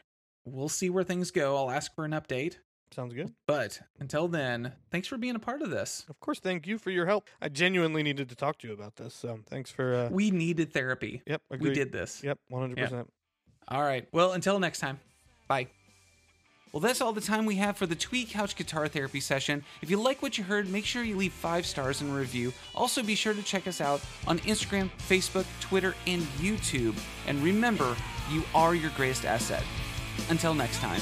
we'll 0.44 0.68
see 0.68 0.90
where 0.90 1.04
things 1.04 1.30
go. 1.30 1.56
I'll 1.56 1.70
ask 1.70 1.94
for 1.94 2.04
an 2.04 2.12
update. 2.12 2.58
Sounds 2.94 3.14
good. 3.14 3.32
But 3.46 3.80
until 4.00 4.28
then, 4.28 4.72
thanks 4.90 5.08
for 5.08 5.16
being 5.16 5.34
a 5.34 5.38
part 5.38 5.62
of 5.62 5.70
this. 5.70 6.04
Of 6.10 6.20
course, 6.20 6.40
thank 6.40 6.66
you 6.66 6.78
for 6.78 6.90
your 6.90 7.06
help. 7.06 7.28
I 7.40 7.48
genuinely 7.48 8.02
needed 8.02 8.28
to 8.28 8.34
talk 8.34 8.58
to 8.58 8.68
you 8.68 8.74
about 8.74 8.96
this. 8.96 9.14
So 9.14 9.40
thanks 9.48 9.70
for. 9.70 9.94
Uh, 9.94 10.08
We 10.10 10.30
needed 10.30 10.72
therapy. 10.72 11.22
yep, 11.26 11.42
agreed. 11.50 11.68
We 11.70 11.74
did 11.74 11.92
this. 11.92 12.22
Yep, 12.22 12.38
one 12.48 12.60
hundred 12.62 12.78
percent. 12.78 13.12
All 13.68 13.82
right. 13.82 14.06
Well, 14.12 14.32
until 14.32 14.58
next 14.58 14.80
time. 14.80 15.00
Bye. 15.48 15.68
Well, 16.72 16.80
that's 16.80 17.02
all 17.02 17.12
the 17.12 17.20
time 17.20 17.44
we 17.44 17.56
have 17.56 17.76
for 17.76 17.84
the 17.84 17.94
Tweet 17.94 18.30
Couch 18.30 18.56
Guitar 18.56 18.88
Therapy 18.88 19.20
session. 19.20 19.62
If 19.82 19.90
you 19.90 19.98
like 20.02 20.22
what 20.22 20.38
you 20.38 20.44
heard, 20.44 20.70
make 20.70 20.86
sure 20.86 21.02
you 21.02 21.16
leave 21.16 21.34
five 21.34 21.66
stars 21.66 22.00
and 22.00 22.10
a 22.10 22.14
review. 22.14 22.50
Also, 22.74 23.02
be 23.02 23.14
sure 23.14 23.34
to 23.34 23.42
check 23.42 23.66
us 23.66 23.82
out 23.82 24.00
on 24.26 24.38
Instagram, 24.40 24.90
Facebook, 24.98 25.44
Twitter, 25.60 25.94
and 26.06 26.22
YouTube. 26.40 26.94
And 27.26 27.42
remember, 27.42 27.94
you 28.30 28.42
are 28.54 28.74
your 28.74 28.90
greatest 28.96 29.26
asset. 29.26 29.62
Until 30.30 30.54
next 30.54 30.78
time. 30.78 31.00